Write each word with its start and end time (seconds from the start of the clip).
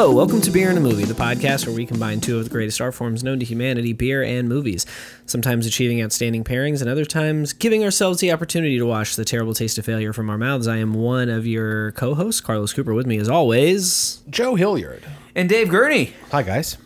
Hello, 0.00 0.14
welcome 0.14 0.40
to 0.40 0.50
Beer 0.50 0.70
and 0.70 0.78
a 0.78 0.80
Movie, 0.80 1.04
the 1.04 1.12
podcast 1.12 1.66
where 1.66 1.76
we 1.76 1.84
combine 1.84 2.22
two 2.22 2.38
of 2.38 2.44
the 2.44 2.48
greatest 2.50 2.80
art 2.80 2.94
forms 2.94 3.22
known 3.22 3.38
to 3.38 3.44
humanity, 3.44 3.92
beer 3.92 4.22
and 4.22 4.48
movies. 4.48 4.86
Sometimes 5.26 5.66
achieving 5.66 6.02
outstanding 6.02 6.42
pairings, 6.42 6.80
and 6.80 6.88
other 6.88 7.04
times 7.04 7.52
giving 7.52 7.84
ourselves 7.84 8.20
the 8.20 8.32
opportunity 8.32 8.78
to 8.78 8.86
wash 8.86 9.14
the 9.14 9.26
terrible 9.26 9.52
taste 9.52 9.76
of 9.76 9.84
failure 9.84 10.14
from 10.14 10.30
our 10.30 10.38
mouths. 10.38 10.66
I 10.66 10.78
am 10.78 10.94
one 10.94 11.28
of 11.28 11.46
your 11.46 11.92
co 11.92 12.14
hosts, 12.14 12.40
Carlos 12.40 12.72
Cooper, 12.72 12.94
with 12.94 13.06
me 13.06 13.18
as 13.18 13.28
always. 13.28 14.22
Joe 14.30 14.54
Hilliard. 14.54 15.04
And 15.34 15.50
Dave 15.50 15.68
Gurney. 15.68 16.14
Hi, 16.30 16.44
guys. 16.44 16.78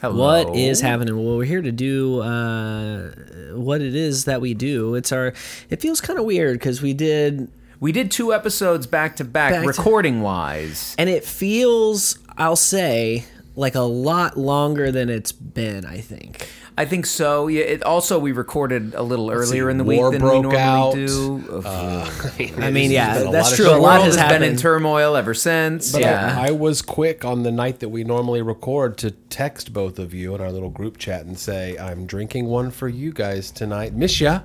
Hello. 0.00 0.16
What 0.44 0.56
is 0.56 0.80
happening? 0.80 1.14
Well, 1.24 1.36
we're 1.36 1.44
here 1.44 1.62
to 1.62 1.70
do 1.70 2.18
uh, 2.18 3.12
what 3.54 3.80
it 3.80 3.94
is 3.94 4.24
that 4.24 4.40
we 4.40 4.54
do. 4.54 4.96
It's 4.96 5.12
our. 5.12 5.34
It 5.68 5.80
feels 5.80 6.00
kind 6.00 6.18
of 6.18 6.24
weird 6.24 6.54
because 6.58 6.82
we 6.82 6.94
did 6.94 7.48
We 7.78 7.92
did 7.92 8.10
two 8.10 8.34
episodes 8.34 8.88
back 8.88 9.14
to 9.16 9.24
back, 9.24 9.52
Back 9.52 9.62
to- 9.62 9.68
recording 9.68 10.20
wise. 10.20 10.96
and 10.98 11.08
it 11.08 11.24
feels 11.24 12.18
i'll 12.40 12.56
say 12.56 13.24
like 13.54 13.74
a 13.74 13.80
lot 13.80 14.36
longer 14.36 14.90
than 14.90 15.08
it's 15.08 15.32
been 15.32 15.84
i 15.84 15.98
think 16.00 16.48
I 16.78 16.86
think 16.86 17.04
so. 17.04 17.48
Yeah. 17.48 17.64
It, 17.64 17.82
also, 17.82 18.18
we 18.18 18.32
recorded 18.32 18.94
a 18.94 19.02
little 19.02 19.30
earlier 19.30 19.68
in 19.68 19.76
the 19.76 19.84
week 19.84 19.98
war 20.00 20.10
than 20.10 20.22
we 20.22 20.40
normally 20.40 20.56
out. 20.56 20.94
do. 20.94 21.62
i 21.66 22.70
mean 22.70 22.90
yeah 22.90 23.18
been 23.18 23.26
a 23.26 23.32
that's 23.32 23.50
lot 23.50 23.56
true 23.56 23.70
a 23.70 23.76
lot 23.76 24.00
has 24.00 24.14
has 24.14 24.16
happened 24.16 24.40
been 24.40 24.52
in 24.52 24.56
turmoil 24.56 25.14
ever 25.14 25.34
since. 25.34 25.92
But 25.92 26.00
yeah. 26.00 26.38
I, 26.40 26.48
I 26.48 26.50
was 26.52 26.80
quick 26.80 27.22
on 27.22 27.42
the 27.42 27.50
night 27.50 27.80
that 27.80 27.90
we 27.90 28.02
normally 28.02 28.40
record 28.40 28.96
to 28.98 29.10
text 29.10 29.74
both 29.74 29.98
of 29.98 30.14
you 30.14 30.34
in 30.34 30.40
our 30.40 30.50
little 30.50 30.70
group 30.70 30.96
chat 30.96 31.26
and 31.26 31.38
say, 31.38 31.76
I'm 31.76 32.06
drinking 32.06 32.46
one 32.46 32.70
for 32.70 32.88
you 32.88 33.12
guys 33.12 33.50
tonight. 33.50 33.92
Miss 33.92 34.18
ya. 34.18 34.40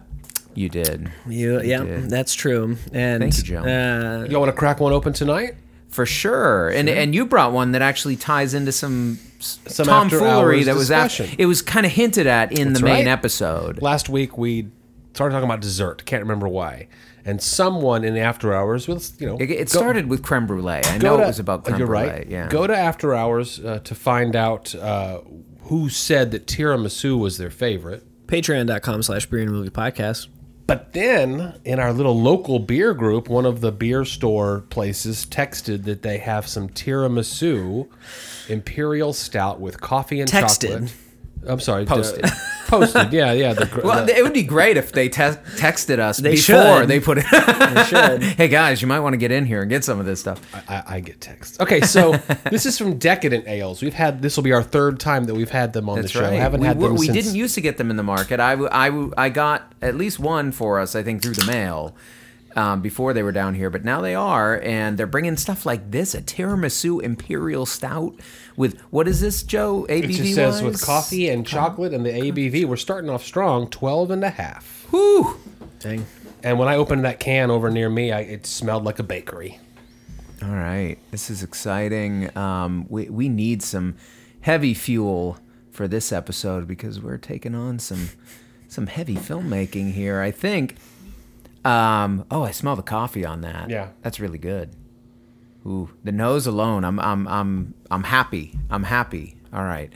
you 0.55 0.67
did. 0.67 1.09
you, 1.27 1.61
yeah 1.61 1.83
did. 1.83 2.09
that's 2.09 2.33
true 2.33 2.75
and 2.91 3.23
Thank 3.23 3.37
you, 3.37 3.43
Joe. 3.43 3.59
uh, 3.63 4.27
Y'all 4.29 4.41
want 4.41 4.51
to 4.51 4.57
crack 4.59 4.81
one 4.81 4.91
open 4.91 5.13
tonight? 5.13 5.55
For 5.95 6.05
sure. 6.05 6.67
And 6.69 6.89
and 6.89 7.15
you 7.15 7.25
brought 7.25 7.53
one 7.53 7.71
that 7.71 7.81
actually 7.81 8.17
ties 8.17 8.53
into 8.53 8.71
some, 8.73 9.17
Some 9.39 9.85
tomfoolery 9.85 10.59
after-hours 10.59 10.65
that 10.65 10.75
was 10.75 10.91
after. 10.91 11.23
discussion. 11.23 11.35
It 11.39 11.45
was 11.45 11.61
kind 11.61 11.85
of 11.85 11.91
hinted 11.93 12.27
at 12.27 12.51
in 12.51 12.69
That's 12.69 12.79
the 12.81 12.85
main 12.85 13.05
right. 13.05 13.07
episode. 13.07 13.81
Last 13.81 14.09
week 14.09 14.37
we 14.37 14.67
started 15.13 15.33
talking 15.33 15.45
about 15.49 15.61
dessert. 15.61 16.05
Can't 16.05 16.21
remember 16.23 16.47
why. 16.49 16.87
And 17.23 17.41
someone 17.41 18.03
in 18.03 18.13
the 18.13 18.19
after 18.19 18.53
hours, 18.53 18.87
well, 18.87 19.01
you 19.19 19.25
know, 19.27 19.37
It, 19.37 19.49
it 19.49 19.71
go- 19.71 19.79
started 19.79 20.07
with 20.09 20.21
creme 20.21 20.45
brulee. 20.45 20.81
I 20.85 20.97
know 20.97 21.15
to- 21.17 21.23
it 21.23 21.27
was 21.27 21.39
about 21.39 21.63
creme 21.63 21.77
You're 21.77 21.87
brulee. 21.87 22.07
right. 22.09 22.27
Yeah. 22.27 22.49
Go 22.49 22.67
to 22.67 22.75
after 22.75 23.15
hours 23.15 23.59
uh, 23.61 23.79
to 23.85 23.95
find 23.95 24.35
out 24.35 24.75
uh, 24.75 25.21
who 25.61 25.87
said 25.89 26.31
that 26.31 26.45
tiramisu 26.45 27.17
was 27.17 27.37
their 27.37 27.49
favorite. 27.49 28.03
patreon.com 28.27 29.01
slash 29.03 29.25
beer 29.27 29.39
and 29.41 29.51
movie 29.51 29.69
podcast 29.69 30.27
But 30.67 30.93
then 30.93 31.59
in 31.63 31.79
our 31.79 31.93
little 31.93 32.19
local 32.19 32.57
beer 32.57 32.93
group, 32.93 33.29
one 33.29 33.45
of 33.45 33.61
the 33.61 33.71
beer 33.71 34.03
store 34.03 34.61
places 34.69 35.25
texted 35.25 35.83
that 35.83 36.01
they 36.01 36.17
have 36.17 36.47
some 36.47 36.69
tiramisu 36.69 37.87
imperial 38.49 39.13
stout 39.13 39.59
with 39.59 39.79
coffee 39.79 40.21
and 40.21 40.29
Texted. 40.29 40.71
chocolate. 40.71 40.93
I'm 41.47 41.59
sorry, 41.59 41.85
Posted. 41.85 42.25
uh, 42.25 42.29
posted. 42.67 43.13
Yeah, 43.13 43.31
yeah. 43.31 43.53
The, 43.53 43.67
gr- 43.67 43.81
Well, 43.81 44.05
the- 44.05 44.17
it 44.17 44.23
would 44.23 44.33
be 44.33 44.41
great 44.43 44.77
if 44.77 44.91
they 44.91 45.09
te- 45.09 45.21
texted 45.57 45.99
us 45.99 46.17
They 46.17 46.31
before 46.31 46.79
should. 46.81 46.87
they 46.87 46.99
put 46.99 47.19
it. 47.19 47.25
they 47.31 47.83
should 47.87 48.23
hey 48.23 48.47
guys, 48.47 48.81
you 48.81 48.87
might 48.87 49.01
want 49.01 49.13
to 49.13 49.17
get 49.17 49.31
in 49.31 49.45
here 49.45 49.61
and 49.61 49.69
get 49.69 49.83
some 49.83 49.99
of 49.99 50.05
this 50.07 50.19
stuff. 50.19 50.41
I, 50.67 50.83
I 50.87 50.99
get 51.01 51.21
texts. 51.21 51.59
Okay, 51.59 51.81
so 51.81 52.13
this 52.49 52.65
is 52.65 52.77
from 52.77 52.97
Decadent 52.97 53.47
Ales. 53.47 53.81
We've 53.83 53.93
had 53.93 54.21
this 54.23 54.35
will 54.35 54.43
be 54.43 54.53
our 54.53 54.63
third 54.63 54.99
time 54.99 55.25
that 55.25 55.35
we've 55.35 55.51
had 55.51 55.73
them 55.73 55.87
on 55.89 55.97
That's 55.97 56.07
the 56.13 56.19
show. 56.19 56.21
right. 56.25 56.33
Haven't 56.33 56.61
we, 56.61 56.67
had 56.67 56.79
them 56.79 56.95
we 56.95 57.05
since. 57.07 57.17
didn't 57.25 57.35
used 57.35 57.53
to 57.55 57.61
get 57.61 57.77
them 57.77 57.91
in 57.91 57.95
the 57.97 58.03
market. 58.03 58.39
I, 58.39 58.53
I, 58.53 59.09
I 59.17 59.29
got 59.29 59.71
at 59.83 59.95
least 59.95 60.19
one 60.19 60.51
for 60.51 60.79
us, 60.79 60.95
I 60.95 61.03
think, 61.03 61.21
through 61.21 61.33
the 61.35 61.45
mail 61.45 61.95
um, 62.55 62.81
before 62.81 63.13
they 63.13 63.21
were 63.21 63.31
down 63.31 63.55
here, 63.55 63.69
but 63.69 63.83
now 63.83 64.01
they 64.01 64.15
are, 64.15 64.59
and 64.61 64.97
they're 64.97 65.07
bringing 65.07 65.37
stuff 65.37 65.65
like 65.65 65.91
this: 65.91 66.15
a 66.15 66.21
tiramisu 66.21 67.01
imperial 67.01 67.65
stout 67.65 68.15
with 68.55 68.79
what 68.89 69.07
is 69.07 69.21
this, 69.21 69.43
Joe? 69.43 69.85
ABV 69.89 70.03
it 70.03 70.07
just 70.07 70.35
says 70.35 70.61
with 70.61 70.81
coffee 70.81 71.29
and 71.29 71.45
chocolate 71.45 71.93
and 71.93 72.05
the 72.05 72.11
ABV. 72.11 72.65
We're 72.65 72.77
starting 72.77 73.09
off 73.09 73.23
strong, 73.23 73.69
12 73.69 74.11
and 74.11 74.23
a 74.23 74.29
half. 74.29 74.85
Whew. 74.89 75.37
dang 75.79 76.05
And 76.43 76.57
when 76.57 76.67
I 76.67 76.75
opened 76.75 77.03
that 77.05 77.19
can 77.19 77.51
over 77.51 77.69
near 77.69 77.89
me, 77.89 78.11
I, 78.11 78.21
it 78.21 78.45
smelled 78.45 78.85
like 78.85 78.99
a 78.99 79.03
bakery. 79.03 79.59
All 80.43 80.49
right, 80.49 80.97
this 81.11 81.29
is 81.29 81.43
exciting. 81.43 82.35
Um, 82.37 82.85
we 82.89 83.09
we 83.09 83.29
need 83.29 83.63
some 83.63 83.95
heavy 84.41 84.73
fuel 84.73 85.39
for 85.71 85.87
this 85.87 86.13
episode 86.13 86.67
because 86.67 87.01
we're 87.01 87.17
taking 87.17 87.53
on 87.53 87.79
some 87.79 88.09
some 88.69 88.87
heavy 88.87 89.15
filmmaking 89.15 89.93
here. 89.93 90.21
I 90.21 90.31
think. 90.31 90.75
Um, 91.65 92.25
oh, 92.29 92.43
I 92.43 92.51
smell 92.51 92.75
the 92.75 92.83
coffee 92.83 93.25
on 93.25 93.41
that. 93.41 93.69
Yeah. 93.69 93.89
that's 94.01 94.19
really 94.19 94.37
good. 94.37 94.75
Ooh, 95.65 95.89
the 96.03 96.11
nose 96.11 96.45
alone. 96.45 96.85
I'm 96.85 96.99
I'm 96.99 97.27
I'm 97.27 97.73
I'm 97.89 98.03
happy. 98.03 98.53
I'm 98.69 98.83
happy. 98.83 99.35
All 99.51 99.63
right. 99.63 99.91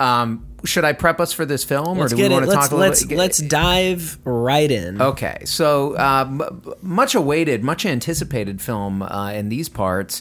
Um, 0.00 0.46
should 0.64 0.84
I 0.84 0.92
prep 0.92 1.20
us 1.20 1.32
for 1.32 1.46
this 1.46 1.64
film, 1.64 1.98
let's 1.98 2.12
or 2.12 2.16
do 2.16 2.22
get 2.22 2.28
we 2.30 2.34
it 2.34 2.38
want 2.38 2.44
to 2.44 2.50
let's 2.50 2.68
talk 2.68 2.72
a 2.72 2.74
little 2.74 2.88
let's 2.90 3.04
bit? 3.04 3.18
let's 3.18 3.38
dive 3.38 4.18
right 4.24 4.70
in 4.70 5.00
Okay, 5.00 5.38
so 5.44 5.96
um, 5.98 6.42
much 6.82 7.14
awaited, 7.14 7.62
much 7.62 7.86
anticipated 7.86 8.60
film 8.60 9.02
uh, 9.02 9.32
in 9.32 9.48
these 9.48 9.68
parts. 9.68 10.20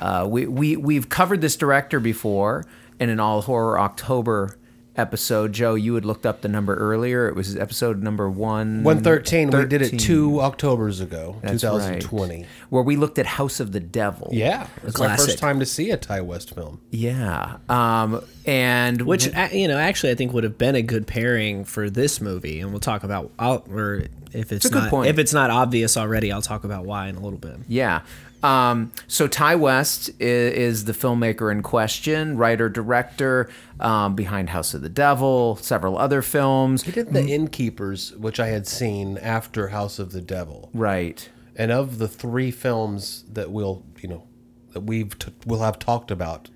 Uh, 0.00 0.26
we, 0.28 0.46
we, 0.46 0.76
we've 0.76 1.08
covered 1.08 1.40
this 1.40 1.54
director 1.54 2.00
before 2.00 2.64
in 2.98 3.08
an 3.08 3.20
All 3.20 3.42
Horror 3.42 3.78
October 3.78 4.58
episode. 4.96 5.52
Joe, 5.52 5.74
you 5.74 5.94
had 5.94 6.04
looked 6.04 6.24
up 6.26 6.40
the 6.42 6.48
number 6.48 6.74
earlier. 6.74 7.28
It 7.28 7.34
was 7.34 7.56
episode 7.56 8.02
number 8.02 8.28
one. 8.30 8.82
113, 8.84 9.50
we 9.50 9.64
did 9.66 9.82
it 9.82 9.98
two 9.98 10.40
Octobers 10.40 11.00
ago, 11.00 11.36
That's 11.42 11.60
2020. 11.62 12.36
right. 12.36 12.46
Where 12.70 12.82
we 12.82 12.96
looked 12.96 13.18
at 13.18 13.26
House 13.26 13.60
of 13.60 13.72
the 13.72 13.80
Devil. 13.80 14.30
Yeah, 14.32 14.66
it's 14.84 14.98
my 14.98 15.06
classic. 15.06 15.26
first 15.26 15.38
time 15.38 15.60
to 15.60 15.66
see 15.66 15.90
a 15.90 15.96
Ti 15.96 16.20
West 16.20 16.54
film. 16.54 16.80
Yeah. 16.90 17.56
Um, 17.68 18.22
and 18.46 19.02
which 19.02 19.26
a- 19.28 19.48
you 19.58 19.66
know 19.68 19.78
actually 19.78 20.12
i 20.12 20.14
think 20.14 20.30
would 20.34 20.44
have 20.44 20.58
been 20.58 20.74
a 20.74 20.82
good 20.82 21.06
pairing 21.06 21.64
for 21.64 21.88
this 21.88 22.20
movie 22.20 22.60
and 22.60 22.70
we'll 22.72 22.78
talk 22.80 23.02
about 23.02 23.30
I'll, 23.38 23.64
or 23.70 24.04
if 24.34 24.52
it's 24.52 24.66
a 24.66 24.68
good 24.68 24.82
not 24.82 24.90
point. 24.90 25.08
if 25.08 25.18
it's 25.18 25.32
not 25.32 25.48
obvious 25.50 25.96
already 25.96 26.30
i'll 26.30 26.42
talk 26.42 26.62
about 26.64 26.84
why 26.84 27.08
in 27.08 27.16
a 27.16 27.20
little 27.20 27.38
bit 27.38 27.56
Yeah. 27.68 28.02
Um, 28.44 28.92
so 29.08 29.26
Ti 29.26 29.54
West 29.54 30.10
is, 30.20 30.52
is 30.52 30.84
the 30.84 30.92
filmmaker 30.92 31.50
in 31.50 31.62
question, 31.62 32.36
writer 32.36 32.68
director 32.68 33.48
um, 33.80 34.14
behind 34.14 34.50
House 34.50 34.74
of 34.74 34.82
the 34.82 34.90
Devil, 34.90 35.56
several 35.56 35.96
other 35.96 36.20
films. 36.20 36.82
He 36.82 36.92
did 36.92 37.12
The 37.12 37.26
Innkeepers, 37.26 38.12
which 38.16 38.38
I 38.38 38.48
had 38.48 38.66
seen 38.66 39.16
after 39.18 39.68
House 39.68 39.98
of 39.98 40.12
the 40.12 40.20
Devil. 40.20 40.68
Right. 40.74 41.26
And 41.56 41.72
of 41.72 41.96
the 41.96 42.08
three 42.08 42.50
films 42.50 43.24
that 43.32 43.50
we'll, 43.50 43.82
you 44.00 44.08
know, 44.10 44.24
that 44.72 44.80
we've 44.80 45.18
t- 45.18 45.32
we'll 45.46 45.60
have 45.60 45.78
talked 45.78 46.10
about, 46.10 46.50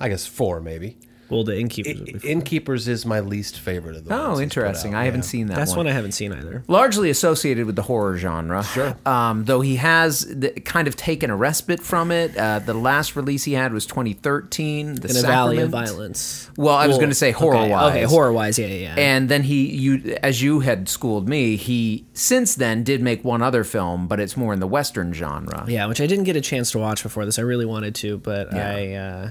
I 0.00 0.08
guess 0.08 0.26
four 0.26 0.60
maybe. 0.60 0.96
Well 1.30 1.44
the 1.44 1.58
innkeepers 1.58 2.00
would 2.00 2.22
be. 2.22 2.28
Innkeepers 2.28 2.88
is 2.88 3.04
my 3.06 3.20
least 3.20 3.58
favorite 3.58 3.96
of 3.96 4.04
the. 4.04 4.14
Oh, 4.14 4.28
ones 4.30 4.40
interesting. 4.40 4.94
out, 4.94 5.00
I 5.02 5.04
haven't 5.04 5.22
seen 5.24 5.46
that 5.48 5.56
that's 5.56 5.70
one. 5.70 5.78
one 5.78 5.86
i 5.88 5.92
haven't 5.92 6.12
seen 6.12 6.32
either 6.32 6.64
Largely 6.68 7.10
associated 7.10 7.66
with 7.66 7.76
the 7.76 7.82
horror 7.82 8.16
genre. 8.16 8.62
Sure. 8.64 8.96
Um, 9.06 9.44
though 9.44 9.60
he 9.60 9.76
has 9.76 10.20
the, 10.20 10.50
kind 10.50 10.88
of 10.88 10.96
taken 10.96 11.30
a 11.30 11.36
respite 11.36 11.80
from 11.82 12.10
it. 12.10 12.36
Uh, 12.36 12.58
the 12.60 12.74
last 12.74 13.16
release 13.16 13.44
he 13.44 13.52
had 13.54 13.72
was 13.72 13.86
2013. 13.86 14.96
The 14.96 15.08
in 15.10 15.16
a 15.16 15.20
valley 15.22 15.58
of 15.58 15.70
violence 15.70 16.50
Well, 16.56 16.74
I 16.74 16.86
was 16.86 16.96
going 16.96 17.08
to 17.10 17.14
say 17.14 17.30
horror 17.32 17.56
okay, 17.56 17.70
wise. 17.70 17.90
okay 17.92 18.02
horror 18.04 18.32
wise 18.32 18.58
yeah 18.58 18.66
yeah, 18.66 18.74
yeah. 18.76 18.94
And 18.96 19.28
then 19.28 19.42
he, 19.42 19.66
you, 19.74 20.16
as 20.22 20.42
you 20.42 20.60
had 20.60 20.88
schooled 20.88 21.28
me, 21.28 21.56
he 21.56 22.06
since 22.12 22.54
then 22.54 22.82
did 22.84 23.02
make 23.02 23.24
one 23.24 23.42
other 23.42 23.64
film, 23.64 24.06
but 24.08 24.20
it's 24.20 24.36
more 24.36 24.52
in 24.52 24.60
the 24.60 24.66
western 24.66 25.12
genre. 25.12 25.64
yeah 25.68 25.86
which 25.86 26.00
i 26.00 26.06
didn't 26.06 26.24
get 26.24 26.36
a 26.36 26.40
chance 26.40 26.70
to 26.72 26.78
watch 26.78 27.02
before 27.02 27.24
this 27.24 27.38
i 27.38 27.42
really 27.42 27.64
wanted 27.66 27.94
to 27.94 28.18
but 28.18 28.52
Yeah. 28.52 28.68
i 28.68 28.92
uh 28.92 29.30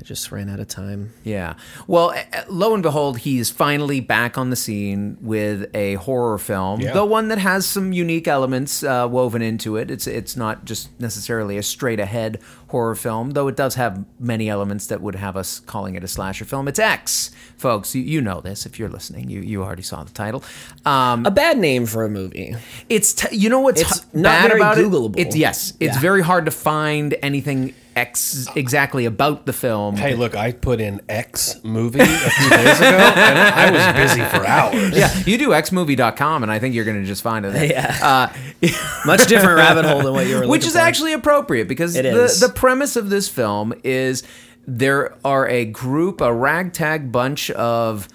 i 0.00 0.02
just 0.02 0.32
ran 0.32 0.48
out 0.48 0.58
of 0.60 0.66
time 0.68 1.12
Yeah. 1.24 1.54
Well, 1.86 2.14
lo 2.48 2.72
and 2.72 2.82
behold, 2.82 3.18
he's 3.18 3.50
finally 3.50 4.00
back 4.00 4.38
on 4.38 4.48
the 4.48 4.56
scene 4.56 5.18
with 5.20 5.68
a 5.74 5.94
horror 5.96 6.38
film, 6.38 6.80
Yeah. 6.80 6.94
though 6.94 7.04
one 7.04 7.28
that 7.28 7.38
has 7.38 7.66
some 7.66 7.92
unique 7.92 8.26
elements 8.26 8.82
uh, 8.82 9.06
woven 9.10 9.42
into 9.42 9.76
it. 9.76 9.90
It's 9.90 10.06
it's 10.06 10.36
not 10.36 10.64
just 10.64 10.88
necessarily 10.98 11.58
a 11.58 11.62
straight 11.62 12.00
ahead 12.00 12.38
horror 12.68 12.94
film, 12.94 13.32
though 13.32 13.48
it 13.48 13.56
does 13.56 13.74
have 13.74 14.04
many 14.18 14.48
elements 14.48 14.86
that 14.86 15.00
would 15.02 15.16
have 15.16 15.36
us 15.36 15.60
calling 15.60 15.94
it 15.96 16.02
a 16.04 16.08
slasher 16.08 16.44
film. 16.46 16.66
It's 16.68 16.78
X, 16.78 17.30
folks. 17.58 17.94
You, 17.94 18.02
you 18.02 18.20
know 18.22 18.40
this 18.40 18.64
if 18.64 18.78
you're 18.78 18.88
listening. 18.88 19.28
You 19.28 19.40
you 19.40 19.62
already 19.62 19.82
saw 19.82 20.02
the 20.04 20.12
title. 20.12 20.42
Um, 20.86 21.26
a 21.26 21.30
bad 21.30 21.58
name 21.58 21.84
for 21.86 22.04
a 22.04 22.08
movie 22.08 22.56
it's 22.88 23.12
t- 23.12 23.36
you 23.36 23.48
know 23.50 23.60
what's 23.60 23.80
It's 23.82 23.98
h- 23.98 24.04
not 24.14 24.22
bad 24.30 24.48
very 24.48 24.60
about 24.60 24.76
Googleable. 24.78 25.18
it. 25.18 25.26
It's 25.26 25.36
yes, 25.36 25.72
it's 25.80 25.94
Yeah. 25.96 26.00
very 26.00 26.22
hard 26.22 26.44
to 26.46 26.50
find 26.50 27.14
anything 27.22 27.74
X 27.96 28.46
exactly 28.54 29.04
about 29.04 29.46
the 29.46 29.52
film. 29.52 29.96
Hey, 29.96 30.14
look, 30.14 30.34
I 30.36 30.52
put 30.52 30.80
in 30.80 31.00
X 31.08 31.60
movie 31.64 32.00
a 32.00 32.06
few 32.06 32.50
days 32.50 32.78
ago, 32.78 32.88
and 33.16 33.38
I 33.38 33.70
was 33.70 34.08
busy 34.08 34.24
for 34.30 34.46
hours. 34.46 34.96
yeah, 34.96 35.12
you 35.26 35.36
do 35.38 35.48
xmovie.com, 35.50 36.42
and 36.42 36.52
I 36.52 36.58
think 36.58 36.74
you're 36.74 36.84
going 36.84 37.00
to 37.00 37.06
just 37.06 37.22
find 37.22 37.44
it. 37.44 37.52
there. 37.52 37.64
Yeah. 37.66 37.98
Uh, 38.00 38.68
much 39.06 39.26
different 39.26 39.56
rabbit 39.56 39.84
hole 39.84 40.02
than 40.02 40.12
what 40.12 40.26
you 40.26 40.36
were 40.40 40.46
which 40.48 40.64
is 40.64 40.72
for. 40.74 40.78
actually 40.78 41.12
appropriate 41.12 41.66
because 41.68 41.96
It 41.96 42.02
the, 42.04 42.24
is. 42.24 42.40
the 42.40 42.48
premise 42.48 42.96
of 42.96 43.10
this 43.10 43.28
film 43.28 43.72
is 43.84 44.22
there 44.66 45.16
are 45.24 45.48
a 45.48 45.64
group, 45.64 46.20
a 46.20 46.32
ragtag 46.32 47.10
bunch 47.10 47.50
of, 47.50 48.08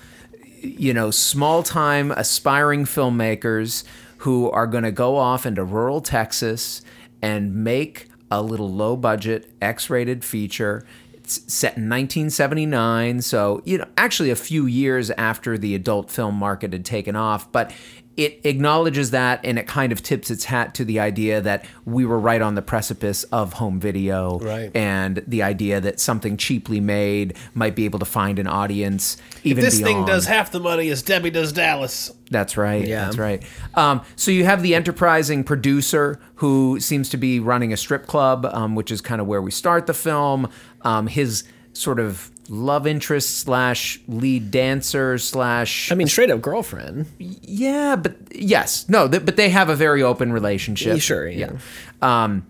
you 0.61 0.93
know, 0.93 1.11
small 1.11 1.63
time 1.63 2.11
aspiring 2.11 2.85
filmmakers 2.85 3.83
who 4.19 4.49
are 4.51 4.67
going 4.67 4.83
to 4.85 4.91
go 4.91 5.17
off 5.17 5.45
into 5.45 5.63
rural 5.63 6.01
Texas 6.01 6.81
and 7.21 7.53
make 7.55 8.07
a 8.31 8.41
little 8.41 8.71
low 8.71 8.95
budget 8.95 9.51
X 9.61 9.89
rated 9.89 10.23
feature. 10.23 10.85
It's 11.13 11.41
set 11.51 11.77
in 11.77 11.89
1979, 11.89 13.21
so 13.21 13.61
you 13.65 13.79
know, 13.79 13.87
actually 13.97 14.29
a 14.29 14.35
few 14.35 14.65
years 14.65 15.09
after 15.11 15.57
the 15.57 15.73
adult 15.73 16.11
film 16.11 16.35
market 16.35 16.71
had 16.73 16.85
taken 16.85 17.15
off, 17.15 17.51
but 17.51 17.71
it 18.17 18.39
acknowledges 18.45 19.11
that 19.11 19.41
and 19.43 19.59
it 19.59 19.67
kind 19.67 19.91
of 19.91 20.01
tips 20.01 20.31
its 20.31 20.45
hat 20.45 20.73
to 20.75 20.85
the 20.85 20.99
idea 20.99 21.41
that 21.41 21.65
we 21.83 22.05
were 22.05 22.19
right 22.19 22.41
on 22.41 22.55
the 22.55 22.61
precipice 22.61 23.23
of 23.25 23.53
home 23.53 23.79
video 23.79 24.39
Right. 24.39 24.71
and 24.73 25.21
the 25.27 25.43
idea 25.43 25.81
that 25.81 25.99
something 25.99 26.37
cheaply 26.37 26.79
made 26.79 27.35
might 27.53 27.75
be 27.75 27.83
able 27.85 27.99
to 27.99 28.05
find 28.05 28.39
an 28.39 28.47
audience 28.47 29.17
even 29.43 29.63
this 29.63 29.81
thing 29.81 30.05
does 30.05 30.25
half 30.27 30.51
the 30.51 30.59
money 30.61 30.89
as 30.89 31.03
Debbie 31.03 31.29
does 31.29 31.51
Dallas. 31.51 32.11
That's 32.31 32.57
right. 32.57 32.87
Yeah. 32.87 33.05
That's 33.05 33.17
right. 33.17 33.43
Um, 33.75 34.01
so 34.15 34.31
you 34.31 34.45
have 34.45 34.63
the 34.63 34.73
enterprising 34.75 35.43
producer 35.43 36.19
who 36.35 36.79
seems 36.79 37.09
to 37.09 37.17
be 37.17 37.39
running 37.39 37.71
a 37.73 37.77
strip 37.77 38.07
club, 38.07 38.45
um, 38.51 38.75
which 38.75 38.89
is 38.91 39.01
kind 39.01 39.21
of 39.21 39.27
where 39.27 39.41
we 39.41 39.51
start 39.51 39.85
the 39.87 39.93
film. 39.93 40.49
Um, 40.81 41.05
his 41.07 41.43
sort 41.73 41.99
of 41.99 42.31
love 42.49 42.85
interest 42.87 43.39
slash 43.39 43.99
lead 44.07 44.51
dancer 44.51 45.17
slash 45.17 45.91
I 45.91 45.95
mean, 45.95 46.07
straight 46.07 46.29
up 46.31 46.41
girlfriend. 46.41 47.07
yeah, 47.19 47.95
but 47.95 48.15
yes, 48.33 48.87
no, 48.89 49.07
th- 49.07 49.25
but 49.25 49.35
they 49.35 49.49
have 49.49 49.69
a 49.69 49.75
very 49.75 50.03
open 50.03 50.31
relationship. 50.31 50.99
Sure, 50.99 51.27
yeah. 51.27 51.53
Um, 52.01 52.45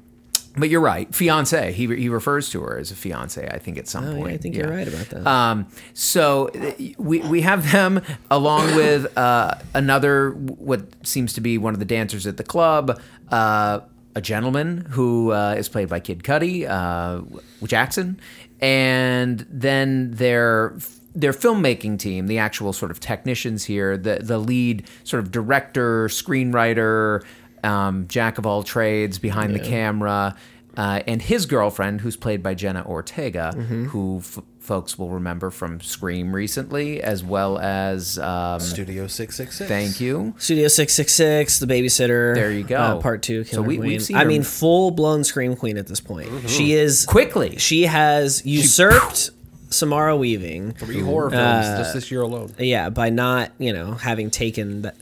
but 0.57 0.69
you're 0.69 0.81
right, 0.81 1.13
fiance. 1.13 1.73
He 1.73 1.85
he 1.95 2.07
refers 2.07 2.49
to 2.51 2.61
her 2.61 2.77
as 2.77 2.89
a 2.89 2.95
fiance. 2.95 3.45
I 3.45 3.57
think 3.59 3.77
at 3.77 3.87
some 3.89 4.05
Oh, 4.05 4.11
yeah, 4.11 4.17
point. 4.21 4.33
I 4.33 4.37
think 4.37 4.55
you're 4.55 4.69
right 4.69 4.87
about 4.87 5.09
that. 5.09 5.27
Um, 5.27 5.67
so 5.93 6.47
uh, 6.49 6.71
we 6.97 7.19
we 7.19 7.41
have 7.41 7.71
them 7.73 8.01
along 8.31 8.73
with 8.75 9.17
uh, 9.17 9.55
another 9.73 10.31
what 10.31 10.87
seems 11.05 11.33
to 11.33 11.41
be 11.41 11.57
one 11.57 11.73
of 11.73 11.79
the 11.79 11.85
dancers 11.85 12.25
at 12.25 12.37
the 12.37 12.43
club. 12.43 13.01
Uh, 13.29 13.81
a 14.17 14.21
gentleman 14.21 14.85
who 14.91 15.33
uh, 15.33 15.55
is 15.57 15.67
played 15.67 15.89
by 15.89 15.99
Kid 15.99 16.23
Cudi, 16.23 16.65
uh, 16.65 17.21
Jackson, 17.65 18.17
and 18.61 19.45
then 19.49 20.11
their 20.11 20.75
their 21.13 21.31
filmmaking 21.33 21.97
team, 21.97 22.27
the 22.27 22.37
actual 22.37 22.73
sort 22.73 22.91
of 22.91 22.99
technicians 22.99 23.63
here, 23.65 23.97
the 23.97 24.19
the 24.21 24.37
lead 24.37 24.85
sort 25.03 25.23
of 25.23 25.31
director, 25.31 26.07
screenwriter, 26.07 27.23
um, 27.63 28.07
jack 28.07 28.37
of 28.37 28.45
all 28.45 28.63
trades 28.63 29.17
behind 29.19 29.53
the 29.55 29.59
camera, 29.59 30.35
uh, 30.77 31.01
and 31.07 31.21
his 31.21 31.45
girlfriend, 31.45 32.01
who's 32.01 32.17
played 32.17 32.43
by 32.43 32.53
Jenna 32.53 32.83
Ortega, 32.85 33.53
who 33.55 34.17
f- 34.19 34.39
folks 34.65 34.97
will 34.97 35.09
remember 35.09 35.49
from 35.49 35.79
Scream 35.79 36.33
recently, 36.35 37.01
as 37.01 37.23
well 37.23 37.57
as 37.59 38.17
um, 38.19 38.59
Studio 38.59 39.07
666. 39.07 39.69
thank 39.69 40.01
you. 40.01 40.33
Studio 40.37 40.67
Six 40.67 40.93
Six 40.93 41.13
Six, 41.13 41.59
The 41.59 41.67
Babysitter. 41.67 42.35
There 42.35 42.51
you 42.51 42.63
go. 42.63 42.75
Uh, 42.77 42.99
part 43.01 43.21
two. 43.21 43.43
So 43.45 43.61
we- 43.61 43.77
Queen. 43.77 43.89
we've 43.89 44.03
seen 44.03 44.17
I 44.17 44.23
her- 44.23 44.27
mean, 44.27 44.43
full 44.43 44.91
blown 44.91 45.23
scream 45.23 45.55
queen 45.55 45.77
at 45.77 45.87
this 45.87 45.99
point. 46.01 46.49
She 46.49 46.73
is 46.73 47.05
Quickly. 47.05 47.57
She 47.57 47.83
has 47.83 48.45
usurped 48.45 49.29
Samara 49.69 50.17
Weaving. 50.17 50.71
Three 50.73 50.99
horror 51.01 51.29
films 51.29 51.65
Uh, 51.65 51.77
just 51.79 51.93
this 51.93 52.11
year 52.11 52.21
alone. 52.21 52.53
Yeah, 52.57 52.89
by 52.89 53.09
not 53.09 53.51
you 53.59 53.71
know 53.73 53.93
having 53.93 54.29
taken 54.31 54.81
that. 54.83 54.95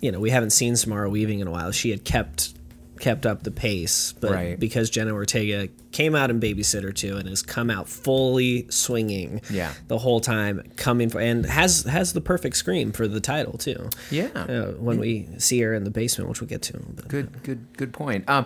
You 0.00 0.12
know, 0.12 0.20
we 0.20 0.30
haven't 0.30 0.50
seen 0.50 0.76
Samara 0.76 1.10
Weaving 1.10 1.40
in 1.40 1.48
a 1.48 1.50
while. 1.50 1.72
She 1.72 1.90
had 1.90 2.04
kept 2.04 2.54
kept 3.00 3.24
up 3.26 3.42
the 3.42 3.50
pace, 3.50 4.12
but 4.20 4.30
Right. 4.30 4.58
because 4.60 4.90
Jenna 4.90 5.12
Ortega 5.12 5.68
came 5.92 6.14
out 6.14 6.30
in 6.30 6.38
Babysitter 6.40 6.94
2 6.94 7.16
and 7.16 7.28
has 7.28 7.42
come 7.42 7.70
out 7.70 7.88
fully 7.88 8.66
swinging 8.70 9.40
Yeah. 9.50 9.72
the 9.88 9.98
whole 9.98 10.20
time 10.20 10.62
coming 10.76 11.08
for, 11.08 11.20
and 11.20 11.46
has 11.46 11.84
has 11.84 12.12
the 12.12 12.20
perfect 12.20 12.56
scream 12.56 12.92
for 12.92 13.08
the 13.08 13.20
title 13.20 13.58
too. 13.58 13.88
Yeah. 14.10 14.28
Uh, 14.34 14.72
when 14.78 14.98
we 14.98 15.28
see 15.38 15.60
her 15.60 15.74
in 15.74 15.84
the 15.84 15.90
basement, 15.90 16.28
which 16.28 16.40
we'll 16.40 16.48
get 16.48 16.62
to. 16.62 16.78
But- 16.96 17.08
Good, 17.08 17.42
good, 17.42 17.66
good 17.76 17.92
point. 17.92 18.28
Um, 18.28 18.44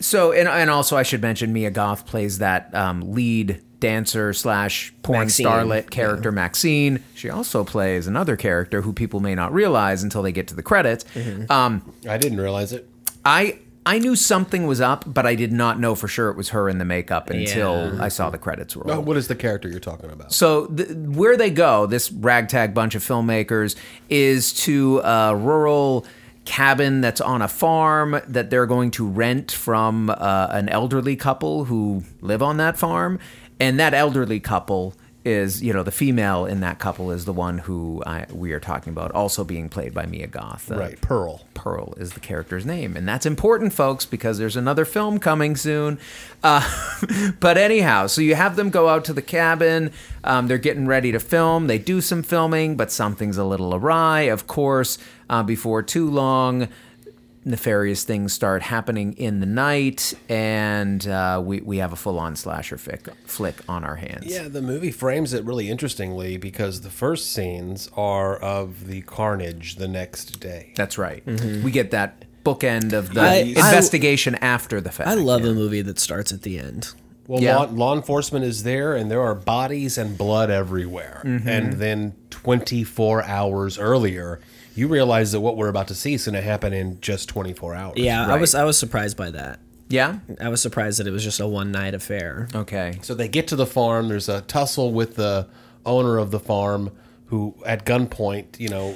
so 0.00 0.32
and 0.32 0.48
and 0.48 0.70
also 0.70 0.96
I 0.96 1.02
should 1.02 1.22
mention 1.22 1.52
Mia 1.52 1.70
Goth 1.70 2.06
plays 2.06 2.38
that 2.38 2.74
um, 2.74 3.12
lead 3.12 3.60
dancer 3.80 4.32
slash 4.34 4.92
porn 5.02 5.20
Maxine, 5.20 5.46
starlet 5.46 5.88
character 5.90 6.30
Maxine. 6.30 7.02
She 7.14 7.30
also 7.30 7.64
plays 7.64 8.06
another 8.06 8.36
character 8.36 8.82
who 8.82 8.92
people 8.92 9.20
may 9.20 9.34
not 9.34 9.54
realize 9.54 10.02
until 10.02 10.22
they 10.22 10.32
get 10.32 10.46
to 10.48 10.54
the 10.54 10.62
credits. 10.62 11.04
Mm-hmm. 11.14 11.50
Um, 11.50 11.94
I 12.08 12.18
didn't 12.18 12.40
realize 12.40 12.72
it. 12.72 12.86
I 13.24 13.58
I 13.86 13.98
knew 13.98 14.14
something 14.14 14.66
was 14.66 14.80
up, 14.80 15.04
but 15.06 15.26
I 15.26 15.34
did 15.34 15.52
not 15.52 15.80
know 15.80 15.94
for 15.94 16.06
sure 16.06 16.28
it 16.28 16.36
was 16.36 16.50
her 16.50 16.68
in 16.68 16.78
the 16.78 16.84
makeup 16.84 17.30
until 17.30 17.94
Yeah. 17.94 18.04
I 18.04 18.08
saw 18.08 18.28
the 18.30 18.36
credits 18.38 18.76
roll. 18.76 19.00
What 19.00 19.16
is 19.16 19.28
the 19.28 19.34
character 19.34 19.68
you're 19.68 19.80
talking 19.80 20.10
about? 20.10 20.32
So 20.32 20.66
th- 20.66 20.90
where 20.90 21.36
they 21.36 21.50
go, 21.50 21.86
this 21.86 22.12
ragtag 22.12 22.74
bunch 22.74 22.94
of 22.94 23.02
filmmakers, 23.02 23.76
is 24.10 24.52
to 24.64 24.98
a 25.00 25.34
rural 25.34 26.04
cabin 26.44 27.00
that's 27.00 27.20
on 27.20 27.40
a 27.42 27.48
farm 27.48 28.20
that 28.28 28.50
they're 28.50 28.66
going 28.66 28.90
to 28.92 29.06
rent 29.06 29.50
from 29.52 30.10
uh, 30.10 30.48
an 30.50 30.68
elderly 30.68 31.16
couple 31.16 31.64
who 31.64 32.02
live 32.20 32.42
on 32.42 32.58
that 32.58 32.78
farm, 32.78 33.18
and 33.58 33.78
that 33.80 33.94
elderly 33.94 34.40
couple 34.40 34.94
is 35.24 35.62
you 35.62 35.72
know 35.72 35.82
the 35.82 35.90
female 35.90 36.46
in 36.46 36.60
that 36.60 36.78
couple 36.78 37.10
is 37.10 37.24
the 37.24 37.32
one 37.32 37.58
who 37.58 38.02
I, 38.06 38.26
we 38.32 38.52
are 38.52 38.60
talking 38.60 38.92
about, 38.92 39.12
also 39.12 39.44
being 39.44 39.68
played 39.68 39.92
by 39.92 40.06
Mia 40.06 40.26
Goth. 40.26 40.70
Uh, 40.70 40.76
right, 40.76 41.00
Pearl. 41.00 41.42
Pearl 41.54 41.92
is 41.98 42.12
the 42.12 42.20
character's 42.20 42.64
name. 42.64 42.96
And 42.96 43.06
that's 43.06 43.26
important, 43.26 43.74
folks, 43.74 44.06
because 44.06 44.38
there's 44.38 44.56
another 44.56 44.86
film 44.86 45.18
coming 45.18 45.56
soon. 45.56 45.98
Uh, 46.42 46.66
but 47.40 47.58
anyhow, 47.58 48.06
so 48.06 48.22
you 48.22 48.34
have 48.34 48.56
them 48.56 48.70
go 48.70 48.88
out 48.88 49.04
to 49.06 49.12
the 49.12 49.20
cabin. 49.20 49.92
Um, 50.24 50.48
they're 50.48 50.56
getting 50.56 50.86
ready 50.86 51.12
to 51.12 51.20
film. 51.20 51.66
They 51.66 51.76
do 51.76 52.00
some 52.00 52.22
filming, 52.22 52.76
but 52.76 52.90
something's 52.90 53.36
a 53.36 53.44
little 53.44 53.74
awry. 53.74 54.22
Of 54.22 54.46
course, 54.46 54.96
uh, 55.28 55.42
before 55.42 55.82
too 55.82 56.10
long, 56.10 56.68
nefarious 57.44 58.04
things 58.04 58.32
start 58.32 58.62
happening 58.62 59.14
in 59.14 59.40
the 59.40 59.46
night, 59.46 60.14
and 60.28 61.06
uh, 61.08 61.40
we, 61.44 61.60
we 61.60 61.78
have 61.78 61.92
a 61.92 61.96
full 61.96 62.18
on 62.18 62.36
slasher 62.36 62.76
flick, 62.76 63.08
flick 63.26 63.56
on 63.68 63.84
our 63.84 63.96
hands. 63.96 64.26
Yeah, 64.26 64.48
the 64.48 64.60
movie 64.62 64.90
frames 64.92 65.32
it 65.32 65.44
really 65.44 65.70
interestingly 65.70 66.36
because 66.36 66.82
the 66.82 66.90
first 66.90 67.32
scenes 67.32 67.90
are 67.96 68.36
of 68.36 68.86
the 68.86 69.02
carnage 69.02 69.76
the 69.76 69.88
next 69.88 70.40
day. 70.40 70.72
That's 70.76 70.98
right. 70.98 71.24
We 71.26 71.70
get 71.70 71.90
that 71.92 72.24
bookend 72.44 72.92
of 72.92 73.14
the 73.14 73.20
I- 73.22 73.26
I- 73.26 73.38
investigation 73.40 74.34
after 74.36 74.80
the 74.80 74.90
fact. 74.90 75.08
I 75.08 75.14
love 75.14 75.44
a 75.44 75.52
movie 75.54 75.82
that 75.82 75.98
starts 75.98 76.32
at 76.32 76.42
the 76.42 76.58
end. 76.58 76.92
Well, 77.26 77.40
Yeah. 77.40 77.56
law, 77.58 77.68
law 77.70 77.94
enforcement 77.94 78.44
is 78.44 78.64
there, 78.64 78.94
and 78.96 79.08
there 79.10 79.20
are 79.22 79.34
bodies 79.36 79.96
and 79.96 80.18
blood 80.18 80.50
everywhere. 80.50 81.22
Mm-hmm. 81.24 81.48
And 81.48 81.72
then 81.74 82.14
24 82.30 83.22
hours 83.22 83.78
earlier, 83.78 84.40
you 84.80 84.88
realize 84.88 85.32
that 85.32 85.40
what 85.40 85.56
we're 85.56 85.68
about 85.68 85.88
to 85.88 85.94
see 85.94 86.14
is 86.14 86.24
going 86.24 86.34
to 86.34 86.42
happen 86.42 86.72
in 86.72 87.00
just 87.00 87.28
24 87.28 87.74
hours. 87.74 87.94
Yeah, 87.98 88.26
I 88.26 88.36
was 88.38 88.54
I 88.54 88.64
was 88.64 88.78
surprised 88.78 89.16
by 89.16 89.30
that. 89.30 89.60
Yeah? 89.88 90.20
I 90.40 90.48
was 90.48 90.60
surprised 90.62 90.98
that 91.00 91.06
it 91.06 91.10
was 91.10 91.24
just 91.24 91.40
a 91.40 91.46
one 91.46 91.72
night 91.72 91.94
affair. 91.94 92.48
Okay. 92.54 92.98
So 93.02 93.12
they 93.14 93.26
get 93.28 93.48
to 93.48 93.56
the 93.56 93.66
farm. 93.66 94.08
There's 94.08 94.28
a 94.28 94.40
tussle 94.42 94.92
with 94.92 95.16
the 95.16 95.48
owner 95.84 96.18
of 96.18 96.30
the 96.30 96.38
farm, 96.38 96.90
who 97.26 97.54
at 97.66 97.84
gunpoint, 97.84 98.60
you 98.60 98.68
know, 98.68 98.94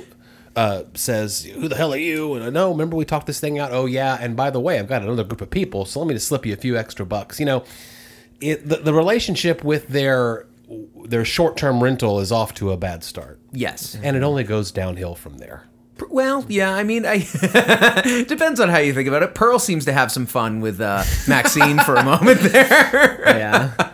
uh, 0.56 0.84
says, 0.94 1.44
"Who 1.44 1.66
the 1.66 1.74
hell 1.76 1.92
are 1.92 1.96
you?" 1.98 2.34
And 2.34 2.54
no, 2.54 2.70
remember 2.70 2.94
we 2.96 3.04
talked 3.04 3.26
this 3.26 3.40
thing 3.40 3.58
out. 3.58 3.72
Oh 3.72 3.86
yeah, 3.86 4.16
and 4.20 4.36
by 4.36 4.50
the 4.50 4.60
way, 4.60 4.78
I've 4.78 4.88
got 4.88 5.02
another 5.02 5.24
group 5.24 5.40
of 5.40 5.50
people, 5.50 5.84
so 5.84 5.98
let 6.00 6.06
me 6.08 6.14
just 6.14 6.28
slip 6.28 6.46
you 6.46 6.52
a 6.52 6.56
few 6.56 6.76
extra 6.76 7.04
bucks. 7.04 7.40
You 7.40 7.46
know, 7.46 7.64
it 8.40 8.68
the, 8.68 8.76
the 8.76 8.94
relationship 8.94 9.64
with 9.64 9.88
their 9.88 10.46
their 11.06 11.24
short 11.24 11.56
term 11.56 11.82
rental 11.82 12.20
is 12.20 12.30
off 12.30 12.54
to 12.54 12.70
a 12.70 12.76
bad 12.76 13.02
start, 13.02 13.38
Yes. 13.52 13.98
and 14.02 14.16
it 14.16 14.22
only 14.22 14.44
goes 14.44 14.70
downhill 14.70 15.14
from 15.16 15.38
there. 15.38 15.64
Well, 16.10 16.44
yeah, 16.48 16.72
I 16.74 16.82
mean, 16.82 17.04
I 17.06 17.18
depends 18.28 18.58
on 18.60 18.68
how 18.68 18.78
you 18.78 18.92
think 18.92 19.08
about 19.08 19.22
it. 19.22 19.34
Pearl 19.34 19.58
seems 19.58 19.84
to 19.84 19.92
have 19.92 20.10
some 20.10 20.26
fun 20.26 20.60
with 20.60 20.80
uh, 20.80 21.04
Maxine 21.28 21.78
for 21.80 21.94
a 21.94 22.04
moment 22.04 22.40
there. 22.40 23.22
Yeah. 23.34 23.90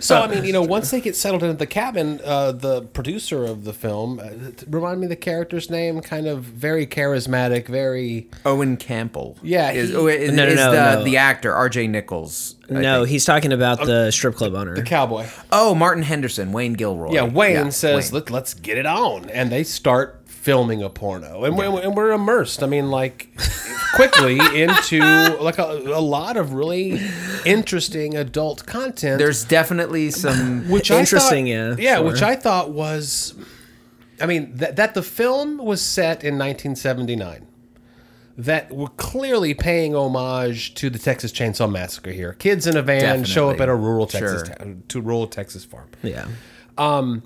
So 0.00 0.20
I 0.22 0.26
mean, 0.28 0.44
you 0.44 0.52
know, 0.52 0.62
once 0.62 0.90
they 0.90 1.00
get 1.00 1.14
settled 1.16 1.42
into 1.42 1.56
the 1.56 1.66
cabin, 1.66 2.20
uh, 2.24 2.52
the 2.52 2.82
producer 2.82 3.44
of 3.44 3.64
the 3.64 3.72
film, 3.72 4.18
uh, 4.20 4.30
remind 4.68 5.00
me 5.00 5.06
the 5.06 5.16
character's 5.16 5.68
name, 5.68 6.00
kind 6.00 6.26
of 6.26 6.42
very 6.44 6.86
charismatic, 6.86 7.66
very 7.68 8.28
Owen 8.46 8.76
Campbell. 8.76 9.36
Yeah, 9.42 9.70
is, 9.72 9.94
oh, 9.94 10.06
is, 10.06 10.32
No, 10.32 10.44
no, 10.46 10.50
is 10.50 10.56
no, 10.56 10.70
the, 10.70 10.94
no. 10.96 11.04
the 11.04 11.16
actor 11.18 11.52
R.J. 11.52 11.88
Nichols. 11.88 12.56
I 12.70 12.74
no, 12.74 13.00
think. 13.00 13.10
he's 13.10 13.24
talking 13.24 13.52
about 13.52 13.84
the 13.84 14.10
strip 14.12 14.36
club 14.36 14.54
owner. 14.54 14.74
The 14.74 14.82
cowboy. 14.82 15.26
Oh, 15.52 15.74
Martin 15.74 16.04
Henderson, 16.04 16.52
Wayne 16.52 16.74
Gilroy. 16.74 17.12
Yeah, 17.12 17.24
Wayne 17.24 17.54
Yeah, 17.54 17.68
says, 17.70 18.12
Wayne. 18.12 18.20
Let, 18.22 18.30
"Let's 18.30 18.54
get 18.54 18.78
it 18.78 18.86
on," 18.86 19.28
and 19.30 19.50
they 19.50 19.64
start 19.64 20.19
filming 20.40 20.82
a 20.82 20.88
porno, 20.88 21.44
and, 21.44 21.56
we're, 21.58 21.80
and 21.82 21.94
we're 21.94 22.12
immersed. 22.12 22.62
I 22.62 22.66
mean, 22.66 22.90
like 22.90 23.28
quickly 23.94 24.38
into 24.62 24.98
like 25.40 25.58
a, 25.58 25.64
a 25.94 26.00
lot 26.00 26.36
of 26.38 26.54
really 26.54 26.98
interesting 27.44 28.16
adult 28.16 28.64
content. 28.66 29.18
There's 29.18 29.44
definitely 29.44 30.10
some. 30.10 30.68
which 30.70 30.90
Interesting, 30.90 31.46
yeah, 31.46 31.70
thought, 31.70 31.78
yeah, 31.82 31.96
sure. 31.96 32.04
which 32.06 32.22
I 32.22 32.36
thought 32.36 32.70
was, 32.70 33.34
I 34.20 34.26
mean, 34.26 34.56
that 34.56 34.76
that 34.76 34.94
the 34.94 35.02
film 35.02 35.58
was 35.58 35.82
set 35.82 36.24
in 36.24 36.38
1979. 36.38 37.46
That 38.38 38.72
we're 38.72 38.86
clearly 38.86 39.52
paying 39.52 39.94
homage 39.94 40.72
to 40.76 40.88
the 40.88 40.98
Texas 40.98 41.30
Chainsaw 41.30 41.70
Massacre 41.70 42.12
here. 42.12 42.32
Kids 42.32 42.66
in 42.66 42.74
a 42.78 42.80
van 42.82 43.24
show 43.24 43.50
up 43.50 43.60
at 43.60 43.68
a 43.68 43.74
rural 43.74 44.06
Texas 44.06 44.46
Sure. 44.46 44.54
town, 44.56 44.82
to 44.88 45.02
rural 45.02 45.26
Texas 45.26 45.66
farm. 45.66 45.90
Yeah. 46.02 46.26
Um, 46.78 47.22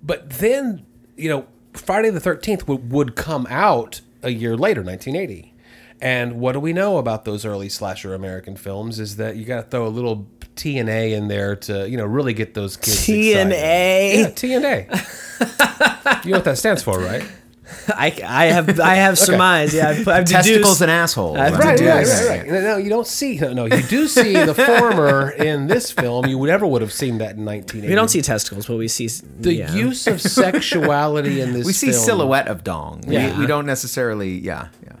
but 0.00 0.30
then, 0.30 0.86
you 1.16 1.28
know, 1.28 1.46
Friday 1.74 2.10
the 2.10 2.20
13th 2.20 2.66
would, 2.66 2.90
would 2.90 3.16
come 3.16 3.46
out 3.50 4.00
a 4.22 4.30
year 4.30 4.56
later, 4.56 4.82
1980. 4.82 5.54
And 6.00 6.38
what 6.38 6.52
do 6.52 6.60
we 6.60 6.72
know 6.72 6.98
about 6.98 7.24
those 7.24 7.44
early 7.44 7.68
slasher 7.68 8.14
American 8.14 8.56
films 8.56 9.00
is 9.00 9.16
that 9.16 9.36
you 9.36 9.44
got 9.44 9.56
to 9.56 9.62
throw 9.62 9.86
a 9.86 9.88
little 9.88 10.28
T 10.54 10.78
and 10.78 10.88
A 10.88 11.12
in 11.12 11.28
there 11.28 11.56
to 11.56 11.88
you 11.88 11.96
know 11.96 12.04
really 12.04 12.34
get 12.34 12.54
those 12.54 12.76
kids 12.76 13.04
T 13.04 13.34
and 13.34 13.52
excited. 13.52 14.18
Yeah, 14.20 14.30
T 14.30 14.54
and 14.54 14.64
A. 14.64 16.22
you 16.24 16.30
know 16.32 16.38
what 16.38 16.44
that 16.44 16.58
stands 16.58 16.82
for, 16.82 16.98
right? 16.98 17.24
I, 17.88 18.18
I 18.24 18.46
have 18.46 18.80
I 18.80 18.94
have 18.94 19.18
surmised. 19.18 19.74
Yeah, 19.74 19.90
I've, 19.90 20.08
I've 20.08 20.24
Testicles 20.24 20.78
deduced- 20.78 20.80
and 20.82 20.90
assholes. 20.90 21.38
I've 21.38 21.58
Right, 21.58 21.80
right, 21.80 22.06
right, 22.06 22.28
right. 22.28 22.46
No, 22.46 22.60
no, 22.60 22.76
you 22.76 22.88
don't 22.88 23.06
see. 23.06 23.38
No, 23.38 23.52
no, 23.52 23.64
you 23.66 23.82
do 23.82 24.08
see 24.08 24.32
the 24.32 24.54
former 24.54 25.30
in 25.30 25.66
this 25.66 25.90
film. 25.90 26.26
You 26.26 26.44
never 26.46 26.66
would 26.66 26.82
have 26.82 26.92
seen 26.92 27.18
that 27.18 27.36
in 27.36 27.44
1980. 27.44 27.88
We 27.88 27.94
don't 27.94 28.08
see 28.08 28.22
testicles, 28.22 28.66
but 28.66 28.76
we 28.76 28.88
see 28.88 29.08
the 29.08 29.54
yeah. 29.54 29.74
use 29.74 30.06
of 30.06 30.20
sexuality 30.42 31.40
in 31.40 31.52
this. 31.52 31.66
We 31.66 31.72
see 31.72 31.90
film, 31.90 32.04
silhouette 32.04 32.48
of 32.48 32.64
dong. 32.64 33.04
Yeah. 33.06 33.34
We, 33.34 33.40
we 33.40 33.46
don't 33.46 33.66
necessarily. 33.66 34.38
Yeah. 34.38 34.68
Yeah. 34.82 34.92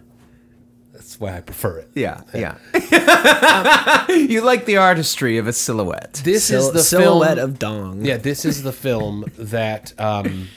That's 0.92 1.18
why 1.20 1.36
I 1.36 1.40
prefer 1.40 1.78
it. 1.78 1.90
Yeah. 1.94 2.20
Yeah. 2.34 2.58
you 4.10 4.42
like 4.42 4.66
the 4.66 4.76
artistry 4.76 5.38
of 5.38 5.46
a 5.46 5.52
silhouette. 5.54 6.20
This 6.24 6.44
Sil- 6.44 6.68
is 6.68 6.72
the 6.72 6.82
silhouette 6.82 7.38
film, 7.38 7.50
of 7.50 7.58
dong. 7.58 8.04
Yeah, 8.04 8.18
this 8.18 8.44
is 8.44 8.62
the 8.62 8.72
film 8.72 9.24
that 9.38 9.98
um, 9.98 10.48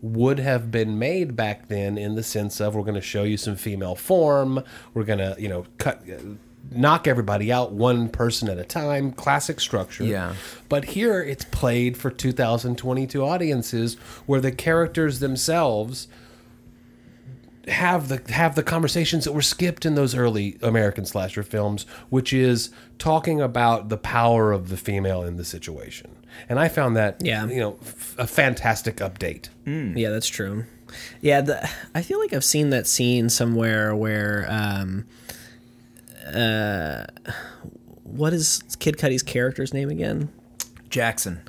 would 0.00 0.38
have 0.38 0.70
been 0.70 0.98
made 0.98 1.34
back 1.34 1.68
then 1.68 1.98
in 1.98 2.14
the 2.14 2.22
sense 2.22 2.60
of 2.60 2.74
we're 2.74 2.82
going 2.82 2.94
to 2.94 3.00
show 3.00 3.24
you 3.24 3.36
some 3.36 3.56
female 3.56 3.94
form. 3.94 4.62
We're 4.94 5.04
going 5.04 5.18
to, 5.18 5.36
you 5.38 5.48
know, 5.48 5.66
cut. 5.78 6.02
Uh, 6.08 6.34
knock 6.70 7.06
everybody 7.06 7.50
out 7.50 7.72
one 7.72 8.08
person 8.08 8.48
at 8.48 8.58
a 8.58 8.64
time, 8.64 9.12
classic 9.12 9.58
structure. 9.60 10.04
Yeah. 10.04 10.34
But 10.68 10.84
here 10.84 11.22
it's 11.22 11.44
played 11.46 11.96
for 11.96 12.10
2022 12.10 13.24
audiences 13.24 13.94
where 14.26 14.40
the 14.40 14.52
characters 14.52 15.20
themselves 15.20 16.08
have 17.68 18.08
the 18.08 18.32
have 18.32 18.54
the 18.54 18.62
conversations 18.62 19.24
that 19.24 19.32
were 19.32 19.42
skipped 19.42 19.84
in 19.84 19.94
those 19.94 20.14
early 20.14 20.58
American 20.62 21.04
slasher 21.04 21.42
films, 21.42 21.84
which 22.08 22.32
is 22.32 22.70
talking 22.98 23.40
about 23.40 23.88
the 23.88 23.98
power 23.98 24.52
of 24.52 24.68
the 24.68 24.76
female 24.76 25.22
in 25.22 25.36
the 25.36 25.44
situation. 25.44 26.17
And 26.48 26.58
I 26.58 26.68
found 26.68 26.96
that 26.96 27.16
Yeah. 27.20 27.46
you 27.46 27.60
know 27.60 27.78
f- 27.82 28.14
a 28.18 28.26
fantastic 28.26 28.96
update. 28.96 29.48
Yeah, 29.66 30.10
that's 30.10 30.28
true. 30.28 30.64
Yeah, 31.20 31.42
the, 31.42 31.68
I 31.94 32.00
feel 32.02 32.18
like 32.18 32.32
I've 32.32 32.44
seen 32.44 32.70
that 32.70 32.86
scene 32.86 33.28
somewhere 33.28 33.94
where, 33.94 34.46
um, 34.48 35.04
uh, 36.34 37.04
what 38.04 38.32
is 38.32 38.62
Kid 38.78 38.96
Cudi's 38.98 39.22
character's 39.22 39.72
name 39.74 39.90
again? 39.90 40.30
Jackson. 40.88 41.40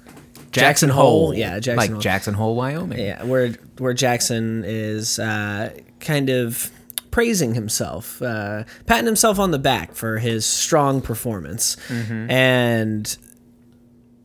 Jackson 0.52 0.90
Hole. 0.90 1.34
Yeah, 1.34 1.60
Jackson 1.60 1.76
like 1.78 1.92
Hole. 1.92 2.02
Jackson 2.02 2.34
Hole, 2.34 2.56
Wyoming. 2.56 3.00
Yeah, 3.00 3.24
where 3.24 3.50
where 3.78 3.94
Jackson 3.94 4.64
is 4.66 5.20
uh, 5.20 5.72
kind 6.00 6.30
of 6.30 6.72
praising 7.12 7.54
himself, 7.54 8.22
uh, 8.22 8.64
patting 8.88 9.06
himself 9.06 9.40
on 9.40 9.52
the 9.52 9.60
back 9.60 9.94
for 9.96 10.18
his 10.18 10.46
strong 10.46 11.02
performance, 11.02 11.78
and 11.90 13.16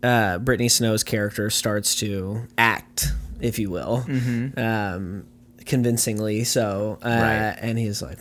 uh, 0.04 0.38
Brittany 0.38 0.68
Snow's 0.68 1.02
character 1.02 1.48
starts 1.50 1.96
to 1.96 2.46
act, 2.58 3.08
if 3.40 3.58
you 3.58 3.70
will, 3.70 4.04
um, 4.56 5.26
convincingly. 5.66 6.44
So, 6.44 6.98
uh, 7.02 7.08
Right. 7.08 7.56
and 7.60 7.78
he's 7.78 8.02
like, 8.02 8.18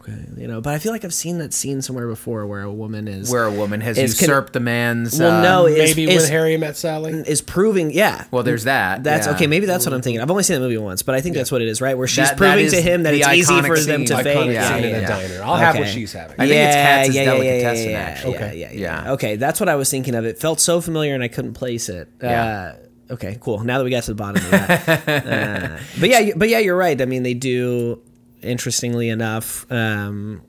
okay, 0.00 0.16
you 0.36 0.46
know. 0.48 0.60
But 0.60 0.74
I 0.74 0.78
feel 0.78 0.92
like 0.92 1.04
I've 1.04 1.14
seen 1.14 1.38
that 1.38 1.52
scene 1.52 1.82
somewhere 1.82 2.06
before 2.08 2.46
where 2.46 2.62
a 2.62 2.72
woman 2.72 3.06
is 3.08 3.30
Where 3.30 3.44
a 3.44 3.50
woman 3.50 3.80
has 3.82 3.98
is 3.98 4.18
con- 4.18 4.28
usurped 4.28 4.52
the 4.52 4.60
man's. 4.60 5.18
Well, 5.18 5.38
uh, 5.38 5.42
no, 5.42 5.66
is, 5.66 5.94
Maybe 5.96 6.10
is, 6.12 6.22
when 6.22 6.30
Harry 6.32 6.56
met 6.56 6.76
Sally. 6.76 7.12
is 7.12 7.40
proving, 7.42 7.90
yeah. 7.90 8.24
Well, 8.30 8.42
there's 8.42 8.64
that. 8.64 9.04
That's 9.04 9.26
yeah. 9.26 9.34
okay. 9.34 9.46
Maybe 9.46 9.66
that's 9.66 9.84
what 9.86 9.92
I'm 9.94 10.02
thinking. 10.02 10.20
I've 10.20 10.30
only 10.30 10.42
seen 10.42 10.54
that 10.54 10.60
movie 10.60 10.78
once, 10.78 11.02
but 11.02 11.14
I 11.14 11.20
think 11.20 11.34
that's 11.36 11.52
what 11.52 11.62
it 11.62 11.68
is, 11.68 11.80
right? 11.80 11.96
Where 11.96 12.06
she's 12.06 12.16
That- 12.28 12.38
that 12.38 12.38
proving 12.38 12.66
is 12.66 12.72
to 12.72 12.80
him 12.80 13.02
that 13.04 13.14
it's 13.14 13.26
easy 13.28 13.52
iconic 13.52 13.66
for 13.66 13.78
them 13.80 14.04
to 14.06 14.14
Iconic 14.14 14.22
fake. 14.22 14.50
Yeah, 14.52 14.68
scene 14.74 14.82
yeah, 14.84 14.88
in 14.90 14.94
a 14.96 15.00
yeah. 15.00 15.08
diner. 15.08 15.42
I'll 15.42 15.56
have 15.56 15.78
what 15.78 15.88
she's 15.88 16.12
having. 16.12 16.36
I 16.38 16.46
think 16.48 16.56
it's 16.60 16.74
Katz's 16.76 17.14
yeah, 17.14 17.22
yeah, 17.22 17.28
yeah, 17.28 17.34
delicatessen, 17.34 17.90
yeah, 17.90 17.98
actually. 17.98 18.32
Yeah, 18.32 18.52
yeah, 18.52 18.70
yeah, 18.72 19.02
Yeah. 19.04 19.12
Okay, 19.12 19.36
that's 19.36 19.60
what 19.60 19.68
I 19.68 19.76
was 19.76 19.90
thinking 19.90 20.14
of. 20.14 20.24
It 20.24 20.38
felt 20.38 20.60
so 20.60 20.80
familiar, 20.80 21.14
and 21.14 21.22
I 21.22 21.28
couldn't 21.28 21.54
place 21.54 21.88
it. 21.88 22.08
Yeah. 22.22 22.72
Uh, 22.74 22.85
okay, 23.10 23.38
cool. 23.40 23.60
Now 23.60 23.78
that 23.78 23.84
we 23.84 23.90
got 23.90 24.04
to 24.04 24.12
the 24.12 24.14
bottom 24.14 24.44
of 24.44 24.50
that, 24.50 24.88
uh, 25.08 25.78
but 26.00 26.08
yeah, 26.08 26.30
but 26.36 26.48
yeah, 26.48 26.58
you're 26.58 26.76
right. 26.76 27.00
I 27.00 27.04
mean, 27.04 27.22
they 27.22 27.34
do. 27.34 28.00
Interestingly 28.42 29.08
enough, 29.08 29.66
um, 29.72 30.42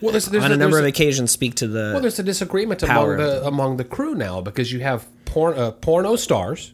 Well, 0.00 0.12
there's, 0.12 0.26
there's 0.26 0.42
on 0.42 0.50
a 0.50 0.56
number 0.56 0.78
of 0.78 0.82
there's 0.82 0.92
occasions, 0.94 1.30
speak 1.30 1.54
to 1.56 1.68
the 1.68 1.90
Well, 1.92 2.00
there's 2.00 2.18
a 2.18 2.22
disagreement 2.22 2.82
among 2.82 3.16
the 3.18 3.46
among 3.46 3.76
the 3.76 3.84
crew 3.84 4.14
now 4.14 4.40
because 4.40 4.72
you 4.72 4.80
have 4.80 5.06
porn, 5.26 5.56
uh, 5.56 5.70
porno 5.72 6.16
stars 6.16 6.72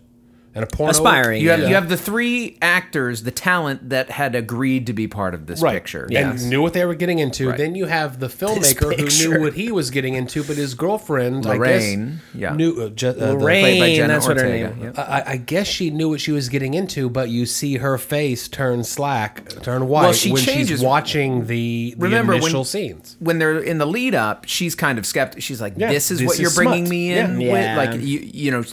and 0.54 0.64
a 0.64 0.66
porno 0.66 0.90
Aspiring, 0.90 1.42
You 1.42 1.50
have 1.50 1.60
Yeah. 1.60 1.68
you 1.68 1.74
have 1.74 1.88
the 1.88 1.96
three 1.96 2.56
actors, 2.62 3.22
the 3.22 3.30
talent 3.30 3.90
that 3.90 4.10
had 4.10 4.34
agreed 4.34 4.86
to 4.86 4.92
be 4.92 5.06
part 5.06 5.34
of 5.34 5.46
this 5.46 5.60
right. 5.60 5.74
picture. 5.74 6.04
and 6.04 6.12
Yes. 6.12 6.42
knew 6.44 6.60
what 6.62 6.72
they 6.72 6.84
were 6.84 6.94
getting 6.94 7.18
into. 7.18 7.48
Right. 7.50 7.58
Then 7.58 7.74
you 7.74 7.86
have 7.86 8.18
the 8.20 8.28
filmmaker 8.28 8.94
who 8.98 9.30
knew 9.32 9.40
what 9.40 9.52
he 9.54 9.70
was 9.70 9.90
getting 9.90 10.14
into, 10.14 10.42
but 10.42 10.56
his 10.56 10.74
girlfriend, 10.74 11.44
Lorraine, 11.44 11.60
I 12.02 12.06
guess, 12.06 12.40
yeah. 12.40 12.54
knew. 12.54 12.72
Uh, 12.82 12.88
ju- 12.90 13.08
uh, 13.08 13.32
Lorraine. 13.32 13.62
Played 13.64 13.80
by 13.80 13.94
Jenna 13.94 14.12
that's 14.14 14.26
what 14.26 14.36
her 14.38 14.48
name- 14.48 14.74
Yep. 14.82 14.98
I, 14.98 15.22
I 15.26 15.36
guess 15.36 15.66
she 15.66 15.90
knew 15.90 16.08
what 16.08 16.20
she 16.20 16.32
was 16.32 16.48
getting 16.48 16.74
into, 16.74 17.08
but 17.10 17.28
you 17.28 17.46
see 17.46 17.76
her 17.76 17.98
face 17.98 18.48
turn 18.48 18.84
slack, 18.84 19.48
turn 19.62 19.86
white 19.88 20.02
Well, 20.02 20.12
she 20.12 20.32
when 20.32 20.42
changes- 20.42 20.68
she's 20.68 20.80
watching 20.80 21.46
the, 21.46 21.94
the 21.96 22.02
Remember 22.04 22.32
when- 22.32 22.42
initial 22.42 22.64
scenes. 22.64 23.16
when 23.20 23.38
they're 23.38 23.58
in 23.58 23.78
the 23.78 23.86
lead 23.86 24.14
up, 24.14 24.44
she's 24.46 24.74
kind 24.74 24.98
of 24.98 25.06
skeptical. 25.06 25.40
She's 25.42 25.60
like, 25.60 25.74
Yeah, 25.76 25.90
"This 25.90 26.10
is 26.10 26.18
this 26.18 26.26
what 26.26 26.34
is 26.34 26.40
you're 26.40 26.50
bringing 26.52 26.88
me 26.88 27.12
in 27.12 27.40
Yeah. 27.40 27.52
with." 27.52 27.62
Yeah. 27.64 27.76
Like 27.76 27.94
you, 28.00 28.20
you 28.32 28.50
know, 28.50 28.64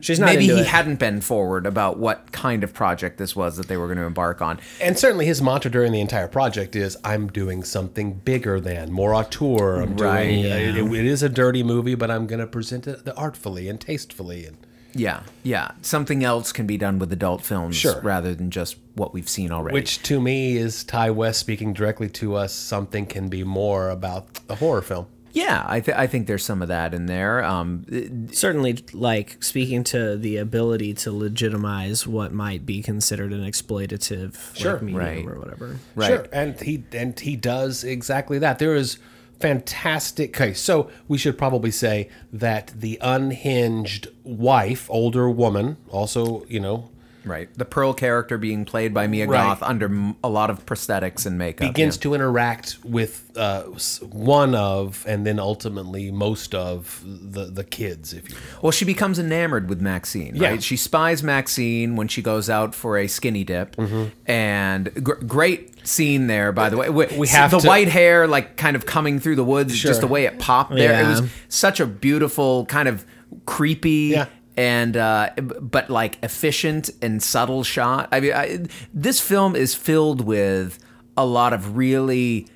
She's 0.00 0.18
not 0.18 0.26
maybe 0.26 0.46
he 0.46 0.60
it. 0.60 0.66
hadn't 0.66 0.98
been 0.98 1.20
forward 1.20 1.66
about 1.66 1.98
what 1.98 2.32
kind 2.32 2.62
of 2.64 2.72
project 2.74 3.18
this 3.18 3.34
was 3.36 3.56
that 3.56 3.68
they 3.68 3.76
were 3.76 3.86
going 3.86 3.98
to 3.98 4.04
embark 4.04 4.40
on. 4.42 4.60
And 4.80 4.98
certainly 4.98 5.26
his 5.26 5.40
mantra 5.42 5.70
during 5.70 5.92
the 5.92 6.00
entire 6.00 6.28
project 6.28 6.76
is, 6.76 6.96
"I'm 7.04 7.28
doing 7.28 7.62
something 7.64 8.14
bigger 8.24 8.60
than, 8.60 8.92
more 8.92 9.14
auteur. 9.14 9.82
I'm 9.82 9.96
Right, 9.96 10.24
doing. 10.28 10.38
yeah. 10.44 10.56
it- 10.56 10.76
it 10.92 11.06
is 11.06 11.22
a 11.22 11.28
dirty 11.28 11.62
movie, 11.62 11.94
but 11.94 12.10
I'm 12.10 12.26
going 12.26 12.40
to 12.40 12.46
present 12.46 12.86
it 12.86 13.00
artfully 13.16 13.68
and 13.68 13.80
tastefully." 13.80 14.46
And 14.46 14.56
Yeah, 14.94 15.20
yeah. 15.42 15.72
Something 15.82 16.24
else 16.24 16.50
can 16.50 16.66
be 16.66 16.78
done 16.78 16.98
with 16.98 17.12
adult 17.12 17.42
films 17.44 17.76
Sure. 17.76 18.00
rather 18.02 18.34
than 18.34 18.50
just 18.50 18.76
what 18.94 19.12
we've 19.12 19.28
seen 19.28 19.52
already. 19.52 19.74
which 19.74 20.02
to 20.04 20.18
me 20.20 20.56
is 20.56 20.82
Ti 20.82 21.10
West 21.10 21.38
speaking 21.40 21.72
directly 21.74 22.08
to 22.08 22.34
us. 22.34 22.52
Something 22.54 23.04
can 23.06 23.28
be 23.28 23.44
more 23.44 23.90
about 23.90 24.40
a 24.48 24.54
horror 24.56 24.80
film. 24.82 25.06
Yeah, 25.32 25.64
I, 25.66 25.80
th- 25.80 25.96
I 25.96 26.06
think 26.06 26.26
there's 26.26 26.44
some 26.44 26.62
of 26.62 26.68
that 26.68 26.94
in 26.94 27.06
there. 27.06 27.44
Um, 27.44 27.84
it- 27.88 28.34
certainly 28.34 28.82
like 28.92 29.42
speaking 29.42 29.84
to 29.84 30.16
the 30.16 30.36
ability 30.38 30.94
to 30.94 31.12
legitimize 31.12 32.06
what 32.06 32.32
might 32.32 32.64
be 32.66 32.82
considered 32.82 33.32
an 33.32 33.44
exploitative 33.44 34.54
Sure. 34.56 34.74
like, 34.74 34.82
medium 34.82 34.98
Right. 35.04 35.24
or 35.26 35.38
whatever. 35.38 35.76
Right. 35.94 36.06
Sure, 36.08 36.26
and 36.32 36.60
he 36.60 36.84
and 36.92 37.18
he 37.18 37.36
does 37.36 37.84
exactly 37.84 38.38
that. 38.40 38.58
There 38.58 38.74
is 38.74 38.98
fantastic. 39.40 40.32
case. 40.32 40.60
so 40.60 40.90
we 41.06 41.16
should 41.16 41.38
probably 41.38 41.70
say 41.70 42.08
that 42.32 42.72
the 42.76 42.98
unhinged 43.00 44.08
wife, 44.24 44.86
older 44.90 45.30
woman, 45.30 45.76
also 45.90 46.44
you 46.48 46.58
know 46.60 46.90
right. 47.30 47.48
The 47.56 47.64
Pearl 47.64 47.92
character 47.94 48.38
being 48.38 48.64
played 48.64 48.92
by 48.94 49.06
Mia 49.06 49.26
Right. 49.26 49.38
Goth 49.38 49.62
under 49.62 49.86
m- 49.86 50.16
a 50.24 50.28
lot 50.28 50.50
of 50.50 50.64
prosthetics 50.66 51.26
and 51.26 51.38
makeup. 51.38 51.68
begins 51.68 51.96
yeah. 51.96 52.02
to 52.02 52.14
interact 52.14 52.78
with 52.84 53.30
uh, 53.36 53.62
one 54.10 54.54
of, 54.54 55.04
and 55.06 55.26
then 55.26 55.38
ultimately 55.38 56.10
most 56.10 56.54
of 56.54 57.02
the 57.04 57.44
the 57.44 57.64
kids, 57.64 58.12
if 58.12 58.28
you 58.28 58.34
will. 58.36 58.62
Well, 58.62 58.72
she 58.72 58.84
becomes 58.84 59.18
enamored 59.18 59.68
with 59.68 59.80
Maxine, 59.80 60.34
Yeah. 60.34 60.48
right? 60.50 60.62
She 60.62 60.76
spies 60.76 61.22
Maxine 61.22 61.94
when 61.96 62.08
she 62.08 62.22
goes 62.22 62.50
out 62.50 62.74
for 62.74 62.98
a 62.98 63.06
skinny 63.06 63.44
dip, 63.44 63.76
Mm-hmm. 63.76 64.04
and 64.26 65.04
gr- 65.04 65.14
great 65.26 65.86
scene 65.86 66.26
there, 66.26 66.52
by 66.52 66.68
the 66.68 66.76
way. 66.76 66.88
We, 66.90 67.06
We 67.16 67.28
have 67.28 67.50
the 67.50 67.58
to- 67.60 67.66
white 67.68 67.88
hair, 67.88 68.26
like 68.26 68.56
kind 68.56 68.76
of 68.76 68.84
coming 68.86 69.20
through 69.20 69.36
the 69.36 69.44
woods, 69.44 69.76
Sure. 69.76 69.90
just 69.90 70.00
the 70.00 70.06
way 70.06 70.24
it 70.24 70.38
popped 70.38 70.74
there. 70.74 71.00
It 71.02 71.06
was 71.08 71.22
such 71.48 71.80
a 71.80 71.86
beautiful, 71.86 72.66
kind 72.66 72.88
of 72.88 73.04
creepy. 73.46 74.10
Yeah. 74.12 74.26
And 74.58 74.96
uh, 74.96 75.30
but 75.38 75.88
like 75.88 76.18
efficient 76.22 76.90
and 77.00 77.22
subtle 77.22 77.62
shot. 77.62 78.08
I 78.10 78.18
mean, 78.20 78.32
I, 78.32 78.66
this 78.92 79.20
film 79.20 79.54
is 79.54 79.74
filled 79.74 80.20
with 80.20 80.78
a 81.16 81.24
lot 81.24 81.52
of 81.52 81.76
really 81.76 82.48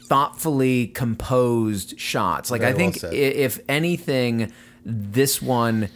thoughtfully 0.00 0.88
composed 0.88 1.98
shots. 1.98 2.50
Like 2.50 2.60
Very 2.62 2.72
I 2.72 2.76
think 2.76 3.04
i- 3.04 3.14
if 3.14 3.60
anything, 3.68 4.52
this 4.84 5.40
one 5.40 5.88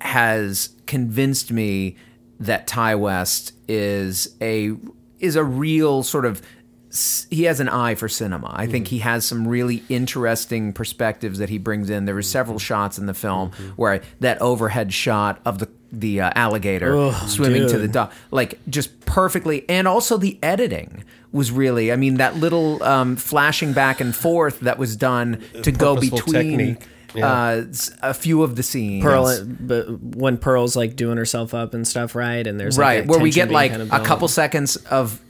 has 0.00 0.70
convinced 0.86 1.50
me 1.50 1.96
that 2.38 2.66
Ti 2.66 2.94
West 2.94 3.52
is 3.68 4.34
a 4.40 4.72
is 5.18 5.36
a 5.36 5.44
real 5.44 6.02
sort 6.02 6.26
of 6.26 6.42
he 7.30 7.44
has 7.44 7.60
an 7.60 7.68
eye 7.68 7.94
for 7.94 8.08
cinema. 8.08 8.48
I 8.54 8.62
Mm-hmm. 8.64 8.72
think 8.72 8.88
he 8.88 8.98
has 9.00 9.24
some 9.24 9.46
really 9.48 9.82
interesting 9.88 10.72
perspectives 10.72 11.38
that 11.38 11.48
he 11.48 11.58
brings 11.58 11.90
in. 11.90 12.04
There 12.04 12.14
were 12.14 12.22
several 12.22 12.56
Mm-hmm. 12.56 12.64
shots 12.64 12.98
in 12.98 13.06
the 13.06 13.14
film 13.14 13.50
where 13.76 14.00
that 14.20 14.40
overhead 14.40 14.92
shot 14.92 15.40
of 15.44 15.58
the 15.58 15.68
the 15.92 16.20
uh, 16.20 16.30
alligator 16.34 17.12
swimming 17.28 17.68
to 17.68 17.78
the 17.78 17.86
dock, 17.86 18.12
like 18.32 18.58
just 18.68 19.00
perfectly, 19.06 19.64
and 19.68 19.86
also 19.86 20.16
the 20.16 20.38
editing 20.42 21.04
was 21.30 21.52
really. 21.52 21.92
I 21.92 21.96
mean, 21.96 22.16
that 22.16 22.36
little 22.36 22.82
um, 22.82 23.14
flashing 23.16 23.72
back 23.72 24.00
and 24.00 24.14
forth 24.14 24.58
that 24.60 24.76
was 24.78 24.96
done 24.96 25.40
to 25.62 25.70
go 25.70 25.94
between 26.00 26.58
technique. 26.58 26.86
Yeah. 27.14 27.32
uh, 27.32 27.64
a 28.02 28.12
few 28.12 28.42
of 28.42 28.56
the 28.56 28.64
scenes. 28.64 29.04
Pearl, 29.04 29.44
but 29.60 29.84
when 30.00 30.36
Pearl's 30.36 30.74
like 30.74 30.96
doing 30.96 31.16
herself 31.16 31.54
up 31.54 31.72
and 31.72 31.86
stuff, 31.86 32.16
right? 32.16 32.44
And 32.44 32.58
there's 32.58 32.76
like, 32.76 32.86
right 33.02 33.06
where 33.06 33.20
we 33.20 33.30
get 33.30 33.52
like 33.52 33.70
kind 33.70 33.82
of 33.82 33.92
a 33.92 34.00
couple 34.00 34.26
seconds 34.26 34.74
of 34.76 35.20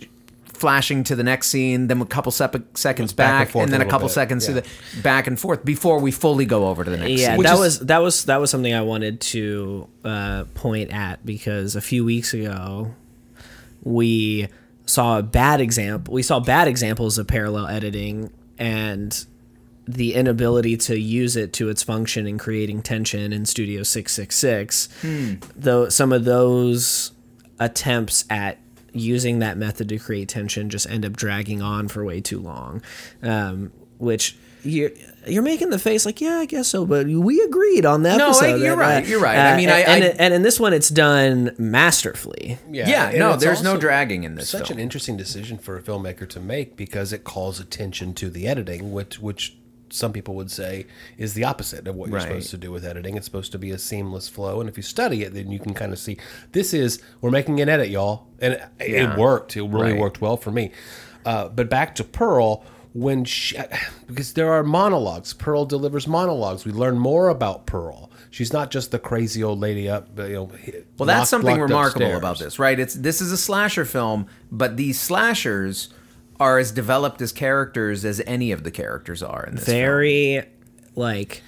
flashing 0.54 1.04
to 1.04 1.14
the 1.16 1.22
next 1.22 1.48
scene, 1.48 1.88
then 1.88 2.00
a 2.00 2.06
couple 2.06 2.32
sep- 2.32 2.76
seconds 2.76 3.12
back 3.12 3.28
and 3.28 3.38
back, 3.46 3.48
forth 3.52 3.64
and 3.64 3.72
then 3.72 3.82
a 3.82 3.86
a 3.86 3.88
couple 3.90 4.08
bit, 4.08 4.14
seconds 4.14 4.48
yeah. 4.48 4.54
to 4.54 4.60
the 4.62 5.02
back 5.02 5.26
and 5.26 5.38
forth 5.38 5.64
before 5.64 5.98
we 6.00 6.10
fully 6.10 6.44
go 6.46 6.68
over 6.68 6.84
to 6.84 6.90
the 6.90 6.96
next 6.96 7.10
Yeah, 7.20 7.28
scene. 7.30 7.38
Which 7.38 7.46
that 7.46 7.54
is- 7.54 7.60
was 7.60 7.78
that 7.80 7.98
was 7.98 8.24
that 8.26 8.40
was 8.40 8.50
something 8.50 8.72
I 8.74 8.82
wanted 8.82 9.20
to 9.20 9.88
uh, 10.04 10.44
point 10.54 10.90
at 10.92 11.24
because 11.26 11.76
a 11.76 11.80
few 11.80 12.04
weeks 12.04 12.32
ago 12.34 12.94
we 13.82 14.48
saw 14.86 15.18
a 15.18 15.22
bad 15.22 15.60
example. 15.60 16.14
We 16.14 16.22
saw 16.22 16.40
bad 16.40 16.68
examples 16.68 17.18
of 17.18 17.26
parallel 17.26 17.66
editing 17.68 18.30
and 18.58 19.24
the 19.86 20.14
inability 20.14 20.76
to 20.78 20.98
use 20.98 21.36
it 21.36 21.52
to 21.54 21.68
its 21.68 21.82
function 21.82 22.26
in 22.26 22.38
creating 22.38 22.82
tension 22.82 23.32
in 23.32 23.44
Studio 23.44 23.82
666. 23.82 24.88
Though 25.56 25.88
some 25.90 26.12
of 26.12 26.24
those 26.24 27.12
attempts 27.60 28.24
at 28.30 28.58
using 28.94 29.40
that 29.40 29.58
method 29.58 29.88
to 29.90 29.98
create 29.98 30.28
tension 30.28 30.70
just 30.70 30.88
end 30.88 31.04
up 31.04 31.14
dragging 31.16 31.60
on 31.60 31.88
for 31.88 32.04
way 32.04 32.20
too 32.20 32.40
long, 32.40 32.80
um, 33.22 33.72
which 33.98 34.36
you're 34.62 34.90
you're 35.26 35.42
making 35.42 35.68
the 35.68 35.78
face 35.78 36.06
like 36.06 36.20
yeah 36.22 36.38
I 36.38 36.46
guess 36.46 36.68
so, 36.68 36.86
but 36.86 37.06
we 37.06 37.40
agreed 37.42 37.84
on 37.84 38.02
that. 38.04 38.16
No, 38.16 38.30
I- 38.30 38.54
you're 38.56 38.76
that, 38.76 38.78
right, 38.78 39.04
uh, 39.04 39.06
you're 39.06 39.20
right. 39.20 39.36
I 39.36 39.56
mean, 39.58 39.68
I- 39.68 39.80
and, 39.80 40.04
I- 40.04 40.06
and 40.18 40.32
in 40.32 40.42
this 40.42 40.58
one 40.58 40.72
it's 40.72 40.88
done 40.88 41.54
masterfully. 41.58 42.58
Yeah, 42.70 43.08
and 43.10 43.18
no, 43.18 43.36
there's 43.36 43.62
no 43.62 43.76
dragging 43.76 44.24
in 44.24 44.36
this 44.36 44.48
Such 44.48 44.68
film. 44.68 44.78
an 44.78 44.82
interesting 44.82 45.16
decision 45.18 45.58
for 45.58 45.76
a 45.76 45.82
filmmaker 45.82 46.26
to 46.30 46.40
make 46.40 46.76
because 46.76 47.12
it 47.12 47.24
calls 47.24 47.60
attention 47.60 48.14
to 48.14 48.30
the 48.30 48.46
editing, 48.46 48.90
which 48.92 49.18
which 49.20 49.56
some 49.94 50.12
people 50.12 50.34
would 50.34 50.50
say 50.50 50.86
is 51.18 51.34
the 51.34 51.44
opposite 51.44 51.86
of 51.86 51.94
what 51.94 52.08
you're 52.10 52.18
Right. 52.18 52.28
supposed 52.28 52.50
to 52.50 52.58
do 52.58 52.70
with 52.72 52.84
editing. 52.84 53.16
It's 53.16 53.26
supposed 53.26 53.52
to 53.52 53.58
be 53.58 53.70
a 53.70 53.78
seamless 53.78 54.28
flow, 54.28 54.60
and 54.60 54.68
if 54.68 54.76
you 54.76 54.82
study 54.82 55.22
it, 55.22 55.34
then 55.34 55.50
you 55.50 55.58
can 55.58 55.74
kind 55.74 55.92
of 55.92 55.98
see 55.98 56.16
this 56.52 56.74
is 56.74 57.00
we're 57.20 57.30
making 57.30 57.60
an 57.60 57.68
edit, 57.68 57.88
y'all, 57.90 58.26
and 58.40 58.54
it, 58.54 58.62
Yeah. 58.80 59.14
it 59.14 59.18
worked. 59.18 59.56
It 59.56 59.62
really 59.62 59.92
Right. 59.92 60.00
worked 60.00 60.20
well 60.20 60.36
for 60.36 60.50
me. 60.50 60.72
Uh, 61.24 61.48
but 61.48 61.68
back 61.70 61.94
to 61.96 62.04
Pearl. 62.04 62.64
When 62.92 63.24
she, 63.24 63.56
because 64.06 64.34
there 64.34 64.52
are 64.52 64.62
monologues, 64.62 65.32
Pearl 65.32 65.64
delivers 65.64 66.06
monologues. 66.06 66.64
We 66.64 66.70
learn 66.70 66.96
more 66.96 67.28
about 67.28 67.66
Pearl. 67.66 68.08
She's 68.30 68.52
not 68.52 68.70
just 68.70 68.92
the 68.92 69.00
crazy 69.00 69.42
old 69.42 69.58
lady 69.58 69.88
up, 69.88 70.16
you 70.16 70.28
know. 70.32 70.50
Well, 70.96 71.06
that's 71.08 71.28
something 71.28 71.58
remarkable 71.60 72.14
about 72.14 72.38
this, 72.38 72.60
right? 72.60 72.78
It's 72.78 72.94
this 72.94 73.20
is 73.20 73.32
a 73.32 73.36
slasher 73.36 73.84
film, 73.84 74.26
but 74.52 74.76
these 74.76 75.00
slashers 75.00 75.88
are 76.40 76.58
as 76.58 76.72
developed 76.72 77.20
as 77.22 77.32
characters 77.32 78.04
as 78.04 78.20
any 78.26 78.52
of 78.52 78.64
the 78.64 78.70
characters 78.70 79.22
are 79.22 79.44
in 79.44 79.56
this. 79.56 79.64
film. 79.64 79.76
Very 79.76 80.42
like 80.96 81.42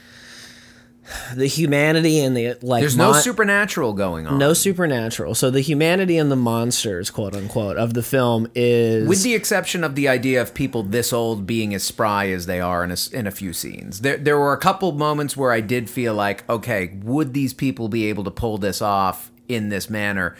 the 1.34 1.46
humanity 1.46 2.18
and 2.20 2.36
the 2.36 2.56
like. 2.62 2.80
There's 2.80 2.96
no 2.96 3.12
supernatural 3.12 3.92
going 3.92 4.26
on. 4.26 4.38
no 4.38 4.52
supernatural. 4.52 5.34
So 5.34 5.50
the 5.50 5.60
humanity 5.60 6.18
and 6.18 6.30
the 6.30 6.36
monsters, 6.36 7.10
quote 7.10 7.34
unquote, 7.34 7.76
of 7.76 7.94
the 7.94 8.02
film 8.02 8.50
is 8.54 9.08
with 9.08 9.22
the 9.22 9.34
exception 9.34 9.84
of 9.84 9.94
the 9.94 10.08
idea 10.08 10.42
of 10.42 10.54
people 10.54 10.82
this 10.82 11.12
old 11.12 11.46
being 11.46 11.74
as 11.74 11.84
spry 11.84 12.28
as 12.30 12.46
they 12.46 12.60
are 12.60 12.82
in 12.82 12.90
a, 12.90 12.96
in 13.12 13.26
a 13.26 13.30
few 13.30 13.52
scenes. 13.52 14.00
There, 14.00 14.16
there 14.16 14.38
were 14.38 14.52
a 14.52 14.58
couple 14.58 14.92
moments 14.92 15.36
where 15.36 15.52
I 15.52 15.60
did 15.60 15.88
feel 15.88 16.14
like, 16.14 16.48
okay, 16.50 16.98
would 17.02 17.34
these 17.34 17.54
people 17.54 17.88
be 17.88 18.06
able 18.06 18.24
to 18.24 18.30
pull 18.30 18.58
this 18.58 18.82
off 18.82 19.30
in 19.48 19.68
this 19.68 19.88
manner? 19.88 20.36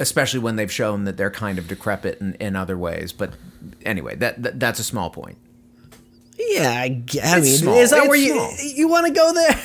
Especially 0.00 0.40
when 0.40 0.56
they've 0.56 0.70
shown 0.72 1.04
that 1.04 1.16
they're 1.16 1.30
kind 1.30 1.58
of 1.58 1.66
decrepit 1.68 2.20
in, 2.20 2.34
in 2.34 2.54
other 2.56 2.78
ways. 2.78 3.12
But 3.12 3.32
anyway, 3.84 4.14
that, 4.16 4.42
that 4.42 4.60
that's 4.60 4.78
a 4.78 4.84
small 4.84 5.10
point. 5.10 5.38
yeah. 6.38 6.70
I, 6.80 6.88
g- 7.04 7.20
I 7.20 7.40
mean, 7.40 7.56
small. 7.56 7.74
is 7.76 7.90
that 7.90 8.00
It's 8.00 8.08
where 8.08 8.18
you 8.18 8.34
small. 8.34 8.54
you 8.76 8.88
want 8.88 9.06
to 9.08 9.12
go 9.12 9.32
there? 9.34 9.60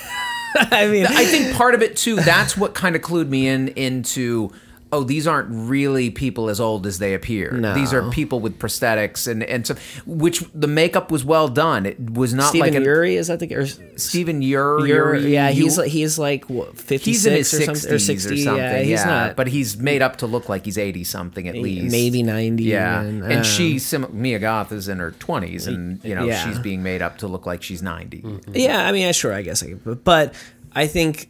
I 0.56 0.88
mean, 0.88 1.06
I 1.08 1.26
think 1.26 1.56
part 1.56 1.74
of 1.76 1.82
it 1.82 1.96
too. 1.96 2.16
That's 2.18 2.56
what 2.58 2.74
kind 2.76 2.96
of 2.96 3.02
clued 3.02 3.28
me 3.30 3.48
in 3.48 3.70
into. 3.70 4.52
Oh, 4.94 5.04
these 5.04 5.26
aren't 5.26 5.48
really 5.50 6.10
people 6.12 6.50
as 6.50 6.60
old 6.60 6.86
as 6.86 7.00
they 7.00 7.14
appear. 7.16 7.52
No. 7.52 7.74
These 7.74 7.94
are 7.94 8.10
people 8.12 8.40
with 8.40 8.60
prosthetics 8.60 9.28
and 9.30 9.44
and 9.44 9.66
so, 9.66 9.76
which 10.06 10.44
the 10.54 10.68
makeup 10.68 11.12
was 11.12 11.26
well 11.26 11.48
done. 11.48 11.86
It 11.86 12.12
was 12.14 12.34
not 12.34 12.54
like 12.54 12.76
an, 12.76 12.84
Uri 12.84 13.16
is 13.16 13.28
that 13.28 13.40
the 13.40 13.54
or 13.56 13.66
Stephen 13.98 14.42
Ure- 14.42 15.16
yeah, 15.18 15.50
he's 15.50 15.78
like 15.78 15.90
he's 15.90 16.20
like 16.20 16.46
56 16.48 17.06
he's 17.06 17.26
in 17.26 17.34
his 17.34 17.54
or 17.54 17.62
something 17.64 17.92
or 17.92 17.96
60s 17.96 18.02
60 18.02 18.34
or 18.34 18.38
something. 18.38 18.64
Yeah, 18.64 18.80
he's 18.80 18.90
yeah, 19.00 19.06
not 19.06 19.36
but 19.36 19.48
he's 19.48 19.78
made 19.78 20.02
up 20.02 20.18
to 20.18 20.28
look 20.28 20.48
like 20.48 20.66
he's 20.66 20.78
80 20.78 21.04
something 21.04 21.48
at 21.48 21.56
least. 21.56 21.92
maybe 21.92 22.22
90 22.22 22.64
Yeah, 22.64 23.02
and, 23.02 23.24
and, 23.24 23.34
um, 23.40 23.44
she, 23.44 23.80
sim- 23.80 24.08
Mia 24.12 24.38
Goth, 24.40 24.72
is 24.72 24.88
in 24.88 25.00
her 25.00 25.12
20s, 25.12 25.68
and 25.68 26.04
you 26.04 26.14
know 26.16 26.26
Yeah. 26.26 26.46
she's 26.46 26.60
being 26.60 26.84
made 26.84 27.02
up 27.02 27.18
to 27.20 27.28
look 27.28 27.46
like 27.46 27.64
she's 27.64 27.82
90. 27.82 28.24
Yeah, 28.54 28.88
I 28.88 28.92
mean, 28.92 29.08
I 29.08 29.12
sure, 29.12 29.34
I 29.34 29.42
guess 29.42 29.64
I 29.64 29.74
could, 29.74 30.04
but 30.04 30.34
I 30.76 30.88
think, 30.88 31.30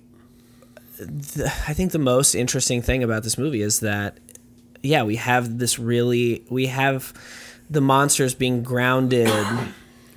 the, 1.06 1.46
I 1.68 1.74
think 1.74 1.92
the 1.92 2.00
most 2.00 2.36
interesting 2.36 2.82
thing 2.82 3.04
about 3.04 3.24
this 3.24 3.38
movie 3.38 3.62
is 3.62 3.80
that, 3.82 4.18
yeah, 4.82 5.04
we 5.04 5.16
have 5.16 5.60
this 5.60 5.80
really, 5.80 6.44
we 6.50 6.68
have 6.68 7.14
the 7.70 7.82
monsters 7.82 8.34
being 8.34 8.64
grounded, 8.64 9.48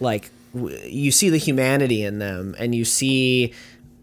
like 0.00 0.30
you 0.54 1.10
see 1.10 1.28
the 1.28 1.38
humanity 1.38 2.02
in 2.02 2.18
them, 2.18 2.54
and 2.58 2.74
you 2.74 2.84
see 2.84 3.52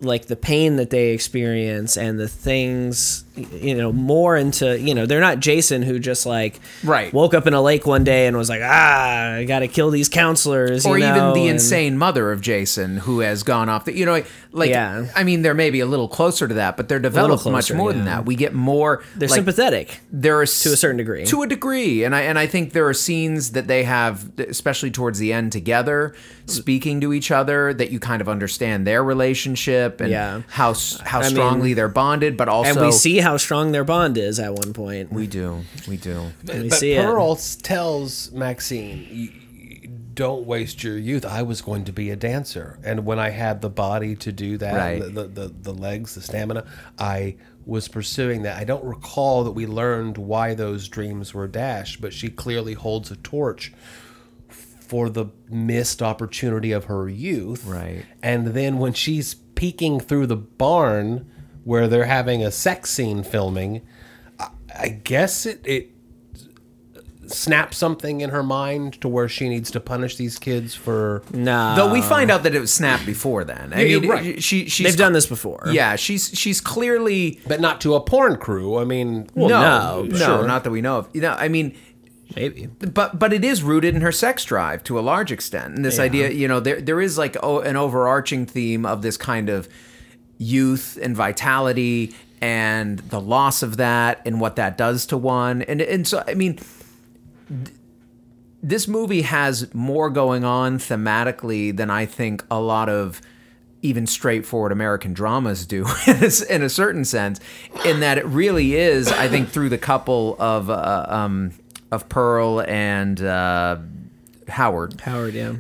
like 0.02 0.26
the 0.26 0.36
pain 0.36 0.76
that 0.76 0.90
they 0.90 1.12
experience 1.12 1.98
and 1.98 2.20
the 2.20 2.28
things 2.28 3.24
you 3.54 3.74
know 3.74 3.92
more 3.92 4.36
into 4.38 4.78
you 4.80 4.94
know 4.94 5.08
they're 5.08 5.20
not 5.22 5.40
jason 5.40 5.82
who 5.82 5.98
just 5.98 6.26
like 6.26 6.60
Right. 6.84 7.12
woke 7.12 7.34
up 7.34 7.48
in 7.48 7.54
a 7.56 7.62
lake 7.62 7.88
one 7.88 8.04
day 8.04 8.28
and 8.28 8.38
was 8.38 8.48
like 8.48 8.62
ah 8.64 9.34
i 9.38 9.44
gotta 9.46 9.68
kill 9.68 9.90
these 9.90 10.08
counselors 10.10 10.86
or 10.86 11.00
you 11.00 11.06
even 11.06 11.34
the 11.34 11.42
and- 11.42 11.50
insane 11.52 11.98
mother 11.98 12.32
of 12.32 12.42
Jason 12.42 12.98
who 12.98 13.22
has 13.22 13.42
gone 13.44 13.70
off 13.70 13.86
the 13.86 13.98
you 13.98 14.06
know 14.06 14.22
like 14.52 14.70
Yeah. 14.70 15.08
I 15.16 15.24
mean 15.24 15.42
they're 15.42 15.56
maybe 15.56 15.80
a 15.80 15.86
little 15.88 16.08
closer 16.08 16.48
to 16.48 16.54
that 16.56 16.78
but 16.78 16.90
they're 16.90 17.00
developed 17.00 17.46
much 17.46 17.68
closer, 17.68 17.76
more 17.76 17.92
than 17.94 18.06
that 18.06 18.26
we 18.26 18.36
get 18.36 18.54
more 18.54 19.04
they're 19.16 19.28
like, 19.30 19.36
sympathetic 19.36 20.00
there 20.12 20.38
are 20.40 20.46
to 20.46 20.74
a 20.74 20.78
certain 20.78 20.98
degree. 20.98 21.26
to 21.26 21.42
a 21.42 21.48
degree 21.48 22.04
and 22.04 22.14
I 22.16 22.22
and 22.22 22.38
I 22.38 22.46
think 22.46 22.74
there 22.74 22.88
are 22.88 22.94
scenes 22.94 23.52
that 23.54 23.66
they 23.68 23.84
have 23.84 24.30
especially 24.38 24.92
towards 24.92 25.18
the 25.18 25.34
end 25.34 25.52
together 25.54 26.14
speaking 26.46 27.00
to 27.02 27.14
each 27.14 27.32
other 27.32 27.74
that 27.74 27.90
you 27.90 28.00
kind 28.00 28.22
of 28.22 28.28
understand 28.30 28.86
their 28.86 29.04
relationship 29.04 29.93
and 30.02 30.10
Yeah. 30.12 30.42
how 30.48 30.74
how 31.04 31.20
I 31.20 31.24
mean- 31.24 31.32
strongly 31.32 31.74
they're 31.74 31.88
bonded 31.88 32.38
but 32.38 32.48
also 32.50 32.72
and 32.72 32.80
we 32.82 32.92
see 32.92 33.20
how 33.20 33.38
strong 33.38 33.72
their 33.72 33.84
bond 33.84 34.18
is 34.18 34.40
at 34.40 34.54
one 34.54 34.74
point. 34.74 35.12
we 35.12 35.28
do 35.28 35.62
we 35.88 35.98
do 35.98 36.32
we 36.48 36.70
but 36.70 36.74
see 36.74 36.94
it. 36.94 37.04
Pearl 37.06 37.36
tells 37.36 38.32
Maxine, 38.32 39.08
"You- 39.12 39.30
you 39.30 39.90
"Don't 40.14 40.46
waste 40.46 40.84
your 40.84 40.98
youth. 40.98 41.26
I 41.26 41.42
was 41.42 41.62
going 41.62 41.86
to 41.86 41.92
be 41.92 42.12
a 42.12 42.16
dancer, 42.16 42.78
and 42.84 43.04
when 43.06 43.18
I 43.18 43.30
had 43.32 43.62
the 43.62 43.70
body 43.70 44.16
to 44.18 44.32
do 44.32 44.58
that, 44.60 44.76
Right. 44.76 45.02
the, 45.02 45.10
the, 45.10 45.28
the 45.28 45.54
the 45.64 45.74
legs, 45.74 46.14
the 46.16 46.22
stamina, 46.22 46.66
I 47.00 47.36
was 47.66 47.88
pursuing 47.88 48.44
that. 48.44 48.58
I 48.60 48.64
don't 48.64 48.84
recall 48.84 49.44
that 49.46 49.52
we 49.54 49.66
learned 49.66 50.18
why 50.20 50.54
those 50.54 50.88
dreams 50.88 51.34
were 51.34 51.48
dashed, 51.48 52.00
but 52.02 52.14
she 52.14 52.30
clearly 52.30 52.74
holds 52.74 53.10
a 53.10 53.16
torch." 53.18 53.74
For 54.88 55.10
the 55.10 55.26
missed 55.50 56.04
opportunity 56.04 56.72
of 56.72 56.84
her 56.86 57.10
youth, 57.10 57.66
Right. 57.66 58.04
And 58.22 58.48
then 58.48 58.78
when 58.78 58.94
she's 58.94 59.36
peeking 59.64 59.98
through 59.98 60.28
the 60.28 60.36
barn 60.36 61.26
where 61.64 61.88
they're 61.88 62.04
having 62.04 62.44
a 62.44 62.52
sex 62.52 62.90
scene 62.90 63.24
filming, 63.24 63.82
I, 64.38 64.50
I 64.78 64.88
guess 64.90 65.46
it, 65.46 65.62
it 65.64 65.90
snaps 67.28 67.78
something 67.78 68.20
in 68.20 68.30
her 68.32 68.44
mind 68.44 69.00
to 69.00 69.08
where 69.08 69.30
she 69.30 69.48
needs 69.48 69.72
to 69.72 69.80
punish 69.80 70.18
these 70.18 70.38
kids 70.38 70.76
for. 70.76 71.24
No, 71.34 71.76
though 71.78 71.94
we 71.94 72.02
find 72.02 72.30
out 72.30 72.44
that 72.44 72.54
it 72.54 72.60
was 72.60 72.74
snapped 72.74 73.06
before 73.06 73.46
then 73.46 73.72
I 73.72 73.84
Yeah, 73.84 73.86
you're 73.88 74.02
mean 74.02 74.10
right. 74.12 74.44
she 74.44 74.68
she's 74.68 74.86
they've 74.86 74.98
done 74.98 75.14
this 75.14 75.28
before. 75.28 75.64
yeah 75.72 75.96
she's 75.96 76.32
she's 76.38 76.60
clearly 76.60 77.40
But 77.48 77.62
not 77.62 77.80
to 77.82 77.96
a 77.96 78.02
porn 78.02 78.36
crew. 78.36 78.78
I 78.78 78.84
mean, 78.84 79.30
no, 79.34 79.48
no, 79.48 80.04
no, 80.04 80.18
sure. 80.18 80.46
not 80.46 80.66
that 80.66 80.72
we 80.72 80.82
know 80.82 80.98
of. 80.98 81.10
You 81.14 81.22
know, 81.22 81.32
I 81.40 81.48
mean, 81.48 81.74
maybe. 82.36 82.68
but 82.68 83.18
but 83.20 83.34
it 83.34 83.44
is 83.44 83.64
rooted 83.64 83.96
in 83.96 84.02
her 84.02 84.12
sex 84.12 84.44
drive 84.46 84.84
to 84.86 84.98
a 85.00 85.02
large 85.02 85.32
extent. 85.32 85.76
And 85.76 85.84
this 85.86 86.00
idea, 86.00 86.30
you 86.32 86.48
know, 86.48 86.60
there 86.60 86.82
there 86.82 87.02
is 87.02 87.18
like 87.18 87.36
o- 87.44 87.60
an 87.62 87.76
overarching 87.76 88.46
theme 88.46 88.86
of 88.86 89.02
this 89.02 89.18
kind 89.18 89.50
of 89.50 89.68
youth 90.38 90.98
and 91.02 91.16
vitality 91.16 92.14
and 92.42 93.00
the 93.00 93.22
loss 93.22 93.64
of 93.64 93.78
that 93.78 94.22
and 94.26 94.42
what 94.42 94.56
that 94.58 94.78
does 94.78 95.06
to 95.08 95.18
one. 95.18 95.62
And 95.64 95.82
and 95.82 96.08
so 96.08 96.24
I 96.28 96.34
mean 96.34 96.58
th- 97.48 97.78
this 98.62 98.88
movie 98.88 99.24
has 99.24 99.74
more 99.74 100.10
going 100.10 100.44
on 100.44 100.78
thematically 100.78 101.76
than 101.76 101.90
I 101.90 102.06
think 102.06 102.44
a 102.50 102.60
lot 102.60 102.88
of 102.90 103.22
even 103.82 104.08
straightforward 104.08 104.72
American 104.72 105.14
dramas 105.14 105.66
do 105.66 105.86
in 106.08 106.24
in 106.50 106.64
a 106.64 106.70
certain 106.70 107.04
sense, 107.04 107.40
in 107.86 108.00
that 108.00 108.18
it 108.18 108.26
really 108.26 108.76
is, 108.76 109.12
I 109.12 109.28
think, 109.28 109.50
through 109.50 109.68
the 109.70 109.78
couple 109.78 110.38
of 110.40 110.70
uh, 110.70 111.06
um, 111.10 111.52
of 111.94 112.10
Pearl 112.10 112.62
and 112.62 113.22
uh, 113.22 113.78
Howard, 114.48 115.00
Howard, 115.02 115.34
yeah. 115.34 115.54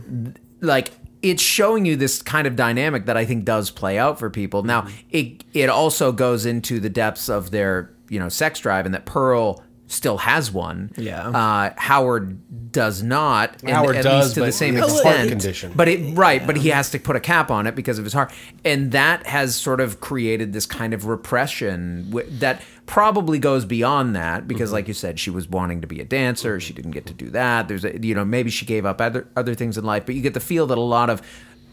like 0.61 0.91
it's 1.21 1.41
showing 1.41 1.85
you 1.85 1.95
this 1.95 2.21
kind 2.21 2.45
of 2.47 2.55
dynamic 2.55 3.05
that 3.05 3.15
I 3.15 3.23
think 3.25 3.45
does 3.45 3.69
play 3.71 3.97
out 3.97 4.19
for 4.19 4.29
people. 4.29 4.63
Now, 4.63 4.81
Mm-hmm. 4.81 4.97
it 5.11 5.43
it 5.53 5.69
also 5.69 6.11
goes 6.11 6.45
into 6.45 6.79
the 6.79 6.89
depths 6.89 7.29
of 7.29 7.51
their 7.51 7.91
you 8.09 8.19
know 8.19 8.29
sex 8.29 8.59
drive, 8.59 8.85
and 8.85 8.93
that 8.93 9.05
Pearl 9.05 9.63
still 9.93 10.17
has 10.17 10.51
one. 10.51 10.91
Yeah. 10.97 11.27
Uh, 11.29 11.73
Howard 11.77 12.71
does 12.71 13.01
not. 13.03 13.61
and 13.61 13.69
Howard 13.71 13.95
at 13.97 14.03
does, 14.03 14.23
least 14.25 14.35
to 14.35 14.41
the 14.41 14.51
same 14.51 14.75
extent. 14.77 15.05
heart 15.17 15.29
condition. 15.29 15.71
But 15.75 15.87
it 15.87 16.15
right, 16.17 16.45
but 16.45 16.57
he 16.57 16.69
has 16.69 16.89
to 16.91 16.99
put 16.99 17.15
a 17.15 17.19
cap 17.19 17.51
on 17.51 17.67
it 17.67 17.75
because 17.75 17.97
of 17.99 18.03
his 18.03 18.13
heart, 18.13 18.31
and 18.65 18.91
that 18.91 19.25
has 19.27 19.55
sort 19.55 19.79
of 19.79 19.99
created 20.01 20.51
this 20.53 20.65
kind 20.65 20.93
of 20.93 21.05
repression 21.05 22.05
wi- 22.09 22.27
that 22.39 22.61
probably 22.85 23.39
goes 23.39 23.63
beyond 23.65 24.15
that 24.15 24.47
because, 24.47 24.69
Mm-hmm. 24.69 24.73
like 24.75 24.87
you 24.87 24.93
said, 24.93 25.19
she 25.19 25.29
was 25.29 25.47
wanting 25.47 25.81
to 25.81 25.87
be 25.87 25.99
a 26.01 26.05
dancer, 26.05 26.59
she 26.59 26.73
didn't 26.73 26.91
get 26.91 27.05
to 27.05 27.13
do 27.13 27.29
that. 27.29 27.67
There's 27.67 27.85
a 27.85 27.97
you 28.05 28.15
know 28.15 28.25
maybe 28.25 28.49
she 28.49 28.65
gave 28.65 28.85
up 28.85 28.99
other 28.99 29.27
other 29.37 29.53
things 29.55 29.77
in 29.77 29.83
life, 29.85 30.05
but 30.05 30.15
you 30.15 30.21
get 30.21 30.33
the 30.33 30.39
feel 30.39 30.67
that 30.67 30.77
a 30.77 30.81
lot 30.81 31.09
of 31.09 31.21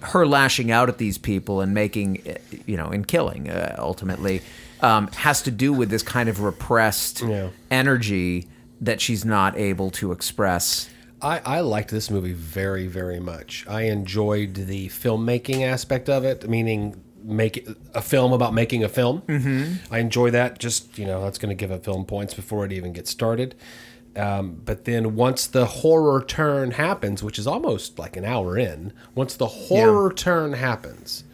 her 0.03 0.27
lashing 0.27 0.71
out 0.71 0.89
at 0.89 0.97
these 0.99 1.19
people 1.19 1.61
and 1.61 1.75
making 1.75 2.23
eh, 2.27 2.37
you 2.67 2.77
know 2.77 2.87
and 2.89 3.07
killing 3.07 3.51
uh, 3.51 3.75
ultimately 3.79 4.41
um, 4.83 5.09
has 5.09 5.43
to 5.43 5.51
do 5.51 5.73
with 5.73 5.91
this 5.91 6.03
kind 6.03 6.29
of 6.29 6.41
repressed 6.41 7.23
Yeah. 7.23 7.49
energy 7.71 8.49
that 8.81 9.01
she's 9.01 9.25
not 9.25 9.57
able 9.57 9.91
to 9.93 10.13
express. 10.13 10.89
I, 11.23 11.41
I 11.45 11.61
liked 11.61 11.91
this 11.91 12.11
movie 12.11 12.33
very, 12.33 12.87
very 12.87 13.21
much. 13.21 13.67
I 13.69 13.83
enjoyed 13.83 14.55
the 14.55 14.89
filmmaking 14.89 15.63
aspect 15.63 16.09
of 16.09 16.25
it, 16.25 16.49
meaning 16.49 17.03
make 17.23 17.69
a 17.95 18.01
film 18.01 18.33
about 18.33 18.55
making 18.55 18.83
a 18.83 18.89
film. 18.89 19.21
Mm-hmm. 19.29 19.93
I 19.93 19.99
enjoy 19.99 20.31
that. 20.31 20.59
Just 20.59 20.99
you 20.99 21.05
know, 21.05 21.23
that's 21.23 21.37
going 21.37 21.51
to 21.51 21.55
give 21.61 21.71
a 21.71 21.79
film 21.79 22.07
points 22.07 22.33
before 22.33 22.65
it 22.65 22.73
even 22.73 22.95
gets 22.95 23.11
started. 23.11 23.55
Um, 24.17 24.61
but 24.65 24.87
then 24.87 25.15
once 25.15 25.47
the 25.47 25.67
horror 25.67 26.25
turn 26.27 26.73
happens, 26.73 27.23
which 27.23 27.39
is 27.39 27.47
almost 27.47 27.99
like 27.99 28.17
an 28.17 28.25
hour 28.25 28.59
in, 28.59 28.93
once 29.15 29.37
the 29.37 29.47
horror 29.47 30.13
turn 30.13 30.55
happens, 30.55 31.25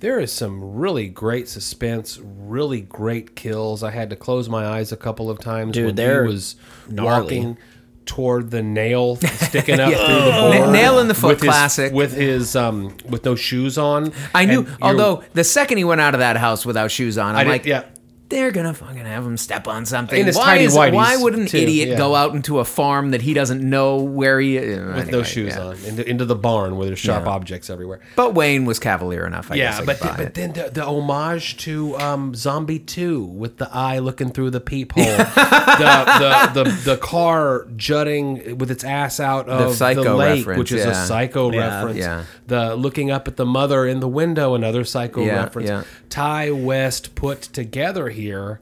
there 0.00 0.20
is 0.20 0.32
some 0.32 0.76
really 0.76 1.08
great 1.08 1.48
suspense, 1.48 2.20
really 2.22 2.80
great 2.80 3.34
kills. 3.36 3.82
I 3.82 3.90
had 3.90 4.10
to 4.10 4.16
close 4.16 4.48
my 4.48 4.66
eyes 4.66 4.92
a 4.92 4.96
couple 4.96 5.28
of 5.30 5.38
times 5.40 5.72
Dude, 5.72 5.86
when 5.86 5.94
they're 5.96 6.24
he 6.24 6.30
was 6.32 6.56
gnarly. 6.88 7.22
walking 7.22 7.58
toward 8.06 8.50
the 8.50 8.62
nail 8.62 9.16
sticking 9.16 9.78
up 9.80 9.88
through 9.92 9.98
the 9.98 10.58
board. 10.60 10.72
nail 10.72 10.98
in 10.98 11.08
the 11.08 11.14
foot 11.14 11.28
with 11.28 11.40
his- 11.42 11.48
classic. 11.50 11.92
with 11.92 12.12
his 12.14 12.56
um 12.56 12.96
with 13.08 13.24
no 13.24 13.34
shoes 13.34 13.76
on. 13.76 14.12
I 14.34 14.46
knew, 14.46 14.66
although 14.80 15.24
the 15.34 15.44
second 15.44 15.76
he 15.78 15.84
went 15.84 16.00
out 16.00 16.14
of 16.14 16.20
that 16.20 16.36
house 16.36 16.64
without 16.64 16.90
shoes 16.90 17.18
on, 17.18 17.36
I'm 17.36 17.46
like, 17.48 17.66
yeah. 17.66 17.84
They're 18.28 18.50
gonna 18.50 18.74
fucking 18.74 19.04
have 19.06 19.24
him 19.24 19.36
step 19.36 19.66
on 19.66 19.86
something. 19.86 20.20
In 20.20 20.26
his 20.26 20.36
why, 20.36 20.44
tidy 20.44 20.64
is- 20.64 20.76
whities, 20.76 20.92
why 20.92 21.16
would 21.16 21.34
an 21.34 21.46
too, 21.46 21.56
idiot 21.56 21.88
yeah. 21.90 21.96
go 21.96 22.14
out 22.14 22.34
into 22.34 22.58
a 22.58 22.64
farm 22.64 23.12
that 23.12 23.22
he 23.22 23.32
doesn't 23.34 23.62
know 23.62 23.96
where 24.02 24.38
he 24.40 24.56
is? 24.58 24.78
with 24.94 25.10
no 25.10 25.22
shoes 25.22 25.56
on 25.56 25.76
into, 25.86 26.08
into 26.08 26.24
the 26.24 26.34
barn 26.34 26.76
where 26.76 26.86
there's 26.86 26.98
sharp 26.98 27.24
Yeah. 27.24 27.30
objects 27.32 27.70
everywhere. 27.70 28.00
But 28.16 28.34
Wayne 28.34 28.64
was 28.66 28.78
cavalier 28.78 29.26
enough. 29.26 29.50
I 29.50 29.54
Yeah, 29.56 29.78
I 29.78 29.84
but 29.84 29.98
but 30.00 30.34
then 30.34 30.52
the, 30.52 30.70
the 30.72 30.84
homage 30.84 31.56
to 31.58 31.96
um, 31.98 32.34
Zombie 32.34 32.78
Two 32.78 33.24
with 33.24 33.56
the 33.56 33.68
eye 33.74 33.98
looking 33.98 34.30
through 34.30 34.50
the 34.50 34.60
peephole, 34.60 35.04
the, 35.04 36.50
the 36.54 36.64
the 36.64 36.70
the 36.84 36.96
car 36.98 37.66
jutting 37.76 38.58
with 38.58 38.70
its 38.70 38.84
ass 38.84 39.20
out 39.20 39.48
of 39.48 39.70
the, 39.70 39.74
Psycho 39.74 40.16
lake, 40.16 40.46
which 40.46 40.72
is 40.72 40.84
yeah. 40.84 40.90
a 40.90 41.06
psycho 41.06 41.50
Yeah, 41.52 41.58
reference. 41.76 41.98
yeah. 41.98 42.24
The 42.46 42.74
looking 42.76 43.10
up 43.10 43.28
at 43.28 43.36
the 43.36 43.46
mother 43.46 43.86
in 43.86 44.00
the 44.00 44.08
window, 44.08 44.54
another 44.54 44.84
psycho 44.84 45.22
Yeah, 45.24 45.36
reference. 45.44 45.68
yeah. 45.70 45.82
Ti 46.10 46.50
West 46.50 47.14
put 47.14 47.42
together 47.42 48.08
here 48.18 48.60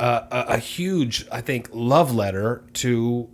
uh, 0.00 0.26
a, 0.30 0.54
a 0.54 0.58
huge, 0.58 1.26
I 1.32 1.40
think, 1.40 1.70
love 1.72 2.14
letter 2.14 2.62
to 2.74 3.28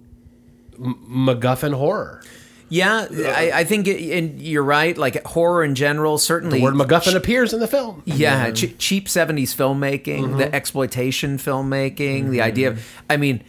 M- 0.79 0.95
MacGuffin 1.09 1.75
horror. 1.75 2.23
yeah, 2.71 3.07
I, 3.11 3.51
I 3.55 3.65
think, 3.65 3.87
it, 3.87 4.17
and 4.19 4.41
you're 4.41 4.63
right. 4.65 4.97
Like 4.97 5.23
horror 5.27 5.63
in 5.63 5.75
general, 5.75 6.17
certainly. 6.19 6.59
The 6.59 6.65
word 6.65 6.75
MacGuffin 6.75 7.15
appears 7.17 7.53
in 7.53 7.61
the 7.61 7.69
film. 7.69 8.03
Yeah, 8.07 8.51
che- 8.53 8.75
cheap 8.79 9.09
'70s 9.09 9.55
filmmaking, 9.55 10.39
the 10.39 10.55
exploitation 10.55 11.37
filmmaking, 11.37 12.31
the 12.31 12.41
idea. 12.41 12.71
of 12.71 12.87
I 13.11 13.19
mean, 13.19 13.45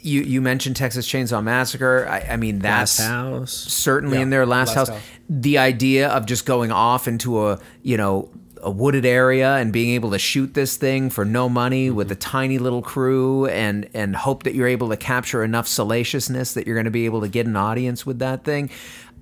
you 0.00 0.20
you 0.22 0.40
mentioned 0.40 0.76
Texas 0.76 1.08
Chainsaw 1.08 1.42
Massacre. 1.42 2.06
I, 2.08 2.20
I 2.20 2.36
mean, 2.36 2.60
that's 2.60 3.00
Last 3.00 3.08
House. 3.10 3.52
certainly 3.52 4.18
Yeah, 4.18 4.22
in 4.22 4.30
their 4.30 4.46
last, 4.46 4.68
Last 4.68 4.74
house. 4.76 4.88
House. 4.90 5.02
The 5.28 5.58
idea 5.58 6.08
of 6.08 6.24
just 6.26 6.46
going 6.46 6.70
off 6.70 7.08
into 7.08 7.48
a 7.48 7.58
you 7.82 7.96
know 7.96 8.30
a 8.64 8.70
wooded 8.70 9.04
area 9.06 9.56
and 9.56 9.72
being 9.72 9.90
able 9.90 10.10
to 10.10 10.18
shoot 10.18 10.54
this 10.54 10.76
thing 10.76 11.10
for 11.10 11.24
no 11.24 11.48
money 11.48 11.90
with 11.90 12.10
a 12.10 12.16
tiny 12.16 12.58
little 12.58 12.82
crew 12.82 13.46
and 13.46 13.88
and 13.94 14.16
hope 14.16 14.42
that 14.44 14.54
you're 14.54 14.66
able 14.68 14.88
to 14.88 14.96
capture 14.96 15.44
enough 15.44 15.68
salaciousness 15.68 16.54
that 16.54 16.66
you're 16.66 16.76
going 16.76 16.84
to 16.84 16.90
be 16.90 17.04
able 17.04 17.20
to 17.20 17.28
get 17.28 17.46
an 17.46 17.56
audience 17.56 18.04
with 18.04 18.18
that 18.20 18.44
thing. 18.44 18.70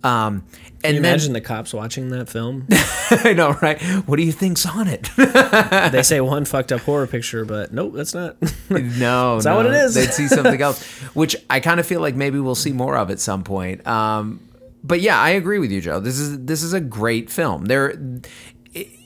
Um, 0.04 0.44
and 0.54 0.82
Can 0.82 0.94
you 0.94 1.00
then, 1.02 1.10
imagine 1.12 1.32
the 1.32 1.40
cops 1.40 1.72
watching 1.72 2.08
that 2.08 2.28
film? 2.28 2.66
I 3.10 3.34
know, 3.34 3.52
right? 3.62 3.80
What 4.06 4.16
do 4.16 4.22
you 4.24 4.32
think's 4.32 4.66
on 4.66 4.88
it? 4.88 5.08
they 5.16 6.02
say 6.02 6.20
one 6.20 6.44
fucked 6.44 6.72
up 6.72 6.80
horror 6.80 7.06
picture, 7.06 7.44
but 7.44 7.72
nope, 7.72 7.92
that's 7.94 8.12
not. 8.12 8.36
No, 8.68 9.36
Is 9.36 9.44
that 9.44 9.50
no. 9.50 9.56
what 9.58 9.66
it 9.66 9.74
is? 9.74 9.94
They'd 9.94 10.12
see 10.12 10.26
something 10.26 10.60
else, 10.60 10.82
which 11.14 11.36
I 11.48 11.60
kind 11.60 11.78
of 11.78 11.86
feel 11.86 12.00
like 12.00 12.16
maybe 12.16 12.40
we'll 12.40 12.56
see 12.56 12.72
more 12.72 12.96
of 12.96 13.10
at 13.10 13.20
some 13.20 13.44
point. 13.44 13.86
Um, 13.86 14.40
but 14.82 15.00
yeah, 15.00 15.20
I 15.20 15.30
agree 15.30 15.60
with 15.60 15.70
you, 15.70 15.80
Joe. 15.80 16.00
This 16.00 16.18
is 16.18 16.44
this 16.46 16.64
is 16.64 16.72
a 16.72 16.80
great 16.80 17.30
film. 17.30 17.66
There, 17.66 17.94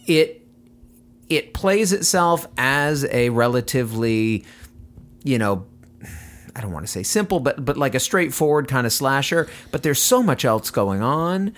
it 0.07 0.47
it 1.29 1.55
plays 1.55 1.93
itself 1.93 2.47
as 2.57 3.05
a 3.07 3.31
relatively, 3.31 4.45
you 5.25 5.39
know, 5.39 5.67
I 6.55 6.61
don't 6.61 6.73
want 6.73 6.87
to 6.87 6.93
say 6.93 7.03
simple, 7.03 7.41
but 7.41 7.65
but 7.65 7.77
like 7.77 7.95
a 7.95 8.01
straightforward 8.01 8.69
kind 8.69 8.87
of 8.87 8.93
slasher. 8.93 9.49
But 9.71 9.83
there's 9.83 10.01
so 10.01 10.23
much 10.23 10.45
else 10.45 10.71
going 10.71 11.03
on, 11.03 11.53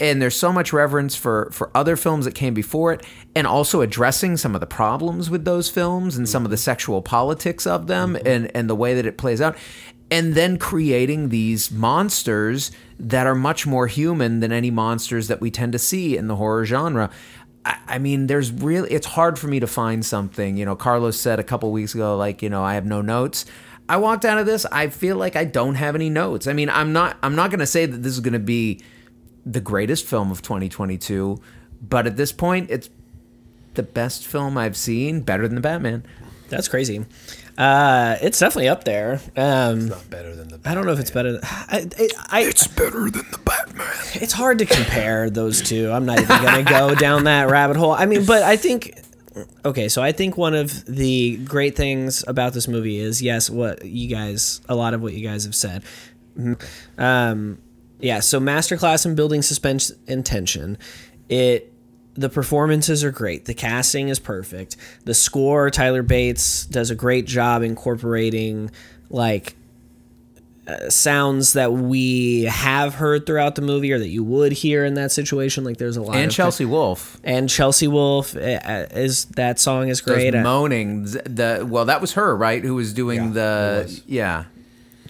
and 0.00 0.20
there's 0.20 0.36
so 0.36 0.52
much 0.52 0.72
reverence 0.72 1.14
for 1.14 1.50
for 1.52 1.70
other 1.76 1.96
films 1.96 2.24
that 2.24 2.34
came 2.34 2.54
before 2.54 2.92
it, 2.92 3.06
and 3.36 3.46
also 3.46 3.82
addressing 3.82 4.36
some 4.36 4.54
of 4.54 4.60
the 4.60 4.66
problems 4.66 5.30
with 5.30 5.44
those 5.44 5.68
films 5.68 6.16
and 6.16 6.28
some 6.28 6.44
of 6.44 6.50
the 6.50 6.56
mm-hmm. 6.56 6.62
sexual 6.62 7.02
politics 7.02 7.66
of 7.66 7.86
them, 7.86 8.14
mm-hmm. 8.14 8.26
and 8.26 8.56
and 8.56 8.68
the 8.68 8.74
way 8.74 8.94
that 8.94 9.06
it 9.06 9.16
plays 9.16 9.40
out. 9.40 9.56
And 10.10 10.34
then 10.34 10.58
creating 10.58 11.30
these 11.30 11.70
monsters 11.70 12.70
that 12.98 13.26
are 13.26 13.34
much 13.34 13.66
more 13.66 13.86
human 13.86 14.40
than 14.40 14.52
any 14.52 14.70
monsters 14.70 15.28
that 15.28 15.40
we 15.40 15.50
tend 15.50 15.72
to 15.72 15.78
see 15.78 16.18
in 16.18 16.26
the 16.26 16.36
horror 16.36 16.66
genre. 16.66 17.10
I 17.64 17.76
I 17.88 17.98
mean, 17.98 18.26
there's 18.26 18.50
really, 18.50 18.90
it's 18.90 19.06
hard 19.06 19.38
for 19.38 19.48
me 19.48 19.60
to 19.60 19.66
find 19.66 20.04
something. 20.04 20.56
You 20.56 20.64
know, 20.64 20.76
Carlos 20.76 21.18
said 21.18 21.38
a 21.38 21.44
couple 21.44 21.70
weeks 21.72 21.94
ago, 21.94 22.16
like, 22.16 22.42
you 22.42 22.48
know, 22.48 22.64
I 22.64 22.74
have 22.74 22.86
no 22.86 23.02
notes. 23.02 23.44
I 23.88 23.98
walked 23.98 24.24
out 24.24 24.38
of 24.38 24.46
this, 24.46 24.64
I 24.66 24.88
feel 24.88 25.16
like 25.16 25.36
I 25.36 25.44
don't 25.44 25.74
have 25.74 25.94
any 25.94 26.08
notes. 26.08 26.46
I 26.46 26.52
mean, 26.52 26.70
I'm 26.70 26.92
not, 26.92 27.18
I'm 27.22 27.34
not 27.34 27.50
going 27.50 27.60
to 27.60 27.66
say 27.66 27.84
that 27.84 27.98
this 27.98 28.12
is 28.12 28.20
going 28.20 28.32
to 28.32 28.38
be 28.38 28.80
the 29.44 29.60
greatest 29.60 30.06
film 30.06 30.30
of 30.30 30.40
2022, 30.40 31.40
but 31.82 32.06
at 32.06 32.16
this 32.16 32.32
point, 32.32 32.70
it's 32.70 32.88
the 33.74 33.82
best 33.82 34.26
film 34.26 34.56
I've 34.56 34.76
seen, 34.76 35.20
better 35.20 35.46
than 35.46 35.56
the 35.56 35.60
Batman. 35.60 36.04
That's 36.48 36.68
crazy. 36.68 37.04
Uh, 37.58 38.16
it's 38.22 38.38
definitely 38.38 38.68
up 38.68 38.84
there. 38.84 39.20
Um, 39.36 39.88
Not 39.88 40.08
better 40.08 40.34
than 40.34 40.48
the. 40.48 40.60
I 40.64 40.74
don't 40.74 40.86
know 40.86 40.92
if 40.92 41.00
it's 41.00 41.10
better. 41.10 41.32
Than, 41.32 41.40
I, 41.44 41.88
it, 41.98 42.12
I, 42.28 42.42
it's 42.42 42.66
better 42.66 43.10
than 43.10 43.30
the 43.30 43.40
Batman. 43.44 43.61
It's 44.14 44.32
hard 44.32 44.58
to 44.58 44.66
compare 44.66 45.30
those 45.30 45.62
two. 45.62 45.90
I'm 45.90 46.06
not 46.06 46.20
even 46.20 46.42
going 46.42 46.64
to 46.64 46.70
go 46.70 46.94
down 46.98 47.24
that 47.24 47.48
rabbit 47.48 47.76
hole. 47.76 47.92
I 47.92 48.06
mean, 48.06 48.24
but 48.24 48.42
I 48.42 48.56
think 48.56 48.98
okay, 49.64 49.88
so 49.88 50.02
I 50.02 50.12
think 50.12 50.36
one 50.36 50.54
of 50.54 50.84
the 50.86 51.36
great 51.38 51.74
things 51.74 52.24
about 52.26 52.52
this 52.52 52.68
movie 52.68 52.98
is 52.98 53.22
yes, 53.22 53.48
what 53.48 53.84
you 53.84 54.08
guys 54.08 54.60
a 54.68 54.74
lot 54.74 54.94
of 54.94 55.02
what 55.02 55.14
you 55.14 55.26
guys 55.26 55.44
have 55.44 55.54
said. 55.54 55.82
Um 56.98 57.58
yeah, 58.00 58.20
so 58.20 58.40
masterclass 58.40 59.06
in 59.06 59.14
building 59.14 59.42
suspense 59.42 59.92
and 60.08 60.26
tension. 60.26 60.76
It 61.28 61.72
the 62.14 62.28
performances 62.28 63.04
are 63.04 63.10
great. 63.10 63.46
The 63.46 63.54
casting 63.54 64.08
is 64.08 64.18
perfect. 64.18 64.76
The 65.04 65.14
score, 65.14 65.70
Tyler 65.70 66.02
Bates 66.02 66.66
does 66.66 66.90
a 66.90 66.94
great 66.94 67.26
job 67.26 67.62
incorporating 67.62 68.70
like 69.08 69.56
uh, 70.68 70.88
sounds 70.90 71.54
that 71.54 71.72
we 71.72 72.42
have 72.44 72.94
heard 72.94 73.26
throughout 73.26 73.56
the 73.56 73.62
movie 73.62 73.92
or 73.92 73.98
that 73.98 74.08
you 74.08 74.22
would 74.22 74.52
hear 74.52 74.84
in 74.84 74.94
that 74.94 75.10
situation. 75.10 75.64
Like 75.64 75.76
there's 75.78 75.96
a 75.96 76.02
lot 76.02 76.16
And 76.16 76.26
of 76.26 76.32
Chelsea 76.32 76.64
Wolfe. 76.64 77.18
and 77.24 77.48
Chelsea 77.48 77.88
Wolfe 77.88 78.36
uh, 78.36 78.40
uh, 78.40 78.86
is 78.92 79.24
that 79.36 79.58
song 79.58 79.88
is 79.88 80.00
great. 80.00 80.34
Moaning. 80.34 81.04
The 81.04 81.66
well, 81.68 81.84
that 81.86 82.00
was 82.00 82.12
her, 82.12 82.36
right? 82.36 82.62
Who 82.62 82.76
was 82.76 82.92
doing 82.92 83.18
Yeah, 83.24 83.30
the 83.30 83.80
was. 83.84 84.02
yeah 84.06 84.44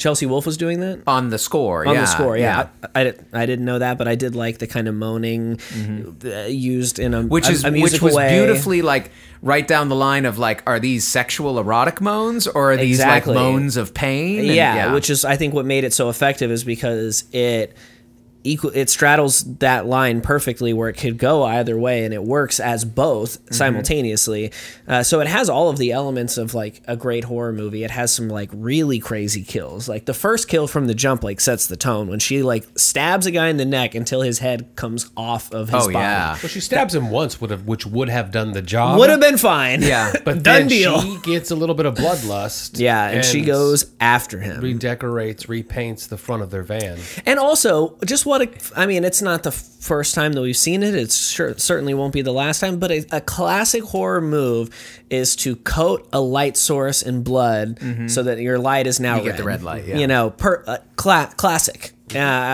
Chelsea 0.03 0.27
Wolfe 0.27 0.47
was 0.47 0.57
doing 0.57 0.81
that 0.81 1.01
on 1.07 1.31
the 1.31 1.39
score. 1.39 1.87
on 1.87 1.95
yeah, 1.95 2.01
the 2.01 2.07
score. 2.07 2.37
Yeah, 2.37 2.69
I, 2.95 3.01
I, 3.01 3.05
did- 3.05 3.25
I 3.33 3.47
didn't 3.47 3.65
know 3.65 3.79
that, 3.79 3.99
but 3.99 4.09
I 4.09 4.17
did 4.17 4.35
like 4.35 4.59
the 4.59 4.67
kind 4.67 4.89
of 4.89 4.95
moaning 4.97 5.61
uh, 6.25 6.47
used 6.49 6.99
in 6.99 7.15
a 7.15 7.19
Mm-hmm. 7.21 7.29
which 7.29 7.49
a- 7.49 7.53
is 7.53 7.65
a 7.65 7.71
which 7.71 8.03
was 8.03 8.15
way. 8.15 8.31
beautifully 8.37 8.83
like 8.83 9.13
right 9.43 9.67
down 9.67 9.89
the 9.89 9.95
line 9.97 10.25
of 10.25 10.39
like, 10.39 10.63
are 10.67 10.81
these 10.81 11.07
sexual 11.07 11.59
erotic 11.59 12.01
moans 12.01 12.49
or 12.49 12.73
are 12.73 12.77
these 12.77 12.99
Exactly. 12.99 13.35
like 13.35 13.43
moans 13.45 13.77
of 13.77 13.95
pain? 13.95 14.41
And- 14.41 14.49
yeah, 14.49 14.93
which 14.93 15.09
is 15.09 15.25
I 15.25 15.37
think 15.37 15.55
what 15.55 15.67
made 15.67 15.85
it 15.85 15.93
so 15.93 16.09
effective 16.11 16.51
is 16.51 16.65
because 16.65 17.25
it 17.33 17.77
equal 18.45 18.71
it 18.75 18.89
straddles 18.91 19.43
that 19.59 19.87
line 19.87 20.21
perfectly 20.21 20.73
where 20.73 20.89
it 20.89 20.95
could 20.95 21.19
go 21.19 21.45
either 21.45 21.79
way 21.79 22.05
and 22.05 22.13
it 22.13 22.23
works 22.23 22.59
as 22.61 22.85
both 22.85 23.39
simultaneously 23.55 24.53
uh, 24.89 25.03
so 25.03 25.21
it 25.21 25.27
has 25.27 25.49
all 25.49 25.69
of 25.69 25.79
the 25.79 25.93
elements 25.93 26.37
of 26.37 26.55
like 26.55 26.83
a 26.87 26.97
great 26.97 27.25
horror 27.25 27.53
movie 27.53 27.85
it 27.85 27.91
has 27.91 28.13
some 28.13 28.29
like 28.29 28.51
really 28.53 28.99
crazy 28.99 29.43
kills 29.43 29.89
like 29.89 30.07
the 30.07 30.15
first 30.15 30.49
kill 30.49 30.67
from 30.67 30.87
the 30.87 30.95
jump 30.95 31.23
like 31.25 31.41
sets 31.41 31.67
the 31.67 31.77
tone 31.77 32.09
when 32.09 32.19
she 32.19 32.43
like 32.43 32.67
stabs 32.77 33.27
a 33.27 33.31
guy 33.31 33.49
in 33.49 33.57
the 33.57 33.65
neck 33.65 33.95
until 33.95 34.23
his 34.23 34.39
head 34.39 34.75
comes 34.77 35.11
off 35.17 35.53
of 35.53 35.69
his 35.69 35.83
Oh 35.83 35.93
body 35.93 35.95
yeah. 35.95 36.31
Well, 36.33 36.49
she 36.49 36.61
stabs 36.61 36.95
him 36.95 37.11
once, 37.11 37.41
would 37.41 37.51
have, 37.51 37.67
which 37.67 37.87
would 37.87 38.09
have 38.09 38.31
done 38.31 38.53
the 38.53 38.63
job. 38.63 38.99
would 38.99 39.11
have 39.11 39.21
been 39.21 39.37
fine 39.37 39.83
Yeah. 39.83 40.13
but 40.25 40.43
done 40.43 40.43
then 40.43 40.69
deal 40.69 41.01
She 41.01 41.19
gets 41.19 41.51
a 41.51 41.55
little 41.57 41.75
bit 41.75 41.87
of 41.87 41.95
bloodlust. 41.95 42.79
yeah 42.79 43.09
and, 43.09 43.25
she 43.25 43.43
goes 43.43 43.93
after 44.01 44.39
him 44.41 44.61
redecorates, 44.61 45.47
repaints 45.47 46.09
the 46.09 46.17
front 46.17 46.43
of 46.43 46.51
their 46.51 46.63
van. 46.63 46.99
And 47.27 47.39
also, 47.39 47.99
just 48.05 48.27
what 48.33 48.41
a, 48.43 48.81
I 48.81 48.87
mean, 48.87 49.05
it's 49.05 49.21
not 49.21 49.43
the 49.43 49.53
first 49.53 50.15
time 50.15 50.33
that 50.33 50.41
we've 50.41 50.57
seen 50.57 50.83
it. 50.83 50.95
It 50.95 51.13
sure, 51.13 51.57
certainly 51.59 51.93
won't 51.93 52.15
be 52.15 52.23
the 52.23 52.33
last 52.33 52.61
time. 52.61 52.79
But 52.79 52.91
a, 52.91 53.07
a 53.13 53.21
classic 53.21 53.83
horror 53.83 54.23
move 54.23 54.71
is 55.11 55.37
to 55.37 55.57
coat 55.57 56.09
a 56.15 56.21
light 56.21 56.57
source 56.57 57.03
in 57.03 57.23
blood 57.23 57.79
so 58.09 58.23
that 58.23 58.39
your 58.41 58.59
light 58.59 58.87
is 58.87 58.99
now 59.01 59.19
You 59.19 59.25
get 59.25 59.37
the 59.37 59.45
red 59.45 59.63
light, 59.63 59.85
yeah. 59.87 59.99
You 59.99 60.07
know, 60.07 60.31
per 60.31 60.65
uh, 60.67 60.79
cla- 60.97 61.33
classic. 61.37 61.93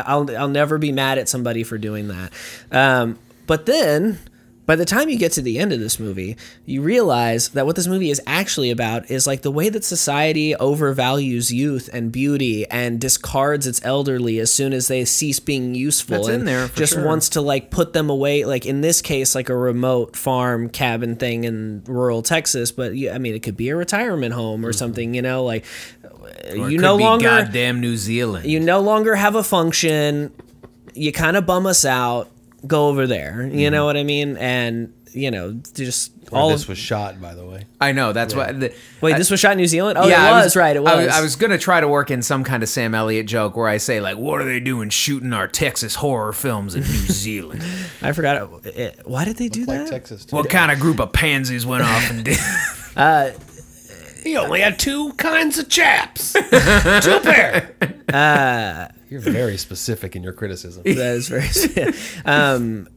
I'll 0.05 0.37
I'll 0.37 0.49
never 0.49 0.79
be 0.79 0.91
mad 0.91 1.19
at 1.19 1.29
somebody 1.29 1.63
for 1.63 1.79
doing 1.79 2.09
that. 2.09 2.33
Um, 2.73 3.19
but 3.47 3.67
then. 3.67 4.19
By 4.69 4.77
the 4.77 4.85
time 4.85 5.09
you 5.09 5.17
get 5.17 5.33
to 5.33 5.41
the 5.41 5.59
end 5.59 5.73
of 5.73 5.81
this 5.81 5.99
movie, 5.99 6.37
you 6.67 6.83
realize 6.83 7.49
that 7.51 7.65
what 7.65 7.75
this 7.75 7.87
movie 7.87 8.11
is 8.11 8.21
actually 8.27 8.71
about 8.71 9.11
is 9.11 9.27
like 9.27 9.41
the 9.41 9.51
way 9.51 9.71
that 9.71 9.83
society 9.83 10.55
overvalues 10.61 11.51
youth 11.51 11.89
and 11.91 12.13
beauty 12.13 12.69
and 12.69 13.01
discards 13.01 13.67
its 13.67 13.83
elderly 13.83 14.39
as 14.39 14.53
soon 14.53 14.75
as 14.75 14.87
they 14.89 15.07
cease 15.07 15.41
being 15.41 15.75
useful. 15.75 16.17
That's 16.17 16.29
and 16.29 16.41
in 16.41 16.45
there, 16.45 16.69
just 16.69 16.93
sure. 16.93 17.07
wants 17.07 17.31
to 17.31 17.41
like 17.41 17.71
put 17.71 17.95
them 17.95 18.11
away. 18.11 18.45
Like 18.45 18.67
in 18.67 18.83
this 18.83 19.01
case, 19.01 19.35
like 19.35 19.49
a 19.49 19.57
remote 19.57 20.15
farm 20.15 20.69
cabin 20.69 21.17
thing 21.17 21.45
in 21.45 21.83
rural 21.87 22.21
Texas. 22.21 22.71
But 22.71 22.93
I 22.93 23.17
mean, 23.17 23.35
it 23.35 23.43
could 23.43 23.57
be 23.57 23.71
a 23.71 23.77
retirement 23.77 24.35
home 24.35 24.67
or 24.67 24.73
mm-hmm. 24.73 24.77
something. 24.77 25.15
You 25.15 25.23
know, 25.23 25.45
like 25.45 25.65
Or 26.51 26.69
you 26.69 26.77
no 26.77 26.97
longer 26.97 27.25
goddamn 27.25 27.81
New 27.81 27.97
Zealand. 27.97 28.45
you 28.45 28.61
no 28.61 28.81
longer 28.81 29.15
have 29.15 29.35
a 29.35 29.43
function. 29.43 30.31
You 30.93 31.11
kind 31.11 31.39
of 31.39 31.47
bum 31.47 31.65
us 31.65 31.87
out. 31.87 32.31
Go 32.67 32.89
over 32.89 33.07
there. 33.07 33.43
You 33.47 33.51
mm-hmm. 33.67 33.73
know 33.73 33.85
what 33.87 33.97
I 33.97 34.03
mean? 34.05 34.37
And 34.37 34.93
you 35.15 35.31
know, 35.31 35.53
just 35.75 36.13
All 36.33 36.43
all 36.43 36.49
this 36.51 36.65
of. 36.65 36.71
was 36.71 36.79
shot, 36.79 37.21
by 37.21 37.35
the 37.35 37.45
way. 37.47 37.65
I 37.81 37.93
know 37.93 38.13
that's 38.13 38.35
what. 38.35 38.61
The, 38.61 38.75
Wait, 39.01 39.15
I- 39.15 39.19
this 39.19 39.31
was 39.31 39.41
shot 39.41 39.53
in 39.53 39.59
New 39.59 39.67
Zealand. 39.67 39.97
Oh, 39.99 40.07
yeah, 40.07 40.29
it 40.29 40.33
I 40.33 40.43
was, 40.45 40.55
right. 40.57 40.77
It 40.77 40.83
was. 40.83 40.93
I 40.93 41.05
was, 41.05 41.09
I 41.15 41.21
was 41.21 41.37
gonna 41.37 41.57
try 41.59 41.81
to 41.81 41.89
work 41.89 42.11
in 42.11 42.21
some 42.21 42.45
kind 42.45 42.63
of 42.63 42.69
Sam 42.69 42.95
Elliott 42.95 43.27
joke 43.27 43.57
where 43.57 43.69
I 43.69 43.79
say 43.79 44.01
like, 44.01 44.17
"What 44.19 44.41
are 44.41 44.45
they 44.45 44.61
doing 44.61 44.91
shooting 44.91 45.33
our 45.33 45.49
Texas 45.49 45.95
horror 45.97 46.33
films 46.33 46.75
in 46.75 46.83
New 46.83 46.87
Zealand? 46.89 47.63
I 48.03 48.13
forgot. 48.13 48.51
It, 48.67 48.77
it- 48.77 49.01
why 49.07 49.25
did 49.25 49.37
they 49.37 49.49
do 49.49 49.61
Like 49.65 49.79
that? 49.85 49.91
Texas. 49.91 50.25
Too. 50.27 50.37
what 50.37 50.51
kind 50.51 50.71
of 50.71 50.79
group 50.79 51.01
of 51.01 51.13
pansies 51.13 51.65
went 51.65 51.85
off 51.85 52.11
and 52.11 52.25
did?" 52.25 52.39
Uh, 52.97 53.31
he 54.25 54.37
only 54.37 54.61
had 54.61 54.77
two 54.77 55.13
kinds 55.13 55.57
of 55.57 55.69
chaps. 55.69 56.33
two 56.33 57.21
pair. 57.21 57.77
Uh, 58.13 58.89
You're 59.09 59.21
very 59.21 59.57
specific 59.57 60.15
in 60.17 60.23
your 60.23 60.33
criticism. 60.33 60.83
that 60.87 60.97
is 60.99 61.29
very. 61.29 61.93
um, 62.25 62.89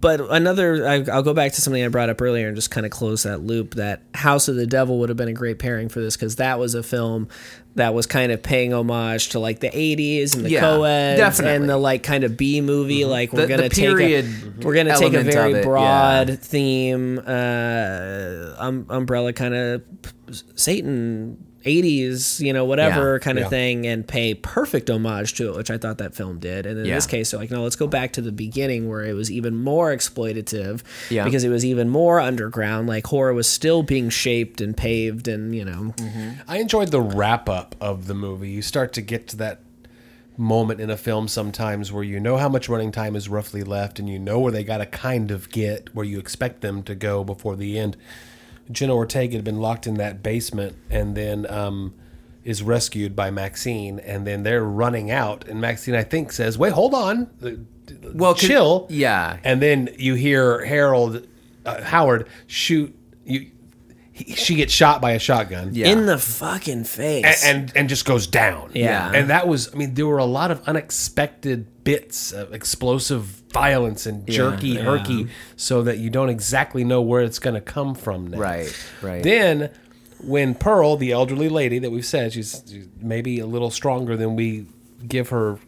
but 0.00 0.20
another, 0.30 0.86
I, 0.88 1.04
I'll 1.12 1.22
go 1.22 1.34
back 1.34 1.52
to 1.52 1.60
something 1.60 1.84
I 1.84 1.88
brought 1.88 2.08
up 2.08 2.22
earlier 2.22 2.46
and 2.46 2.56
just 2.56 2.70
kind 2.70 2.86
of 2.86 2.92
close 2.92 3.24
that 3.24 3.42
loop. 3.42 3.74
That 3.74 4.02
House 4.14 4.48
of 4.48 4.56
the 4.56 4.66
Devil 4.66 4.98
would 5.00 5.10
have 5.10 5.18
been 5.18 5.28
a 5.28 5.34
great 5.34 5.58
pairing 5.58 5.88
for 5.90 6.00
this 6.00 6.16
because 6.16 6.36
that 6.36 6.58
was 6.58 6.74
a 6.74 6.82
film 6.82 7.28
that 7.74 7.92
was 7.92 8.06
kind 8.06 8.32
of 8.32 8.42
paying 8.42 8.72
homage 8.72 9.30
to 9.30 9.38
like 9.38 9.60
the 9.60 9.68
'80s 9.68 10.34
and 10.34 10.46
the 10.46 10.50
Yeah, 10.50 10.60
co-eds 10.60 11.18
definitely. 11.20 11.56
and 11.56 11.68
the 11.68 11.76
like 11.76 12.02
kind 12.02 12.24
of 12.24 12.38
B 12.38 12.62
movie. 12.62 13.04
Like 13.04 13.34
we're 13.34 13.42
The- 13.42 13.48
gonna 13.48 13.62
the 13.64 13.68
take 13.68 13.84
period 13.84 14.24
a, 14.24 14.64
we're 14.66 14.74
gonna 14.74 14.96
take 14.96 15.12
a 15.12 15.22
very 15.22 15.52
of 15.52 15.58
it, 15.58 15.64
broad 15.64 16.28
yeah. 16.30 16.36
theme, 16.36 17.18
uh, 17.18 18.54
um, 18.58 18.86
umbrella 18.88 19.34
kind 19.34 19.54
of 19.54 19.82
Satan. 20.54 21.45
80s, 21.66 22.40
you 22.40 22.52
know, 22.52 22.64
whatever 22.64 23.14
Yeah, 23.14 23.18
kind 23.18 23.38
of 23.38 23.44
yeah. 23.44 23.48
thing, 23.50 23.86
and 23.86 24.06
pay 24.06 24.32
perfect 24.34 24.88
homage 24.88 25.34
to 25.34 25.50
it, 25.50 25.56
which 25.56 25.70
I 25.70 25.76
thought 25.78 25.98
that 25.98 26.14
film 26.14 26.38
did. 26.38 26.64
And 26.64 26.78
in 26.78 26.86
Yeah. 26.86 26.94
this 26.94 27.06
case, 27.06 27.28
so 27.28 27.38
like, 27.38 27.50
no, 27.50 27.62
let's 27.62 27.76
go 27.76 27.86
back 27.86 28.12
to 28.14 28.20
the 28.22 28.32
beginning 28.32 28.88
where 28.88 29.04
it 29.04 29.12
was 29.14 29.30
even 29.30 29.56
more 29.56 29.94
exploitative 29.94 30.82
Yeah. 31.10 31.24
because 31.24 31.44
it 31.44 31.48
was 31.50 31.64
even 31.64 31.88
more 31.88 32.20
underground. 32.20 32.88
Like 32.88 33.06
horror 33.08 33.34
was 33.34 33.46
still 33.46 33.82
being 33.82 34.08
shaped 34.08 34.60
and 34.60 34.76
paved, 34.76 35.28
and 35.28 35.54
you 35.54 35.64
know, 35.64 35.94
mm-hmm. 35.98 36.30
I 36.48 36.58
enjoyed 36.58 36.90
the 36.90 37.02
wrap 37.02 37.48
up 37.48 37.74
of 37.80 38.06
the 38.06 38.14
movie. 38.14 38.50
You 38.50 38.62
start 38.62 38.92
to 38.94 39.02
get 39.02 39.28
to 39.28 39.36
that 39.38 39.60
moment 40.38 40.80
in 40.80 40.90
a 40.90 40.96
film 40.96 41.26
sometimes 41.28 41.90
where 41.90 42.04
you 42.04 42.20
know 42.20 42.36
how 42.36 42.48
much 42.48 42.68
running 42.68 42.92
time 42.92 43.16
is 43.16 43.26
roughly 43.26 43.62
left 43.64 43.98
and 43.98 44.06
you 44.08 44.18
know 44.18 44.38
where 44.38 44.52
they 44.52 44.62
got 44.62 44.78
to 44.78 44.84
kind 44.86 45.30
of 45.30 45.48
get 45.50 45.94
where 45.94 46.04
you 46.04 46.18
expect 46.18 46.60
them 46.60 46.82
to 46.82 46.94
go 46.94 47.24
before 47.24 47.56
the 47.56 47.78
end. 47.78 47.96
Jenna 48.70 48.94
Ortega 48.94 49.36
had 49.36 49.44
been 49.44 49.60
locked 49.60 49.86
in 49.86 49.94
that 49.94 50.22
basement 50.22 50.76
and 50.90 51.16
then 51.16 51.48
um, 51.50 51.94
is 52.44 52.62
rescued 52.62 53.14
by 53.14 53.30
Maxine 53.30 53.98
and 54.00 54.26
then 54.26 54.42
they're 54.42 54.64
running 54.64 55.10
out 55.10 55.46
and 55.46 55.60
Maxine 55.60 55.94
I 55.94 56.02
think 56.02 56.32
says, 56.32 56.58
"Wait, 56.58 56.72
hold 56.72 56.94
on." 56.94 57.66
well, 58.14 58.34
chill. 58.34 58.86
yeah. 58.90 59.38
And 59.44 59.62
then 59.62 59.88
you 59.98 60.14
hear 60.14 60.64
Harold 60.64 61.26
uh, 61.64 61.82
Howard 61.82 62.28
shoot 62.46 62.96
you 63.24 63.50
he, 64.16 64.34
she 64.34 64.54
gets 64.54 64.72
shot 64.72 65.02
by 65.02 65.12
a 65.12 65.18
shotgun 65.18 65.70
Yeah. 65.74 65.88
in 65.88 66.06
the 66.06 66.16
fucking 66.16 66.84
face. 66.84 67.44
and, 67.44 67.64
and 67.68 67.76
and 67.76 67.88
just 67.88 68.06
goes 68.06 68.26
down. 68.26 68.70
Yeah. 68.74 69.12
and 69.14 69.28
that 69.30 69.46
was. 69.46 69.72
I 69.74 69.76
mean, 69.76 69.92
there 69.94 70.06
were 70.06 70.18
a 70.18 70.24
lot 70.24 70.50
of 70.50 70.66
unexpected 70.66 71.84
bits 71.84 72.32
of 72.32 72.54
explosive 72.54 73.22
violence 73.52 74.06
and 74.06 74.26
jerky, 74.26 74.70
yeah. 74.70 74.82
herky, 74.82 75.28
so 75.56 75.82
that 75.82 75.98
you 75.98 76.08
don't 76.10 76.30
exactly 76.30 76.82
know 76.82 77.02
where 77.02 77.20
it's 77.22 77.38
going 77.38 77.54
to 77.54 77.60
come 77.60 77.94
from. 77.94 78.28
Next. 78.28 78.40
Right, 78.40 78.86
right. 79.02 79.22
Then, 79.22 79.70
when 80.24 80.54
Pearl, 80.54 80.96
the 80.96 81.12
elderly 81.12 81.48
lady 81.50 81.78
that 81.78 81.90
we've 81.90 82.04
said, 82.06 82.32
she's, 82.32 82.62
she's 82.66 82.88
maybe 83.00 83.38
a 83.38 83.46
little 83.46 83.70
stronger 83.70 84.16
than 84.16 84.34
we 84.34 84.66
give 85.06 85.28
her 85.28 85.58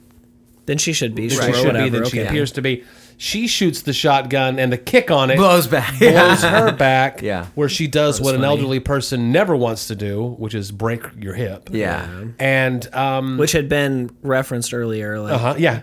then 0.66 0.76
she 0.76 0.92
should 0.92 1.14
be. 1.14 1.30
she 1.30 1.36
Sure, 1.36 1.54
should 1.54 1.72
be 1.74 1.88
than 1.88 2.04
she 2.04 2.18
appears 2.20 2.52
to 2.52 2.60
be. 2.60 2.84
She 3.20 3.48
shoots 3.48 3.82
the 3.82 3.92
shotgun, 3.92 4.58
and 4.60 4.72
the 4.72 4.78
kick 4.78 5.10
on 5.10 5.30
it 5.30 5.36
Blows 5.36 5.66
back. 5.66 5.98
blows 5.98 6.42
her 6.42 6.70
back. 6.78 7.20
Yeah. 7.20 7.46
where 7.56 7.68
she 7.68 7.88
does 7.88 8.20
what 8.20 8.34
an 8.36 8.42
funny. 8.42 8.46
elderly 8.52 8.78
person 8.80 9.32
never 9.32 9.56
wants 9.56 9.88
to 9.88 9.96
do, 9.96 10.36
which 10.38 10.54
is 10.54 10.70
break 10.70 11.02
your 11.18 11.34
hip. 11.34 11.68
Yeah. 11.72 12.08
and 12.38 12.94
um, 12.94 13.36
Which 13.36 13.52
had 13.52 13.68
been 13.68 14.16
referenced 14.22 14.72
earlier, 14.72 15.18
like 15.20 15.32
uh-huh, 15.34 15.54
yeah, 15.58 15.82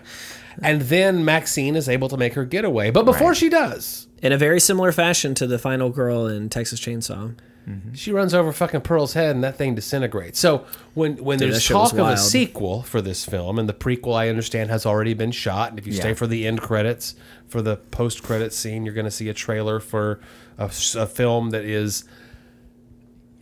and 0.62 0.82
then 0.82 1.24
Maxine 1.24 1.76
is 1.76 1.88
able 1.88 2.08
to 2.08 2.16
make 2.16 2.34
her 2.34 2.44
getaway, 2.44 2.90
but 2.90 3.04
before 3.04 3.34
she 3.34 3.48
does, 3.48 4.06
in 4.22 4.32
a 4.32 4.38
very 4.38 4.60
similar 4.60 4.92
fashion 4.92 5.34
to 5.36 5.46
the 5.46 5.58
final 5.58 5.90
girl 5.90 6.26
in 6.26 6.48
Texas 6.48 6.80
Chainsaw. 6.80 7.34
Mm-hmm. 7.68 7.94
she 7.94 8.12
runs 8.12 8.32
over 8.32 8.52
fucking 8.52 8.82
Pearl's 8.82 9.14
head, 9.14 9.34
and 9.34 9.42
that 9.42 9.56
thing 9.56 9.74
disintegrates. 9.74 10.38
So 10.38 10.64
when 10.94 11.16
when 11.16 11.40
Dude, 11.40 11.52
there's 11.52 11.66
talk 11.66 11.92
of 11.94 12.06
a 12.06 12.16
sequel 12.16 12.82
for 12.82 13.02
this 13.02 13.24
film, 13.24 13.58
and 13.58 13.68
the 13.68 13.74
prequel 13.74 14.14
I 14.14 14.28
understand 14.28 14.70
has 14.70 14.86
already 14.86 15.14
been 15.14 15.32
shot, 15.32 15.70
and 15.70 15.78
if 15.78 15.84
you 15.84 15.92
stay 15.92 16.14
for 16.14 16.28
the 16.28 16.46
end 16.46 16.60
credits, 16.60 17.16
for 17.48 17.62
the 17.62 17.76
post 17.76 18.22
credits 18.22 18.56
scene, 18.56 18.84
you're 18.84 18.94
going 18.94 19.04
to 19.04 19.10
see 19.10 19.28
a 19.28 19.34
trailer 19.34 19.80
for 19.80 20.20
a 20.58 20.68
film 20.68 21.50
that 21.50 21.64
is 21.64 22.04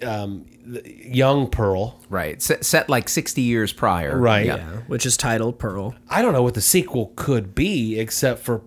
um, 0.03 0.47
young 0.85 1.49
Pearl. 1.49 2.01
Right. 2.09 2.41
Set, 2.41 2.65
set 2.65 2.89
like 2.89 3.09
60 3.09 3.43
years 3.43 3.73
prior. 3.73 4.19
Right. 4.19 4.47
Yeah. 4.47 4.57
Yeah, 4.57 4.81
which 4.87 5.07
is 5.07 5.17
titled 5.17 5.59
Pearl. 5.59 5.95
I 6.09 6.23
don't 6.23 6.33
know 6.33 6.43
what 6.43 6.55
the 6.55 6.61
sequel 6.61 7.13
could 7.17 7.55
be 7.55 7.99
except 7.99 8.41
for 8.41 8.63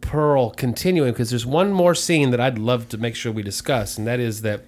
Pearl 0.00 0.50
continuing 0.50 1.12
because 1.12 1.30
there's 1.30 1.46
one 1.46 1.72
more 1.72 1.94
scene 1.94 2.30
that 2.30 2.40
I'd 2.40 2.58
love 2.58 2.88
to 2.90 2.98
make 2.98 3.14
sure 3.14 3.30
we 3.30 3.42
discuss, 3.42 3.98
and 3.98 4.06
that 4.06 4.20
is 4.20 4.42
that 4.42 4.64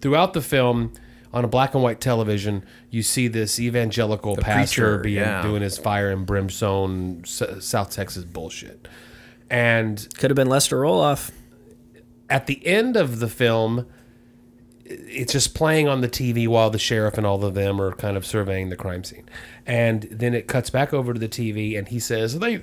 throughout 0.00 0.34
the 0.34 0.40
film 0.40 0.92
on 1.32 1.44
a 1.44 1.48
black 1.48 1.74
and 1.74 1.82
white 1.82 2.00
television, 2.00 2.64
you 2.90 3.02
see 3.02 3.26
this 3.26 3.58
evangelical 3.58 4.36
pastor 4.36 4.98
preacher, 4.98 4.98
being 4.98 5.16
yeah. 5.16 5.42
doing 5.42 5.62
his 5.62 5.76
fire 5.76 6.12
and 6.12 6.24
brimstone 6.26 7.22
S- 7.24 7.42
South 7.64 7.90
Texas 7.90 8.24
bullshit. 8.24 8.86
And 9.50 10.06
Could 10.16 10.30
have 10.30 10.36
been 10.36 10.48
Lester 10.48 10.80
Roloff. 10.80 11.32
at 12.30 12.46
the 12.46 12.64
end 12.64 12.96
of 12.96 13.18
the 13.18 13.28
film, 13.28 13.86
it's 15.08 15.32
just 15.32 15.54
playing 15.54 15.88
on 15.88 16.00
the 16.00 16.08
TV 16.08 16.46
while 16.48 16.70
the 16.70 16.78
sheriff 16.78 17.16
and 17.18 17.26
all 17.26 17.44
of 17.44 17.54
them 17.54 17.80
are 17.80 17.92
kind 17.92 18.16
of 18.16 18.24
surveying 18.26 18.68
the 18.70 18.76
crime 18.76 19.04
scene, 19.04 19.28
and 19.66 20.02
then 20.10 20.34
it 20.34 20.46
cuts 20.46 20.70
back 20.70 20.92
over 20.92 21.12
to 21.12 21.18
the 21.20 21.28
TV, 21.28 21.76
and 21.78 21.88
he 21.88 21.98
says, 22.00 22.38
"They, 22.38 22.56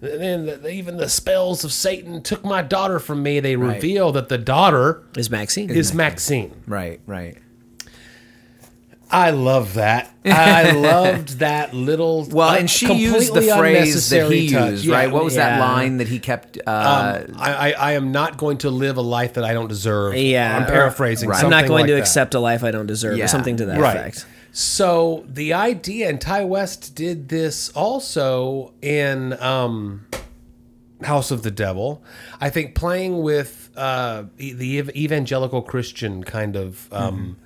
then 0.00 0.46
the- 0.46 0.68
even 0.70 0.96
the 0.96 1.08
spells 1.08 1.64
of 1.64 1.72
Satan 1.72 2.22
took 2.22 2.44
my 2.44 2.62
daughter 2.62 2.98
from 2.98 3.22
me." 3.22 3.40
They 3.40 3.56
reveal 3.56 4.12
that 4.12 4.28
the 4.28 4.38
daughter 4.38 5.02
Is 5.16 5.30
Maxine. 5.30 5.70
is 5.70 5.92
Maxine. 5.94 6.52
Right. 6.66 7.00
Right. 7.06 7.36
I 9.12 9.30
love 9.30 9.74
that. 9.74 10.10
I 10.24 10.70
loved 10.72 11.38
that 11.40 11.74
little. 11.74 12.26
Well, 12.30 12.48
uh, 12.48 12.56
and 12.56 12.70
she 12.70 12.92
used 12.94 13.34
the 13.34 13.42
phrase 13.42 14.08
that 14.10 14.30
he 14.32 14.50
touch. 14.50 14.70
used, 14.70 14.84
Yeah, 14.86 14.94
right? 14.96 15.12
What 15.12 15.22
was 15.24 15.34
that 15.34 15.60
line 15.60 15.98
that 15.98 16.08
he 16.08 16.18
kept? 16.18 16.58
Uh, 16.66 17.24
Um, 17.28 17.36
I, 17.38 17.52
I, 17.52 17.70
I 17.72 17.92
am 17.92 18.10
not 18.10 18.38
going 18.38 18.58
to 18.58 18.70
live 18.70 18.96
a 18.96 19.02
life 19.02 19.34
that 19.34 19.44
I 19.44 19.52
don't 19.52 19.68
deserve. 19.68 20.14
Yeah, 20.16 20.56
I'm 20.56 20.66
paraphrasing. 20.66 21.30
I'm 21.30 21.50
not 21.50 21.66
going 21.66 21.82
like 21.82 21.86
to 21.88 21.92
that. 21.94 22.00
accept 22.00 22.34
a 22.34 22.40
life 22.40 22.64
I 22.64 22.70
don't 22.70 22.86
deserve, 22.86 23.18
Yeah. 23.18 23.24
or 23.24 23.28
something 23.28 23.56
to 23.58 23.66
that 23.66 23.80
right. 23.80 23.96
effect. 23.96 24.26
So 24.52 25.24
the 25.28 25.52
idea, 25.54 26.08
and 26.08 26.20
Ti 26.20 26.44
West 26.44 26.94
did 26.94 27.28
this 27.28 27.68
also 27.70 28.72
in 28.82 29.32
um, 29.42 30.06
House 31.02 31.30
of 31.30 31.42
the 31.42 31.50
Devil. 31.50 32.02
I 32.40 32.48
think 32.50 32.74
playing 32.74 33.22
with 33.22 33.70
uh, 33.76 34.24
the 34.36 34.78
evangelical 34.94 35.62
Christian 35.62 36.22
kind 36.24 36.54
of 36.56 36.88
um, 36.92 37.36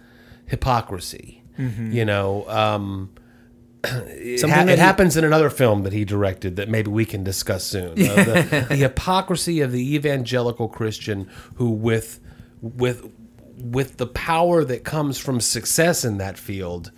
hypocrisy. 0.47 1.43
You 1.59 2.05
know, 2.05 2.49
um, 2.49 3.11
it, 3.85 4.40
Something 4.40 4.59
ha- 4.66 4.73
it 4.73 4.77
he- 4.79 4.85
happens 4.85 5.16
in 5.16 5.25
another 5.25 5.51
film 5.51 5.83
that 5.85 5.92
he 5.92 6.05
directed 6.05 6.57
that 6.57 6.69
maybe 6.69 6.90
we 6.90 7.05
can 7.05 7.23
discuss 7.25 7.64
soon. 7.64 7.92
Uh, 7.92 7.95
the, 8.25 8.66
the 8.71 8.77
hypocrisy 8.77 9.61
of 9.61 9.73
the 9.73 9.95
evangelical 9.95 10.69
Christian 10.69 11.29
who, 11.55 11.71
with 11.71 12.21
with 12.61 13.11
with 13.59 13.97
the 13.97 14.07
power 14.07 14.64
that 14.64 14.85
comes 14.85 15.16
from 15.19 15.40
success 15.40 16.05
in 16.05 16.19
that 16.19 16.37
field, 16.38 16.92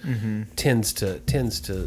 tends 0.56 0.92
to 0.94 1.20
tends 1.20 1.60
to 1.60 1.86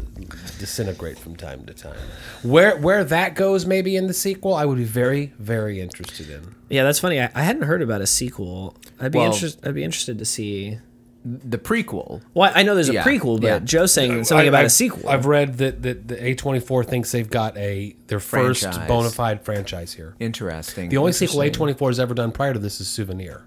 disintegrate 0.58 1.18
from 1.18 1.36
time 1.36 1.64
to 1.66 1.74
time. 1.74 1.96
Where 2.42 2.76
where 2.78 3.04
that 3.04 3.34
goes, 3.34 3.66
maybe 3.66 3.96
in 3.96 4.06
the 4.06 4.14
sequel, 4.14 4.54
I 4.54 4.64
would 4.64 4.78
be 4.78 4.84
very 4.84 5.32
very 5.38 5.80
interested 5.80 6.30
in. 6.30 6.54
Yeah, 6.70 6.84
that's 6.84 7.00
funny. 7.00 7.20
I, 7.20 7.30
I 7.34 7.42
hadn't 7.42 7.62
heard 7.62 7.82
about 7.82 8.00
a 8.00 8.06
sequel. 8.06 8.76
I'd 9.00 9.12
be 9.12 9.18
Well- 9.18 9.32
interested. 9.32 9.66
I'd 9.66 9.74
be 9.74 9.84
interested 9.84 10.18
to 10.18 10.24
see. 10.24 10.78
The 11.24 11.58
prequel. 11.58 12.20
Well, 12.34 12.50
I 12.52 12.64
know 12.64 12.74
there's 12.74 12.88
a 12.88 12.94
Yeah, 12.94 13.04
prequel, 13.04 13.40
but 13.40 13.46
yeah. 13.46 13.58
Joe's 13.60 13.92
saying 13.92 14.24
something 14.24 14.46
I- 14.46 14.48
about 14.48 14.58
I've- 14.60 14.66
a 14.66 14.70
sequel. 14.70 15.08
I've 15.08 15.26
read 15.26 15.58
that 15.58 15.82
that 15.82 16.08
the 16.08 16.24
A 16.26 16.34
twenty 16.34 16.58
four 16.58 16.82
thinks 16.82 17.12
they've 17.12 17.30
got 17.30 17.56
a 17.56 17.94
their 18.08 18.18
first 18.18 18.62
Franchise. 18.62 18.88
bona 18.88 19.10
fide 19.10 19.44
franchise 19.44 19.92
here. 19.92 20.14
Interesting. 20.18 20.88
The 20.88 20.96
only 20.96 21.12
sequel 21.12 21.42
A 21.42 21.50
twenty 21.50 21.74
four 21.74 21.90
has 21.90 22.00
ever 22.00 22.12
done 22.14 22.32
prior 22.32 22.52
to 22.52 22.58
this 22.58 22.80
is 22.80 22.88
Souvenir. 22.88 23.44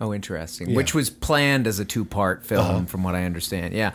Oh, 0.00 0.12
interesting. 0.14 0.74
Which 0.74 0.94
was 0.94 1.08
planned 1.10 1.66
as 1.66 1.78
a 1.80 1.84
two-part 1.84 2.44
film, 2.44 2.84
from 2.86 3.02
what 3.02 3.14
I 3.14 3.24
understand. 3.24 3.72
Yeah. 3.74 3.92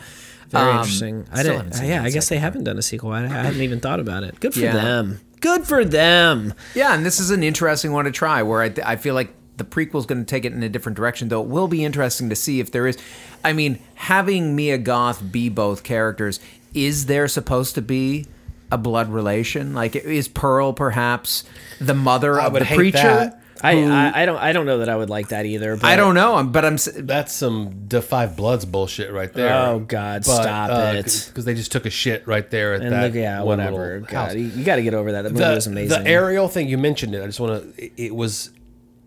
Very 0.50 0.70
Um, 0.70 0.76
interesting. 0.78 1.24
I 1.32 1.42
didn't. 1.42 1.72
haven't 1.74 1.88
yeah, 1.88 2.02
I 2.02 2.10
guess 2.10 2.28
they 2.28 2.36
second 2.36 2.42
haven't 2.42 2.64
done 2.64 2.76
a 2.78 2.82
sequel. 2.82 3.12
I, 3.12 3.22
I 3.24 3.28
hadn't 3.28 3.60
even 3.62 3.80
thought 3.80 4.00
about 4.00 4.24
it. 4.24 4.40
Good 4.40 4.52
for 4.52 4.60
Yeah. 4.60 4.72
them. 4.72 5.20
Good 5.40 5.66
for 5.66 5.84
them. 5.84 6.52
Yeah, 6.74 6.94
and 6.94 7.06
this 7.06 7.18
is 7.18 7.30
an 7.30 7.42
interesting 7.42 7.92
one 7.92 8.04
to 8.04 8.10
try. 8.10 8.42
Where 8.42 8.60
I, 8.62 8.72
I 8.84 8.96
feel 8.96 9.14
like 9.14 9.32
the 9.56 9.64
prequel's 9.64 10.06
going 10.06 10.20
to 10.24 10.28
take 10.28 10.44
it 10.44 10.52
in 10.52 10.62
a 10.62 10.68
different 10.68 10.96
direction, 10.96 11.28
though 11.28 11.42
it 11.42 11.48
will 11.48 11.68
be 11.68 11.84
interesting 11.84 12.28
to 12.30 12.36
see 12.36 12.60
if 12.60 12.70
there 12.72 12.86
is. 12.86 12.96
I 13.44 13.52
mean, 13.52 13.78
having 13.94 14.56
Mia 14.56 14.78
Goth 14.78 15.22
be 15.30 15.48
both 15.48 15.82
characters, 15.82 16.40
is 16.74 17.06
there 17.06 17.28
supposed 17.28 17.74
to 17.74 17.82
be 17.82 18.26
a 18.70 18.78
blood 18.78 19.10
relation? 19.10 19.74
Like, 19.74 19.94
is 19.94 20.28
Pearl 20.28 20.72
perhaps 20.72 21.44
the 21.80 21.94
mother 21.94 22.40
I 22.40 22.46
of 22.46 22.52
would 22.54 22.62
the 22.62 22.66
hate 22.66 22.76
preacher? 22.76 22.98
that. 23.02 23.38
I, 23.64 23.74
who- 23.76 23.92
I 23.92 24.22
I 24.22 24.26
don't 24.26 24.38
I 24.38 24.52
don't 24.52 24.66
know 24.66 24.78
that 24.78 24.88
I 24.88 24.96
would 24.96 25.10
like 25.10 25.28
that 25.28 25.46
either. 25.46 25.76
But 25.76 25.84
I 25.84 25.94
don't 25.94 26.14
know, 26.16 26.34
I'm- 26.34 26.50
but 26.50 26.64
I'm. 26.64 26.78
That's 26.96 27.32
some 27.32 27.86
Da 27.86 28.00
Five 28.00 28.36
Bloods 28.36 28.64
bullshit 28.64 29.12
right 29.12 29.32
there. 29.32 29.54
Oh, 29.54 29.78
God, 29.78 30.24
stop 30.24 30.70
uh, 30.70 30.94
it. 30.96 31.26
Because 31.28 31.44
they 31.44 31.54
just 31.54 31.70
took 31.70 31.86
a 31.86 31.90
shit 31.90 32.26
right 32.26 32.50
there 32.50 32.74
at 32.74 32.80
And 32.82 32.90
that. 32.92 33.02
look, 33.04 33.14
yeah, 33.14 33.38
one 33.42 33.58
whatever. 33.58 34.00
God, 34.00 34.10
house. 34.28 34.34
you, 34.34 34.46
you 34.46 34.64
got 34.64 34.76
to 34.76 34.82
get 34.82 34.94
over 34.94 35.12
that. 35.12 35.22
That 35.22 35.32
movie 35.32 35.44
the, 35.44 35.50
was 35.54 35.66
amazing. 35.68 36.02
the 36.02 36.10
aerial 36.10 36.48
thing 36.48 36.68
you 36.68 36.76
mentioned 36.78 37.14
it. 37.14 37.22
I 37.22 37.26
just 37.26 37.38
want 37.38 37.76
to. 37.76 37.84
It, 37.84 37.92
it 37.96 38.14
was 38.16 38.50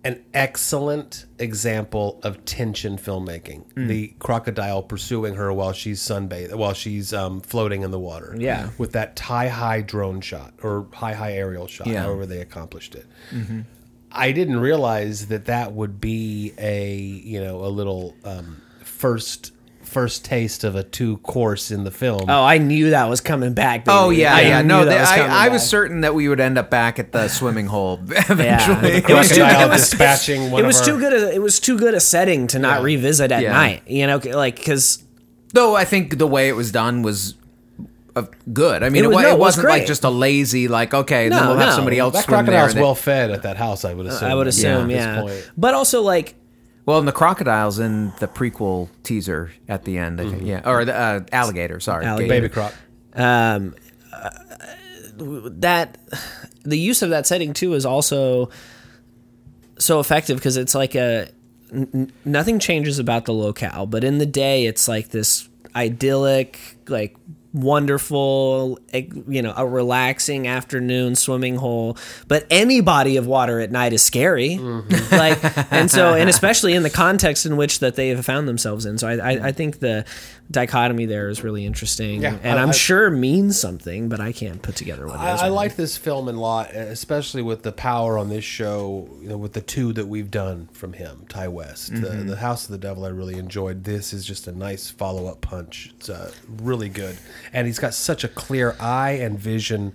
an 0.06 0.24
excellent 0.36 1.26
example 1.40 2.20
of 2.22 2.46
tension 2.46 2.96
filmmaking. 2.96 3.66
Mm. 3.74 3.88
The 3.88 4.14
crocodile 4.20 4.84
pursuing 4.84 5.34
her 5.34 5.52
while 5.52 5.74
she's 5.74 6.00
sunbathing, 6.00 6.54
while 6.54 6.74
she's 6.74 7.12
um, 7.12 7.42
floating 7.42 7.82
in 7.82 7.90
the 7.90 8.00
water. 8.00 8.36
Yeah. 8.38 8.70
with 8.78 8.92
that 8.92 9.16
tie 9.16 9.48
high 9.48 9.82
drone 9.82 10.22
shot 10.22 10.54
or 10.62 10.88
high 10.94 11.14
high 11.14 11.34
aerial 11.34 11.66
shot. 11.66 11.88
Yeah. 11.88 12.04
However 12.04 12.28
they 12.28 12.40
accomplished 12.40 12.94
it. 12.94 13.08
Mm-hmm. 13.32 13.62
I 14.12 14.32
didn't 14.32 14.60
realize 14.60 15.28
that 15.28 15.46
that 15.46 15.74
would 15.74 16.00
be 16.00 16.54
a 16.60 16.96
you 16.96 17.44
know 17.44 17.66
a 17.66 17.68
little 17.68 18.16
um, 18.24 18.62
first 18.84 19.52
first 19.86 20.26
taste 20.26 20.64
of 20.64 20.76
a 20.76 20.84
two 20.84 21.18
course 21.18 21.72
in 21.72 21.84
the 21.84 21.92
film. 21.92 22.26
oh, 22.30 22.44
I 22.44 22.58
knew 22.58 22.90
that 22.90 23.10
was 23.10 23.22
coming 23.22 23.54
back. 23.54 23.86
Baby. 23.86 23.96
Oh 23.98 24.10
yeah, 24.10 24.36
I 24.36 24.42
yeah. 24.42 24.62
No, 24.62 24.84
they, 24.86 24.98
was 25.00 25.08
I, 25.08 25.46
I 25.46 25.50
was 25.50 25.68
certain 25.68 26.02
that 26.02 26.14
we 26.14 26.28
would 26.28 26.40
end 26.40 26.58
up 26.58 26.70
back 26.70 27.00
at 27.00 27.12
the 27.12 27.28
swimming 27.30 27.68
hole 27.68 28.02
Yeah. 28.10 28.24
eventually. 28.30 28.90
It 28.98 29.08
was 29.10 29.30
too. 29.30 29.36
Crocodile 29.36 29.68
It 29.68 29.70
was, 29.72 29.90
dispatching 29.90 30.42
it 30.44 30.66
was 30.66 30.82
too 30.82 31.00
good. 31.00 31.14
A, 31.14 31.34
it 31.34 31.42
was 31.42 31.60
too 31.60 31.78
good 31.78 31.94
a 31.94 32.00
setting 32.00 32.48
to 32.48 32.60
not 32.60 32.80
Yeah. 32.80 32.84
revisit 32.86 33.32
at 33.32 33.42
Yeah. 33.44 33.54
night. 33.54 33.84
You 33.88 34.08
know, 34.08 34.18
like 34.24 34.56
because 34.58 35.04
Though 35.54 35.76
I 35.76 35.86
think 35.86 36.18
the 36.18 36.28
way 36.28 36.50
it 36.50 36.54
was 36.56 36.72
done 36.72 37.02
was 37.02 37.36
uh, 38.18 38.24
good. 38.52 38.84
I 38.84 38.90
mean, 38.90 39.04
It 39.04 39.06
it, 39.06 39.08
was- 39.10 39.16
wa- 39.16 39.22
no, 39.22 39.28
it 39.28 39.32
it 39.32 39.38
was 39.40 39.58
wasn't 39.58 39.68
like 39.70 39.86
just 39.86 40.04
a 40.04 40.10
lazy 40.10 40.68
like 40.68 40.94
okay, 40.94 41.30
then 41.30 41.42
No, 41.44 41.50
we'll 41.52 41.60
have 41.60 41.74
somebody 41.74 42.00
else 42.00 42.14
that 42.14 42.24
swim 42.26 42.46
crocodile's 42.46 42.76
well 42.76 42.96
fed 42.96 43.32
at 43.32 43.44
that 43.44 43.58
house. 43.58 43.86
I 43.86 43.94
would 43.94 44.06
assume. 44.08 44.30
I 44.32 44.36
would 44.36 44.48
assume, 44.48 44.82
at 44.84 44.88
this 44.88 44.96
yeah. 44.98 45.22
point. 45.22 45.52
But 45.58 45.74
also 45.74 46.02
like 46.02 46.36
Well, 46.86 47.00
and 47.00 47.08
the 47.08 47.12
crocodiles 47.12 47.80
in 47.80 48.14
the 48.20 48.28
prequel 48.28 48.90
teaser 49.04 49.52
at 49.68 49.86
the 49.86 49.98
end, 49.98 50.22
I 50.22 50.30
think, 50.30 50.44
yeah, 50.44 50.62
or 50.70 50.86
the 50.86 50.96
uh, 50.96 51.22
alligator. 51.32 51.80
Sorry, 51.80 52.06
Alligator. 52.06 52.30
Baby 52.30 52.50
croc. 52.50 52.74
um, 53.16 53.74
uh, 54.14 54.30
that 55.18 55.98
the 56.64 56.78
use 56.78 57.02
of 57.02 57.10
that 57.10 57.26
setting 57.26 57.54
too 57.54 57.74
is 57.74 57.86
also 57.86 58.50
so 59.80 60.00
effective 60.00 60.38
because 60.38 60.58
it's 60.58 60.76
like 60.76 60.96
a 60.96 61.28
n- 61.72 61.90
n- 61.94 62.12
nothing 62.24 62.60
changes 62.60 63.00
about 63.00 63.26
the 63.26 63.34
locale, 63.34 63.86
but 63.86 64.04
in 64.04 64.18
the 64.20 64.26
day 64.26 64.66
it's 64.66 64.88
like 64.88 65.10
this 65.10 65.50
idyllic, 65.76 66.60
like 66.88 67.16
wonderful, 67.56 68.80
you 68.94 69.42
know, 69.42 69.54
a 69.56 69.66
relaxing 69.66 70.48
afternoon 70.48 71.16
swimming 71.16 71.56
hole. 71.56 71.98
But 72.28 72.46
any 72.50 72.82
body 72.82 73.18
of 73.18 73.26
water 73.26 73.60
at 73.60 73.72
night 73.72 73.94
is 73.94 74.04
scary, 74.04 74.52
mm-hmm. 74.52 75.16
like, 75.16 75.72
and 75.72 75.90
so, 75.90 76.14
and 76.14 76.30
especially 76.36 76.74
in 76.74 76.84
the 76.84 76.90
context 76.90 77.46
in 77.46 77.58
which 77.58 77.80
that 77.80 77.96
they 77.96 78.10
have 78.10 78.26
found 78.26 78.48
themselves 78.48 78.86
in. 78.86 78.98
So 78.98 79.08
I, 79.08 79.16
I, 79.16 79.48
I 79.48 79.52
think 79.52 79.80
the 79.80 80.06
dichotomy 80.52 81.06
there 81.08 81.28
is 81.30 81.44
really 81.44 81.66
interesting, 81.66 82.22
Yeah, 82.22 82.38
and 82.44 82.60
I- 82.60 82.62
I'm 82.62 82.70
I- 82.70 82.74
sure 82.74 83.10
means 83.10 83.60
something, 83.60 84.10
but 84.10 84.20
I 84.20 84.32
can't 84.32 84.62
put 84.62 84.76
together 84.76 85.08
what 85.08 85.16
it 85.16 85.34
is. 85.34 85.42
I, 85.42 85.46
I 85.46 85.50
right 85.50 85.50
like 85.50 85.76
this 85.76 85.98
film 85.98 86.28
a 86.30 86.34
lot, 86.34 86.72
especially 86.74 87.42
with 87.42 87.64
the 87.64 87.72
power 87.72 88.18
on 88.18 88.30
this 88.30 88.44
show. 88.44 89.10
You 89.22 89.30
know, 89.30 89.38
with 89.38 89.54
the 89.54 89.62
two 89.62 89.92
that 89.94 90.08
we've 90.08 90.30
done 90.30 90.70
from 90.72 90.94
him, 90.94 91.26
Ti 91.30 91.48
West, 91.48 91.94
the, 91.96 92.08
Mm-hmm. 92.10 92.28
the 92.28 92.36
House 92.38 92.66
of 92.66 92.72
the 92.72 92.78
Devil. 92.78 93.06
I 93.06 93.10
really 93.10 93.38
enjoyed. 93.40 93.84
This 93.86 94.14
is 94.14 94.24
just 94.26 94.48
a 94.48 94.52
nice 94.52 94.90
follow 94.92 95.26
up 95.28 95.42
punch. 95.42 95.92
It's 95.98 96.10
uh, 96.10 96.32
really 96.62 96.90
good, 96.90 97.18
and 97.52 97.66
he's 97.66 97.80
got 97.80 97.94
such 97.96 98.24
a 98.24 98.28
clear 98.28 98.76
eye 98.80 99.12
and 99.14 99.40
vision 99.40 99.94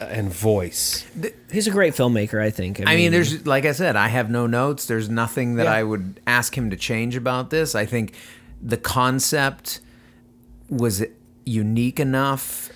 uh, 0.00 0.04
and 0.04 0.32
voice. 0.32 1.04
He's 1.50 1.66
a 1.66 1.70
great 1.72 1.94
filmmaker, 1.94 2.40
I 2.40 2.50
think. 2.50 2.80
I 2.86 2.94
mean, 2.94 3.10
there's 3.10 3.44
like 3.44 3.64
I 3.64 3.72
said, 3.72 3.96
I 3.96 4.06
have 4.08 4.30
no 4.30 4.46
notes. 4.46 4.86
There's 4.86 5.08
nothing 5.08 5.56
that 5.56 5.64
Yeah. 5.64 5.72
I 5.72 5.82
would 5.82 6.20
ask 6.28 6.56
him 6.56 6.70
to 6.70 6.76
change 6.76 7.16
about 7.16 7.50
this. 7.50 7.74
I 7.74 7.86
think 7.86 8.14
the 8.64 8.78
concept 8.78 9.80
was 10.70 11.04
unique 11.44 12.00
enough, 12.00 12.70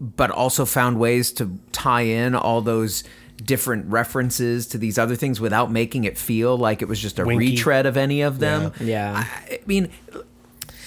but 0.00 0.30
also 0.30 0.64
found 0.64 0.98
ways 0.98 1.32
to 1.32 1.58
tie 1.72 2.02
in 2.02 2.34
all 2.34 2.60
those 2.60 3.04
different 3.36 3.86
references 3.86 4.66
to 4.66 4.78
these 4.78 4.98
other 4.98 5.16
things 5.16 5.40
without 5.40 5.70
making 5.70 6.04
it 6.04 6.18
feel 6.18 6.58
like 6.58 6.82
it 6.82 6.88
was 6.88 7.00
just 7.00 7.18
a 7.18 7.24
Winky. 7.24 7.52
retread 7.52 7.86
of 7.86 7.96
any 7.96 8.20
of 8.20 8.40
them. 8.40 8.72
Yeah. 8.80 9.24
I, 9.24 9.54
I 9.54 9.60
mean, 9.66 9.88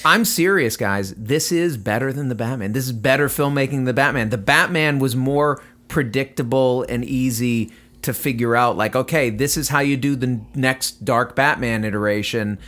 I'm 0.04 0.26
serious, 0.26 0.78
guys. 0.78 1.14
This 1.16 1.52
is 1.52 1.78
better 1.78 2.12
than 2.12 2.30
the 2.30 2.36
Batman. 2.36 2.74
This 2.74 2.86
is 2.86 2.92
better 2.92 3.28
filmmaking 3.28 3.72
than 3.72 3.86
the 3.86 3.94
Batman. 3.94 4.30
The 4.30 4.38
Batman 4.38 5.00
was 5.00 5.16
more 5.16 5.62
predictable 5.88 6.84
and 6.84 7.04
easy 7.06 7.72
to 8.02 8.14
figure 8.14 8.56
out. 8.56 8.78
Like, 8.78 8.96
okay, 8.96 9.30
this 9.30 9.58
is 9.58 9.70
how 9.70 9.80
you 9.80 9.98
do 9.98 10.16
the 10.16 10.42
next 10.54 11.06
Dark 11.06 11.36
Batman 11.36 11.84
iteration. 11.84 12.60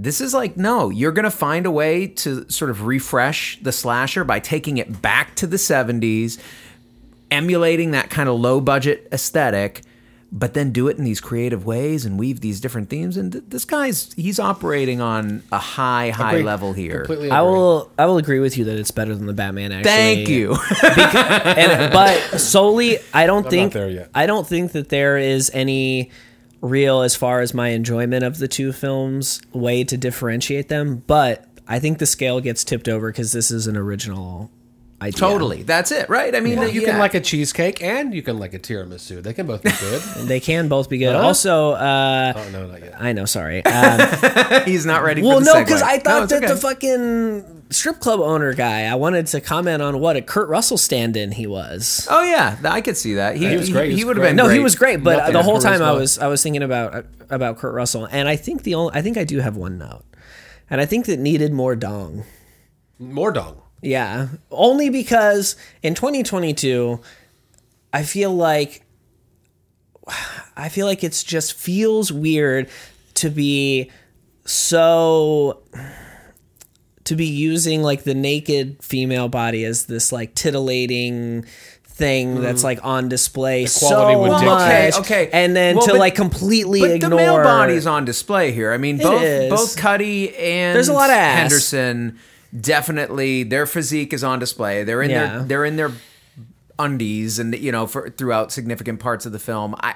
This 0.00 0.20
is 0.20 0.32
like, 0.32 0.56
no, 0.56 0.90
you're 0.90 1.10
going 1.10 1.24
to 1.24 1.30
find 1.30 1.66
a 1.66 1.72
way 1.72 2.06
to 2.06 2.48
sort 2.48 2.70
of 2.70 2.86
refresh 2.86 3.58
the 3.60 3.72
slasher 3.72 4.22
by 4.22 4.38
taking 4.38 4.78
it 4.78 5.02
back 5.02 5.34
to 5.36 5.46
the 5.48 5.56
70s, 5.56 6.38
emulating 7.32 7.90
that 7.90 8.08
kind 8.08 8.28
of 8.28 8.38
low 8.38 8.60
budget 8.60 9.08
aesthetic, 9.12 9.82
but 10.30 10.54
then 10.54 10.70
do 10.70 10.86
it 10.86 10.98
in 10.98 11.04
these 11.04 11.20
creative 11.20 11.66
ways 11.66 12.04
and 12.04 12.16
weave 12.18 12.40
these 12.42 12.60
different 12.60 12.90
themes. 12.90 13.16
And 13.16 13.32
th- 13.32 13.44
this 13.48 13.64
guy's 13.64 14.12
he's 14.12 14.38
operating 14.38 15.00
on 15.00 15.42
a 15.50 15.58
high, 15.58 16.10
high 16.10 16.34
Agree. 16.34 16.42
level 16.44 16.72
here. 16.74 16.98
Completely 16.98 17.30
I 17.30 17.40
agree. 17.40 17.50
will. 17.50 17.90
I 17.98 18.06
will 18.06 18.18
agree 18.18 18.38
with 18.38 18.56
you 18.56 18.66
that 18.66 18.78
it's 18.78 18.90
better 18.92 19.16
than 19.16 19.26
the 19.26 19.32
Batman. 19.32 19.72
Actually, 19.72 19.90
Thank 19.90 20.28
you. 20.28 20.54
and, 20.84 21.92
but 21.92 22.38
solely, 22.38 22.98
I 23.12 23.26
don't 23.26 23.48
think. 23.50 23.72
there 23.72 23.88
yet. 23.88 24.10
I 24.14 24.26
don't 24.26 24.46
think 24.46 24.72
that 24.72 24.90
there 24.90 25.16
is 25.18 25.50
any 25.54 26.10
real, 26.60 27.02
as 27.02 27.14
far 27.14 27.40
as 27.40 27.54
my 27.54 27.68
enjoyment 27.68 28.24
of 28.24 28.38
the 28.38 28.48
two 28.48 28.72
films, 28.72 29.40
way 29.52 29.84
to 29.84 29.96
differentiate 29.96 30.68
them. 30.68 31.02
But 31.06 31.46
I 31.66 31.78
think 31.78 31.98
the 31.98 32.06
scale 32.06 32.40
gets 32.40 32.64
tipped 32.64 32.88
over 32.88 33.10
because 33.10 33.32
this 33.32 33.50
is 33.50 33.66
an 33.66 33.76
original 33.76 34.50
idea. 35.00 35.18
totally. 35.18 35.62
That's 35.62 35.92
it, 35.92 36.08
right? 36.08 36.34
I 36.34 36.40
mean, 36.40 36.58
Well, 36.58 36.68
you 36.68 36.82
yeah. 36.82 36.90
can 36.90 36.98
like 36.98 37.14
a 37.14 37.20
cheesecake 37.20 37.82
and 37.82 38.12
you 38.14 38.22
can 38.22 38.38
like 38.38 38.54
a 38.54 38.58
tiramisu. 38.58 39.22
They 39.22 39.32
can 39.32 39.46
both 39.46 39.62
be 39.62 39.70
good. 39.70 40.02
They 40.28 40.40
can 40.40 40.68
both 40.68 40.88
be 40.88 40.98
good. 40.98 41.14
Huh? 41.14 41.22
Also, 41.22 41.72
uh, 41.72 42.32
oh 42.36 42.50
no, 42.50 42.66
not 42.66 42.80
yet. 42.80 42.94
I 43.00 43.12
know. 43.12 43.24
Sorry. 43.24 43.62
Um, 43.78 44.62
he's 44.64 44.84
not 44.84 45.02
ready 45.04 45.22
well, 45.22 45.38
for 45.38 45.44
the 45.44 45.54
no, 45.54 45.64
because 45.64 45.82
I 45.82 45.98
thought 45.98 46.24
it's 46.24 46.32
that 46.32 46.42
okay. 46.44 46.52
the 46.52 46.56
fucking 46.60 47.62
strip 47.70 48.00
club 48.00 48.18
owner 48.20 48.52
guy. 48.54 48.86
I 48.86 48.96
wanted 48.96 49.26
to 49.28 49.40
comment 49.40 49.82
on 49.82 50.00
what 50.00 50.16
a 50.16 50.22
Kurt 50.22 50.48
Russell 50.48 50.78
stand-in 50.78 51.32
he 51.32 51.46
was. 51.46 52.06
Oh 52.10 52.22
yeah, 52.24 52.58
I 52.64 52.80
could 52.80 52.96
see 52.96 53.14
that. 53.14 53.36
He, 53.36 53.46
He 53.48 53.56
was 53.56 53.70
great. 53.70 53.90
He 53.92 53.98
He, 53.98 54.04
would 54.04 54.16
have 54.16 54.24
been. 54.26 54.36
No, 54.36 54.46
great. 54.46 54.56
he 54.56 54.60
was 54.60 54.74
great, 54.74 55.04
but 55.04 55.18
Nothing 55.18 55.32
the 55.34 55.42
whole 55.42 55.58
time 55.60 55.80
I 55.82 55.92
was 55.92 56.18
I 56.18 56.26
was 56.26 56.42
thinking 56.42 56.62
about 56.62 57.06
about 57.30 57.58
Kurt 57.58 57.74
Russell, 57.74 58.06
and 58.10 58.28
I 58.28 58.36
think 58.36 58.64
the 58.64 58.74
only 58.74 58.92
I 58.94 59.02
think 59.02 59.16
I 59.16 59.24
do 59.24 59.38
have 59.38 59.56
one 59.56 59.78
note, 59.78 60.02
and 60.68 60.80
I 60.80 60.86
think 60.86 61.06
that 61.06 61.18
needed 61.18 61.52
more 61.52 61.76
dong. 61.76 62.24
More 62.98 63.30
dong. 63.30 63.62
Yeah, 63.80 64.28
only 64.50 64.90
because 64.90 65.56
in 65.82 65.94
2022, 65.94 67.00
I 67.92 68.02
feel 68.02 68.34
like 68.34 68.82
I 70.56 70.68
feel 70.68 70.86
like 70.86 71.04
it's 71.04 71.22
just 71.22 71.54
feels 71.54 72.12
weird 72.12 72.68
to 73.14 73.30
be 73.30 73.90
so 74.44 75.62
to 77.04 77.16
be 77.16 77.26
using 77.26 77.82
like 77.82 78.04
the 78.04 78.14
naked 78.14 78.82
female 78.82 79.28
body 79.28 79.64
as 79.64 79.86
this 79.86 80.12
like 80.12 80.34
titillating 80.34 81.44
thing 81.84 82.34
mm-hmm. 82.34 82.42
that's 82.42 82.62
like 82.64 82.84
on 82.84 83.08
display 83.08 83.64
Equality 83.64 84.14
so 84.14 84.22
with 84.22 84.30
much. 84.30 84.94
Okay, 84.94 84.98
okay. 84.98 85.30
and 85.32 85.54
then 85.54 85.76
Well, 85.76 85.86
to 85.86 85.92
but- 85.92 85.98
like 85.98 86.14
completely 86.14 86.80
But 86.80 86.90
ignore 86.92 87.10
the 87.10 87.16
male 87.16 87.42
body's 87.42 87.86
on 87.86 88.04
display 88.04 88.52
here. 88.52 88.72
I 88.72 88.78
mean, 88.78 88.98
both 88.98 89.50
both 89.50 89.76
Cudi 89.76 90.38
and 90.38 90.76
There's 90.76 90.88
a 90.88 90.92
lot 90.92 91.10
of 91.10 91.16
ass. 91.16 91.38
Henderson 91.38 92.18
definitely 92.58 93.42
their 93.42 93.66
physique 93.66 94.12
is 94.12 94.22
on 94.24 94.38
display. 94.38 94.84
They're 94.84 95.02
in 95.02 95.10
Yeah. 95.10 95.26
their 95.38 95.42
they're 95.44 95.64
in 95.64 95.76
their 95.76 95.92
undies 96.78 97.38
and 97.38 97.54
you 97.58 97.72
know 97.72 97.86
for 97.86 98.08
throughout 98.10 98.52
significant 98.52 99.00
parts 99.00 99.26
of 99.26 99.32
the 99.32 99.38
film. 99.38 99.74
I 99.80 99.94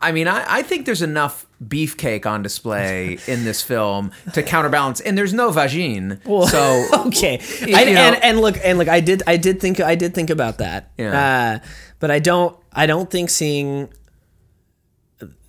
I 0.00 0.12
mean, 0.12 0.28
I, 0.28 0.44
I 0.48 0.62
think 0.62 0.86
there's 0.86 1.02
enough 1.02 1.44
beefcake 1.66 2.24
on 2.24 2.40
display 2.40 3.18
in 3.26 3.42
this 3.44 3.62
film 3.62 4.12
to 4.34 4.44
counterbalance, 4.44 5.00
and 5.00 5.18
there's 5.18 5.34
no 5.34 5.50
vagine. 5.50 6.20
so 6.48 6.86
okay 7.08 7.40
you 7.66 7.74
I, 7.74 7.84
know- 7.84 8.00
and, 8.00 8.22
and 8.24 8.40
look 8.40 8.56
and 8.62 8.78
look 8.78 8.86
i 8.88 9.00
did 9.00 9.24
i 9.26 9.36
did 9.36 9.60
think 9.60 9.80
i 9.80 9.96
did 9.96 10.14
think 10.14 10.30
about 10.30 10.58
that 10.58 10.90
Yeah. 10.96 11.60
uh, 11.62 11.66
but 11.98 12.12
i 12.12 12.20
don't 12.20 12.56
i 12.72 12.86
don't 12.86 13.10
think 13.10 13.28
seeing 13.28 13.88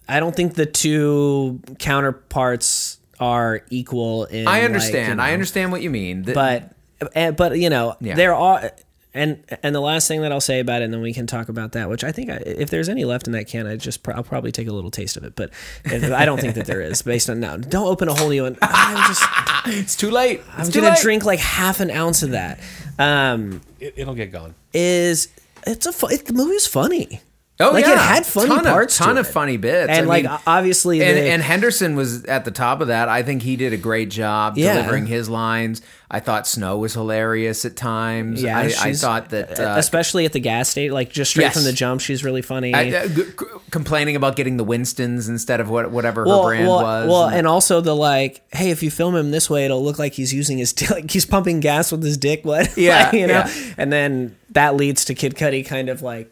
i 0.08 0.20
don't 0.20 0.36
think 0.36 0.56
the 0.56 0.66
two 0.66 1.62
counterparts 1.78 2.99
are 3.20 3.62
equal 3.70 4.26
in 4.26 4.48
I 4.48 4.52
like, 4.60 4.64
understand. 4.64 5.10
you 5.10 5.16
know, 5.16 5.24
I 5.24 5.34
understand 5.34 5.72
what 5.72 5.82
you 5.82 5.90
mean. 5.90 6.24
The- 6.24 6.34
but 6.34 7.38
but 7.38 7.58
you 7.58 7.70
know 7.70 7.96
Yeah. 8.02 8.16
there 8.16 8.34
are 8.36 8.72
and 9.14 9.44
and 9.64 9.74
the 9.74 9.80
last 9.80 10.08
thing 10.08 10.22
that 10.22 10.32
I'll 10.32 10.40
say 10.40 10.60
about 10.60 10.82
it, 10.82 10.86
and 10.86 10.94
then 10.94 11.02
we 11.02 11.14
can 11.14 11.26
talk 11.26 11.50
about 11.50 11.72
that. 11.72 11.90
Which 11.90 12.04
I 12.04 12.12
think, 12.12 12.30
I, 12.30 12.36
if 12.46 12.70
there's 12.70 12.88
any 12.90 13.06
left 13.06 13.26
in 13.26 13.34
that 13.34 13.48
can, 13.48 13.66
I 13.66 13.76
just 13.76 14.04
pro- 14.04 14.14
I'll 14.14 14.24
probably 14.24 14.52
take 14.52 14.68
a 14.68 14.72
little 14.72 14.92
taste 14.92 15.18
of 15.18 15.24
it. 15.24 15.36
But 15.36 15.50
if, 15.84 16.12
I 16.14 16.26
don't 16.26 16.40
think 16.40 16.54
that 16.56 16.68
there 16.68 16.80
is, 16.82 17.02
based 17.02 17.28
on 17.28 17.40
now. 17.40 17.58
Don't 17.58 17.88
open 17.88 18.08
a 18.08 18.14
whole 18.14 18.30
new 18.30 18.44
one. 18.44 18.56
I'm 18.62 19.08
just 19.08 19.24
it's 19.66 19.96
too 19.96 20.12
late. 20.12 20.42
I'm 20.56 20.66
too 20.68 20.80
gonna 20.82 20.92
late. 20.94 21.02
drink 21.02 21.26
like 21.26 21.40
half 21.40 21.80
an 21.80 21.90
ounce 21.90 22.22
of 22.22 22.32
that. 22.32 22.60
Um, 23.00 23.62
It, 23.80 23.96
it'll 23.98 24.14
get 24.14 24.32
gone. 24.32 24.54
is 24.74 25.30
it's 25.66 25.88
a 25.88 25.92
fu- 25.92 26.08
it, 26.10 26.26
the 26.26 26.34
movie's 26.34 26.68
funny. 26.68 27.22
Oh 27.62 27.72
like 27.72 27.84
yeah, 27.86 27.91
it 27.91 27.97
had 27.97 28.26
funny 28.26 28.47
ton 28.47 28.64
parts, 28.64 28.97
of, 28.97 29.05
ton 29.05 29.16
to 29.16 29.22
of 29.22 29.28
it. 29.28 29.32
funny 29.34 29.57
bits, 29.57 29.89
and 29.89 30.05
I 30.05 30.07
like 30.07 30.24
mean, 30.24 30.38
obviously 30.47 31.03
and, 31.03 31.18
the, 31.18 31.30
and 31.30 31.41
Henderson 31.41 31.95
was 31.97 32.24
at 32.24 32.45
the 32.45 32.51
top 32.51 32.80
of 32.80 32.88
that. 32.88 33.10
I 33.10 33.22
think 33.22 33.41
he 33.41 33.57
did 33.57 33.74
a 33.74 33.78
great 33.78 34.10
job 34.10 34.57
Yeah. 34.57 34.76
delivering 34.76 35.07
his 35.07 35.28
lines. 35.28 35.82
I 36.10 36.22
thought 36.22 36.47
Snow 36.47 36.78
was 36.78 36.93
hilarious 36.93 37.66
at 37.66 37.76
times. 37.76 38.41
yeah, 38.41 38.57
I, 38.57 38.72
I 38.80 38.93
thought 38.93 39.30
that 39.32 39.60
uh, 39.60 39.76
especially 39.78 40.24
at 40.26 40.32
the 40.32 40.39
gas 40.39 40.70
station, 40.70 40.93
like 40.93 41.12
just 41.12 41.32
straight 41.32 41.43
Yes. 41.43 41.53
from 41.55 41.66
the 41.66 41.74
jump, 41.74 41.99
she's 41.99 42.24
really 42.24 42.41
funny. 42.41 42.74
I- 42.74 42.91
uh, 42.91 43.07
g- 43.10 43.24
complaining 43.72 44.16
about 44.16 44.38
getting 44.38 44.55
the 44.55 44.64
Winstons 44.64 45.28
instead 45.28 45.60
of 45.60 45.70
what 45.70 45.91
whatever 45.91 46.22
her 46.26 46.41
brand 46.43 46.66
well, 46.66 46.82
was. 46.82 47.10
Well, 47.10 47.26
and- 47.26 47.36
and 47.39 47.47
also 47.47 47.82
the 47.82 47.93
like, 47.93 48.41
hey, 48.53 48.72
if 48.72 48.82
you 48.84 48.89
film 48.89 49.18
him 49.18 49.32
this 49.32 49.49
way, 49.49 49.66
it'll 49.66 49.84
look 49.84 49.99
like 49.99 50.14
he's 50.14 50.34
using 50.34 50.57
his 50.60 50.72
dick, 50.72 50.89
like 50.91 51.12
he's 51.12 51.26
pumping 51.26 51.60
gas 51.60 51.91
with 51.91 52.03
his 52.03 52.16
dick. 52.16 52.45
What? 52.45 52.70
Yeah, 52.78 53.03
Like, 53.07 53.14
you 53.16 53.28
know. 53.28 53.43
yeah. 53.45 53.74
And 53.78 53.91
then 53.91 54.38
that 54.51 54.76
leads 54.78 55.03
to 55.05 55.14
Kid 55.14 55.36
Cudi 55.36 55.66
kind 55.66 55.89
of 55.89 56.01
like 56.01 56.32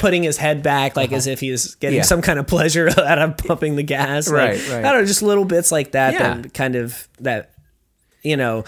putting 0.00 0.22
his 0.24 0.36
head 0.36 0.62
back, 0.62 0.96
like 0.96 1.12
as 1.12 1.26
if 1.26 1.40
he's 1.40 1.74
getting 1.76 1.98
Uh-huh. 2.00 2.04
Yeah. 2.04 2.08
some 2.08 2.22
kind 2.22 2.38
of 2.38 2.46
pleasure 2.46 2.88
out 2.98 3.18
of 3.18 3.36
pumping 3.36 3.76
the 3.76 3.82
gas. 3.82 4.28
Like, 4.28 4.50
Right, 4.58 4.68
right. 4.70 4.84
I 4.84 4.92
don't 4.92 5.02
know, 5.02 5.06
just 5.06 5.22
little 5.22 5.44
bits 5.44 5.70
like 5.70 5.92
that. 5.92 6.14
Yeah. 6.14 6.34
That 6.38 6.54
kind 6.54 6.74
of 6.76 7.06
that, 7.20 7.52
you 8.22 8.36
know, 8.36 8.64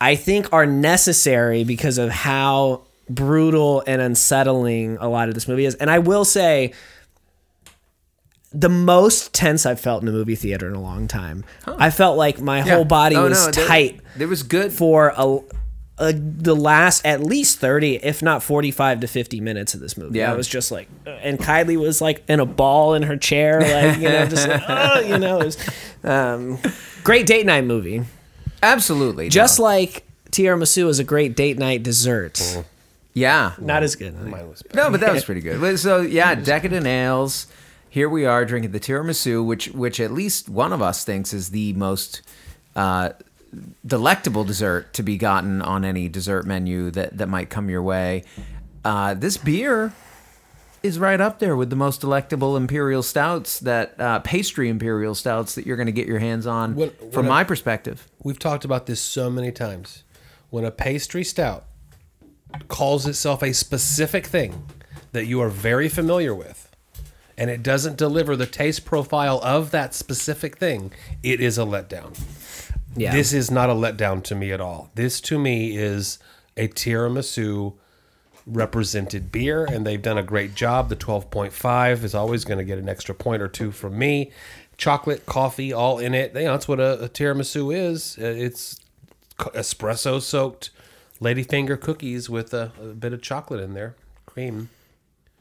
I 0.00 0.14
think 0.14 0.52
are 0.52 0.66
necessary 0.66 1.64
because 1.64 1.96
of 1.98 2.10
how 2.10 2.84
brutal 3.08 3.82
and 3.86 4.02
unsettling 4.02 4.98
a 5.00 5.08
lot 5.08 5.28
of 5.28 5.34
this 5.34 5.48
movie 5.48 5.64
is. 5.64 5.74
And 5.76 5.90
I 5.90 5.98
will 6.00 6.26
say 6.26 6.74
the 8.52 8.68
most 8.68 9.34
tense 9.34 9.66
I've 9.66 9.80
felt 9.80 10.02
in 10.02 10.08
a 10.08 10.12
movie 10.12 10.34
theater 10.34 10.68
in 10.68 10.74
a 10.74 10.80
long 10.80 11.06
time. 11.06 11.44
I 11.66 11.90
felt 11.90 12.16
like 12.16 12.40
my 12.40 12.58
Yeah. 12.64 12.74
whole 12.76 12.84
body 12.84 13.16
Oh, 13.16 13.24
was 13.28 13.46
no, 13.46 13.50
there- 13.52 13.66
tight 13.66 14.00
There 14.16 14.28
was 14.28 14.42
good. 14.42 14.72
for 14.72 15.12
a, 15.16 15.38
a 16.00 16.12
the 16.12 16.54
last 16.54 17.04
at 17.04 17.22
least 17.22 17.58
30 17.58 17.96
if 17.96 18.22
not 18.22 18.42
45 18.42 19.00
to 19.00 19.06
50 19.08 19.40
minutes 19.40 19.74
of 19.74 19.80
this 19.80 19.96
movie. 19.96 20.18
Yeah. 20.18 20.32
I 20.32 20.36
was 20.36 20.46
just 20.48 20.70
like 20.70 20.88
and 21.06 21.38
Kylie 21.38 21.76
was 21.78 22.00
like 22.00 22.22
in 22.28 22.40
a 22.40 22.46
ball 22.46 22.94
in 22.94 23.02
her 23.02 23.16
chair 23.16 23.60
like, 23.60 23.98
you 23.98 24.08
know, 24.08 24.26
just 24.28 24.46
like, 24.48 24.62
oh, 24.68 25.00
you 25.00 25.18
know, 25.18 25.40
it 25.40 25.44
was 25.46 25.68
um, 26.04 26.58
great 27.04 27.26
date 27.26 27.46
night 27.46 27.64
movie. 27.64 28.04
Absolutely, 28.62 29.28
Just 29.28 29.58
no. 29.58 29.64
like 29.64 30.04
tiramisu 30.30 30.88
is 30.88 30.98
a 30.98 31.04
great 31.04 31.36
date 31.36 31.58
night 31.58 31.82
dessert. 31.82 32.40
yeah, 33.14 33.52
Not 33.58 33.82
as 33.82 33.94
good. 33.96 34.14
Mine 34.20 34.48
was 34.48 34.62
No, 34.74 34.90
but 34.90 35.00
that 35.00 35.12
was 35.12 35.24
pretty 35.24 35.40
good. 35.42 35.78
So 35.78 36.00
yeah, 36.00 36.34
decadent 36.34 36.86
ales. 36.86 37.46
Here 37.90 38.08
we 38.08 38.26
are 38.26 38.44
drinking 38.44 38.72
the 38.72 38.80
tiramisu, 38.80 39.44
which 39.44 39.68
which 39.68 39.98
at 40.00 40.12
least 40.12 40.48
one 40.48 40.72
of 40.72 40.82
us 40.82 41.04
thinks 41.04 41.32
is 41.32 41.48
the 41.50 41.72
most 41.72 42.22
uh, 42.76 43.10
delectable 43.86 44.44
dessert 44.44 44.92
to 44.94 45.02
be 45.02 45.16
gotten 45.16 45.62
on 45.62 45.84
any 45.84 46.08
dessert 46.08 46.46
menu 46.46 46.90
that 46.90 47.16
that 47.18 47.28
might 47.28 47.48
come 47.50 47.70
your 47.70 47.82
way. 47.82 48.24
Uh, 48.84 49.14
this 49.14 49.36
beer 49.36 49.92
is 50.82 50.98
right 50.98 51.20
up 51.20 51.38
there 51.40 51.56
with 51.56 51.70
the 51.70 51.76
most 51.76 52.00
delectable 52.00 52.56
imperial 52.56 53.02
stouts 53.02 53.58
that 53.60 53.98
uh, 54.00 54.20
pastry 54.20 54.68
imperial 54.68 55.14
stouts 55.14 55.54
that 55.56 55.66
you're 55.66 55.76
going 55.76 55.86
to 55.86 55.92
get 55.92 56.06
your 56.06 56.20
hands 56.20 56.46
on. 56.46 56.74
When- 56.76 56.90
from 56.90 57.10
when 57.10 57.24
I- 57.26 57.28
my 57.28 57.44
perspective, 57.44 58.06
We've 58.22 58.38
talked 58.38 58.64
about 58.64 58.86
this 58.86 59.00
so 59.00 59.28
many 59.30 59.50
times. 59.50 60.04
When 60.50 60.64
a 60.64 60.70
pastry 60.70 61.24
stout 61.24 61.64
calls 62.68 63.06
itself 63.06 63.42
a 63.42 63.52
specific 63.52 64.26
thing 64.26 64.64
that 65.12 65.26
you 65.26 65.40
are 65.40 65.48
very 65.50 65.88
familiar 65.88 66.34
with, 66.34 66.70
and 67.36 67.50
it 67.50 67.62
doesn't 67.62 67.96
deliver 67.96 68.36
the 68.36 68.46
taste 68.46 68.84
profile 68.84 69.40
of 69.42 69.70
that 69.72 69.94
specific 69.94 70.56
thing, 70.58 70.92
it 71.22 71.40
is 71.40 71.58
a 71.58 71.62
letdown. 71.62 72.18
Yeah. 72.96 73.12
This 73.12 73.32
is 73.32 73.50
not 73.50 73.70
a 73.70 73.74
letdown 73.74 74.22
to 74.24 74.34
me 74.34 74.52
at 74.52 74.60
all. 74.60 74.90
This 74.94 75.20
to 75.22 75.38
me 75.38 75.76
is 75.76 76.18
a 76.56 76.68
tiramisu 76.68 77.74
represented 78.46 79.30
beer, 79.30 79.64
and 79.64 79.86
they've 79.86 80.00
done 80.02 80.18
a 80.18 80.22
great 80.22 80.54
job. 80.54 80.88
The 80.88 80.96
12.5 80.96 82.02
is 82.02 82.14
always 82.14 82.44
going 82.44 82.58
to 82.58 82.64
get 82.64 82.78
an 82.78 82.88
extra 82.88 83.14
point 83.14 83.42
or 83.42 83.48
two 83.48 83.70
from 83.70 83.98
me. 83.98 84.32
Chocolate, 84.76 85.26
coffee, 85.26 85.72
all 85.72 85.98
in 85.98 86.14
it. 86.14 86.34
You 86.34 86.44
know, 86.44 86.52
that's 86.52 86.68
what 86.68 86.80
a, 86.80 87.04
a 87.04 87.08
tiramisu 87.08 87.74
is. 87.76 88.16
Uh, 88.18 88.24
It's 88.26 88.80
espresso 89.38 90.20
soaked 90.20 90.70
ladyfinger 91.20 91.80
cookies 91.80 92.30
with 92.30 92.54
a, 92.54 92.72
a 92.80 92.86
bit 92.86 93.12
of 93.12 93.20
chocolate 93.22 93.60
in 93.60 93.74
there, 93.74 93.94
cream. 94.26 94.70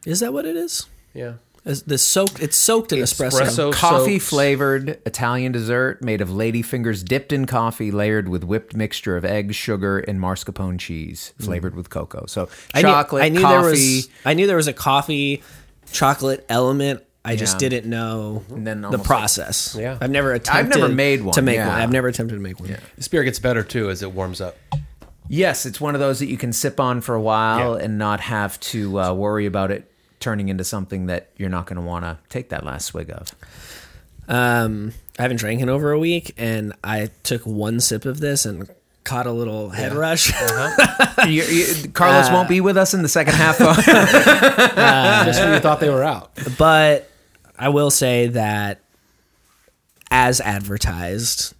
Is 0.05 0.19
that 0.19 0.33
what 0.33 0.45
it 0.45 0.55
is? 0.55 0.87
Yeah. 1.13 1.33
Is 1.67 1.83
the 1.83 1.97
soaked 1.97 2.39
it's 2.41 2.55
soaked 2.57 2.93
in 2.93 2.99
espresso. 2.99 3.41
Espresso. 3.41 3.73
coffee 3.73 4.19
soaks- 4.19 4.29
flavored 4.29 4.99
Italian 5.05 5.51
dessert 5.51 6.01
made 6.01 6.21
of 6.21 6.31
lady 6.31 6.61
fingers 6.61 7.03
dipped 7.03 7.33
in 7.33 7.45
coffee, 7.45 7.91
layered 7.91 8.29
with 8.29 8.43
whipped 8.43 8.75
mixture 8.75 9.17
of 9.17 9.25
eggs, 9.25 9.55
sugar, 9.55 9.99
and 9.99 10.19
mascarpone 10.19 10.79
cheese, 10.79 11.33
flavored 11.39 11.75
with 11.75 11.89
cocoa. 11.89 12.25
So 12.27 12.47
I 12.73 12.81
knew- 12.81 12.87
chocolate, 12.87 13.23
I 13.23 13.29
knew, 13.29 13.41
coffee, 13.41 13.53
there 13.61 13.69
was 13.69 14.09
I 14.25 14.33
knew 14.33 14.47
there 14.47 14.55
was 14.55 14.67
a 14.67 14.73
coffee 14.73 15.43
chocolate 15.91 16.45
element. 16.49 17.03
I 17.25 17.35
just 17.35 17.59
didn't 17.59 17.85
know 17.85 18.45
And 18.49 18.65
then 18.65 18.79
the 18.79 18.87
almost 18.87 19.03
process. 19.03 19.75
Yeah. 19.77 19.97
I've 19.99 20.09
never 20.09 20.31
attempted. 20.31 20.59
I've 20.73 20.79
never 20.81 20.93
made 20.93 21.21
one, 21.23 21.33
to 21.33 21.41
make 21.41 21.57
yeah. 21.57 21.67
one. 21.67 21.81
I've 21.81 21.91
never 21.91 22.07
attempted 22.07 22.35
to 22.35 22.41
make 22.41 22.57
one. 22.57 22.77
This 22.95 23.09
beer 23.09 23.25
gets 23.25 23.37
better 23.39 23.63
too 23.63 23.89
as 23.89 24.01
it 24.01 24.13
warms 24.13 24.39
up. 24.39 24.55
yes, 25.27 25.65
it's 25.65 25.81
one 25.81 25.93
of 25.93 25.99
those 25.99 26.19
that 26.19 26.27
you 26.27 26.37
can 26.37 26.53
sip 26.53 26.79
on 26.79 27.01
for 27.01 27.15
a 27.15 27.21
while 27.21 27.77
Yeah. 27.77 27.83
and 27.83 27.97
not 27.97 28.21
have 28.21 28.57
to 28.71 28.97
uh, 29.01 29.13
worry 29.13 29.45
about 29.45 29.71
it 29.71 29.91
turning 30.19 30.49
into 30.49 30.63
something 30.63 31.05
that 31.07 31.29
you're 31.37 31.49
not 31.49 31.65
going 31.67 31.75
to 31.77 31.81
want 31.81 32.03
to 32.05 32.17
take 32.29 32.49
that 32.49 32.65
last 32.65 32.85
swig 32.85 33.09
of. 33.11 33.31
Um, 34.27 34.93
I 35.17 35.21
haven't 35.21 35.37
drank 35.37 35.61
in 35.61 35.69
over 35.69 35.91
a 35.91 35.99
week, 35.99 36.33
and 36.37 36.73
I 36.83 37.09
took 37.23 37.43
one 37.43 37.79
sip 37.79 38.05
of 38.05 38.19
this 38.19 38.45
and 38.45 38.69
caught 39.03 39.25
a 39.25 39.31
little 39.31 39.69
head 39.69 39.93
rush. 39.93 40.31
Uh-huh. 40.33 41.25
You- 41.27 41.43
you- 41.43 41.89
Carlos 41.89 42.27
uh, 42.29 42.33
won't 42.33 42.49
be 42.49 42.59
with 42.59 42.75
us 42.77 42.93
in 42.93 43.03
the 43.03 43.07
second 43.09 43.35
half. 43.35 43.61
Of, 43.61 43.75
Just 43.85 45.39
when 45.39 45.53
you 45.53 45.59
thought 45.59 45.79
they 45.79 45.89
were 45.89 46.03
out. 46.03 46.31
but 46.57 47.09
I 47.57 47.69
will 47.69 47.89
say 47.89 48.27
that, 48.27 48.81
as 50.11 50.41
advertised, 50.41 51.53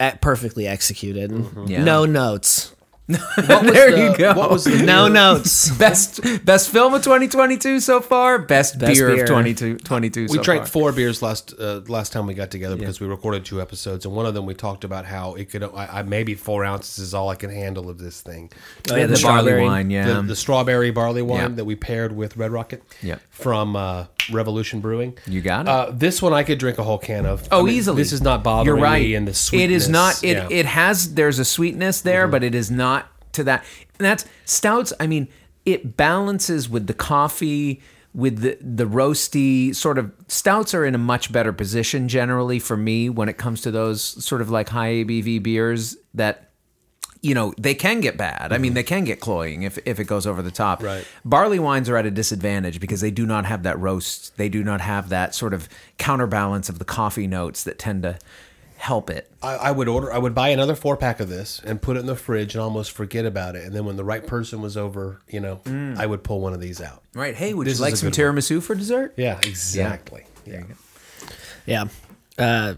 at 0.00 0.20
perfectly 0.20 0.66
executed, 0.66 1.30
mm-hmm. 1.30 1.66
Yeah. 1.66 1.84
no 1.84 2.04
notes, 2.06 2.68
What 2.70 2.70
was 2.70 2.77
There 3.36 3.90
the- 3.90 4.10
you 4.12 4.16
go. 4.18 4.34
What 4.34 4.50
was 4.50 4.64
the 4.64 4.82
no 4.82 5.06
beer- 5.06 5.14
notes. 5.14 5.70
best 5.78 6.20
best 6.44 6.70
film 6.70 6.92
of 6.94 7.02
2022 7.02 7.80
so 7.80 8.00
far. 8.00 8.38
Best, 8.38 8.78
Best 8.78 8.94
beer, 8.98 9.08
beer. 9.14 9.22
of 9.22 9.28
2022. 9.28 10.22
We 10.22 10.28
so 10.28 10.42
drank 10.42 10.62
far. 10.62 10.66
four 10.68 10.92
beers 10.92 11.22
last 11.22 11.54
uh, 11.58 11.80
last 11.88 12.12
time 12.12 12.26
we 12.26 12.34
got 12.34 12.50
together 12.50 12.76
because 12.76 13.00
we 13.00 13.06
recorded 13.06 13.44
two 13.46 13.60
episodes, 13.62 14.04
and 14.04 14.14
one 14.14 14.26
of 14.26 14.34
them 14.34 14.44
we 14.46 14.54
talked 14.54 14.84
about 14.84 15.06
how 15.06 15.34
it 15.34 15.50
could 15.50 15.62
I, 15.64 15.88
I 16.00 16.02
maybe 16.02 16.34
four 16.34 16.64
ounces 16.64 16.98
is 16.98 17.14
all 17.14 17.30
I 17.30 17.34
can 17.34 17.50
handle 17.50 17.88
of 17.88 17.98
this 17.98 18.20
thing. 18.20 18.50
Oh, 18.90 18.96
yeah, 18.96 19.06
the, 19.06 19.14
the 19.16 19.22
barley 19.22 19.42
strawberry. 19.52 19.62
wine. 19.64 19.90
Yeah, 19.90 20.06
The, 20.14 20.22
the 20.22 20.36
strawberry 20.36 20.90
barley 20.90 21.22
wine 21.22 21.40
Yeah. 21.40 21.48
that 21.56 21.64
we 21.64 21.76
paired 21.76 22.14
with 22.14 22.36
Red 22.36 22.50
Rocket. 22.50 22.82
Yep. 23.02 23.20
From 23.30 23.74
uh, 23.76 24.04
Revolution 24.30 24.80
Brewing. 24.80 25.16
You 25.26 25.40
got 25.40 25.66
it. 25.66 25.68
Uh, 25.68 25.90
this 25.92 26.20
one 26.22 26.32
I 26.32 26.42
could 26.42 26.58
drink 26.58 26.78
a 26.78 26.82
whole 26.82 26.98
can 26.98 27.26
of. 27.26 27.46
Oh, 27.50 27.60
I 27.60 27.62
mean, 27.64 27.74
easily. 27.74 27.96
This 28.02 28.12
is 28.12 28.22
not 28.22 28.42
bothering 28.44 28.66
You're 28.66 28.82
right. 28.82 29.02
me 29.02 29.14
in 29.14 29.24
the 29.24 29.34
sweetness. 29.34 29.64
It 29.64 29.74
is 29.74 29.88
not. 29.88 30.24
It 30.24 30.36
Yeah. 30.36 30.42
Mm-hmm. 30.44 30.52
it 30.52 30.66
has. 30.66 31.14
There's 31.14 31.38
a 31.38 31.44
sweetness 31.44 32.00
there, 32.02 32.28
but 32.28 32.42
it 32.42 32.54
is 32.54 32.70
not 32.70 33.08
to 33.32 33.44
that. 33.44 33.64
And 33.98 34.06
that's 34.06 34.24
stouts. 34.44 34.92
I 35.00 35.06
mean, 35.06 35.28
it 35.64 35.96
balances 35.96 36.68
with 36.68 36.86
the 36.86 36.94
coffee, 36.94 37.82
with 38.14 38.40
the 38.40 38.58
the 38.60 38.84
roasty 38.86 39.74
sort 39.74 39.98
of 39.98 40.12
stouts 40.28 40.74
are 40.74 40.84
in 40.84 40.94
a 40.94 40.98
much 40.98 41.30
better 41.32 41.52
position 41.52 42.08
generally 42.08 42.58
for 42.58 42.76
me 42.76 43.08
when 43.10 43.28
it 43.28 43.36
comes 43.38 43.60
to 43.62 43.70
those 43.70 44.02
sort 44.24 44.40
of 44.40 44.50
like 44.50 44.68
high 44.68 44.92
ABV 45.04 45.42
beers 45.42 45.96
that. 46.14 46.47
You 47.20 47.34
know 47.34 47.52
they 47.58 47.74
can 47.74 48.00
get 48.00 48.16
bad. 48.16 48.52
I 48.52 48.58
mean, 48.58 48.74
they 48.74 48.82
can 48.84 49.04
get 49.04 49.18
cloying 49.20 49.62
if, 49.62 49.78
if 49.84 49.98
it 49.98 50.04
goes 50.04 50.26
over 50.26 50.40
the 50.42 50.50
top. 50.50 50.78
Mm-hmm. 50.78 50.86
Right. 50.86 51.06
Barley 51.24 51.58
wines 51.58 51.88
are 51.88 51.96
at 51.96 52.06
a 52.06 52.10
disadvantage 52.10 52.78
because 52.80 53.00
they 53.00 53.10
do 53.10 53.26
not 53.26 53.44
have 53.46 53.64
that 53.64 53.78
roast. 53.78 54.36
They 54.36 54.48
do 54.48 54.62
not 54.62 54.80
have 54.80 55.08
that 55.08 55.34
sort 55.34 55.52
of 55.52 55.68
counterbalance 55.98 56.68
of 56.68 56.78
the 56.78 56.84
coffee 56.84 57.26
notes 57.26 57.64
that 57.64 57.78
tend 57.78 58.02
to 58.04 58.18
help 58.76 59.10
it. 59.10 59.28
I, 59.42 59.54
I 59.56 59.70
would 59.72 59.88
order. 59.88 60.12
I 60.12 60.18
would 60.18 60.34
buy 60.36 60.50
another 60.50 60.76
four 60.76 60.96
pack 60.96 61.18
of 61.18 61.28
this 61.28 61.60
and 61.64 61.82
put 61.82 61.96
it 61.96 62.00
in 62.00 62.06
the 62.06 62.14
fridge 62.14 62.54
and 62.54 62.62
almost 62.62 62.92
forget 62.92 63.26
about 63.26 63.56
it. 63.56 63.64
And 63.64 63.74
then 63.74 63.84
when 63.84 63.96
the 63.96 64.04
right 64.04 64.24
person 64.24 64.62
was 64.62 64.76
over, 64.76 65.20
you 65.28 65.40
know, 65.40 65.60
I 65.98 66.06
would 66.06 66.22
pull 66.22 66.40
one 66.40 66.52
of 66.52 66.60
these 66.60 66.80
out. 66.80 67.02
Right. 67.14 67.34
Hey, 67.34 67.52
would 67.54 67.66
This 67.66 67.74
is 67.74 67.78
you 67.80 67.84
like 67.86 67.94
a 67.94 67.96
some 67.96 68.10
good 68.10 68.22
one. 68.24 68.36
tiramisu 68.36 68.62
for 68.62 68.76
dessert? 68.76 69.14
Yeah, 69.16 69.38
exactly. 69.42 70.24
Yeah. 70.46 70.62
Yeah. 71.66 71.84
Uh, 72.38 72.74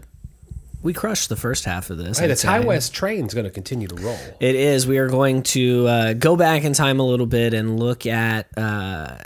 we 0.81 0.93
crushed 0.93 1.29
the 1.29 1.35
first 1.35 1.65
half 1.65 1.89
of 1.89 1.97
this. 1.97 2.19
Hey, 2.19 2.27
the 2.27 2.33
I'd 2.33 2.39
say. 2.39 2.59
Ti 2.59 2.65
West 2.65 2.93
train's 2.93 3.33
going 3.33 3.45
to 3.45 3.51
continue 3.51 3.87
to 3.87 3.95
roll. 3.95 4.17
It 4.39 4.55
is. 4.55 4.87
We 4.87 4.97
are 4.97 5.07
going 5.07 5.43
to 5.43 5.87
uh, 5.87 6.13
go 6.13 6.35
back 6.35 6.63
in 6.63 6.73
time 6.73 6.99
a 6.99 7.05
little 7.05 7.25
bit 7.25 7.53
and 7.53 7.79
look 7.79 8.05
at 8.05 8.47
uh, 8.57 9.17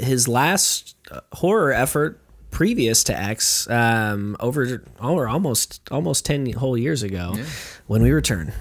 his 0.00 0.28
last 0.28 0.96
uh, 1.10 1.20
horror 1.32 1.72
effort 1.72 2.20
previous 2.50 3.04
to 3.04 3.16
X, 3.18 3.68
um, 3.70 4.36
over 4.40 4.82
over 5.00 5.28
almost 5.28 5.80
almost 5.90 6.24
ten 6.24 6.52
whole 6.52 6.76
years 6.76 7.02
ago. 7.02 7.34
When 7.86 8.02
we 8.02 8.10
return. 8.10 8.52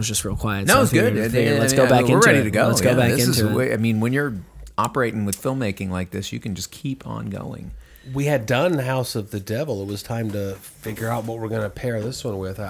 Was 0.00 0.08
just 0.08 0.24
real 0.24 0.36
quiet. 0.36 0.66
No, 0.66 0.74
so 0.74 0.82
it's 0.82 0.92
good. 0.92 1.12
figured- 1.14 1.32
figured 1.32 1.60
let's 1.60 1.72
Yeah, 1.72 1.76
go 1.76 1.82
yeah, 1.84 1.88
back 1.90 2.04
we're 2.08 2.14
into 2.16 2.26
ready 2.26 2.38
it. 2.40 2.44
to 2.44 2.50
go. 2.50 2.66
Let's 2.66 2.80
go 2.80 2.96
back 2.96 3.10
this 3.12 3.26
into 3.26 3.44
the 3.44 3.50
it. 3.50 3.54
way- 3.56 3.72
I 3.72 3.76
mean, 3.76 4.00
when 4.00 4.12
you're 4.12 4.34
operating 4.78 5.24
with 5.24 5.40
filmmaking 5.40 5.90
like 5.90 6.10
this, 6.10 6.32
you 6.32 6.40
can 6.40 6.54
just 6.54 6.70
keep 6.70 7.06
on 7.06 7.30
going. 7.30 7.70
We 8.14 8.24
had 8.24 8.46
done 8.46 8.78
House 8.78 9.14
of 9.14 9.30
the 9.30 9.40
Devil. 9.40 9.82
It 9.82 9.86
was 9.88 10.02
time 10.02 10.30
to 10.32 10.54
figure 10.54 11.08
out 11.10 11.24
what 11.24 11.38
we're 11.38 11.48
going 11.48 11.62
to 11.62 11.70
pair 11.70 12.00
this 12.02 12.24
one 12.24 12.38
with. 12.38 12.58
I, 12.58 12.64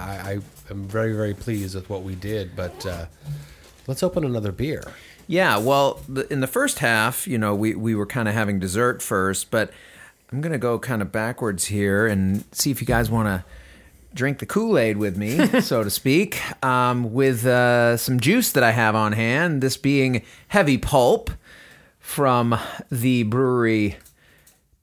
I 0.69 0.71
am 0.71 0.83
very, 0.83 1.13
very 1.13 1.33
pleased 1.33 1.73
with 1.73 1.89
what 1.89 2.03
we 2.03 2.15
did. 2.15 2.55
But 2.55 2.85
uh, 2.85 3.05
let's 3.87 4.03
open 4.03 4.23
another 4.25 4.51
beer. 4.51 4.83
Yeah, 5.27 5.57
well, 5.57 6.01
in 6.29 6.41
the 6.41 6.47
first 6.47 6.79
half, 6.79 7.27
you 7.27 7.37
know, 7.37 7.55
we, 7.55 7.73
we 7.75 7.95
were 7.95 8.05
kind 8.05 8.27
of 8.27 8.33
having 8.33 8.59
dessert 8.59 9.01
first, 9.01 9.49
but 9.51 9.71
I'm 10.33 10.41
going 10.41 10.51
to 10.51 10.57
go 10.57 10.77
kind 10.77 11.01
of 11.01 11.11
backwards 11.13 11.65
here 11.65 12.05
and 12.07 12.43
see 12.51 12.69
if 12.71 12.81
you 12.81 12.87
guys 12.87 13.09
want 13.09 13.27
to 13.27 13.45
drink 14.13 14.39
the 14.39 14.45
Kool 14.45 14.77
Aid 14.77 14.97
with 14.97 15.17
me, 15.17 15.61
so 15.61 15.83
to 15.83 15.89
speak, 15.89 16.41
um, 16.63 17.13
with 17.13 17.45
uh, 17.45 17.97
some 17.97 18.19
juice 18.19 18.51
that 18.51 18.63
I 18.63 18.71
have 18.71 18.95
on 18.95 19.13
hand, 19.13 19.61
this 19.61 19.77
being 19.77 20.23
Heavy 20.49 20.77
Pulp 20.77 21.31
from 21.99 22.57
the 22.89 23.23
brewery 23.23 23.97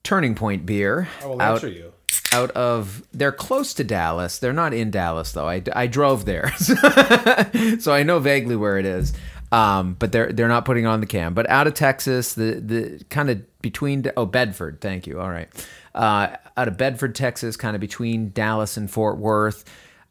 Turning 0.03 0.35
Point 0.35 0.64
Beer. 0.66 1.09
I 1.22 1.26
will 1.26 1.43
out- 1.43 1.55
answer 1.57 1.68
you. 1.68 1.93
out 2.33 2.51
of 2.53 3.03
they're 3.12 3.33
close 3.33 3.74
to 3.74 3.85
Dallas. 3.85 4.39
They're 4.39 4.53
not 4.53 4.72
in 4.74 4.91
Dallas 4.91 5.33
though. 5.33 5.49
I, 5.49 5.62
I 5.74 5.87
drove 5.87 6.24
there, 6.24 6.53
so 7.81 7.93
I 7.93 8.03
know 8.05 8.18
vaguely 8.18 8.57
where 8.57 8.79
it 8.79 8.87
is. 8.87 9.12
Um, 9.51 9.94
but 9.99 10.12
they're 10.12 10.32
they're 10.32 10.49
not 10.49 10.64
putting 10.64 10.86
on 10.86 11.01
the 11.01 11.07
cam. 11.07 11.34
But 11.34 11.49
out 11.49 11.66
of 11.66 11.74
Texas, 11.74 12.34
the 12.34 12.55
the 12.55 13.05
kind 13.09 13.30
of 13.30 13.61
between 13.62 14.05
oh 14.16 14.26
Bedford. 14.26 14.80
Thank 14.80 15.07
you. 15.07 15.20
All 15.20 15.30
right, 15.30 15.49
uh, 15.94 16.36
out 16.57 16.68
of 16.68 16.76
Bedford, 16.76 17.14
Texas, 17.14 17.57
kind 17.57 17.74
of 17.74 17.80
between 17.80 18.30
Dallas 18.30 18.76
and 18.76 18.90
Fort 18.90 19.18
Worth. 19.18 19.64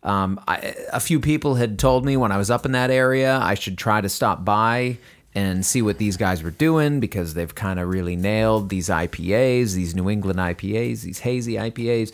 Um, 0.04 0.40
I, 0.48 0.76
a 0.94 1.00
few 1.00 1.20
people 1.20 1.56
had 1.56 1.78
told 1.80 2.06
me 2.06 2.18
when 2.18 2.32
I 2.32 2.38
was 2.38 2.50
up 2.50 2.66
in 2.66 2.72
that 2.74 2.92
area 2.92 3.38
I 3.40 3.56
should 3.56 3.78
try 3.78 4.00
to 4.00 4.08
stop 4.08 4.46
by 4.46 5.00
and 5.34 5.66
see 5.66 5.82
what 5.82 5.98
these 5.98 6.18
guys 6.18 6.42
were 6.42 6.52
doing 6.52 7.00
because 7.00 7.34
they've 7.34 7.54
kind 7.54 7.80
of 7.80 7.90
really 7.90 8.16
nailed 8.16 8.70
these 8.70 8.90
IPAs, 8.90 9.74
these 9.74 9.96
New 9.96 10.10
England 10.10 10.40
IPAs, 10.40 11.02
these 11.02 11.20
hazy 11.20 11.54
IPAs. 11.54 12.14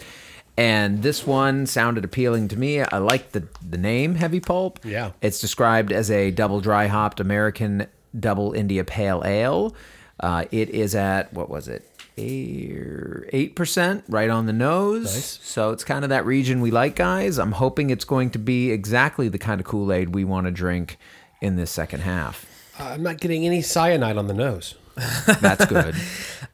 And 0.55 1.01
this 1.01 1.25
one 1.25 1.65
sounded 1.65 2.05
appealing 2.05 2.47
to 2.49 2.57
me. 2.57 2.81
I 2.81 2.97
like 2.99 3.31
the 3.31 3.47
the 3.67 3.77
name 3.77 4.15
Heavy 4.15 4.39
Pulp. 4.39 4.79
Yeah. 4.83 5.11
It's 5.21 5.41
described 5.41 5.91
as 5.91 6.11
a 6.11 6.29
double 6.31 6.61
dry 6.61 6.87
hopped 6.87 7.19
American 7.19 7.87
double 8.17 8.53
India 8.53 8.83
Pale 8.83 9.23
Ale. 9.25 9.75
Uh, 10.19 10.45
it 10.51 10.69
is 10.69 10.93
at 10.93 11.33
what 11.33 11.49
was 11.49 11.67
it? 11.67 11.89
Eight 12.15 13.55
percent, 13.55 14.03
right 14.07 14.29
on 14.29 14.45
the 14.45 14.53
nose. 14.53 15.15
Nice. 15.15 15.39
So 15.41 15.71
it's 15.71 15.83
kind 15.83 16.05
of 16.05 16.09
that 16.09 16.25
region 16.27 16.61
we 16.61 16.69
like, 16.69 16.95
guys. 16.95 17.39
I'm 17.39 17.53
hoping 17.53 17.89
it's 17.89 18.05
going 18.05 18.29
to 18.31 18.39
be 18.39 18.69
exactly 18.69 19.29
the 19.29 19.39
kind 19.39 19.59
of 19.59 19.65
Kool 19.65 19.91
Aid 19.91 20.13
we 20.13 20.23
want 20.23 20.45
to 20.45 20.51
drink 20.51 20.99
in 21.41 21.55
this 21.55 21.71
second 21.71 22.01
half. 22.01 22.45
I'm 22.77 23.01
not 23.01 23.19
getting 23.19 23.45
any 23.47 23.63
cyanide 23.63 24.17
on 24.17 24.27
the 24.27 24.33
nose. 24.35 24.75
That's 24.95 25.65
good. 25.65 25.95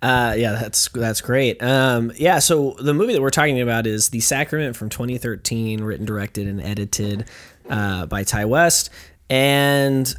Uh, 0.02 0.34
yeah, 0.38 0.54
that's 0.54 0.88
that's 0.88 1.20
great. 1.20 1.62
Um, 1.62 2.14
yeah, 2.16 2.40
so 2.40 2.74
the 2.80 2.94
movie 2.94 3.12
that 3.12 3.22
we're 3.22 3.30
talking 3.32 3.60
about 3.60 3.86
is 3.86 4.08
The 4.08 4.22
Sacrament 4.22 4.78
from 4.78 4.88
2013, 4.88 5.84
written, 5.84 6.06
directed, 6.06 6.48
and 6.48 6.62
edited 6.62 7.26
uh, 7.70 8.06
by 8.06 8.24
Ti 8.24 8.46
West. 8.46 8.92
And 9.30 10.16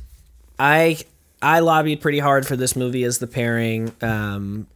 I 0.58 0.98
I 1.40 1.60
lobbied 1.60 2.02
pretty 2.02 2.18
hard 2.18 2.46
for 2.46 2.56
this 2.56 2.76
movie 2.76 3.04
as 3.04 3.20
the 3.20 3.26
pairing 3.26 3.92
um, 4.02 4.66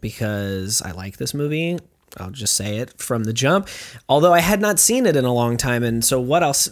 because 0.00 0.82
I 0.82 0.90
like 0.90 1.18
this 1.18 1.32
movie. 1.32 1.78
I'll 2.16 2.30
just 2.30 2.56
say 2.56 2.78
it 2.78 3.00
from 3.00 3.24
the 3.24 3.32
jump. 3.32 3.68
Although 4.08 4.32
I 4.32 4.40
had 4.40 4.60
not 4.60 4.80
seen 4.80 5.06
it 5.06 5.14
in 5.14 5.24
a 5.24 5.32
long 5.32 5.56
time, 5.56 5.84
and 5.84 6.04
so 6.04 6.20
what 6.20 6.42
else? 6.42 6.68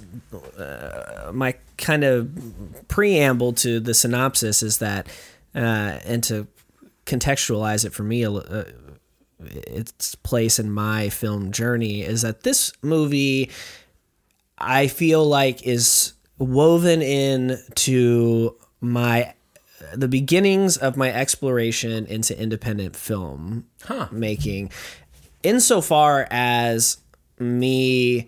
Uh, 0.59 1.31
my 1.33 1.55
kind 1.77 2.03
of 2.03 2.29
preamble 2.89 3.53
to 3.53 3.79
the 3.79 3.95
synopsis 3.95 4.63
is 4.63 4.79
that, 4.79 5.07
uh, 5.55 5.99
and 6.05 6.23
to 6.25 6.47
contextualize 7.07 7.85
it 7.85 7.93
for 7.93 8.03
me, 8.03 8.25
uh, 8.25 8.65
its 9.41 10.15
place 10.17 10.59
in 10.59 10.71
my 10.71 11.09
film 11.09 11.53
journey 11.53 12.03
is 12.03 12.23
that 12.23 12.43
this 12.43 12.73
movie, 12.83 13.51
I 14.59 14.89
feel 14.89 15.25
like, 15.25 15.67
is 15.67 16.13
woven 16.39 17.03
in 17.03 17.59
to 17.75 18.57
my 18.81 19.35
the 19.95 20.09
beginnings 20.09 20.77
of 20.77 20.97
my 20.97 21.13
exploration 21.13 22.05
into 22.07 22.39
independent 22.39 22.97
film 22.97 23.67
making. 24.11 24.71
Insofar 25.43 26.27
as 26.31 26.99
me 27.39 28.27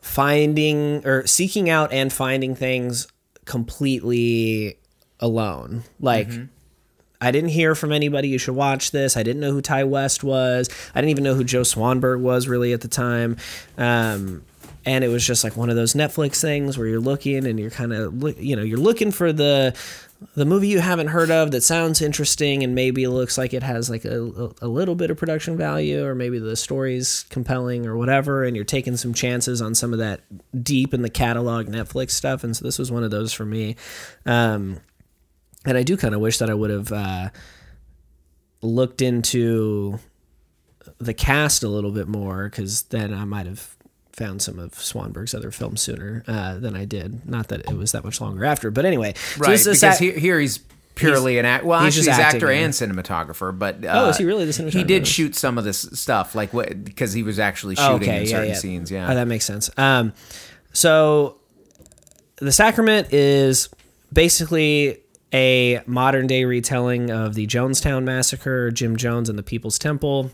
finding 0.00 1.06
or 1.06 1.26
seeking 1.26 1.70
out 1.70 1.92
and 1.92 2.12
finding 2.12 2.54
things 2.54 3.08
completely 3.44 4.78
alone 5.22 5.84
like 5.98 6.28
I 7.22 7.30
didn't 7.30 7.50
hear 7.50 7.76
from 7.76 7.92
anybody 7.92 8.28
you 8.28 8.38
should 8.38 8.56
watch 8.56 8.90
this. 8.90 9.16
I 9.16 9.22
didn't 9.22 9.40
know 9.40 9.52
who 9.52 9.62
Ti 9.62 9.84
West 9.84 10.24
was. 10.24 10.68
I 10.92 11.00
didn't 11.00 11.10
even 11.10 11.22
know 11.22 11.34
who 11.34 11.44
Joe 11.44 11.60
Swanberg 11.60 12.20
was 12.20 12.48
really 12.48 12.72
at 12.72 12.80
the 12.80 12.88
time. 12.88 13.36
Um, 13.78 14.44
and 14.84 15.04
it 15.04 15.08
was 15.08 15.24
just 15.24 15.44
like 15.44 15.56
one 15.56 15.70
of 15.70 15.76
those 15.76 15.94
Netflix 15.94 16.40
things 16.40 16.76
where 16.76 16.88
you're 16.88 16.98
looking 16.98 17.46
and 17.46 17.60
you're 17.60 17.70
kind 17.70 17.92
of 17.92 18.40
you 18.40 18.56
know, 18.56 18.62
you're 18.62 18.76
looking 18.76 19.12
for 19.12 19.32
the 19.32 19.72
the 20.34 20.44
movie 20.44 20.68
you 20.68 20.80
haven't 20.80 21.08
heard 21.08 21.30
of 21.30 21.50
that 21.50 21.62
sounds 21.62 22.00
interesting 22.00 22.62
and 22.62 22.74
maybe 22.74 23.06
looks 23.06 23.36
like 23.36 23.52
it 23.52 23.62
has 23.62 23.90
like 23.90 24.04
a, 24.04 24.52
a 24.60 24.68
little 24.68 24.94
bit 24.94 25.10
of 25.10 25.16
production 25.16 25.56
value 25.56 26.04
or 26.04 26.14
maybe 26.14 26.38
the 26.38 26.56
story's 26.56 27.24
compelling 27.28 27.86
or 27.86 27.96
whatever 27.96 28.44
and 28.44 28.54
you're 28.54 28.64
taking 28.64 28.96
some 28.96 29.12
chances 29.12 29.60
on 29.60 29.74
some 29.74 29.92
of 29.92 29.98
that 29.98 30.20
deep 30.62 30.94
in 30.94 31.02
the 31.02 31.10
catalog 31.10 31.66
Netflix 31.66 32.12
stuff 32.12 32.44
and 32.44 32.56
so 32.56 32.64
this 32.64 32.78
was 32.78 32.90
one 32.90 33.02
of 33.02 33.10
those 33.10 33.32
for 33.32 33.44
me 33.44 33.74
um, 34.26 34.78
and 35.64 35.78
I 35.78 35.82
do 35.82 35.96
kind 35.96 36.14
of 36.14 36.20
wish 36.20 36.38
that 36.38 36.50
I 36.50 36.54
would 36.54 36.70
have 36.70 36.92
uh, 36.92 37.28
looked 38.60 39.02
into 39.02 39.98
the 40.98 41.14
cast 41.14 41.62
a 41.62 41.68
little 41.68 41.90
bit 41.90 42.08
more 42.08 42.48
because 42.48 42.82
then 42.84 43.12
I 43.12 43.24
might 43.24 43.46
have 43.46 43.76
found 44.12 44.42
some 44.42 44.58
of 44.58 44.72
Swanberg's 44.72 45.34
other 45.34 45.50
films 45.50 45.80
sooner 45.80 46.22
uh, 46.26 46.58
than 46.58 46.76
I 46.76 46.84
did. 46.84 47.26
Not 47.28 47.48
that 47.48 47.60
it 47.60 47.76
was 47.76 47.92
that 47.92 48.04
much 48.04 48.20
longer 48.20 48.44
after, 48.44 48.70
but 48.70 48.84
anyway. 48.84 49.14
so 49.16 49.40
right. 49.40 49.50
this 49.50 49.66
is 49.66 49.80
because 49.80 49.98
here, 49.98 50.18
here 50.18 50.38
he's 50.38 50.60
purely 50.94 51.38
an 51.38 51.46
act. 51.46 51.64
Well, 51.64 51.82
he's 51.84 51.96
actually, 51.96 52.24
he's 52.24 52.34
actor 52.34 52.50
in 52.50 52.64
and 52.64 52.74
cinematographer. 52.74 53.56
But 53.56 53.84
uh, 53.84 54.04
Oh, 54.04 54.08
is 54.10 54.18
he 54.18 54.24
really 54.24 54.44
the 54.44 54.52
cinematographer? 54.52 54.72
He 54.74 54.84
did 54.84 55.06
shoot 55.06 55.34
some 55.34 55.58
of 55.58 55.64
this 55.64 55.80
stuff, 55.92 56.34
like 56.34 56.52
what 56.52 56.84
because 56.84 57.12
he 57.12 57.22
was 57.22 57.38
actually 57.38 57.76
shooting 57.76 58.08
in 58.08 58.26
certain 58.26 58.54
scenes. 58.54 58.90
Yeah. 58.90 59.10
Oh, 59.10 59.14
that 59.14 59.26
makes 59.26 59.44
sense. 59.44 59.70
Um, 59.78 60.12
so 60.72 61.38
the 62.36 62.52
Sacrament 62.52 63.12
is 63.12 63.68
basically 64.12 65.01
a 65.32 65.80
modern 65.86 66.26
day 66.26 66.44
retelling 66.44 67.10
of 67.10 67.34
the 67.34 67.46
Jonestown 67.46 68.04
massacre, 68.04 68.70
Jim 68.70 68.96
Jones 68.96 69.28
and 69.28 69.38
the 69.38 69.42
People's 69.42 69.78
Temple. 69.78 70.30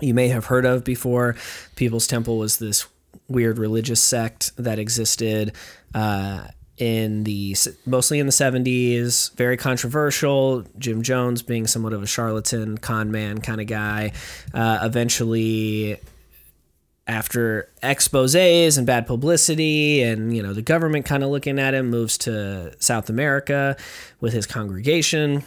You 0.00 0.14
may 0.14 0.28
have 0.28 0.46
heard 0.46 0.64
of 0.64 0.84
before. 0.84 1.36
People's 1.74 2.06
Temple 2.06 2.38
was 2.38 2.58
this 2.58 2.86
weird 3.28 3.58
religious 3.58 4.00
sect 4.00 4.52
that 4.56 4.78
existed 4.78 5.52
uh, 5.94 6.46
in 6.78 7.24
the 7.24 7.56
mostly 7.86 8.18
in 8.18 8.26
the 8.26 8.32
70s 8.32 9.34
very 9.34 9.56
controversial 9.56 10.62
jim 10.78 11.02
jones 11.02 11.42
being 11.42 11.66
somewhat 11.66 11.94
of 11.94 12.02
a 12.02 12.06
charlatan 12.06 12.76
con 12.76 13.10
man 13.10 13.40
kind 13.40 13.62
of 13.62 13.66
guy 13.66 14.12
uh, 14.52 14.80
eventually 14.82 15.98
after 17.06 17.72
exposés 17.82 18.76
and 18.76 18.86
bad 18.86 19.06
publicity 19.06 20.02
and 20.02 20.36
you 20.36 20.42
know 20.42 20.52
the 20.52 20.62
government 20.62 21.06
kind 21.06 21.22
of 21.22 21.30
looking 21.30 21.58
at 21.58 21.72
him 21.72 21.88
moves 21.88 22.18
to 22.18 22.72
south 22.80 23.08
america 23.08 23.76
with 24.20 24.32
his 24.32 24.46
congregation 24.46 25.44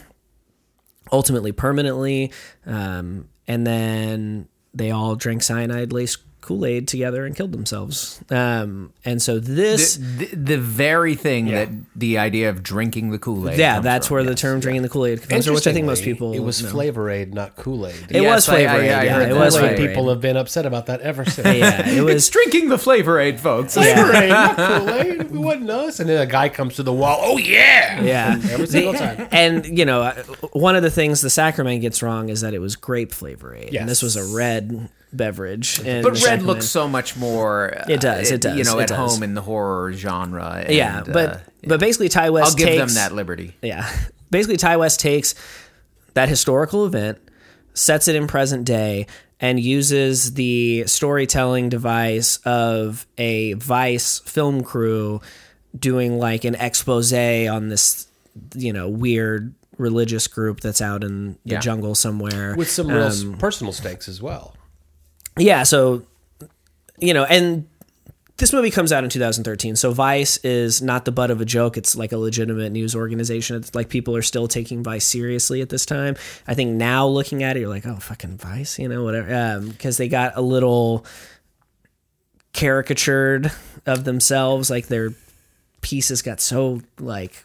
ultimately 1.12 1.51
permanently 1.51 2.32
um, 2.66 3.28
and 3.47 3.68
then 3.68 4.47
they 4.74 4.91
all 4.91 5.16
drink 5.16 5.43
cyanide 5.43 5.91
laced 5.91 6.20
kool-aid 6.50 6.88
together 6.88 7.26
and 7.26 7.36
killed 7.36 7.52
themselves 7.52 8.20
um, 8.32 8.91
and 9.06 9.22
so 9.22 9.39
this 9.39 9.97
the, 9.97 10.26
the, 10.26 10.36
the 10.36 10.58
very 10.58 11.14
thing 11.14 11.45
that 11.47 11.70
the 11.95 12.18
idea 12.18 12.50
of 12.50 12.64
drinking 12.64 13.12
the 13.12 13.20
Kool 13.20 13.47
Aid. 13.47 13.60
yeah 13.60 13.80
that's 13.80 14.10
where 14.10 14.24
the 14.24 14.34
term 14.34 14.60
drinking 14.60 14.82
the 14.82 14.89
kool-aid 14.89 15.22
comes 15.30 15.45
from 15.45 15.54
which 15.54 15.68
i 15.68 15.74
think 15.74 15.86
most 15.86 16.04
people 16.04 16.34
It 16.34 16.39
was 16.39 16.64
know. 16.64 16.70
Flavor 16.70 17.10
Aid, 17.10 17.34
not 17.36 17.56
Kool 17.56 17.86
Aid. 17.86 17.95
it 18.10 18.22
Yes, 18.24 18.47
was 18.47 18.50
I- 18.50 18.52
I- 18.54 18.56
flavor 18.68 18.74
Aid, 18.84 18.91
I 18.91 19.04
yeah, 19.04 19.14
heard 19.14 19.30
it 19.30 19.34
that. 19.36 19.39
was 19.39 19.56
Kool-Aid 19.56 19.76
flavor 19.78 19.88
people 19.89 20.10
have 20.10 20.22
been 20.22 20.38
upset 20.38 20.66
about 20.66 20.88
that 20.88 21.02
ever 21.02 21.24
since. 21.36 21.47
yeah 21.58 21.88
it 21.88 22.02
was 22.02 22.16
It's 22.16 22.30
drinking 22.30 22.70
the 22.70 22.78
Flavor 22.80 23.20
Aid, 23.20 23.39
folks. 23.39 23.76
Flavor 23.76 24.14
Aid, 24.16 24.30
not 24.30 24.56
Kool 24.58 24.89
Aid. 24.95 25.20
It 25.22 25.32
wasn't 25.32 25.70
us. 25.70 26.00
And 26.00 26.10
then 26.10 26.20
a 26.22 26.26
guy 26.26 26.50
comes 26.50 26.76
to 26.78 26.84
the 26.84 26.93
wall. 26.93 27.20
Oh 27.22 27.38
yeah, 27.38 28.02
Yeah, 28.02 28.39
Every 28.52 28.66
single 28.68 28.93
The- 28.93 28.97
time. 29.00 29.28
And 29.32 29.78
you 29.78 29.86
know, 29.86 30.02
uh, 30.02 30.24
one 30.54 30.76
of 30.76 30.82
the 30.84 30.89
things 30.91 31.22
the 31.22 31.30
Sacrament 31.30 31.82
gets 31.82 32.02
wrong 32.02 32.30
is 32.30 32.41
that 32.41 32.54
it 32.54 32.60
was 32.60 32.76
grape 32.76 33.12
flavor 33.14 33.54
aid, 33.56 33.76
and 33.76 33.88
this 33.88 34.02
was 34.02 34.16
a 34.16 34.24
red 34.36 34.89
beverage. 35.14 35.80
And 35.86 36.03
But 36.03 36.22
red 36.24 36.41
looks 36.43 36.68
so 36.68 36.88
much 36.88 37.16
more. 37.18 37.78
uh, 37.78 37.86
It 37.89 37.99
does, 38.01 38.32
it 38.32 38.43
You 38.45 38.64
does, 38.64 38.68
know, 38.74 38.80
at 38.80 38.89
does. 38.89 38.97
home 38.97 39.24
in 39.24 39.34
the 39.34 39.41
horror 39.41 39.91
genre. 39.93 40.64
and, 40.66 40.74
yeah, 40.76 41.03
but 41.05 41.30
uh, 41.30 41.38
but 41.68 41.80
basically, 41.80 42.10
Ti 42.10 42.30
West 42.30 42.51
I'll 42.51 42.55
give 42.55 42.68
takes, 42.70 42.80
them 42.80 42.93
that 42.95 43.14
liberty. 43.16 43.55
Yeah, 43.62 43.89
basically, 44.32 44.57
Ti 44.57 44.76
West 44.78 44.99
takes 44.99 45.36
that 46.14 46.30
historical 46.30 46.86
event, 46.86 47.18
sets 47.74 48.07
it 48.07 48.16
in 48.16 48.28
present 48.28 48.66
day, 48.66 49.07
and 49.39 49.60
uses 49.60 50.34
the 50.34 50.84
storytelling 50.86 51.70
device 51.70 52.38
of 52.45 53.05
a 53.18 53.53
Vice 53.53 54.20
film 54.20 54.64
crew 54.64 55.22
doing 55.78 56.18
like 56.18 56.43
an 56.45 56.55
expose 56.55 57.14
on 57.14 57.70
this, 57.70 58.07
you 58.55 58.74
know, 58.74 58.89
weird 58.89 59.53
religious 59.78 60.28
group 60.28 60.60
that's 60.60 60.82
out 60.82 61.03
in 61.05 61.34
the 61.45 61.53
Yeah. 61.53 61.60
jungle 61.60 61.95
somewhere 61.95 62.53
with 62.57 62.70
some 62.70 62.88
real 62.88 63.03
Um, 63.03 63.38
personal 63.38 63.72
stakes 63.72 64.10
as 64.10 64.22
well. 64.22 64.53
Yeah 65.40 65.64
so 65.64 66.04
you 67.00 67.14
know 67.14 67.24
and 67.26 67.68
this 68.38 68.54
movie 68.54 68.72
comes 68.72 68.94
out 68.94 69.04
in 69.04 69.10
2013 69.10 69.76
so 69.76 69.92
vice 69.92 70.38
is 70.38 70.82
not 70.82 71.04
the 71.04 71.12
butt 71.12 71.30
of 71.30 71.42
a 71.42 71.46
joke. 71.46 71.76
It's 71.76 71.96
like 71.98 72.14
a 72.14 72.18
legitimate 72.18 72.72
news 72.72 72.96
organization. 72.96 73.58
It's 73.58 73.76
like 73.76 73.90
people 73.90 74.16
are 74.16 74.22
still 74.22 74.48
taking 74.48 74.82
vice 74.82 75.06
seriously 75.06 75.60
at 75.60 75.68
this 75.68 75.86
time. 75.86 76.16
I 76.48 76.54
think 76.54 76.72
now 76.72 77.06
looking 77.06 77.44
at 77.44 77.58
it 77.58 77.60
you're 77.60 77.70
like 77.70 77.86
oh 77.86 77.98
fucking 77.98 78.38
vice 78.38 78.80
you 78.80 78.88
know 78.88 79.04
whatever 79.04 79.34
um, 79.36 79.70
because 79.70 79.98
they 79.98 80.08
got 80.08 80.38
a 80.38 80.42
little 80.42 81.06
caricatured 82.54 83.52
of 83.86 84.06
themselves 84.06 84.70
like 84.70 84.88
their 84.88 85.14
pieces 85.82 86.22
got 86.22 86.42
so 86.42 86.82
like 87.00 87.44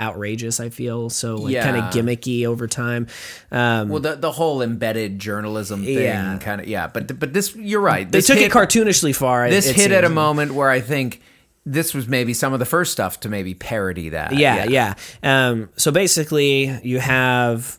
outrageous 0.00 0.60
i 0.60 0.68
feel 0.68 1.10
so 1.10 1.36
like 1.36 1.56
kind 1.56 1.76
of 1.76 1.84
gimmicky 1.92 2.46
over 2.46 2.66
time 2.66 3.06
um 3.50 3.88
Well, 3.88 4.00
the 4.00 4.14
the 4.16 4.32
whole 4.32 4.62
embedded 4.62 5.18
journalism 5.18 5.84
thing, 5.84 5.98
Yeah. 5.98 6.38
kind 6.38 6.60
of 6.60 6.66
yeah. 6.68 6.86
But 6.86 7.18
but 7.18 7.32
this, 7.32 7.54
you're 7.56 7.80
right. 7.80 8.10
they 8.10 8.20
took 8.20 8.38
hit, 8.38 8.46
it 8.46 8.52
cartoonishly 8.52 9.14
far 9.14 9.48
This 9.50 9.66
it 9.68 9.76
hit 9.76 9.90
at 9.92 10.04
a 10.04 10.08
moment 10.08 10.54
where 10.54 10.70
I 10.70 10.80
think 10.80 11.20
this 11.64 11.94
was 11.94 12.08
maybe 12.08 12.34
some 12.34 12.52
of 12.52 12.58
the 12.58 12.64
first 12.64 12.90
stuff 12.92 13.20
to 13.20 13.28
maybe 13.28 13.54
parody 13.54 14.08
that. 14.10 14.32
yeah, 14.34 14.64
yeah. 14.64 14.94
Um, 15.22 15.68
so 15.76 15.92
basically, 15.92 16.64
you 16.82 16.98
have 16.98 17.78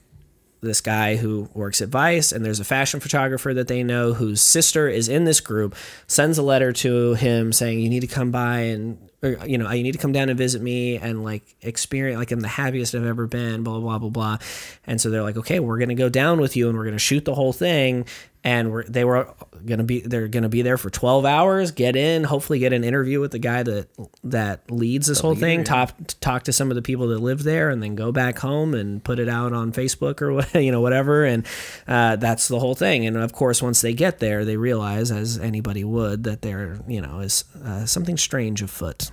this 0.61 0.79
guy 0.79 1.17
who 1.17 1.49
works 1.53 1.81
at 1.81 1.89
Vice, 1.89 2.31
and 2.31 2.45
there's 2.45 2.61
a 2.61 2.63
fashion 2.63 3.01
photographer 3.01 3.53
that 3.53 3.67
they 3.67 3.83
know 3.83 4.13
whose 4.13 4.39
sister 4.41 4.87
is 4.87 5.09
in 5.09 5.25
this 5.25 5.41
group. 5.41 5.75
Sends 6.07 6.37
a 6.37 6.41
letter 6.41 6.71
to 6.71 7.15
him 7.15 7.51
saying, 7.51 7.79
"You 7.81 7.89
need 7.89 7.99
to 8.01 8.07
come 8.07 8.31
by 8.31 8.59
and." 8.59 8.97
Or, 9.23 9.47
you 9.47 9.57
know, 9.57 9.71
you 9.71 9.83
need 9.83 9.93
to 9.93 9.97
come 9.97 10.11
down 10.11 10.27
and 10.27 10.37
visit 10.37 10.61
me 10.61 10.97
and 10.97 11.23
like 11.23 11.43
experience 11.61 12.19
like 12.19 12.31
I'm 12.31 12.41
the 12.41 12.47
happiest 12.49 12.93
I've 12.93 13.05
ever 13.05 13.25
been, 13.25 13.63
blah 13.63 13.79
blah 13.79 13.97
blah 13.97 14.09
blah. 14.09 14.37
And 14.85 14.99
so 14.99 15.09
they're 15.09 15.23
like, 15.23 15.37
okay, 15.37 15.59
we're 15.61 15.79
gonna 15.79 15.95
go 15.95 16.09
down 16.09 16.41
with 16.41 16.57
you 16.57 16.67
and 16.67 16.77
we're 16.77 16.85
gonna 16.85 16.99
shoot 16.99 17.23
the 17.23 17.33
whole 17.33 17.53
thing. 17.53 18.05
And 18.45 18.73
we're 18.73 18.83
they 18.83 19.05
were 19.05 19.33
gonna 19.65 19.85
be 19.85 20.01
they're 20.01 20.27
gonna 20.27 20.49
be 20.49 20.61
there 20.61 20.77
for 20.77 20.89
12 20.89 21.23
hours. 21.23 21.71
Get 21.71 21.95
in, 21.95 22.25
hopefully 22.25 22.59
get 22.59 22.73
an 22.73 22.83
interview 22.83 23.21
with 23.21 23.31
the 23.31 23.39
guy 23.39 23.63
that 23.63 23.87
that 24.25 24.69
leads 24.69 25.07
this 25.07 25.21
whole 25.21 25.35
thing. 25.35 25.63
Talk 25.63 25.93
talk 26.19 26.43
to 26.43 26.51
some 26.51 26.69
of 26.69 26.75
the 26.75 26.81
people 26.81 27.07
that 27.07 27.19
live 27.19 27.43
there, 27.43 27.69
and 27.69 27.81
then 27.81 27.95
go 27.95 28.11
back 28.11 28.39
home 28.39 28.73
and 28.73 29.01
put 29.01 29.19
it 29.19 29.29
out 29.29 29.53
on 29.53 29.71
Facebook 29.71 30.21
or 30.21 30.33
what 30.33 30.53
you 30.55 30.73
know 30.73 30.81
whatever. 30.81 31.23
And 31.23 31.45
uh, 31.87 32.17
that's 32.17 32.49
the 32.49 32.59
whole 32.59 32.75
thing. 32.75 33.05
And 33.05 33.15
of 33.15 33.31
course, 33.31 33.61
once 33.61 33.79
they 33.79 33.93
get 33.93 34.19
there, 34.19 34.43
they 34.43 34.57
realize, 34.57 35.09
as 35.09 35.37
anybody 35.39 35.85
would, 35.85 36.25
that 36.25 36.41
there 36.41 36.81
you 36.85 36.99
know 36.99 37.19
is 37.19 37.45
uh, 37.63 37.85
something 37.85 38.17
strange 38.17 38.61
afoot. 38.61 39.12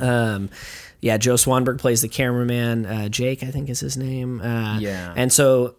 Um, 0.00 0.50
yeah, 1.00 1.16
Joe 1.18 1.34
Swanberg 1.34 1.78
plays 1.78 2.00
the 2.02 2.08
cameraman. 2.08 2.86
Uh, 2.86 3.08
Jake, 3.08 3.42
I 3.42 3.50
think 3.50 3.68
is 3.68 3.80
his 3.80 3.96
name. 3.96 4.40
Uh, 4.40 4.78
Yeah. 4.80 5.12
and 5.16 5.32
so 5.32 5.74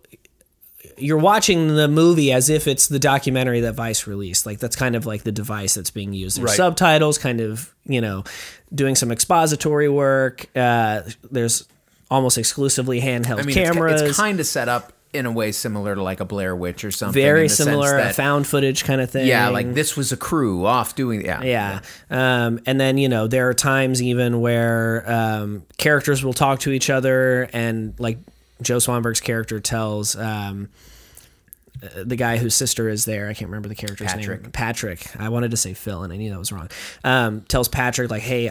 you're 0.98 1.18
watching 1.18 1.76
the 1.76 1.88
movie 1.88 2.32
as 2.32 2.50
if 2.50 2.68
it's 2.68 2.88
the 2.88 3.00
documentary 3.00 3.60
that 3.62 3.74
Vice 3.74 4.08
released. 4.08 4.46
Like 4.46 4.60
that's 4.60 4.76
kind 4.76 4.96
of 4.96 5.06
like 5.06 5.24
the 5.24 5.32
device 5.32 5.74
that's 5.74 5.90
being 5.92 6.14
used. 6.14 6.38
There's 6.38 6.52
Right. 6.52 6.58
subtitles, 6.58 7.18
kind 7.18 7.42
of 7.42 7.74
you 7.86 8.02
know, 8.02 8.24
doing 8.74 8.96
some 8.96 9.12
expository 9.12 9.90
work. 9.90 10.48
Uh, 10.56 11.02
there's 11.32 11.66
almost 12.10 12.38
exclusively 12.38 13.02
handheld 13.02 13.40
I 13.40 13.44
mean, 13.44 13.56
cameras. 13.56 14.02
it's, 14.02 14.10
it's 14.12 14.20
kind 14.20 14.40
of 14.40 14.46
set 14.46 14.70
up 14.70 14.94
in 15.16 15.26
a 15.26 15.32
way 15.32 15.52
similar 15.52 15.96
to 15.96 16.04
like 16.04 16.20
a 16.20 16.26
Blair 16.26 16.56
Witch 16.56 16.84
or 16.86 16.92
something. 16.92 17.20
in 17.22 17.26
very 17.26 17.50
similar, 17.50 17.96
a 17.96 18.04
that- 18.04 18.16
found 18.16 18.46
footage 18.48 18.84
kind 18.84 19.02
of 19.02 19.10
thing. 19.10 19.28
Yeah, 19.28 19.50
like 19.50 19.74
this 19.74 19.96
was 19.98 20.12
a 20.12 20.18
crew 20.18 20.66
off 20.66 20.94
doing. 20.96 21.26
Yeah, 21.26 21.42
Yeah. 21.44 21.80
Um, 22.10 22.60
and 22.66 22.80
then, 22.80 22.98
you 22.98 23.10
know, 23.10 23.28
there 23.28 23.50
are 23.50 23.54
times 23.54 24.02
even 24.04 24.42
where 24.42 25.04
um, 25.10 25.64
characters 25.78 26.24
will 26.24 26.34
talk 26.34 26.60
to 26.62 26.72
each 26.72 26.90
other, 26.90 27.50
and 27.54 27.94
like 28.00 28.20
Joe 28.62 28.78
Swanberg's 28.78 29.20
character 29.22 29.60
tells 29.60 30.16
um, 30.16 30.70
uh, 31.84 32.04
the 32.06 32.16
guy 32.16 32.38
whose 32.38 32.56
sister 32.56 32.88
is 32.88 33.06
there, 33.06 33.28
I 33.28 33.34
can't 33.34 33.50
remember 33.50 33.68
the 33.68 33.76
character's 33.76 34.14
Patrick. 34.14 34.42
name. 34.44 34.52
Patrick. 34.52 35.20
I 35.20 35.30
wanted 35.30 35.52
to 35.52 35.58
say 35.58 35.74
Phil, 35.74 36.04
and 36.04 36.14
I 36.14 36.18
knew 36.18 36.30
that 36.32 36.40
was 36.40 36.52
wrong. 36.52 36.70
Um, 37.04 37.42
tells 37.42 37.68
Patrick, 37.68 38.10
like, 38.10 38.22
hey, 38.22 38.50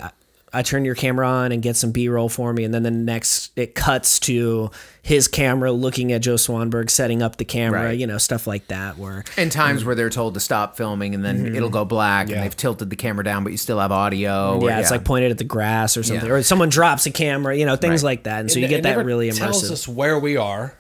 I, 0.54 0.58
I 0.58 0.62
turn 0.62 0.84
your 0.84 0.94
camera 0.94 1.28
on 1.28 1.52
and 1.52 1.62
get 1.62 1.76
some 1.76 1.90
B 1.90 2.08
roll 2.08 2.28
for 2.28 2.52
me. 2.52 2.64
And 2.64 2.72
then 2.72 2.82
the 2.82 2.90
next, 2.90 3.52
it 3.56 3.74
cuts 3.74 4.18
to 4.20 4.70
his 5.02 5.28
camera 5.28 5.70
looking 5.72 6.12
at 6.12 6.22
Joe 6.22 6.34
Swanberg 6.36 6.88
setting 6.90 7.22
up 7.22 7.36
the 7.36 7.44
camera, 7.44 7.84
Right. 7.86 7.98
you 7.98 8.06
know, 8.06 8.18
stuff 8.18 8.46
like 8.46 8.68
that, 8.68 8.96
where 8.98 9.24
And 9.36 9.52
times 9.52 9.84
where 9.84 9.94
they're 9.94 10.08
told 10.10 10.34
to 10.34 10.40
stop 10.40 10.76
filming, 10.76 11.14
and 11.14 11.24
then 11.24 11.54
it'll 11.54 11.68
go 11.68 11.84
black, 11.84 12.28
Yeah. 12.28 12.36
and 12.36 12.44
they've 12.44 12.56
tilted 12.56 12.88
the 12.90 12.96
camera 12.96 13.22
down, 13.24 13.44
but 13.44 13.50
you 13.52 13.58
still 13.58 13.78
have 13.80 13.92
audio. 13.92 14.58
or- 14.58 14.68
yeah, 14.70 14.80
it's 14.80 14.90
like 14.90 15.04
pointed 15.04 15.30
at 15.30 15.38
the 15.38 15.44
grass 15.44 15.96
or 15.96 16.02
something, 16.02 16.26
Yeah. 16.26 16.32
or 16.34 16.42
someone 16.42 16.68
drops 16.70 17.04
a 17.06 17.10
camera, 17.10 17.54
you 17.56 17.66
know, 17.66 17.76
things 17.76 18.02
Right. 18.02 18.10
like 18.10 18.22
that, 18.24 18.40
and 18.40 18.50
so 18.50 18.58
you 18.60 18.68
get 18.68 18.78
it 18.80 18.82
that 18.84 18.96
never 18.96 19.04
really 19.04 19.30
Tells 19.30 19.62
immersive. 19.62 19.70
us 19.72 19.88
where 19.88 20.18
we 20.18 20.36
are. 20.36 20.74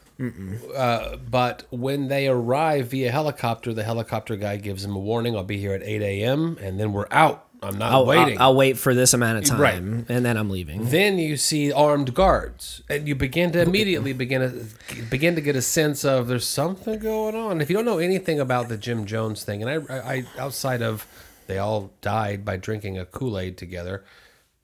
Uh, 0.76 1.16
but 1.30 1.64
when 1.70 2.08
they 2.08 2.28
arrive 2.28 2.88
via 2.88 3.10
helicopter, 3.10 3.72
the 3.74 3.82
helicopter 3.82 4.36
guy 4.36 4.56
gives 4.56 4.84
him 4.84 4.94
a 4.94 4.98
warning. 4.98 5.36
I'll 5.36 5.42
be 5.44 5.58
here 5.58 5.72
at 5.74 5.82
8 5.82 6.02
a.m. 6.02 6.56
and 6.62 6.78
then 6.78 6.92
we're 6.92 7.06
out. 7.10 7.43
I'm 7.64 7.78
not 7.78 7.92
I'll, 7.92 8.06
waiting. 8.06 8.38
I'll, 8.38 8.48
I'll 8.50 8.54
wait 8.56 8.78
for 8.78 8.94
this 8.94 9.14
amount 9.14 9.38
of 9.38 9.44
time, 9.44 9.60
Right. 9.60 9.74
and 9.74 10.24
then 10.24 10.36
I'm 10.36 10.50
leaving. 10.50 10.88
then 10.90 11.18
you 11.18 11.36
see 11.36 11.72
armed 11.72 12.14
guards, 12.14 12.82
and 12.88 13.08
you 13.08 13.14
begin 13.14 13.52
to 13.52 13.62
immediately 13.62 14.12
begin 14.12 14.40
to 14.40 15.02
begin 15.10 15.34
to 15.34 15.40
get 15.40 15.56
a 15.56 15.62
sense 15.62 16.04
of 16.04 16.28
there's 16.28 16.46
something 16.46 16.98
going 16.98 17.34
on. 17.34 17.60
If 17.60 17.70
you 17.70 17.76
don't 17.76 17.84
know 17.84 17.98
anything 17.98 18.38
about 18.40 18.68
the 18.68 18.76
Jim 18.76 19.06
Jones 19.06 19.42
thing, 19.44 19.62
and 19.62 19.70
I, 19.90 19.94
I, 19.96 20.12
I 20.14 20.24
outside 20.38 20.82
of 20.82 21.06
they 21.46 21.58
all 21.58 21.90
died 22.00 22.44
by 22.44 22.56
drinking 22.56 22.98
a 22.98 23.04
Kool 23.04 23.38
Aid 23.38 23.56
together, 23.58 24.04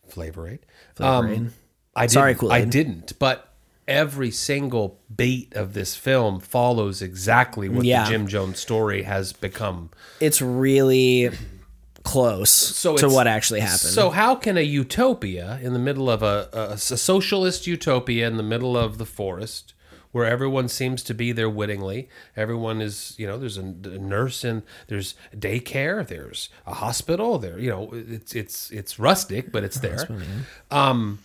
Flavor 0.09 0.48
Aid. 0.48 0.61
Um, 0.98 1.53
I 1.94 2.03
didn't, 2.07 2.11
Sorry, 2.12 2.34
Kool-Aid. 2.34 2.70
didn't, 2.70 3.18
but 3.18 3.46
every 3.88 4.30
single 4.30 5.01
beat 5.14 5.53
of 5.55 5.72
this 5.74 5.96
film 5.96 6.38
follows 6.40 7.03
exactly 7.03 7.68
what 7.68 7.84
Yeah. 7.84 8.05
the 8.05 8.11
Jim 8.11 8.26
Jones 8.28 8.59
story 8.61 9.03
has 9.03 9.32
become. 9.32 9.90
It's 10.20 10.40
really 10.40 11.30
close 12.03 12.51
So 12.51 12.96
to 12.96 13.09
what 13.09 13.26
actually 13.26 13.61
happened. 13.61 13.92
So 13.92 14.11
how 14.11 14.34
can 14.34 14.57
a 14.57 14.62
utopia 14.62 15.59
in 15.62 15.72
the 15.72 15.78
middle 15.78 16.11
of 16.11 16.22
a, 16.22 16.48
a, 16.53 16.61
a 16.72 16.78
socialist 16.78 17.66
utopia 17.66 18.26
in 18.26 18.36
the 18.36 18.42
middle 18.42 18.76
of 18.76 18.98
the 18.98 19.07
forest 19.07 19.74
where 20.12 20.26
everyone 20.26 20.68
seems 20.68 21.03
to 21.05 21.14
be 21.14 21.32
there 21.32 21.48
wittingly. 21.48 22.09
Everyone 22.36 22.80
is, 22.80 23.14
you 23.16 23.26
know, 23.26 23.38
there's 23.38 23.57
a, 23.57 23.62
a 23.62 23.98
nurse 23.98 24.42
and 24.44 24.62
there's 24.88 25.14
daycare, 25.36 26.07
there's 26.07 26.48
a 26.66 26.74
hospital. 26.74 27.38
There, 27.38 27.59
you 27.59 27.70
know, 27.70 27.90
it's 27.92 28.34
it's 28.34 28.70
it's 28.70 28.98
rustic, 28.98 29.53
but 29.53 29.62
it's 29.62 29.78
there. 29.80 30.09
Um, 30.70 31.20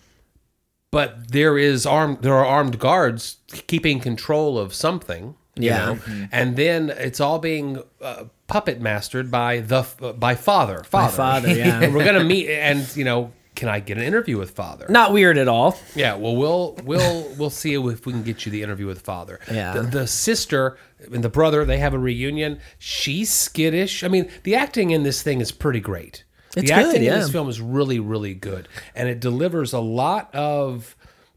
but 0.90 1.32
there 1.32 1.58
is 1.58 1.84
armed. 1.84 2.22
There 2.22 2.34
are 2.34 2.46
armed 2.46 2.78
guards 2.78 3.38
keeping 3.66 4.00
control 4.00 4.58
of 4.58 4.72
something. 4.72 5.34
You 5.56 5.70
Yeah. 5.70 5.86
know? 5.86 6.28
and 6.32 6.56
then 6.56 6.90
it's 6.90 7.20
all 7.20 7.38
being 7.38 7.82
uh, 8.00 8.24
puppet 8.46 8.80
mastered 8.80 9.30
by 9.30 9.60
the 9.60 9.86
uh, 10.02 10.12
by 10.12 10.34
father. 10.34 10.84
Father. 10.84 11.16
father, 11.16 11.54
yeah. 11.54 11.80
and 11.82 11.94
we're 11.94 12.04
gonna 12.04 12.24
meet, 12.24 12.48
and 12.48 12.94
you 12.96 13.04
know, 13.04 13.32
can 13.54 13.68
I 13.68 13.80
get 13.80 13.96
an 13.96 14.04
interview 14.04 14.36
with 14.38 14.50
father? 14.50 14.86
Not 14.88 15.12
weird 15.12 15.38
at 15.38 15.48
all. 15.48 15.78
Yeah, 15.94 16.14
well, 16.16 16.36
we'll 16.36 16.78
we'll 16.84 17.34
we'll 17.38 17.50
see 17.50 17.74
if 17.74 18.06
we 18.06 18.12
can 18.12 18.22
get 18.22 18.44
you 18.44 18.52
the 18.52 18.62
interview 18.62 18.86
with 18.86 19.00
father. 19.00 19.40
Yeah. 19.50 19.72
the, 19.72 19.82
the 19.82 20.06
sister 20.06 20.76
and 21.12 21.24
the 21.24 21.30
brother 21.30 21.64
they 21.64 21.78
have 21.78 21.94
a 21.94 21.98
reunion. 21.98 22.60
She's 22.78 23.30
skittish. 23.32 24.04
I 24.04 24.08
mean, 24.08 24.30
the 24.44 24.54
acting 24.54 24.90
in 24.90 25.02
this 25.02 25.22
thing 25.22 25.40
is 25.40 25.52
pretty 25.52 25.80
great. 25.80 26.24
It's 26.48 26.70
the 26.70 26.74
good, 26.74 26.86
acting 26.86 26.96
in 26.96 27.02
yeah. 27.04 27.18
this 27.18 27.30
film 27.30 27.48
is 27.48 27.60
really 27.60 27.98
really 27.98 28.34
good, 28.34 28.68
and 28.94 29.08
it 29.08 29.20
delivers 29.20 29.72
a 29.72 29.80
lot 29.80 30.32
of 30.34 30.94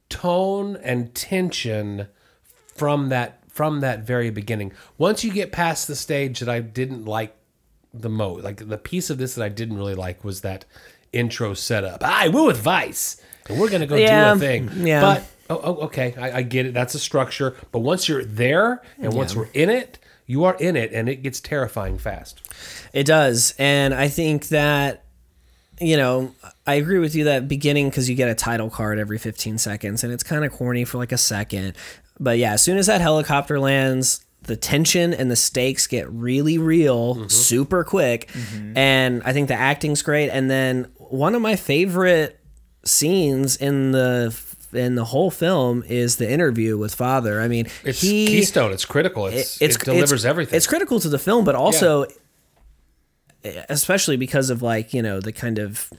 tone 0.10 0.78
and 0.78 1.14
tension 1.16 2.08
from 2.76 3.10
that 3.10 3.39
from 3.60 3.82
that 3.82 4.00
very 4.04 4.30
beginning. 4.30 4.72
Once 4.98 5.22
you 5.22 5.34
get 5.34 5.52
past 5.52 5.86
the 5.86 5.96
stage 5.98 6.40
that 6.40 6.48
I 6.48 6.62
didn't 6.62 7.04
like 7.04 7.36
the 7.94 8.08
most, 8.08 8.42
like 8.42 8.70
the 8.70 8.78
piece 8.78 9.10
of 9.10 9.18
this 9.18 9.36
that 9.36 9.44
I 9.44 9.50
didn't 9.50 9.76
really 9.76 9.96
like 9.96 10.24
was 10.24 10.40
that 10.42 10.64
intro 11.12 11.54
setup. 11.54 12.02
I 12.02 12.30
we're 12.30 12.46
with 12.46 12.60
Vice, 12.62 13.22
and 13.50 13.60
we're 13.60 13.70
gonna 13.70 13.86
go 13.86 13.98
Yeah, 13.98 14.34
do 14.34 14.38
a 14.38 14.40
thing. 14.40 14.70
yeah. 14.78 15.02
But 15.02 15.24
oh, 15.50 15.60
oh 15.62 15.76
okay, 15.88 16.16
I, 16.18 16.38
I 16.38 16.42
get 16.44 16.68
it. 16.68 16.74
That's 16.74 16.96
a 16.96 17.00
structure. 17.00 17.54
But 17.74 17.80
once 17.80 18.08
you're 18.08 18.24
there 18.24 18.82
and 18.98 19.12
once 19.14 19.36
we're 19.36 19.50
in 19.54 19.70
it, 19.70 20.00
you 20.26 20.46
are 20.46 20.56
in 20.56 20.78
it, 20.78 20.94
and 20.94 21.10
it 21.10 21.18
gets 21.18 21.42
terrifying 21.42 21.98
fast. 21.98 22.40
It 22.94 23.06
does. 23.06 23.56
And 23.60 23.94
I 23.94 24.08
think 24.08 24.48
that, 24.48 25.04
you 25.82 25.98
know, 25.98 26.34
I 26.66 26.76
agree 26.76 27.00
with 27.00 27.14
you 27.14 27.26
that 27.26 27.50
beginning 27.50 27.90
because 27.90 28.10
you 28.10 28.16
get 28.16 28.30
a 28.30 28.36
title 28.36 28.70
card 28.70 29.00
every 29.00 29.18
15 29.18 29.58
seconds 29.58 30.02
and 30.04 30.14
it's 30.14 30.24
kind 30.24 30.46
of 30.46 30.54
corny 30.54 30.86
for 30.86 30.98
like 30.98 31.12
a 31.12 31.18
second. 31.18 31.74
But 32.20 32.38
yeah, 32.38 32.54
as 32.54 32.64
soon 32.64 32.78
as 32.78 32.88
that 32.88 33.02
helicopter 33.02 33.60
lands, 33.60 34.26
the 34.44 34.56
tension 34.56 35.14
and 35.14 35.30
the 35.30 35.36
stakes 35.36 35.88
get 35.88 36.10
really 36.12 36.58
real 36.58 37.16
mm-hmm. 37.16 37.28
super 37.28 37.84
quick. 37.84 38.28
Mm-hmm. 38.28 38.78
And 38.78 39.22
I 39.24 39.34
think 39.34 39.48
the 39.48 39.56
acting's 39.56 40.02
great. 40.02 40.30
And 40.30 40.50
then 40.50 40.92
one 40.98 41.36
of 41.36 41.42
my 41.42 41.56
favorite 41.56 42.40
scenes 42.84 43.56
in 43.56 43.92
the 43.92 44.38
in 44.72 44.96
the 44.96 45.06
whole 45.06 45.32
film 45.32 45.84
is 45.88 46.18
the 46.18 46.30
interview 46.30 46.78
with 46.78 46.94
father. 46.94 47.42
I 47.42 47.48
mean, 47.48 47.68
It's 47.84 48.02
he 48.02 48.28
keystone. 48.28 48.72
It's 48.72 48.86
critical. 48.86 49.28
It's, 49.28 49.62
it 49.62 49.80
delivers 49.80 50.26
everything. 50.26 50.58
It's 50.58 50.68
critical 50.68 51.00
to 51.00 51.10
the 51.10 51.20
film, 51.20 51.44
but 51.44 51.56
also, 51.56 52.06
especially 53.44 54.18
because 54.18 54.50
of 54.50 54.62
like 54.62 54.94
you 54.94 55.02
know 55.02 55.20
the 55.20 55.32
kind 55.32 55.58
of 55.60 55.92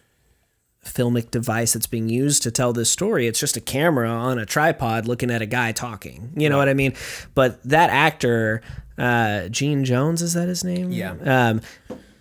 filmic 0.84 1.30
device 1.30 1.74
that's 1.74 1.86
being 1.86 2.08
used 2.08 2.42
to 2.42 2.50
tell 2.50 2.72
this 2.72 2.90
story. 2.90 3.26
It's 3.26 3.38
just 3.38 3.56
a 3.56 3.60
camera 3.60 4.08
on 4.08 4.38
a 4.38 4.46
tripod 4.46 5.06
looking 5.06 5.30
at 5.30 5.42
a 5.42 5.46
guy 5.46 5.72
talking. 5.72 6.32
You 6.36 6.48
know 6.48 6.58
what 6.58 6.68
I 6.68 6.74
mean? 6.74 6.94
But 7.34 7.62
that 7.64 7.90
actor, 7.90 8.62
uh, 8.96 9.48
Gene 9.48 9.84
Jones, 9.84 10.22
is 10.22 10.34
that 10.34 10.48
his 10.48 10.64
name? 10.64 10.90
Yeah. 10.90 11.14
Um, 11.24 11.60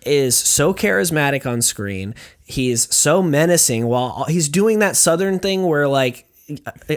is 0.06 0.36
so 0.36 0.72
charismatic 0.72 1.46
on 1.50 1.62
screen. 1.62 2.14
He's 2.44 2.92
so 2.94 3.22
menacing 3.22 3.86
while 3.86 4.24
he's 4.24 4.48
doing 4.48 4.78
that 4.80 4.96
southern 4.96 5.38
thing 5.38 5.64
where 5.66 5.88
like 5.88 6.26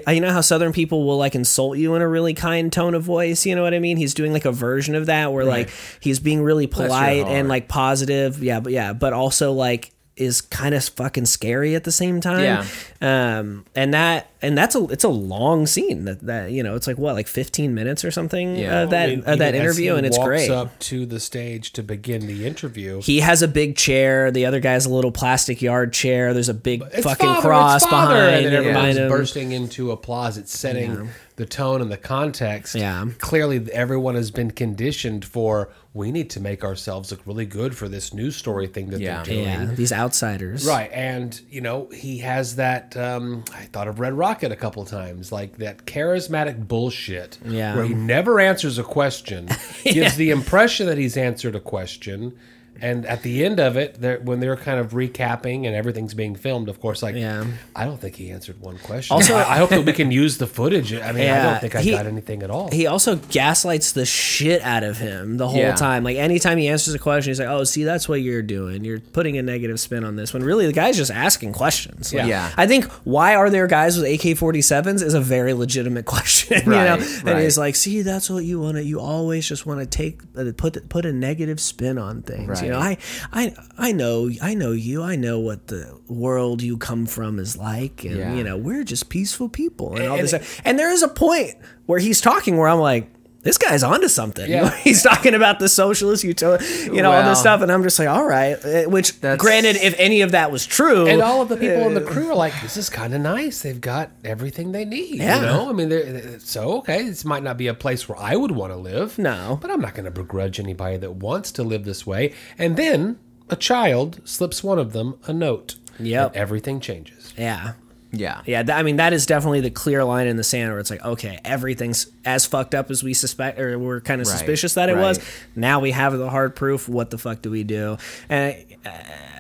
you 0.08 0.20
know 0.20 0.32
how 0.32 0.42
southern 0.42 0.74
people 0.74 1.06
will 1.06 1.18
like 1.18 1.36
insult 1.36 1.78
you 1.78 1.94
in 1.94 2.02
a 2.02 2.08
really 2.08 2.34
kind 2.34 2.74
tone 2.74 2.96
of 2.96 3.04
voice 3.04 3.46
you 3.46 3.56
know 3.56 3.62
what 3.62 3.72
i 3.72 3.78
mean 3.78 3.98
he's 3.98 4.16
doing 4.16 4.34
like 4.34 4.46
a 4.46 4.52
version 4.52 4.96
of 4.96 5.06
that 5.06 5.32
where 5.32 5.46
like 5.46 5.70
he's 6.00 6.20
being 6.20 6.42
really 6.42 6.66
polite 6.66 7.28
and 7.28 7.48
like 7.48 7.68
positive 7.68 8.42
yeah 8.42 8.60
but 8.60 8.74
yeah 8.74 8.94
but 8.94 9.14
also 9.14 9.52
like 9.52 9.93
is 10.16 10.42
kind 10.42 10.76
of 10.76 10.84
fucking 10.84 11.26
scary 11.26 11.74
at 11.76 11.84
the 11.86 11.92
same 11.92 12.22
time 12.22 12.44
Yeah. 12.44 12.66
um 13.02 13.66
and 13.76 13.94
that 13.96 14.30
and 14.44 14.56
that's 14.56 14.76
a 14.76 14.84
it's 14.90 15.04
a 15.04 15.10
long 15.10 15.66
scene 15.66 16.06
that, 16.06 16.20
that 16.22 16.52
you 16.52 16.62
know 16.62 16.76
it's 16.76 16.86
like 16.86 16.98
what 17.00 17.16
like 17.16 17.28
15 17.28 17.74
minutes 17.74 18.06
or 18.06 18.12
something 18.12 18.56
Yeah. 18.56 18.82
of 18.82 18.92
that 18.92 19.10
I 19.10 19.16
mean, 19.16 19.24
of 19.26 19.40
that 19.40 19.56
interview 19.56 19.96
and 19.96 20.06
it's 20.06 20.18
walks 20.18 20.28
great 20.28 20.50
up 20.52 20.78
to 20.82 21.08
the 21.08 21.20
stage 21.20 21.74
to 21.74 21.82
begin 21.84 22.28
the 22.28 22.46
interview. 22.46 23.02
he 23.02 23.22
has 23.22 23.42
a 23.42 23.48
big 23.48 23.76
chair. 23.76 24.30
The 24.30 24.46
other 24.46 24.60
guy's 24.60 24.86
a 24.86 24.90
little 24.94 25.12
plastic 25.12 25.62
yard 25.64 25.94
chair. 25.94 26.34
There's 26.34 26.50
a 26.50 26.54
big 26.54 26.84
It's 26.94 27.04
fucking 27.04 27.26
father, 27.28 27.42
cross 27.42 27.84
father, 27.84 28.14
behind, 28.16 28.46
and 28.46 28.54
then 28.56 28.64
behind 28.64 28.76
everyone's 28.90 28.98
him. 28.98 29.10
bursting 29.10 29.52
into 29.52 29.92
applause. 29.92 30.38
It's 30.38 30.56
setting 30.58 31.10
the 31.36 31.46
tone 31.46 31.82
and 31.82 31.92
the 31.92 31.98
context. 31.98 32.76
Yeah. 32.76 33.06
clearly 33.20 33.72
everyone 33.72 34.16
has 34.16 34.30
been 34.32 34.52
conditioned 34.52 35.26
for 35.26 35.70
we 35.96 36.12
need 36.12 36.30
to 36.32 36.40
make 36.40 36.64
ourselves 36.64 37.12
look 37.12 37.22
really 37.26 37.46
good 37.46 37.76
for 37.76 37.88
this 37.88 38.14
news 38.14 38.36
story 38.36 38.68
thing 38.68 38.90
that 38.92 39.00
Yeah. 39.00 39.18
they're 39.24 39.34
doing. 39.36 39.44
Yeah, 39.46 39.66
these 39.76 39.92
outsiders. 39.92 40.66
Right, 40.66 40.90
and 40.92 41.40
you 41.50 41.62
know 41.62 41.88
he 41.94 42.20
has 42.20 42.56
that. 42.58 42.96
Um, 42.98 43.44
I 43.54 43.64
thought 43.66 43.88
of 43.88 44.00
Red 44.00 44.14
Rocket 44.14 44.52
a 44.52 44.56
couple 44.56 44.84
times, 44.86 45.32
like 45.32 45.58
that 45.58 45.86
charismatic 45.86 46.68
bullshit, 46.68 47.38
Yeah. 47.46 47.76
where 47.76 47.86
he 47.86 47.94
never 47.94 48.40
answers 48.40 48.78
a 48.78 48.84
question, 48.84 49.50
gives 49.84 50.16
the 50.16 50.30
impression 50.32 50.88
that 50.88 50.98
he's 50.98 51.18
answered 51.18 51.56
a 51.56 51.60
question, 51.60 52.34
and 52.82 53.06
at 53.06 53.22
the 53.24 53.46
end 53.46 53.60
of 53.60 53.78
it, 53.78 53.96
they're, 54.02 54.20
when 54.20 54.40
they're 54.40 54.56
kind 54.58 54.80
of 54.80 54.92
recapping 54.92 55.66
and 55.66 55.76
everything's 55.76 56.14
being 56.14 56.36
filmed, 56.36 56.70
of 56.70 56.80
course, 56.82 57.02
like 57.04 57.16
Yeah. 57.16 57.46
I 57.76 57.86
don't 57.86 58.00
think 58.00 58.16
he 58.16 58.30
answered 58.32 58.60
one 58.60 58.78
question. 58.80 59.14
Also- 59.14 59.36
I, 59.36 59.54
I 59.54 59.58
hope 59.58 59.70
that 59.70 59.86
we 59.86 59.94
can 59.94 60.12
use 60.24 60.38
the 60.38 60.48
footage. 60.48 60.94
I 60.94 61.12
mean, 61.12 61.30
I 61.30 61.44
don't 61.44 61.62
think 61.62 61.76
I 61.76 61.82
he- 61.82 61.92
got 61.92 62.06
anything 62.08 62.44
at 62.44 62.50
all. 62.50 62.70
He 62.72 62.88
also 62.88 63.16
gaslights 63.16 63.92
the 63.94 64.06
shit 64.06 64.62
out 64.64 64.84
of 64.84 64.98
him 64.98 65.38
the 65.38 65.48
whole 65.48 65.60
Yeah. 65.60 65.76
time. 65.76 66.04
Like 66.04 66.18
anytime 66.18 66.58
he 66.58 66.68
answers 66.68 66.94
a 66.94 67.00
question, 67.00 67.30
he's 67.32 67.40
like, 67.40 67.48
"Oh, 67.50 67.64
see, 67.64 67.84
that's 67.84 68.10
what 68.10 68.22
you're 68.22 68.42
doing. 68.42 68.84
You're 68.84 69.00
putting 69.00 69.38
a 69.38 69.42
negative 69.42 69.80
spin 69.80 70.04
on 70.04 70.16
this." 70.16 70.34
When 70.34 70.44
really 70.44 70.66
the 70.66 70.74
guy's 70.74 70.98
just 70.98 71.12
asking 71.12 71.54
questions. 71.54 72.14
Like, 72.14 72.28
Yeah. 72.28 72.52
I 72.58 72.68
think 72.68 72.86
why 73.06 73.36
are 73.36 73.50
there 73.50 73.68
guys 73.68 73.98
with 73.98 74.06
AK-47s 74.06 75.02
is 75.04 75.14
a 75.14 75.22
very 75.22 75.54
legitimate 75.54 76.06
question. 76.16 76.62
you 76.66 76.72
know, 76.72 76.98
Right, 76.98 77.02
and 77.20 77.24
right. 77.26 77.44
he's 77.44 77.58
like, 77.58 77.76
"See, 77.76 78.02
that's 78.02 78.30
what 78.30 78.44
you 78.46 78.60
want 78.60 78.78
to. 78.78 78.84
You 78.84 79.00
always 79.00 79.48
just 79.48 79.66
want 79.66 79.80
to 79.80 79.86
take 79.86 80.22
uh, 80.38 80.52
put 80.58 80.90
put 80.90 81.06
a 81.06 81.14
negative 81.14 81.60
spin 81.60 81.98
on 81.98 82.22
things. 82.24 82.62
You 82.66 82.72
know, 82.72 82.80
I 82.80 82.98
I 83.32 83.54
I 83.78 83.92
know 83.92 84.30
I 84.42 84.54
know 84.54 84.72
you. 84.72 85.04
I 85.04 85.16
know 85.16 85.40
what 85.40 85.68
the 85.68 86.00
world 86.08 86.62
you 86.62 86.78
come 86.78 87.06
from 87.06 87.40
is 87.40 87.58
like, 87.58 88.04
and 88.04 88.18
Yeah. 88.18 88.36
you 88.36 88.44
know 88.44 88.58
we're 88.58 88.84
just 88.84 89.10
peaceful 89.10 89.50
people 89.50 89.96
and 89.96 90.08
all 90.08 90.16
And 90.18 90.24
this. 90.24 90.34
it- 90.34 90.44
And 90.66 90.80
there 90.80 90.92
is 90.92 91.04
a 91.04 91.08
point 91.08 91.56
where 91.86 92.00
he's 92.00 92.22
talking 92.22 92.58
where 92.58 92.68
I'm 92.68 92.80
like, 92.80 93.13
this 93.44 93.58
guy's 93.58 93.84
onto 93.84 94.08
something. 94.08 94.50
Yeah. 94.50 94.70
he's 94.84 95.04
talking 95.04 95.34
about 95.36 95.60
the 95.60 95.70
socialist 95.70 96.24
utility, 96.24 96.66
you 96.86 97.02
know, 97.02 97.12
all 97.12 97.20
Well- 97.22 97.30
this 97.30 97.40
stuff, 97.40 97.62
and 97.62 97.72
I'm 97.72 97.84
just 97.84 98.00
like, 98.00 98.08
all 98.08 98.26
right. 98.26 98.54
Uh, 98.66 98.84
Which, 98.90 99.20
That's- 99.22 99.40
granted, 99.40 99.76
if 99.78 99.94
any 100.00 100.22
of 100.22 100.32
that 100.32 100.52
was 100.52 100.66
true, 100.66 101.08
and 101.08 101.22
all 101.22 101.42
of 101.42 101.50
the 101.50 101.58
people 101.58 101.86
in 101.88 101.94
the 101.94 102.02
crew 102.02 102.30
are 102.32 102.36
like, 102.36 102.54
"This 102.62 102.78
is 102.78 102.90
kind 102.90 103.14
of 103.14 103.22
nice. 103.22 103.62
They've 103.62 103.80
got 103.80 104.12
everything 104.24 104.72
they 104.72 104.86
need." 104.86 105.16
Yeah. 105.20 105.36
You 105.36 105.42
know, 105.46 105.70
I 105.70 105.74
mean, 105.74 105.90
they're, 105.90 106.40
so 106.40 106.78
okay. 106.80 107.04
This 107.04 107.24
might 107.26 107.44
not 107.44 107.58
be 107.58 107.68
a 107.68 107.74
place 107.74 108.08
where 108.10 108.18
I 108.18 108.36
would 108.36 108.52
want 108.52 108.72
to 108.74 108.78
live. 108.78 109.20
No. 109.20 109.60
but 109.62 109.70
I'm 109.72 109.82
not 109.82 109.94
going 109.94 110.06
to 110.06 110.12
begrudge 110.12 110.60
anybody 110.60 110.98
that 110.98 111.16
wants 111.16 111.52
to 111.54 111.64
live 111.64 111.86
this 111.86 112.06
way. 112.08 112.34
And 112.58 112.78
then 112.78 113.20
a 113.50 113.56
child 113.56 114.20
slips 114.24 114.64
one 114.64 114.80
of 114.80 114.94
them 114.94 115.16
a 115.26 115.34
note. 115.34 115.76
Yeah. 116.00 116.30
everything 116.34 116.80
changes. 116.80 117.34
yeah. 117.38 117.74
Yeah. 118.16 118.42
Yeah, 118.46 118.62
th- 118.64 118.78
I 118.78 118.84
mean 118.84 118.98
that 118.98 119.12
is 119.12 119.26
definitely 119.26 119.62
the 119.62 119.72
clear 119.72 120.04
line 120.04 120.28
in 120.28 120.38
the 120.38 120.44
sand 120.44 120.70
where 120.72 120.80
it's 120.80 120.92
like, 120.92 121.04
okay, 121.04 121.40
everything's 121.44 122.08
as 122.24 122.46
fucked 122.46 122.76
up 122.76 122.92
as 122.92 123.04
we 123.04 123.14
suspect, 123.14 123.60
or 123.60 123.78
we're 123.80 124.02
kind 124.02 124.22
of 124.22 124.28
Right, 124.28 124.38
suspicious 124.38 124.76
that 124.76 124.88
it 124.90 124.96
was. 124.98 125.20
Now 125.56 125.80
we 125.80 125.92
have 125.92 126.18
the 126.18 126.30
hard 126.30 126.56
proof. 126.56 126.88
What 126.88 127.10
the 127.10 127.18
fuck 127.18 127.42
do 127.42 127.50
we 127.50 127.64
do? 127.64 127.98
And 128.30 128.64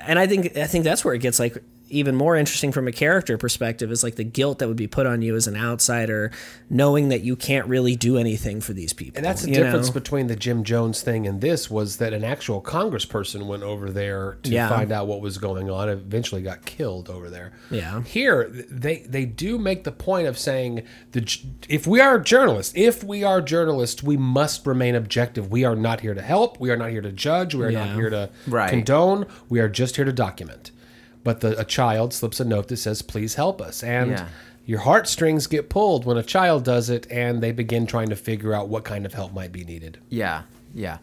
and 0.08 0.18
I 0.18 0.26
think 0.28 0.58
I 0.58 0.66
think 0.66 0.84
that's 0.84 1.06
where 1.06 1.14
it 1.14 1.20
gets 1.20 1.40
like 1.40 1.58
even 1.94 2.16
more 2.16 2.36
interesting 2.36 2.72
from 2.72 2.88
a 2.88 2.91
character 2.91 3.38
perspective 3.38 3.91
is 3.91 4.04
like 4.04 4.16
the 4.16 4.24
guilt 4.24 4.60
that 4.60 4.68
would 4.68 4.78
be 4.78 4.88
put 4.88 5.06
on 5.06 5.22
you 5.22 5.36
as 5.36 5.48
an 5.48 5.56
outsider, 5.56 6.32
knowing 6.70 7.10
that 7.10 7.22
you 7.22 7.36
can't 7.36 7.68
really 7.68 7.96
do 7.96 8.18
anything 8.18 8.62
for 8.62 8.74
these 8.74 8.94
people. 8.94 9.18
And 9.18 9.26
that's 9.26 9.44
the 9.44 9.52
difference 9.52 9.88
know? 9.88 9.94
between 9.94 10.28
the 10.28 10.36
Jim 10.36 10.64
Jones 10.64 11.02
thing 11.02 11.28
and 11.28 11.41
this 11.41 11.70
was 11.70 11.98
that 11.98 12.14
an 12.14 12.24
actual 12.24 12.62
congressperson 12.62 13.46
went 13.46 13.64
over 13.64 13.89
there 13.91 14.38
to 14.44 14.52
Yeah. 14.52 14.70
find 14.70 14.91
out 14.91 15.08
what 15.08 15.22
was 15.22 15.38
going 15.38 15.70
on. 15.70 15.89
Eventually, 15.89 16.41
got 16.41 16.66
killed 16.66 17.10
over 17.10 17.30
there. 17.30 17.52
Yeah. 17.70 18.02
Here, 18.04 18.50
they 18.70 19.06
they 19.08 19.26
do 19.26 19.58
make 19.58 19.84
the 19.84 19.91
point 19.91 20.28
of 20.28 20.38
saying 20.38 20.84
the 21.12 21.22
if 21.70 21.86
we 21.88 22.00
are 22.02 22.20
journalists, 22.20 22.74
if 22.76 23.04
we 23.04 23.24
are 23.24 23.41
journalists, 23.41 24.02
we 24.04 24.18
must 24.18 24.66
remain 24.66 24.96
objective. 24.96 25.52
We 25.52 25.64
are 25.64 25.76
not 25.76 26.02
here 26.02 26.14
to 26.14 26.22
help. 26.22 26.60
We 26.60 26.72
are 26.72 26.78
not 26.78 26.89
here 26.89 27.02
to 27.02 27.12
judge. 27.12 27.56
We 27.56 27.66
are 27.66 27.72
not 27.72 27.96
here 27.96 28.10
to 28.10 28.30
Right. 28.48 28.70
condone. 28.70 29.26
We 29.50 29.60
are 29.60 29.70
just 29.70 29.96
here 29.96 30.06
to 30.06 30.12
document. 30.14 30.72
But 31.24 31.40
the, 31.42 31.58
a 31.60 31.64
child 31.66 32.14
slips 32.14 32.40
a 32.40 32.46
note 32.46 32.68
that 32.68 32.78
says, 32.78 33.02
"Please 33.02 33.36
help 33.36 33.62
us," 33.62 33.82
and 33.84 34.12
Yeah. 34.12 34.28
your 34.66 34.80
heartstrings 34.80 35.48
get 35.48 35.70
pulled 35.70 36.06
when 36.06 36.18
a 36.18 36.24
child 36.24 36.64
does 36.66 36.90
it, 36.90 37.08
and 37.12 37.42
they 37.42 37.52
begin 37.52 37.86
trying 37.86 38.10
to 38.10 38.16
figure 38.16 38.54
out 38.54 38.68
what 38.70 38.84
kind 38.84 39.06
of 39.06 39.14
help 39.14 39.34
might 39.34 39.52
be 39.52 39.64
needed. 39.64 40.00
Yeah. 40.10 40.44
Yeah. 40.74 40.98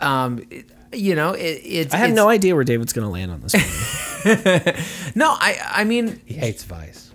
Um, 0.00 0.44
it- 0.50 0.66
you 0.94 1.14
know, 1.14 1.32
it, 1.32 1.40
it's. 1.64 1.94
I 1.94 1.96
have 1.96 2.10
it's- 2.10 2.16
no 2.16 2.28
idea 2.28 2.54
where 2.54 2.64
David's 2.64 2.92
going 2.92 3.06
to 3.06 3.10
land 3.10 3.30
on 3.30 3.40
this. 3.40 3.54
One. 3.54 3.62
No, 5.14 5.30
I. 5.30 5.56
I 5.66 5.84
mean, 5.84 6.20
He 6.26 6.34
hates 6.34 6.64
Vice. 6.64 7.11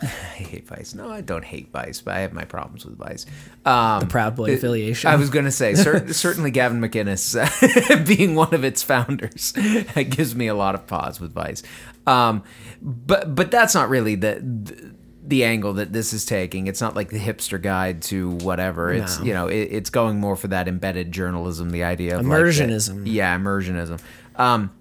I 0.02 0.06
hate 0.06 0.66
Vice. 0.66 0.94
No, 0.94 1.10
I 1.10 1.20
don't 1.20 1.44
hate 1.44 1.70
Vice, 1.72 2.00
but 2.00 2.14
I 2.14 2.20
have 2.20 2.32
my 2.32 2.44
problems 2.44 2.84
with 2.86 2.96
Vice. 2.96 3.26
Um, 3.64 4.00
the 4.00 4.06
Proud 4.06 4.36
Boy 4.36 4.54
affiliation. 4.54 5.10
I 5.10 5.16
was 5.16 5.30
going 5.30 5.44
to 5.44 5.50
say 5.50 5.74
cer- 5.74 6.12
certainly 6.12 6.50
Gavin 6.50 6.80
McInnes 6.80 7.36
uh, 7.36 8.04
being 8.04 8.34
one 8.34 8.54
of 8.54 8.64
its 8.64 8.82
founders 8.82 9.52
that 9.52 10.10
gives 10.10 10.34
me 10.34 10.46
a 10.46 10.54
lot 10.54 10.74
of 10.74 10.86
pause 10.86 11.20
with 11.20 11.32
Vice. 11.32 11.62
Um, 12.06 12.42
but 12.80 13.34
but 13.34 13.50
that's 13.50 13.74
not 13.74 13.88
really 13.90 14.14
the, 14.14 14.40
the 14.40 14.94
the 15.22 15.44
angle 15.44 15.74
that 15.74 15.92
this 15.92 16.12
is 16.12 16.24
taking. 16.24 16.66
It's 16.66 16.80
not 16.80 16.96
like 16.96 17.10
the 17.10 17.18
hipster 17.20 17.60
guide 17.60 18.02
to 18.04 18.30
whatever. 18.38 18.90
It's 18.92 19.18
No. 19.20 19.24
you 19.26 19.34
know 19.34 19.46
it, 19.48 19.68
it's 19.70 19.90
going 19.90 20.18
more 20.18 20.34
for 20.34 20.48
that 20.48 20.66
embedded 20.66 21.12
journalism, 21.12 21.70
the 21.70 21.84
idea 21.84 22.18
of 22.18 22.26
like 22.26 22.30
the- 22.38 22.44
Immersionism. 22.44 23.02
yeah, 23.04 23.36
immersionism. 23.38 24.00
Um, 24.36 24.72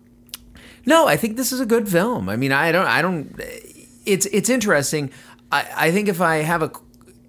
no, 0.86 1.08
I 1.08 1.18
think 1.18 1.36
this 1.38 1.52
is 1.52 1.60
a 1.60 1.66
good 1.66 1.88
film. 1.90 2.30
I 2.30 2.36
mean, 2.38 2.52
I 2.54 2.72
don't, 2.72 2.88
I 2.88 3.02
don't. 3.02 3.40
It's 4.06 4.26
it's 4.28 4.50
interesting. 4.50 5.12
I, 5.52 5.68
I 5.76 5.92
think 5.92 6.08
if 6.08 6.22
I 6.22 6.38
have 6.38 6.62
a 6.62 6.72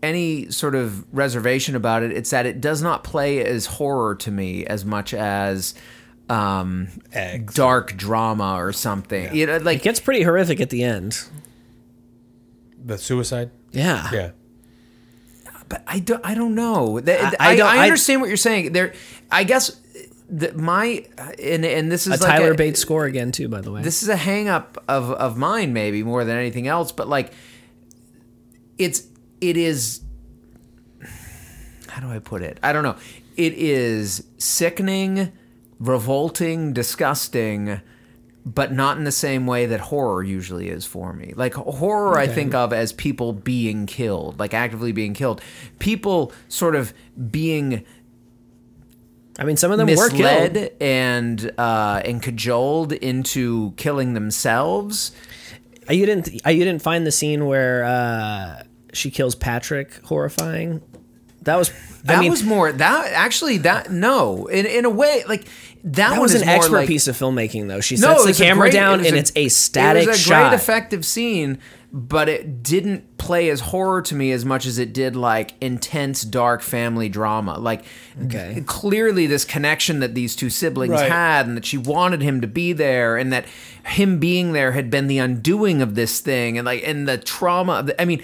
any 0.03 0.51
sort 0.51 0.75
of 0.75 1.05
reservation 1.15 1.77
about 1.77 2.03
it, 2.03 2.13
it's 2.13 2.31
that 2.31 2.47
it 2.47 2.61
does 2.61 2.81
not 2.83 3.05
play 3.05 3.45
as 3.45 3.67
horror 3.67 4.15
to 4.17 4.31
me 4.31 4.65
as 4.67 4.85
much 4.85 5.13
as 5.13 5.75
um, 6.31 6.89
Eggs. 7.13 7.55
dark 7.55 7.97
drama 7.97 8.55
or 8.57 8.73
something. 8.73 9.35
You 9.35 9.47
know, 9.47 9.57
it 9.57 9.65
like 9.65 9.83
gets 9.83 10.01
pretty 10.01 10.23
horrific 10.23 10.61
at 10.61 10.71
the 10.71 10.85
end. 10.85 11.23
The 12.83 12.97
suicide. 12.99 13.51
Yeah. 13.73 14.09
Yeah. 14.13 14.31
but 15.69 15.83
I 15.87 15.99
don't, 16.01 16.25
I 16.25 16.35
don't 16.35 16.55
know. 16.55 16.99
I- 16.99 17.03
I, 17.03 17.37
I 17.41 17.57
don't- 17.57 17.67
I 17.67 17.77
I- 17.79 17.83
understand 17.85 18.21
what 18.21 18.29
you're 18.29 18.37
saying. 18.37 18.73
There, 18.73 18.95
I 19.31 19.45
guess. 19.45 19.80
The, 20.33 20.53
my 20.53 21.05
and 21.43 21.65
and 21.65 21.91
this 21.91 22.07
is 22.07 22.21
A 22.21 22.25
like 22.25 22.37
Tyler 22.39 22.53
a- 22.53 22.55
Bates 22.55 22.79
score 22.79 23.05
again 23.05 23.33
too, 23.33 23.49
by 23.49 23.61
the 23.63 23.73
way. 23.73 23.83
this 23.83 24.03
is 24.05 24.09
a 24.09 24.17
hang 24.17 24.49
up 24.49 24.83
of 24.89 25.11
of 25.11 25.37
mine 25.37 25.73
maybe 25.73 26.05
more 26.05 26.25
than 26.25 26.37
anything 26.37 26.69
else 26.69 26.93
but 26.93 27.09
like 27.09 27.33
it's 28.79 29.09
it 29.41 29.57
is 29.57 30.03
how 31.89 32.01
do 32.01 32.09
i 32.15 32.19
put 32.21 32.43
it? 32.43 32.59
I 32.63 32.73
don't 32.73 32.85
know. 32.85 32.97
It 33.37 33.55
is 33.55 34.25
sickening 34.39 35.33
revolting 35.79 36.73
disgusting 36.73 37.81
but 38.47 38.73
not 38.73 38.97
in 38.97 39.05
the 39.05 39.13
same 39.13 39.47
way 39.47 39.67
that 39.67 39.81
horror 39.81 40.23
usually 40.23 40.69
is 40.69 40.87
for 40.87 41.13
me. 41.13 41.33
Like 41.37 41.55
horror 41.55 42.17
i 42.19 42.27
think 42.29 42.55
of 42.55 42.73
as 42.73 42.93
people 42.93 43.33
being 43.33 43.87
killed 43.87 44.39
like 44.39 44.55
actively 44.55 44.93
being 44.93 45.15
killed. 45.15 45.41
People 45.81 46.33
sort 46.49 46.77
of 46.77 46.95
being 47.31 47.85
I 49.41 49.45
mean, 49.45 49.57
some 49.57 49.73
of 49.73 49.79
them 49.79 49.89
were 49.89 50.09
killed. 50.11 50.53
misled 50.53 50.73
and 50.81 51.51
uh, 51.59 52.03
and 52.05 52.23
cajoled 52.23 52.93
into 52.93 53.73
killing 53.79 54.13
themselves. 54.15 55.13
Uh, 55.89 55.95
You 55.95 56.05
didn't. 56.07 56.29
uh, 56.47 56.51
You 56.51 56.65
didn't 56.65 56.83
find 56.83 57.07
the 57.07 57.11
scene 57.13 57.47
where 57.47 57.83
uh, 57.85 58.63
she 58.93 59.11
kills 59.11 59.35
Patrick 59.35 59.95
horrifying. 60.05 60.83
That 61.43 61.57
was. 61.57 61.73
That 62.05 62.19
I 62.19 62.21
mean, 62.21 62.31
was 62.31 62.43
more 62.45 62.71
that 62.73 63.13
actually 63.15 63.59
that 63.59 63.91
no 63.91 64.47
in 64.47 64.65
in 64.67 64.85
a 64.87 64.91
way 64.91 65.23
like 65.29 65.45
that, 65.85 66.11
that 66.13 66.21
was 66.21 66.35
an 66.35 66.49
expert 66.49 66.73
like, 66.77 66.89
piece 66.89 67.09
of 67.09 67.17
filmmaking, 67.17 67.69
though. 67.69 67.81
She 67.81 67.97
sets 67.99 68.25
it 68.25 68.37
the 68.37 68.43
camera 68.45 68.65
great- 68.71 68.73
down, 68.73 69.01
it 69.01 69.07
and 69.09 69.17
a- 69.17 69.19
it's 69.19 69.33
a 69.37 69.49
static 69.49 70.05
It 70.05 70.09
was 70.09 70.17
a 70.17 70.21
shot. 70.21 70.51
great 70.51 70.57
effective 70.57 71.05
scene, 71.05 71.59
but 71.93 72.29
it 72.29 72.63
didn't 72.63 73.19
play 73.19 73.51
as 73.51 73.61
horror 73.61 74.01
to 74.01 74.15
me 74.15 74.31
as 74.31 74.45
much 74.45 74.65
as 74.65 74.79
it 74.79 74.93
did 74.93 75.17
like 75.17 75.55
intense 75.61 76.23
dark 76.23 76.63
family 76.63 77.09
drama. 77.09 77.59
Like 77.59 77.85
Okay. 78.27 78.63
clearly 78.67 79.27
this 79.27 79.45
connection 79.45 79.99
that 80.01 80.15
these 80.15 80.37
two 80.37 80.51
siblings 80.51 80.93
Right. 80.93 81.11
had 81.11 81.47
and 81.49 81.57
that 81.57 81.65
she 81.67 81.77
wanted 81.77 82.23
him 82.23 82.41
to 82.43 82.47
be 82.47 82.73
there 82.73 83.17
and 83.17 83.33
that 83.33 83.45
him 83.85 84.19
being 84.21 84.53
there 84.53 84.73
had 84.73 84.89
been 84.89 85.09
the 85.09 85.19
undoing 85.19 85.83
of 85.83 85.97
this 85.97 86.21
thing 86.21 86.57
and 86.59 86.65
like 86.65 86.83
and 86.87 87.09
the 87.09 87.19
trauma 87.19 87.73
of 87.81 87.87
the, 87.87 88.01
I 88.01 88.05
mean 88.05 88.23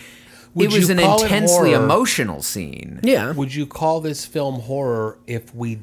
Would 0.55 0.73
it 0.73 0.77
was 0.79 0.89
an 0.91 1.01
intensely 1.01 1.73
emotional 1.73 2.43
scene. 2.43 3.01
yeah. 3.03 3.33
Would 3.33 3.53
you 3.55 3.67
call 3.67 4.01
this 4.01 4.25
film 4.25 4.61
horror 4.61 5.19
if 5.27 5.53
we 5.55 5.81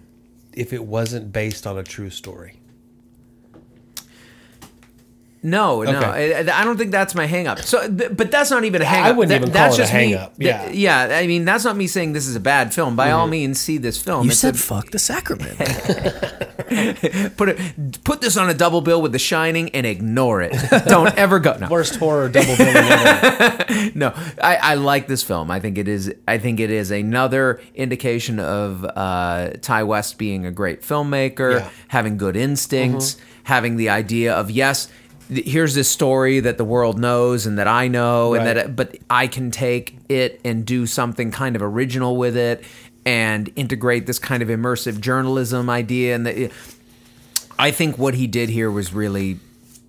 if 0.53 0.71
it 0.71 0.85
wasn't 0.85 1.33
based 1.33 1.67
on 1.67 1.77
a 1.77 1.83
true 1.83 2.09
story? 2.09 2.53
No, 5.45 5.83
no, 5.83 5.97
Okay. 5.97 6.35
I, 6.49 6.61
I 6.61 6.63
don't 6.63 6.77
think 6.77 6.91
that's 6.91 7.13
my 7.15 7.25
hang 7.25 7.47
up. 7.47 7.59
So, 7.59 7.89
but 7.89 8.31
that's 8.31 8.49
not 8.49 8.63
even 8.63 8.81
a 8.81 8.85
hang 8.85 9.03
I 9.03 9.11
wouldn't 9.11 9.35
even 9.35 9.53
call 9.53 9.73
it 9.73 9.79
a 9.79 9.85
hang 9.85 10.13
up. 10.15 10.37
th- 10.37 10.47
Yeah. 10.47 10.69
yeah. 11.09 11.17
I 11.17 11.27
mean, 11.27 11.43
that's 11.43 11.65
not 11.65 11.75
me 11.75 11.85
saying 11.87 12.13
this 12.13 12.27
is 12.27 12.35
a 12.37 12.39
bad 12.39 12.73
film. 12.73 12.95
By 12.95 13.11
all 13.11 13.27
means, 13.27 13.59
see 13.59 13.77
this 13.77 14.01
film. 14.01 14.23
You 14.25 14.31
It's 14.31 14.39
said 14.39 14.55
a- 14.55 14.57
fuck 14.57 14.91
the 14.91 14.99
sacrament. 14.99 15.57
put 17.37 17.49
it, 17.49 18.03
put 18.03 18.21
this 18.21 18.37
on 18.37 18.49
a 18.49 18.53
double 18.53 18.81
bill 18.81 19.01
with 19.01 19.11
The 19.11 19.19
Shining 19.19 19.69
and 19.69 19.85
ignore 19.85 20.41
it. 20.41 20.53
don't 20.85 21.13
ever 21.17 21.39
go. 21.39 21.57
No, 21.57 21.67
Worst 21.67 21.95
horror 21.97 22.29
double 22.29 22.55
bill. 22.55 22.73
no. 23.95 24.13
I, 24.41 24.55
I 24.61 24.73
like 24.75 25.07
this 25.07 25.23
film. 25.23 25.51
I 25.51 25.59
think 25.59 25.77
it 25.77 25.87
is. 25.87 26.13
I 26.27 26.37
think 26.37 26.59
it 26.59 26.69
is 26.71 26.91
another 26.91 27.61
indication 27.75 28.39
of 28.39 28.85
uh, 28.85 29.51
Ti 29.61 29.83
West 29.83 30.17
being 30.17 30.45
a 30.45 30.51
great 30.51 30.81
filmmaker, 30.81 31.59
Yeah. 31.59 31.69
having 31.89 32.17
good 32.17 32.35
instincts, 32.35 33.17
having 33.43 33.75
the 33.75 33.89
idea 33.89 34.33
of 34.33 34.49
yes. 34.49 34.87
Here's 35.37 35.75
this 35.75 35.89
story 35.89 36.39
that 36.39 36.57
the 36.57 36.65
world 36.65 36.99
knows 36.99 37.45
and 37.45 37.57
that 37.57 37.67
I 37.67 37.87
know, 37.87 38.33
and 38.33 38.45
that 38.45 38.75
but 38.75 38.97
I 39.09 39.27
can 39.27 39.51
take 39.51 39.97
it 40.09 40.39
and 40.43 40.65
do 40.65 40.85
something 40.85 41.31
kind 41.31 41.55
of 41.55 41.61
original 41.61 42.17
with 42.17 42.37
it, 42.37 42.63
and 43.05 43.51
integrate 43.55 44.05
this 44.05 44.19
kind 44.19 44.41
of 44.43 44.49
immersive 44.49 44.99
journalism 44.99 45.69
idea. 45.69 46.15
And 46.15 46.25
that 46.25 46.51
I 47.59 47.71
think 47.71 47.97
what 47.97 48.13
he 48.13 48.27
did 48.27 48.49
here 48.49 48.71
was 48.71 48.93
really 48.93 49.39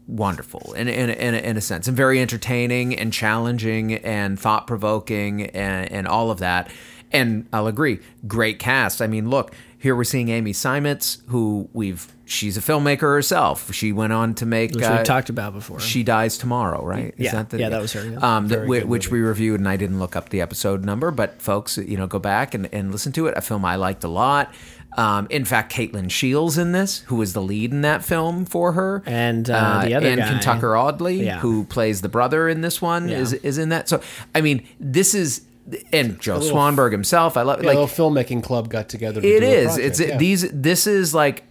wonderful 0.07 0.74
in, 0.74 0.86
in, 0.86 1.11
in, 1.11 1.34
in 1.34 1.57
a 1.57 1.61
sense 1.61 1.88
and 1.88 1.97
very 1.97 2.20
entertaining 2.20 2.95
and 2.95 3.11
challenging 3.11 3.95
and 3.95 4.38
thought 4.38 4.66
provoking 4.66 5.47
and, 5.47 5.90
and 5.90 6.07
all 6.07 6.30
of 6.30 6.38
that. 6.40 6.70
And 7.11 7.47
I'll 7.53 7.68
agree, 7.68 8.01
great 8.26 8.59
cast. 8.59 9.01
I 9.01 9.07
mean, 9.07 9.30
look, 9.30 9.55
here 9.85 9.95
we're 9.95 10.03
seeing 10.03 10.30
Amy 10.30 10.53
Seimetz, 10.55 11.18
who 11.28 11.68
we've 11.74 12.11
she's 12.24 12.57
a 12.57 12.61
filmmaker 12.62 13.01
herself. 13.03 13.70
She 13.74 13.93
went 13.93 14.14
on 14.14 14.35
to 14.37 14.47
make 14.47 14.72
Which 14.72 14.82
uh, 14.82 14.95
we've 14.97 15.05
talked 15.05 15.28
about 15.28 15.53
before. 15.53 15.78
She 15.78 16.03
dies 16.03 16.39
tomorrow, 16.39 16.82
right? 16.82 17.12
Is 17.18 17.24
Yeah. 17.32 17.45
Yeah, 17.53 17.68
that 17.68 17.82
was 17.82 17.93
her, 17.93 18.03
yeah. 18.09 18.16
Um, 18.37 18.49
that, 18.49 18.66
whi- 18.66 18.85
which 18.85 19.11
we 19.11 19.20
reviewed, 19.20 19.61
and 19.61 19.68
I 19.68 19.76
didn't 19.76 19.99
look 19.99 20.16
up 20.16 20.30
the 20.30 20.41
episode 20.41 20.87
number, 20.87 21.11
but 21.11 21.43
folks, 21.43 21.76
you 21.76 21.99
know, 21.99 22.07
go 22.07 22.18
back 22.18 22.55
and, 22.55 22.66
and 22.72 22.93
listen 22.93 23.12
to 23.12 23.26
it. 23.26 23.37
A 23.37 23.43
film 23.43 23.62
I 23.66 23.76
liked 23.76 24.05
a 24.05 24.09
lot. 24.09 24.55
Um, 24.97 25.26
in 25.28 25.45
fact, 25.45 25.70
Caitlin 25.70 26.11
Shields 26.11 26.57
in 26.57 26.72
this, 26.72 27.01
who 27.09 27.16
was 27.16 27.35
the 27.35 27.43
lead 27.43 27.70
in 27.72 27.82
that 27.82 28.03
film 28.03 28.47
for 28.47 28.72
her, 28.72 29.03
And, 29.05 29.51
uh, 29.51 29.82
the 29.85 29.95
other 29.97 30.07
and 30.07 30.18
guy. 30.20 30.39
Tucker 30.39 30.76
Audley, 30.76 31.24
Yeah. 31.26 31.41
who 31.41 31.64
plays 31.64 32.01
the 32.01 32.09
brother 32.09 32.49
in 32.49 32.62
this 32.62 32.80
one, 32.80 33.09
Yeah. 33.11 33.18
is 33.18 33.35
is 33.35 33.59
in 33.59 33.68
that. 33.68 33.89
So, 33.91 34.01
I 34.35 34.41
mean, 34.41 34.66
this 34.80 35.14
is 35.14 35.43
and 35.92 36.20
Joe 36.20 36.36
little- 36.38 36.56
Swanberg 36.56 36.92
himself. 36.92 37.36
I 37.36 37.42
love 37.42 37.62
Yeah, 37.62 37.68
like 37.68 37.76
a 37.76 37.80
little 37.80 38.10
filmmaking 38.10 38.42
club 38.42 38.68
got 38.68 38.88
together. 38.88 39.20
To 39.20 39.26
it 39.26 39.42
is. 39.42 39.66
project, 39.74 39.86
It's 39.86 40.00
yeah. 40.00 40.16
these. 40.18 40.50
This 40.52 40.86
is 40.86 41.14
like 41.14 41.44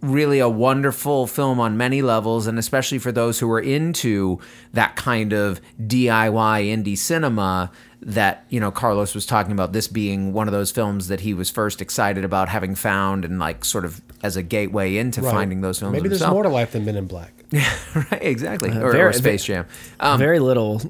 really 0.00 0.38
a 0.38 0.48
wonderful 0.48 1.26
film 1.26 1.58
on 1.58 1.76
many 1.78 2.02
levels, 2.02 2.46
and 2.46 2.58
especially 2.58 2.98
for 2.98 3.10
those 3.10 3.38
who 3.38 3.50
are 3.50 3.60
into 3.60 4.38
that 4.74 4.96
kind 4.96 5.32
of 5.32 5.60
DIY 5.80 6.66
indie 6.66 6.98
cinema. 6.98 7.70
That 8.06 8.44
you 8.50 8.60
know, 8.60 8.70
Carlos 8.70 9.14
was 9.14 9.24
talking 9.24 9.52
about 9.52 9.72
this 9.72 9.88
being 9.88 10.34
one 10.34 10.46
of 10.46 10.52
those 10.52 10.70
films 10.70 11.08
that 11.08 11.20
he 11.20 11.32
was 11.32 11.48
first 11.50 11.80
excited 11.80 12.22
about 12.24 12.50
having 12.50 12.74
found, 12.74 13.24
and 13.24 13.38
like 13.38 13.64
sort 13.64 13.84
of 13.86 14.02
as 14.22 14.36
a 14.36 14.42
gateway 14.42 14.96
into 14.96 15.22
Right. 15.22 15.32
finding 15.32 15.62
those 15.62 15.78
films. 15.78 15.92
Maybe 15.94 16.08
there's 16.10 16.20
himself. 16.20 16.34
more 16.34 16.42
to 16.42 16.48
life 16.50 16.72
than 16.72 16.84
Men 16.84 16.96
in 16.96 17.06
Black. 17.06 17.32
right? 17.94 18.18
Exactly, 18.22 18.70
or, 18.70 18.92
very- 18.92 19.00
or 19.00 19.12
Space 19.14 19.44
Jam. 19.44 19.64
Um, 20.00 20.18
Very 20.18 20.38
little 20.38 20.82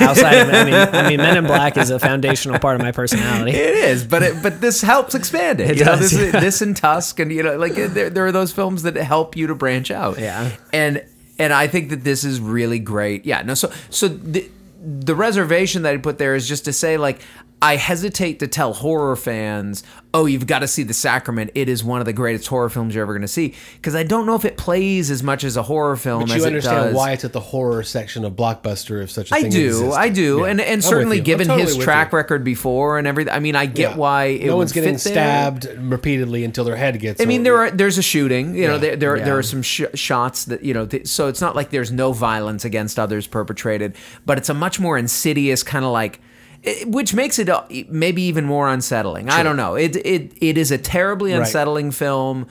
outside 0.00 0.34
of. 0.38 0.48
I 0.52 0.64
mean, 0.64 0.74
I 0.74 1.08
mean, 1.08 1.16
Men 1.18 1.36
in 1.38 1.44
Black 1.46 1.76
is 1.78 1.88
a 1.90 1.98
foundational 1.98 2.58
part 2.58 2.74
of 2.76 2.82
my 2.82 2.92
personality. 2.92 3.52
It 3.52 3.76
is, 3.76 4.04
but 4.04 4.22
it, 4.22 4.42
but 4.42 4.60
this 4.60 4.82
helps 4.82 5.14
expand 5.14 5.60
it. 5.60 5.70
It 5.70 5.78
you 5.78 5.84
know, 5.84 5.96
this, 5.96 6.12
yeah. 6.12 6.40
this 6.40 6.60
and 6.62 6.76
Tusk, 6.76 7.20
and 7.20 7.32
you 7.32 7.42
know, 7.42 7.56
like 7.56 7.74
there, 7.74 8.10
there 8.10 8.26
are 8.26 8.32
those 8.32 8.52
films 8.52 8.82
that 8.82 8.96
help 8.96 9.36
you 9.36 9.46
to 9.46 9.54
branch 9.54 9.90
out. 9.90 10.18
Yeah. 10.18 10.50
and 10.72 11.04
and 11.38 11.52
I 11.52 11.68
think 11.68 11.90
that 11.90 12.04
this 12.04 12.22
is 12.24 12.38
really 12.40 12.78
great. 12.80 13.24
Yeah, 13.24 13.42
no, 13.42 13.54
so 13.54 13.70
so 13.88 14.08
the 14.08 14.50
the 14.84 15.14
reservation 15.14 15.82
that 15.82 15.94
I 15.94 15.96
put 15.96 16.18
there 16.18 16.34
is 16.34 16.48
just 16.48 16.64
to 16.66 16.72
say 16.72 16.96
like. 16.96 17.20
I 17.64 17.76
hesitate 17.76 18.40
to 18.40 18.46
tell 18.46 18.74
horror 18.74 19.16
fans, 19.16 19.82
"Oh, 20.12 20.26
you've 20.26 20.46
got 20.46 20.58
to 20.58 20.68
see 20.68 20.82
The 20.82 20.92
Sacrament. 20.92 21.50
It 21.54 21.68
is 21.68 21.82
one 21.82 22.00
of 22.00 22.04
the 22.04 22.12
greatest 22.12 22.46
horror 22.48 22.68
films 22.68 22.94
you're 22.94 23.02
ever 23.02 23.14
going 23.14 23.22
to 23.22 23.28
see." 23.28 23.54
Because 23.76 23.94
I 23.94 24.02
don't 24.02 24.26
know 24.26 24.34
if 24.34 24.44
it 24.44 24.56
plays 24.58 25.10
as 25.10 25.22
much 25.22 25.44
as 25.44 25.56
a 25.56 25.62
horror 25.62 25.96
film 25.96 26.26
But 26.26 26.36
you 26.36 26.44
understand 26.44 26.94
why 26.94 27.12
it's 27.12 27.24
at 27.24 27.32
the 27.32 27.40
horror 27.40 27.82
section 27.82 28.24
of 28.24 28.34
Blockbuster 28.34 29.02
if 29.02 29.10
such 29.10 29.30
a 29.30 29.34
I 29.34 29.40
thing 29.42 29.50
do, 29.50 29.66
existed. 29.66 29.92
I 29.92 30.08
do, 30.10 30.38
Yeah. 30.40 30.46
and 30.46 30.60
and 30.60 30.84
certainly 30.84 31.20
given 31.20 31.46
totally 31.46 31.64
his 31.74 31.78
track 31.82 32.12
you. 32.12 32.18
record 32.18 32.44
before 32.44 32.98
and 32.98 33.06
everything. 33.06 33.32
I 33.32 33.40
mean, 33.40 33.56
I 33.56 33.64
get 33.66 33.92
Yeah. 33.92 33.96
why 33.96 34.24
it 34.26 34.46
no 34.46 34.56
one's 34.58 34.72
getting 34.72 34.98
fit 34.98 35.14
there. 35.14 35.14
stabbed 35.14 35.68
repeatedly 35.80 36.44
until 36.44 36.64
their 36.64 36.76
head 36.76 37.00
gets. 37.00 37.20
I 37.20 37.24
mean, 37.24 37.42
there 37.44 37.56
are 37.56 37.70
there's 37.70 37.96
a 37.96 38.02
shooting. 38.02 38.54
You 38.54 38.68
know, 38.68 38.78
there 38.78 38.96
there, 38.96 39.16
Yeah. 39.16 39.24
there 39.24 39.38
are 39.38 39.42
some 39.42 39.62
sh- 39.62 39.82
shots 39.94 40.44
that 40.44 40.62
you 40.64 40.74
know. 40.74 40.84
Th- 40.84 41.06
so 41.06 41.28
it's 41.28 41.40
not 41.40 41.56
like 41.56 41.70
there's 41.70 41.90
no 41.90 42.12
violence 42.12 42.64
against 42.66 42.98
others 42.98 43.26
perpetrated, 43.26 43.94
but 44.26 44.36
it's 44.36 44.50
a 44.50 44.54
much 44.54 44.78
more 44.78 44.98
insidious 44.98 45.62
kind 45.62 45.84
of 45.86 45.90
like. 45.92 46.20
It- 46.64 46.88
Which 46.88 47.14
makes 47.14 47.38
it 47.38 47.48
uh, 47.48 47.62
maybe 47.88 48.22
even 48.22 48.44
more 48.46 48.68
unsettling. 48.68 49.28
I 49.30 49.42
don't 49.42 49.56
know. 49.56 49.74
It 49.76 49.96
it 49.96 50.32
it 50.40 50.56
is 50.58 50.70
a 50.70 50.78
terribly 50.78 51.32
Right. 51.32 51.40
unsettling 51.40 51.90
film, 51.92 52.46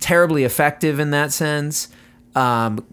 terribly 0.00 0.44
effective 0.44 0.98
in 1.00 1.10
that 1.12 1.32
sense. 1.32 1.88
Um, 2.34 2.84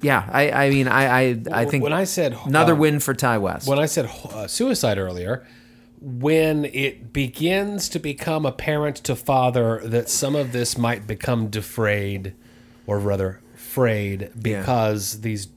yeah, 0.00 0.28
I, 0.30 0.50
I 0.50 0.70
mean, 0.70 0.86
I, 0.88 1.04
I, 1.30 1.42
I 1.52 1.64
think 1.64 1.82
when 1.82 1.92
I 1.92 2.04
said 2.04 2.36
another 2.44 2.74
uh, 2.74 2.76
win 2.76 3.00
for 3.00 3.14
Ti 3.14 3.38
West. 3.38 3.66
when 3.66 3.78
I 3.80 3.86
said 3.86 4.08
uh, 4.32 4.46
suicide 4.46 4.96
earlier, 4.98 5.44
when 6.00 6.64
it 6.66 7.12
begins 7.12 7.88
to 7.88 7.98
become 7.98 8.46
apparent 8.46 8.96
to 8.98 9.16
father 9.16 9.80
that 9.84 10.08
some 10.08 10.36
of 10.36 10.52
this 10.52 10.78
might 10.78 11.06
become 11.08 11.48
defrayed, 11.48 12.34
or 12.86 13.00
rather 13.00 13.40
frayed, 13.56 14.30
because 14.40 15.22
these 15.22 15.48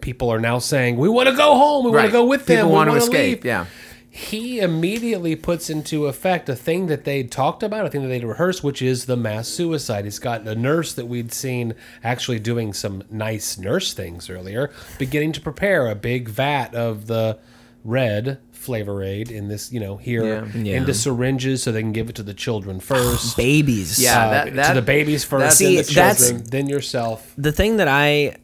people 0.00 0.30
are 0.32 0.40
now 0.40 0.58
saying 0.58 0.96
we 0.96 1.08
want 1.08 1.28
to 1.28 1.36
go 1.36 1.54
home, 1.56 1.84
we 1.84 1.90
want 1.90 2.06
to 2.06 2.12
go 2.12 2.24
with 2.24 2.40
People 2.46 2.56
them, 2.56 2.66
we 2.68 2.72
want 2.72 2.88
to 2.88 2.92
wanna 2.92 3.02
escape, 3.04 3.38
leave." 3.38 3.44
yeah. 3.44 3.66
He 4.12 4.58
immediately 4.58 5.36
puts 5.36 5.70
into 5.70 6.06
effect 6.06 6.48
a 6.48 6.56
thing 6.56 6.88
that 6.88 7.04
they'd 7.04 7.30
talked 7.30 7.62
about, 7.62 7.86
a 7.86 7.90
thing 7.90 8.02
that 8.02 8.08
they'd 8.08 8.24
rehearsed, 8.24 8.64
which 8.64 8.82
is 8.82 9.04
the 9.04 9.16
mass 9.16 9.46
suicide. 9.46 10.04
He's 10.04 10.18
got 10.18 10.46
a 10.48 10.56
nurse 10.56 10.92
that 10.94 11.06
we'd 11.06 11.32
seen 11.32 11.74
actually 12.02 12.40
doing 12.40 12.72
some 12.72 13.04
nice 13.08 13.56
nurse 13.56 13.94
things 13.94 14.28
earlier, 14.28 14.72
beginning 14.98 15.30
to 15.32 15.40
prepare 15.40 15.86
a 15.86 15.94
big 15.94 16.28
vat 16.28 16.74
of 16.74 17.06
the 17.06 17.38
red 17.84 18.38
flavor 18.50 19.02
aid 19.02 19.30
in 19.30 19.46
this, 19.46 19.72
you 19.72 19.78
know, 19.78 19.96
here 19.96 20.24
Yeah. 20.24 20.46
Yeah. 20.60 20.76
into 20.78 20.92
syringes 20.92 21.62
so 21.62 21.70
they 21.70 21.80
can 21.80 21.92
give 21.92 22.08
it 22.10 22.16
to 22.16 22.22
the 22.24 22.34
children 22.34 22.80
first. 22.80 23.36
Babies. 23.36 23.98
Yeah. 24.02 24.26
Uh, 24.26 24.30
that- 24.30 24.54
that- 24.56 24.68
to 24.70 24.74
the 24.74 24.82
babies 24.82 25.22
first, 25.24 25.56
See, 25.58 25.76
then 25.76 25.84
the 25.84 25.94
that's- 25.94 26.26
children, 26.28 26.46
then 26.50 26.68
yourself. 26.68 27.32
the 27.38 27.52
thing 27.52 27.76
that 27.76 27.86
I 27.88 28.36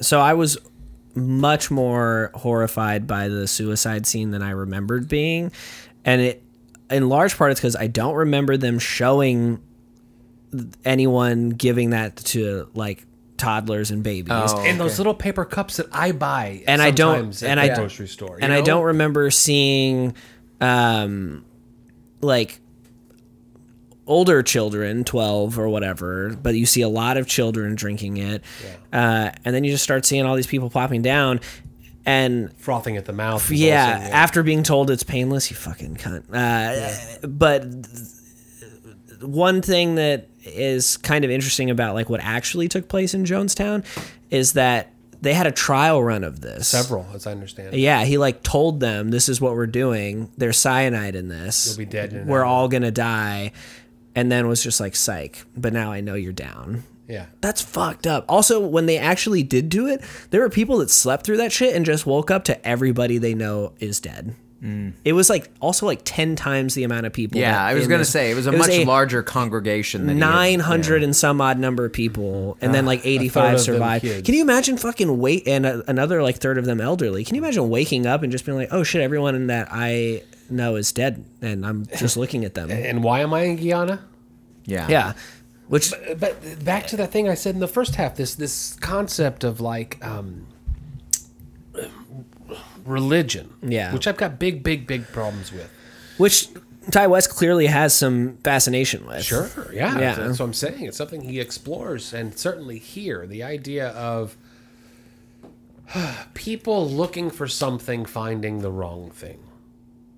so 0.00 0.18
I 0.18 0.32
was 0.32 0.56
much 1.14 1.70
more 1.70 2.30
horrified 2.34 3.06
by 3.06 3.28
the 3.28 3.46
suicide 3.48 4.06
scene 4.06 4.30
than 4.30 4.42
I 4.42 4.50
remembered 4.50 5.08
being, 5.08 5.52
and 6.04 6.20
it 6.20 6.42
in 6.90 7.08
large 7.08 7.36
part 7.36 7.50
it's 7.52 7.60
because 7.60 7.76
I 7.76 7.86
don't 7.86 8.14
remember 8.14 8.56
them 8.56 8.78
showing 8.78 9.60
anyone 10.84 11.50
giving 11.50 11.90
that 11.90 12.16
to 12.16 12.68
like 12.74 13.04
toddlers 13.36 13.90
and 13.90 14.02
babies. 14.02 14.32
Oh. 14.32 14.60
And 14.64 14.78
those 14.80 14.98
little 14.98 15.14
paper 15.14 15.44
cups 15.44 15.76
that 15.76 15.86
I 15.92 16.12
buy, 16.12 16.62
And 16.66 16.82
I 16.82 16.90
don't- 16.90 17.28
at 17.28 17.42
and 17.42 17.58
the 17.60 17.72
I- 17.72 17.76
grocery 17.76 18.08
store, 18.08 18.36
you 18.38 18.44
and 18.44 18.52
I 18.52 18.60
don't 18.60 18.84
remember 18.84 19.30
seeing 19.30 20.14
um 20.60 21.44
like 22.20 22.60
older 24.06 24.42
children 24.42 25.04
12 25.04 25.58
or 25.58 25.68
whatever 25.68 26.34
but 26.42 26.54
you 26.54 26.66
see 26.66 26.82
a 26.82 26.88
lot 26.88 27.16
of 27.16 27.26
children 27.26 27.74
drinking 27.74 28.16
it 28.16 28.42
uh, 28.92 29.30
and 29.44 29.54
then 29.54 29.62
you 29.62 29.70
just 29.70 29.84
start 29.84 30.04
seeing 30.04 30.24
all 30.26 30.34
these 30.34 30.46
people 30.46 30.68
popping 30.70 31.02
down 31.02 31.38
and 32.06 32.52
frothing 32.56 32.96
at 32.96 33.04
the 33.04 33.12
mouth. 33.12 33.50
yeah, 33.50 33.98
also- 34.00 34.12
after 34.12 34.42
being 34.42 34.62
told 34.62 34.90
it's 34.90 35.02
painless 35.04 35.50
you 35.50 35.56
fucking 35.56 35.96
cunt 35.96 36.24
uh, 36.32 37.26
but 37.28 37.62
th- 37.62 39.20
one 39.22 39.60
thing 39.62 39.96
that 39.96 40.28
is 40.44 40.96
kind 40.96 41.24
of 41.24 41.30
interesting 41.30 41.68
about 41.70 41.94
like 41.94 42.08
what 42.08 42.20
actually 42.20 42.68
took 42.68 42.88
place 42.88 43.12
in 43.14 43.24
jonestown 43.24 43.84
is 44.30 44.54
that 44.54 44.92
they 45.20 45.34
had 45.34 45.46
a 45.46 45.52
trial 45.52 46.02
run 46.02 46.24
of 46.24 46.40
this 46.40 46.66
several, 46.66 47.06
as 47.14 47.26
I 47.26 47.32
understand. 47.32 47.74
yeah, 47.76 48.04
he 48.04 48.16
like 48.16 48.42
told 48.42 48.80
them 48.80 49.10
this 49.10 49.28
is 49.28 49.38
what 49.38 49.52
we're 49.54 49.66
doing. 49.66 50.32
There's 50.38 50.56
cyanide 50.56 51.14
in 51.14 51.28
this. 51.28 51.66
You'll 51.68 51.76
be 51.76 51.84
dead 51.84 52.14
in 52.14 52.26
We're 52.26 52.38
hour." 52.38 52.46
all 52.46 52.68
gonna 52.68 52.90
die, 52.90 53.52
and 54.14 54.30
then 54.30 54.48
was 54.48 54.62
just 54.62 54.80
like 54.80 54.96
psych. 54.96 55.44
But 55.56 55.72
now 55.72 55.92
I 55.92 56.00
know 56.00 56.14
you're 56.14 56.32
down. 56.32 56.84
Yeah. 57.08 57.26
That's 57.40 57.60
fucked 57.60 58.06
up. 58.06 58.24
Also, 58.28 58.60
when 58.60 58.86
they 58.86 58.96
actually 58.96 59.42
did 59.42 59.68
do 59.68 59.88
it, 59.88 60.00
there 60.30 60.40
were 60.40 60.48
people 60.48 60.78
that 60.78 60.90
slept 60.90 61.24
through 61.24 61.38
that 61.38 61.52
shit 61.52 61.74
and 61.74 61.84
just 61.84 62.06
woke 62.06 62.30
up 62.30 62.44
to 62.44 62.66
everybody 62.66 63.18
they 63.18 63.34
know 63.34 63.72
is 63.80 64.00
dead. 64.00 64.36
It 64.62 65.14
was 65.14 65.30
like 65.30 65.50
also 65.60 65.86
like 65.86 66.02
ten 66.04 66.36
times 66.36 66.74
the 66.74 66.84
amount 66.84 67.06
of 67.06 67.14
people. 67.14 67.40
yeah, 67.40 67.52
that 67.52 67.60
I 67.68 67.74
was 67.74 67.86
going 67.88 67.98
to 67.98 68.02
this- 68.02 68.10
say 68.10 68.30
it 68.30 68.34
was 68.34 68.46
a 68.46 68.52
much 68.52 68.68
a 68.68 68.84
larger 68.84 69.22
congregation 69.22 70.06
than 70.06 70.18
Nine 70.18 70.60
hundred 70.60 71.00
yeah. 71.00 71.06
and 71.06 71.16
some 71.16 71.40
odd 71.40 71.58
number 71.58 71.86
of 71.86 71.92
people, 71.94 72.58
and 72.60 72.74
then 72.74 72.84
like 72.84 73.00
eighty 73.06 73.28
five 73.30 73.54
Ah, 73.54 73.56
third 73.56 73.78
five 73.78 74.02
of 74.02 74.02
them 74.02 74.10
survived. 74.10 74.26
Can 74.26 74.34
you 74.34 74.42
imagine 74.42 74.76
fucking 74.76 75.18
wait 75.18 75.48
and 75.48 75.64
a, 75.64 75.82
another 75.90 76.22
like 76.22 76.36
third 76.36 76.58
of 76.58 76.66
them 76.66 76.78
elderly? 76.80 77.24
Can 77.24 77.36
you 77.36 77.42
imagine 77.42 77.70
waking 77.70 78.06
up 78.06 78.22
and 78.22 78.30
just 78.30 78.44
being 78.44 78.58
like, 78.58 78.68
oh 78.70 78.82
shit, 78.82 79.00
everyone 79.00 79.46
that 79.46 79.68
I 79.70 80.24
know 80.50 80.76
is 80.76 80.92
dead, 80.92 81.24
and 81.40 81.64
I'm 81.64 81.86
just 81.86 82.16
looking 82.18 82.44
at 82.44 82.52
them. 82.52 82.70
And 82.70 83.02
why 83.02 83.20
am 83.20 83.32
I 83.32 83.42
in 83.44 83.56
Guyana? 83.56 84.04
Yeah. 84.66 84.88
Yeah, 84.88 85.12
which 85.68 85.94
But 86.18 86.62
back 86.64 86.86
to 86.88 86.96
that 86.98 87.10
thing 87.12 87.30
I 87.30 87.34
said 87.34 87.54
in 87.54 87.60
the 87.60 87.66
first 87.68 87.94
half, 87.94 88.16
this 88.16 88.34
this 88.34 88.74
concept 88.80 89.42
of 89.42 89.60
like 89.62 90.04
um, 90.04 90.46
religion, 92.84 93.54
Yeah. 93.62 93.92
which 93.92 94.06
I've 94.06 94.16
got 94.16 94.38
big, 94.38 94.62
big, 94.62 94.86
big 94.86 95.06
problems 95.08 95.52
with. 95.52 95.70
which 96.16 96.48
Ti 96.90 97.06
West 97.06 97.30
clearly 97.30 97.66
has 97.66 97.94
some 97.94 98.36
fascination 98.44 99.06
with. 99.06 99.22
Sure, 99.24 99.48
yeah, 99.72 99.98
Yeah. 99.98 100.14
that's 100.14 100.38
what 100.38 100.44
I'm 100.46 100.52
saying. 100.54 100.84
It's 100.84 100.96
something 100.96 101.22
he 101.22 101.40
explores, 101.40 102.12
and 102.12 102.36
certainly 102.38 102.78
here, 102.78 103.26
the 103.26 103.42
idea 103.42 103.88
of 103.90 104.36
people 106.34 106.88
looking 106.88 107.30
for 107.30 107.46
something, 107.48 108.04
finding 108.04 108.60
the 108.60 108.70
wrong 108.70 109.10
thing. 109.10 109.38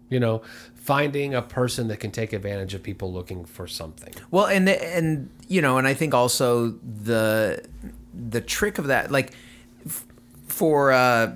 You 0.08 0.20
know, 0.20 0.42
finding 0.74 1.34
a 1.34 1.40
person 1.40 1.88
that 1.88 1.98
can 2.00 2.10
take 2.10 2.32
advantage 2.34 2.74
of 2.74 2.82
people 2.82 3.10
looking 3.12 3.44
for 3.46 3.66
something. 3.66 4.12
Well, 4.30 4.46
and 4.46 4.68
and 4.68 5.30
you 5.48 5.62
know, 5.62 5.78
and 5.78 5.86
I 5.86 5.94
think 5.94 6.12
also 6.14 6.74
the 7.02 7.64
the 8.12 8.40
trick 8.42 8.76
of 8.78 8.88
that, 8.88 9.10
like 9.10 9.32
f- 9.86 10.04
for 10.48 10.92
uh, 10.92 11.32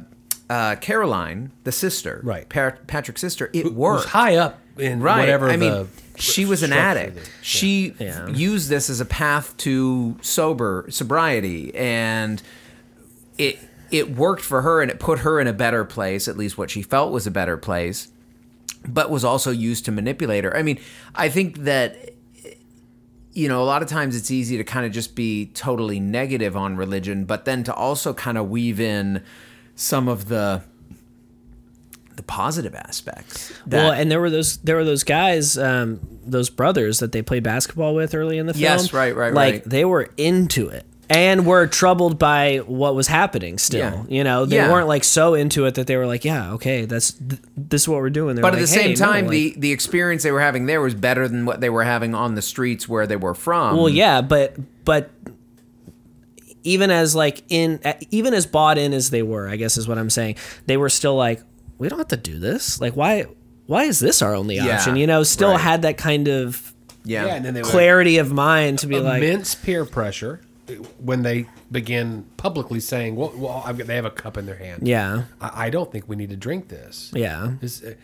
uh, 0.49 0.77
Caroline, 0.77 1.51
the 1.65 1.73
sister, 1.73 2.21
Right. 2.23 2.49
Par- 2.49 2.79
Patrick's 2.87 3.21
sister, 3.21 3.51
it 3.53 3.65
Who's 3.65 3.73
worked. 3.73 4.09
high 4.09 4.37
up 4.37 4.61
in 4.79 5.01
right. 5.01 5.19
whatever 5.21 5.49
I 5.49 5.57
the 5.57 5.59
mean, 5.59 5.89
she 6.17 6.45
was 6.45 6.63
an 6.63 6.73
addict. 6.73 7.17
is. 7.19 7.29
She 7.43 7.95
Yeah. 7.99 8.29
used 8.29 8.69
this 8.69 8.89
as 8.89 9.01
a 9.01 9.05
path 9.05 9.57
to 9.59 10.17
sober 10.23 10.87
sobriety, 10.89 11.75
and 11.75 12.43
it 13.39 13.59
it 13.91 14.17
worked 14.17 14.43
for 14.43 14.63
her, 14.63 14.83
and 14.83 14.91
it 14.91 14.99
put 14.99 15.21
her 15.21 15.41
in 15.41 15.47
a 15.47 15.53
better 15.53 15.85
place. 15.85 16.27
At 16.29 16.37
least 16.37 16.59
what 16.59 16.71
she 16.71 16.83
felt 16.83 17.13
was 17.13 17.27
a 17.27 17.31
better 17.31 17.57
place, 17.57 18.09
but 18.87 19.11
was 19.11 19.25
also 19.25 19.51
used 19.53 19.85
to 19.85 19.93
manipulate 19.93 20.43
her. 20.45 20.57
I 20.57 20.63
mean, 20.63 20.79
I 21.15 21.29
think 21.29 21.59
that 21.65 22.11
you 23.33 23.49
know, 23.49 23.63
a 23.63 23.65
lot 23.67 23.83
of 23.83 23.89
times 23.89 24.17
it's 24.17 24.31
easy 24.31 24.57
to 24.57 24.65
kind 24.65 24.87
of 24.87 24.93
just 24.93 25.15
be 25.15 25.47
totally 25.53 26.01
negative 26.01 26.57
on 26.57 26.75
religion, 26.77 27.25
but 27.27 27.45
then 27.45 27.63
to 27.65 27.75
also 27.75 28.15
kind 28.15 28.39
of 28.39 28.49
weave 28.49 28.81
in 28.81 29.23
some 29.77 30.09
of 30.09 30.27
the 30.29 30.63
the 32.17 32.23
positive 32.23 32.75
aspects. 32.75 33.53
well, 33.67 33.93
and 33.93 34.11
there 34.11 34.21
were 34.21 34.31
those 34.31 34.57
there 34.59 34.77
were 34.77 34.85
those 34.85 35.05
guys, 35.05 35.59
um, 35.59 36.01
those 36.25 36.49
brothers 36.49 36.99
that 37.01 37.13
they 37.13 37.21
played 37.23 37.43
basketball 37.43 37.95
with 37.95 38.15
early 38.15 38.39
in 38.39 38.47
the 38.47 38.55
film. 38.55 38.63
Yes, 38.63 38.93
right, 38.93 39.15
right, 39.15 39.35
Like 39.35 39.53
right. 39.55 39.65
they 39.65 39.85
were 39.85 40.09
into 40.17 40.69
it. 40.69 40.85
And 41.09 41.47
were 41.47 41.69
troubled 41.69 42.19
by 42.19 42.57
what 42.67 42.97
was 42.97 43.07
happening 43.07 43.59
still. 43.59 43.79
Yeah. 43.79 44.03
You 44.09 44.25
know, 44.25 44.45
they 44.45 44.57
Yeah. 44.57 44.73
weren't 44.73 44.89
like 44.89 45.05
so 45.05 45.35
into 45.35 45.65
it 45.67 45.77
that 45.77 45.87
they 45.87 45.97
were 45.97 46.07
like, 46.07 46.25
yeah, 46.25 46.51
okay, 46.55 46.85
that's 46.85 47.13
th- 47.13 47.41
this 47.57 47.83
is 47.83 47.89
what 47.89 48.01
we're 48.01 48.11
doing. 48.11 48.35
They're 48.35 48.43
but 48.43 48.49
at 48.49 48.53
like, 48.55 48.63
the 48.63 48.67
same 48.67 48.83
"Hey, 48.89 48.95
no, 48.95 49.07
time, 49.07 49.25
like- 49.27 49.31
the 49.31 49.55
the 49.57 49.71
experience 49.73 50.25
they 50.25 50.33
were 50.33 50.41
having 50.41 50.67
there 50.67 50.81
was 50.81 50.95
better 50.95 51.29
than 51.29 51.45
what 51.47 51.61
they 51.61 51.71
were 51.71 51.85
having 51.85 52.13
on 52.13 52.35
the 52.35 52.43
streets 52.43 52.89
where 52.89 53.07
they 53.07 53.15
were 53.15 53.35
from. 53.35 53.77
Well, 53.77 53.89
yeah, 53.89 54.21
but 54.21 54.57
but 54.85 55.11
even 56.67 56.91
as 56.91 57.15
like 57.15 57.43
in 57.49 57.81
even 58.11 58.35
as 58.35 58.47
bought 58.47 58.77
in 58.79 58.93
as 58.93 59.11
they 59.11 59.23
were, 59.23 59.49
I 59.49 59.57
guess 59.57 59.77
is 59.77 59.87
what 59.89 59.99
I'm 59.99 60.11
saying. 60.11 60.37
They 60.67 60.77
were 60.77 60.89
still 60.89 61.17
like, 61.17 61.41
we 61.79 61.89
don't 61.89 61.99
have 61.99 62.09
to 62.09 62.17
do 62.17 62.39
this. 62.39 62.81
Like, 62.81 62.95
why? 62.95 63.27
Why 63.67 63.85
is 63.85 63.99
this 63.99 64.23
our 64.23 64.35
only 64.35 64.57
Yeah, 64.57 64.77
option? 64.77 64.97
You 64.97 65.07
know, 65.07 65.23
still 65.25 65.53
right. 65.53 65.61
had 65.61 65.83
that 65.83 65.97
kind 65.99 66.29
of 66.29 66.73
yeah, 67.05 67.27
Yeah, 67.27 67.35
and 67.37 67.45
then 67.45 67.55
they 67.55 67.63
clarity 67.63 68.19
of 68.19 68.33
mind 68.33 68.81
to 68.81 68.87
be 68.87 68.99
like, 69.01 69.23
immense 69.23 69.55
peer 69.55 69.85
pressure 69.85 70.41
when 70.99 71.23
they 71.23 71.47
begin 71.71 72.25
publicly 72.37 72.81
saying, 72.81 73.15
"Well, 73.17 73.33
well 73.37 73.63
I've 73.65 73.79
got, 73.79 73.87
they 73.87 73.95
have 73.97 74.05
a 74.05 74.11
cup 74.11 74.37
in 74.37 74.47
their 74.47 74.57
hand." 74.57 74.87
yeah, 74.87 75.25
I, 75.41 75.67
I 75.67 75.71
don't 75.71 75.91
think 75.91 76.09
we 76.09 76.17
need 76.17 76.31
to 76.31 76.37
drink 76.37 76.69
this. 76.69 77.11
yeah, 77.15 77.53
This, 77.61 77.83
uh, 77.83 77.95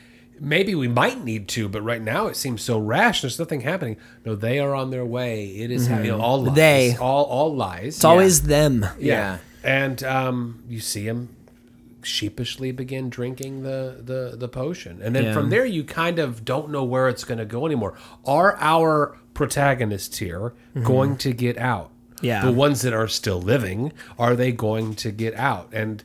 maybe 0.40 0.74
we 0.74 0.88
might 0.88 1.22
need 1.24 1.48
to, 1.48 1.68
but 1.68 1.82
right 1.82 2.02
now 2.02 2.26
it 2.26 2.36
seems 2.36 2.62
so 2.62 2.78
rash. 2.78 3.20
There's 3.22 3.38
nothing 3.38 3.60
happening. 3.62 3.96
No, 4.24 4.34
they 4.34 4.58
are 4.58 4.74
on 4.74 4.90
their 4.90 5.04
way. 5.04 5.46
It 5.48 5.70
is 5.70 5.86
hap- 5.86 6.04
you 6.04 6.10
know, 6.12 6.20
all 6.20 6.38
lies. 6.42 6.46
Mm-hmm. 6.48 6.54
They. 6.56 6.96
all 6.96 7.24
all 7.24 7.54
lies. 7.54 7.96
it's 7.96 8.04
always 8.04 8.42
them. 8.42 8.86
yeah. 8.98 9.38
and 9.64 10.02
um, 10.04 10.62
you 10.68 10.80
see 10.80 11.04
him 11.04 11.28
sheepishly 12.02 12.72
begin 12.72 13.08
drinking 13.08 13.62
the 13.62 14.00
the 14.04 14.36
the 14.36 14.48
potion, 14.48 15.00
and 15.02 15.14
then 15.14 15.24
Yeah. 15.26 15.32
from 15.34 15.50
there 15.50 15.64
you 15.64 15.84
kind 15.84 16.18
of 16.18 16.44
don't 16.44 16.70
know 16.70 16.82
where 16.84 17.08
it's 17.08 17.24
going 17.24 17.38
to 17.38 17.44
go 17.44 17.64
anymore. 17.66 17.94
Are 18.24 18.56
our 18.60 19.16
protagonists 19.34 20.18
here 20.18 20.52
going 20.82 21.16
to 21.18 21.32
get 21.32 21.56
out? 21.58 21.86
Mm-hmm. 21.86 22.26
Yeah. 22.26 22.44
the 22.44 22.52
ones 22.52 22.82
that 22.82 22.92
are 22.92 23.08
still 23.08 23.40
living, 23.42 23.92
are 24.16 24.36
they 24.36 24.52
going 24.52 24.94
to 24.94 25.10
get 25.10 25.34
out? 25.34 25.68
And 25.72 26.04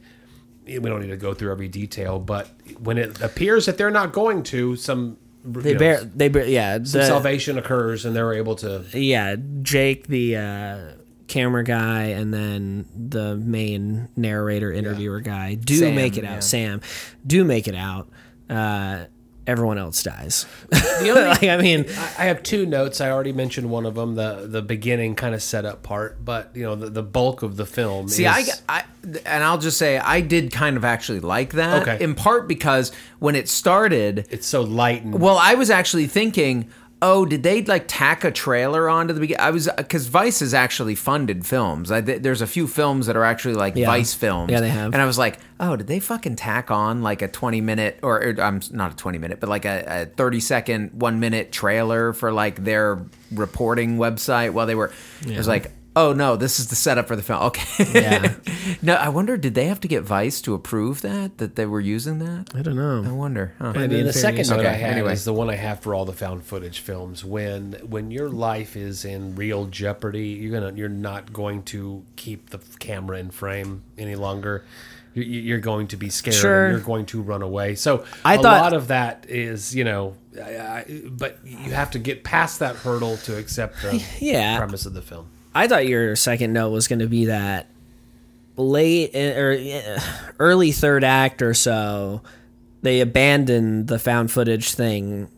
we 0.67 0.79
don't 0.79 1.01
need 1.01 1.07
to 1.09 1.17
go 1.17 1.33
through 1.33 1.51
every 1.51 1.67
detail, 1.67 2.19
but 2.19 2.49
when 2.79 2.97
it 2.97 3.21
appears 3.21 3.65
that 3.65 3.77
they're 3.77 3.91
not 3.91 4.11
going 4.13 4.43
to, 4.43 4.75
some 4.75 5.17
They 5.45 5.73
know, 5.73 5.79
bear, 5.79 6.03
they 6.03 6.27
bear, 6.29 6.45
yeah, 6.47 6.75
some 6.83 7.01
the- 7.01 7.07
salvation 7.07 7.57
occurs, 7.57 8.05
and 8.05 8.15
they're 8.15 8.33
able 8.33 8.55
to. 8.57 8.83
yeah. 8.93 9.35
Jake, 9.61 10.07
the 10.07 10.35
uh, 10.37 10.79
camera 11.27 11.63
guy, 11.63 12.03
and 12.05 12.33
then 12.33 12.85
the 12.95 13.35
main 13.37 14.09
narrator, 14.15 14.71
interviewer 14.71 15.19
guy, 15.21 15.55
do 15.55 15.75
Sam, 15.77 15.95
make 15.95 16.17
it 16.17 16.25
out. 16.25 16.33
yeah. 16.33 16.39
Sam, 16.39 16.81
do 17.25 17.43
make 17.43 17.67
it 17.67 17.75
out, 17.75 18.09
uh, 18.49 19.05
everyone 19.47 19.77
else 19.77 20.03
dies. 20.03 20.45
The 20.69 21.09
only, 21.09 21.23
like, 21.29 21.43
I 21.43 21.57
mean, 21.57 21.85
I 22.19 22.27
I 22.27 22.29
have 22.29 22.43
two 22.43 22.65
notes. 22.65 22.99
I 22.99 23.09
already 23.09 23.31
mentioned 23.31 23.69
one 23.69 23.85
of 23.85 23.95
them, 23.95 24.15
the 24.15 24.47
the 24.47 24.61
beginning 24.61 25.15
kind 25.15 25.33
of 25.33 25.41
setup 25.41 25.81
part, 25.81 26.23
but 26.23 26.51
you 26.53 26.63
know 26.63 26.75
the, 26.75 26.89
the 26.89 27.03
bulk 27.03 27.41
of 27.41 27.55
the 27.55 27.65
film. 27.65 28.09
See, 28.09 28.25
is, 28.25 28.61
I, 28.67 28.79
I, 28.79 28.83
and 29.25 29.43
I'll 29.45 29.57
just 29.57 29.77
say 29.77 29.97
I 29.97 30.19
did 30.19 30.51
kind 30.51 30.75
of 30.75 30.83
actually 30.83 31.21
like 31.21 31.53
that. 31.53 31.87
Okay. 31.87 32.03
In 32.03 32.15
part 32.15 32.49
because 32.49 32.91
when 33.19 33.35
it 33.35 33.47
started, 33.47 34.27
it's 34.29 34.45
so 34.45 34.61
light 34.61 35.03
and 35.03 35.19
well, 35.21 35.37
I 35.37 35.55
was 35.55 35.69
actually 35.69 36.07
thinking, 36.07 36.69
oh, 37.01 37.25
did 37.25 37.43
they 37.43 37.61
like 37.63 37.85
tack 37.87 38.23
a 38.23 38.31
trailer 38.31 38.89
onto 38.89 39.13
the 39.13 39.19
beginning? 39.19 39.41
I 39.41 39.51
was 39.51 39.69
because 39.77 40.07
Vice 40.07 40.39
has 40.39 40.53
actually 40.53 40.95
funded 40.95 41.45
films. 41.45 41.91
I, 41.91 42.01
there's 42.01 42.41
a 42.41 42.47
few 42.47 42.67
films 42.67 43.05
that 43.07 43.15
are 43.15 43.23
actually 43.23 43.53
like 43.53 43.75
Yeah. 43.75 43.87
Vice 43.87 44.13
films. 44.13 44.51
Yeah, 44.51 44.59
they 44.59 44.69
have. 44.69 44.93
And 44.93 45.01
I 45.01 45.05
was 45.05 45.17
like, 45.17 45.37
oh, 45.59 45.75
did 45.75 45.87
they 45.87 45.99
fucking 45.99 46.35
tack 46.35 46.71
on 46.71 47.01
like 47.03 47.21
a 47.21 47.27
20 47.27 47.61
minute 47.61 47.99
or, 48.01 48.21
or 48.23 48.41
I'm 48.41 48.61
not 48.71 48.93
a 48.93 48.95
20 48.95 49.17
minute, 49.17 49.39
but 49.39 49.49
like 49.49 49.65
a, 49.65 50.03
a 50.03 50.05
30 50.05 50.39
second, 50.39 50.91
one 50.99 51.19
minute 51.19 51.51
trailer 51.51 52.13
for 52.13 52.31
like 52.31 52.63
their 52.63 53.05
reporting 53.31 53.97
website 53.97 54.51
while 54.51 54.65
they 54.65 54.75
were. 54.75 54.91
It 55.25 55.37
was 55.37 55.47
like. 55.47 55.71
Oh 55.99 56.13
no! 56.13 56.35
This 56.35 56.59
is 56.59 56.67
the 56.67 56.75
setup 56.75 57.07
for 57.07 57.15
the 57.15 57.23
film. 57.23 57.41
Okay. 57.43 57.85
Yeah. 57.91 58.35
no, 58.83 58.93
I 58.93 59.09
wonder. 59.09 59.35
Did 59.35 59.55
they 59.55 59.65
have 59.65 59.79
to 59.79 59.87
get 59.87 60.03
Vice 60.03 60.41
to 60.41 60.53
approve 60.53 61.01
that? 61.01 61.39
That 61.39 61.55
they 61.55 61.65
were 61.65 61.79
using 61.81 62.19
that? 62.19 62.51
I 62.53 62.61
don't 62.61 62.75
know. 62.75 63.03
I 63.03 63.11
wonder. 63.11 63.53
Huh. 63.57 63.73
And 63.75 63.91
then 63.91 64.05
the 64.05 64.13
second 64.13 64.47
note 64.49 64.59
Okay, 64.59 64.69
I 64.69 64.73
have 64.73 64.91
anyway. 64.91 65.13
is 65.13 65.25
the 65.25 65.33
one 65.33 65.49
I 65.49 65.55
have 65.55 65.79
for 65.79 65.95
all 65.95 66.05
the 66.05 66.13
found 66.13 66.43
footage 66.43 66.79
films. 66.81 67.25
When 67.25 67.73
when 67.89 68.11
your 68.11 68.29
life 68.29 68.75
is 68.77 69.05
in 69.05 69.35
real 69.35 69.65
jeopardy, 69.65 70.27
you're 70.27 70.59
gonna 70.59 70.73
you're 70.77 70.87
not 70.89 71.33
going 71.33 71.63
to 71.63 72.03
keep 72.15 72.51
the 72.51 72.59
camera 72.77 73.17
in 73.17 73.31
frame 73.31 73.81
any 73.97 74.15
longer. 74.15 74.65
You're, 75.15 75.25
you're 75.25 75.59
going 75.59 75.87
to 75.87 75.97
be 75.97 76.09
scared. 76.09 76.35
Sure. 76.35 76.65
And 76.65 76.71
you're 76.77 76.85
going 76.85 77.07
to 77.07 77.23
run 77.23 77.41
away. 77.41 77.73
So 77.73 78.05
I 78.23 78.35
a 78.35 78.37
thought- 78.37 78.59
a 78.59 78.61
lot 78.61 78.73
of 78.73 78.89
that 78.89 79.25
is 79.27 79.73
you 79.75 79.83
know, 79.83 80.13
I, 80.39 80.57
I, 80.57 81.01
but 81.09 81.39
you 81.43 81.71
have 81.71 81.89
to 81.91 81.99
get 81.99 82.23
past 82.23 82.59
that 82.59 82.75
hurdle 82.75 83.17
to 83.25 83.35
accept 83.35 83.81
the 83.81 84.03
Yeah. 84.19 84.57
premise 84.57 84.85
of 84.85 84.93
the 84.93 85.01
film. 85.01 85.29
I 85.57 85.67
thought 85.67 85.87
your 85.87 86.15
second 86.15 86.53
note 86.53 86.69
was 86.69 86.87
going 86.87 86.99
to 86.99 87.07
be 87.07 87.25
that 87.25 87.67
late 88.55 89.15
or 89.15 89.51
uh, 89.53 89.99
early 90.39 90.71
third 90.71 91.03
act 91.03 91.41
or 91.41 91.53
so, 91.53 92.21
they 92.81 93.01
abandoned 93.01 93.87
the 93.87 93.99
found 93.99 94.31
footage 94.31 94.73
thing 94.73 95.29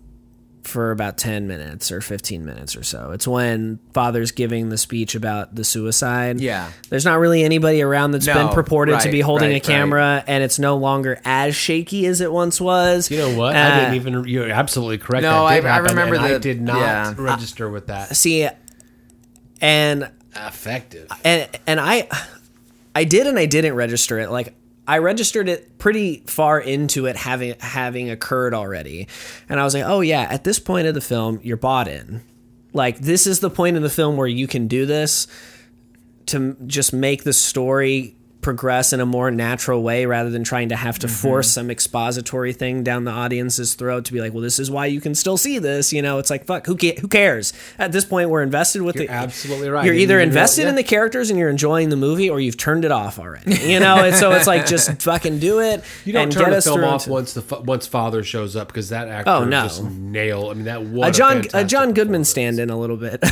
for 0.64 0.92
about 0.92 1.18
10 1.18 1.48
minutes 1.48 1.92
or 1.92 2.00
15 2.00 2.46
minutes 2.46 2.76
or 2.76 2.84
so. 2.84 3.12
It's 3.12 3.28
when 3.28 3.80
father's 3.94 4.32
giving 4.32 4.70
the 4.70 4.78
speech 4.78 5.16
about 5.16 5.56
the 5.56 5.64
suicide. 5.64 6.40
Yeah. 6.40 6.70
There's 6.90 7.06
not 7.06 7.16
really 7.20 7.44
anybody 7.44 7.82
around 7.82 8.12
that's 8.12 8.28
been 8.28 8.36
No, 8.36 8.54
purported 8.54 9.00
to 9.00 9.10
be 9.10 9.22
holding 9.22 9.50
right, 9.50 9.64
a 9.64 9.66
camera 9.66 10.24
and 10.28 10.44
it's 10.44 10.60
no 10.60 10.78
longer 10.78 11.20
as 11.26 11.56
shaky 11.56 12.06
as 12.06 12.22
it 12.22 12.32
once 12.32 12.62
was. 12.62 13.10
You 13.10 13.18
know 13.18 13.36
what? 13.36 13.56
Uh, 13.56 13.60
I 13.60 13.80
didn't 13.80 13.96
even. 13.96 14.26
You're 14.28 14.50
absolutely 14.52 15.00
correct. 15.00 15.24
No, 15.24 15.48
That 15.48 15.56
did 15.62 15.66
I- 15.66 15.76
I 15.76 15.80
remember 15.80 16.16
and 16.16 16.26
I 16.26 16.38
did 16.38 16.62
not 16.62 16.78
yeah. 16.80 17.14
register 17.18 17.68
with 17.70 17.88
that. 17.88 18.16
see 18.16 18.48
and 19.62 20.10
Effective. 20.36 21.10
and 21.24 21.48
and 21.68 21.80
I 21.80 22.08
I 22.96 23.04
did 23.04 23.28
and 23.28 23.38
I 23.38 23.46
didn't 23.46 23.76
register 23.76 24.20
it. 24.20 24.30
Like 24.30 24.54
I 24.88 25.00
registered 25.00 25.50
it 25.50 25.78
pretty 25.78 26.24
far 26.28 26.60
into 26.60 27.06
it 27.06 27.16
having 27.16 27.56
having 27.60 28.10
occurred 28.10 28.54
already. 28.54 29.08
And 29.48 29.60
I 29.60 29.64
was 29.64 29.74
like, 29.74 29.84
"Oh 29.86 30.02
yeah, 30.02 30.22
at 30.30 30.44
this 30.44 30.60
point 30.60 30.88
of 30.88 30.94
the 30.94 31.02
film, 31.02 31.40
you're 31.44 31.58
bought 31.58 31.88
in. 31.88 32.22
Like 32.74 33.00
this 33.00 33.28
is 33.28 33.40
the 33.40 33.50
point 33.50 33.76
in 33.78 33.84
the 33.84 33.90
film 33.90 34.18
where 34.18 34.28
you 34.28 34.48
can 34.48 34.68
do 34.68 34.86
this 34.86 35.28
to 36.28 36.56
just 36.68 36.94
make 36.94 37.24
the 37.24 37.34
story 37.34 38.16
progress 38.42 38.94
in 38.94 39.00
a 39.00 39.06
more 39.06 39.30
natural 39.32 39.84
way 39.84 40.06
rather 40.06 40.30
than 40.30 40.44
trying 40.44 40.70
to 40.70 40.76
have 40.76 40.98
to 41.00 41.08
mm-hmm. 41.08 41.16
force 41.16 41.52
some 41.52 41.70
expository 41.70 42.54
thing 42.54 42.84
down 42.84 43.04
the 43.04 43.12
audience's 43.12 43.74
throat 43.74 44.06
to 44.06 44.14
be 44.14 44.22
like, 44.22 44.34
well, 44.34 44.42
this 44.42 44.60
is 44.60 44.72
why 44.72 44.86
you 44.86 45.02
can 45.02 45.14
still 45.14 45.38
see 45.38 45.60
this. 45.60 45.92
You 45.92 46.02
know, 46.02 46.20
it's 46.20 46.30
like, 46.30 46.46
fuck, 46.46 46.66
who, 46.66 46.78
ca- 46.78 46.98
who 47.00 47.08
cares? 47.08 47.54
At 47.78 47.92
this 47.92 48.06
point, 48.06 48.30
we're 48.30 48.44
invested 48.44 48.82
with 48.82 48.96
You're 48.96 49.08
the. 49.08 49.12
absolutely 49.12 49.70
right. 49.70 49.86
You're 49.86 49.94
either 49.94 50.18
know- 50.18 50.24
invested 50.24 50.68
in 50.68 50.76
the 50.76 50.84
characters 50.84 51.30
and 51.30 51.38
you're 51.38 51.50
enjoying 51.50 51.90
the 51.90 51.98
movie, 51.98 52.30
or 52.30 52.40
you've 52.40 52.58
turned 52.58 52.86
it 52.86 52.92
off 52.92 53.20
already. 53.20 53.56
You 53.70 53.80
know, 53.80 54.04
and 54.04 54.16
so 54.16 54.32
it's 54.32 54.48
like 54.48 54.66
just 54.66 55.02
fucking 55.02 55.40
do 55.40 55.60
it. 55.60 55.84
You 56.06 56.14
don't 56.14 56.32
turn 56.32 56.52
the 56.52 56.62
film 56.62 56.84
off 56.84 57.08
once 57.08 57.34
the 57.34 57.42
fa- 57.42 57.62
once 57.62 57.88
father 57.88 58.24
shows 58.24 58.56
up 58.56 58.68
because 58.68 58.90
that 58.90 59.08
actor 59.08 59.30
Oh, 59.32 59.44
no. 59.44 59.64
just 59.64 59.84
nail. 59.84 60.50
I 60.50 60.54
mean 60.54 60.66
that 60.66 60.84
what 60.84 61.10
a 61.10 61.12
John 61.12 61.32
a 61.32 61.42
fantastic 61.42 61.68
John 61.68 61.94
Goodman 61.94 62.24
stand 62.24 62.60
in 62.60 62.70
a 62.70 62.78
little 62.80 62.98
bit. 62.98 63.24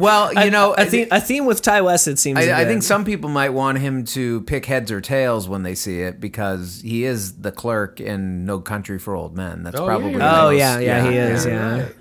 Well, 0.00 0.32
you 0.44 0.50
know, 0.58 0.74
a, 0.74 0.86
theme, 0.86 1.08
a 1.10 1.20
theme 1.20 1.46
with 1.46 1.62
Ti 1.62 1.80
West. 1.82 2.08
It 2.08 2.18
seems. 2.18 2.38
I, 2.38 2.62
I 2.62 2.64
think 2.64 2.82
some 2.82 3.04
people 3.04 3.28
might 3.30 3.50
want 3.50 3.78
him 3.78 4.04
to 4.06 4.37
pick 4.40 4.66
heads 4.66 4.90
or 4.90 5.00
tails 5.00 5.48
when 5.48 5.62
they 5.62 5.74
see 5.74 6.00
it 6.00 6.20
because 6.20 6.80
he 6.84 7.04
is 7.04 7.38
the 7.38 7.52
clerk 7.52 8.00
in 8.00 8.44
No 8.44 8.60
Country 8.60 8.98
for 8.98 9.14
Old 9.14 9.36
Men. 9.36 9.62
That's 9.62 9.78
Oh, 9.78 9.84
yeah, 9.84 9.86
probably 9.88 10.10
you're 10.10 10.18
the. 10.20 10.38
Oh 10.38 10.50
most- 10.50 10.58
yeah, 10.58 10.78
yeah, 10.78 11.10
he 11.10 11.16
is. 11.16 11.46
Yeah, 11.46 11.80
right. 11.82 11.94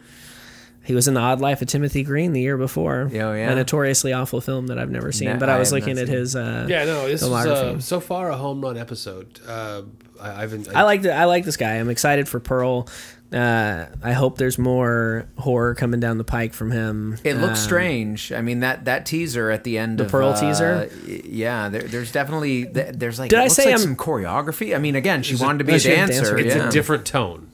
he 0.84 0.96
was 0.96 1.08
in 1.08 1.14
the 1.14 1.20
Odd 1.20 1.42
Life 1.42 1.62
of 1.62 1.68
Timothy 1.68 2.04
Green 2.04 2.32
the 2.34 2.42
year 2.42 2.58
before. 2.58 3.10
Oh, 3.12 3.16
yeah. 3.34 3.52
a 3.52 3.56
notoriously 3.56 4.14
awful 4.14 4.40
film 4.42 4.68
that 4.68 4.80
I've 4.80 4.90
never 4.92 5.12
seen. 5.12 5.30
No, 5.30 5.38
but 5.38 5.50
I 5.50 5.56
I 5.56 5.60
was 5.60 5.70
have 5.70 5.80
looking 5.80 5.96
not 5.96 6.04
at 6.04 6.08
seen 6.08 6.18
his. 6.18 6.36
Uh, 6.36 6.66
Yeah, 6.70 6.86
no, 6.86 7.08
this 7.08 7.22
is 7.22 7.28
filmography. 7.30 7.76
uh, 7.78 7.80
so 7.80 8.00
far 8.00 8.30
a 8.30 8.38
home 8.38 8.62
run 8.62 8.78
episode. 8.78 9.40
Uh, 9.48 9.82
I, 10.20 10.44
I've 10.44 10.52
been, 10.52 10.66
I 10.76 10.84
like 10.84 11.02
the, 11.04 11.14
I 11.14 11.26
like 11.26 11.44
this 11.46 11.58
guy. 11.58 11.76
I'm 11.76 11.90
excited 11.90 12.28
for 12.28 12.40
Pearl. 12.40 12.88
Uh, 13.34 13.88
I 14.01 14.13
hope 14.13 14.38
there's 14.38 14.57
more 14.57 15.28
horror 15.38 15.75
coming 15.75 15.99
down 15.99 16.17
the 16.17 16.23
pike 16.23 16.53
from 16.53 16.71
him. 16.71 17.17
It 17.25 17.34
looks 17.36 17.59
Um, 17.59 17.65
strange. 17.65 18.32
I 18.32 18.41
mean 18.41 18.61
that 18.61 18.86
that 18.86 19.05
teaser 19.05 19.51
at 19.51 19.65
the 19.65 19.78
end 19.78 19.97
The 19.97 20.05
of 20.05 20.11
Pearl 20.11 20.30
uh, 20.30 20.39
teaser? 20.39 20.89
Yeah, 21.05 21.67
there, 21.67 21.82
there's 21.84 22.11
definitely 22.13 22.63
there's 22.63 23.19
like 23.19 23.30
Did 23.30 23.39
it 23.39 23.41
I 23.43 23.47
say 23.49 23.65
like 23.65 23.71
I'm- 23.73 23.80
some 23.80 23.95
choreography. 23.97 24.73
I 24.73 24.80
mean, 24.80 24.95
again, 24.95 25.23
she 25.23 25.36
wanted 25.36 25.57
to 25.59 25.63
be 25.65 25.73
a 25.75 25.80
she 25.80 25.91
a 25.91 25.95
dancer. 25.97 26.13
dancer? 26.21 26.38
It's 26.38 26.55
yeah. 26.55 26.69
a 26.69 26.71
different 26.71 27.05
tone 27.05 27.47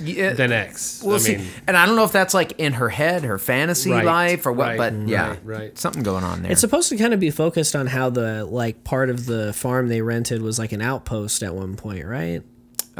Yeah. 0.00 0.34
than 0.34 0.52
X. 0.52 1.02
We'll 1.04 1.16
I 1.16 1.18
see. 1.18 1.36
mean, 1.38 1.46
And 1.66 1.76
I 1.76 1.84
don't 1.86 1.96
know 1.96 2.04
if 2.04 2.12
that's 2.12 2.32
like 2.34 2.52
in 2.58 2.74
her 2.74 2.88
head, 2.88 3.24
her 3.24 3.38
fantasy 3.38 3.90
Right, 3.90 4.04
life, 4.04 4.46
or 4.46 4.52
what. 4.52 4.68
right, 4.68 4.78
but 4.78 5.08
yeah, 5.08 5.30
right, 5.30 5.38
right. 5.44 5.78
something 5.78 6.04
going 6.04 6.22
on 6.22 6.42
there. 6.42 6.52
It's 6.52 6.60
supposed 6.60 6.88
to 6.90 6.96
kind 6.96 7.12
of 7.12 7.18
be 7.18 7.30
focused 7.32 7.74
on 7.74 7.88
how 7.88 8.08
the 8.10 8.44
like 8.44 8.84
part 8.84 9.10
of 9.10 9.26
the 9.26 9.52
farm 9.52 9.88
they 9.88 10.00
rented 10.00 10.42
was 10.42 10.60
like 10.60 10.70
an 10.70 10.80
outpost 10.80 11.42
at 11.42 11.56
one 11.56 11.74
point, 11.74 12.06
right? 12.06 12.42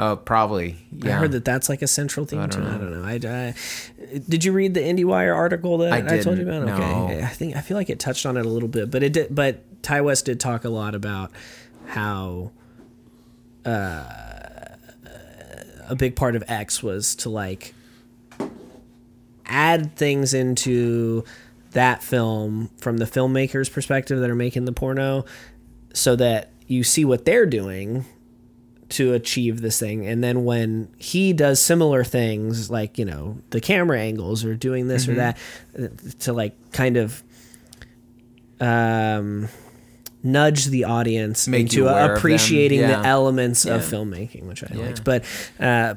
Oh, 0.01 0.15
probably. 0.15 0.77
Yeah. 0.93 1.17
I 1.17 1.19
heard 1.19 1.33
that 1.33 1.45
that's 1.45 1.69
like 1.69 1.83
a 1.83 1.89
central 1.89 2.25
theme 2.25 2.41
it. 2.41 2.53
don't 2.53 2.65
I 2.65 2.79
don't 2.79 2.93
know. 2.93 3.03
I, 3.03 3.15
I- 3.49 4.19
did 4.29 4.45
you 4.45 4.53
read 4.53 4.73
the 4.75 4.81
IndieWire 4.81 5.35
article 5.35 5.79
that 5.79 5.93
I 5.93 6.19
I, 6.19 6.21
told 6.21 6.39
you 6.39 6.49
about? 6.49 6.65
no. 6.67 7.05
Okay, 7.07 7.23
I 7.25 7.27
think 7.27 7.57
I 7.57 7.61
feel 7.61 7.77
like 7.77 7.91
it 7.91 7.99
touched 7.99 8.25
on 8.25 8.37
it 8.37 8.47
a 8.47 8.49
little 8.49 8.69
bit, 8.69 8.93
but 8.93 9.03
it 9.03 9.13
did. 9.13 9.35
But 9.35 9.83
Ti 9.83 10.01
West 10.01 10.27
did 10.27 10.39
talk 10.39 10.65
a 10.65 10.69
lot 10.69 10.95
about 10.95 11.33
how 11.89 12.53
uh, 13.67 14.05
a 15.89 15.97
big 15.97 16.15
part 16.15 16.37
of 16.37 16.45
X 16.47 16.81
was 16.81 17.17
to 17.17 17.29
like 17.29 17.75
add 19.47 19.97
things 19.97 20.33
into 20.33 21.25
that 21.73 22.05
film 22.05 22.71
from 22.79 22.99
the 22.99 23.05
filmmakers' 23.05 23.71
perspective 23.73 24.21
that 24.21 24.31
are 24.31 24.37
making 24.37 24.65
the 24.65 24.73
porno, 24.73 25.25
so 25.93 26.15
that 26.15 26.51
you 26.69 26.85
see 26.85 27.05
what 27.05 27.25
they're 27.25 27.47
doing 27.47 28.05
to 28.91 29.13
achieve 29.13 29.61
this 29.61 29.79
thing 29.79 30.07
and 30.07 30.25
then 30.25 30.45
when 30.45 30.89
he 30.97 31.33
does 31.35 31.61
similar 31.61 32.03
things 32.03 32.71
like 32.71 32.99
you 32.99 33.05
know 33.05 33.39
the 33.51 33.61
camera 33.61 34.01
angles 34.01 34.45
or 34.45 34.55
doing 34.55 34.89
this 34.89 35.07
or 35.07 35.15
that 35.15 35.37
to 36.19 36.33
like 36.33 36.55
kind 36.73 36.97
of 36.97 37.23
um 38.61 39.49
nudge 40.23 40.67
the 40.67 40.85
audience 40.85 41.47
Make 41.47 41.61
into 41.61 41.87
appreciating 41.87 42.81
yeah. 42.81 43.03
the 43.03 43.07
elements 43.07 43.67
of 43.67 43.83
filmmaking 43.83 44.45
which 44.47 44.65
i 44.65 44.69
Yeah. 44.73 44.87
liked 44.87 45.05
but 45.05 45.25
uh 45.61 45.95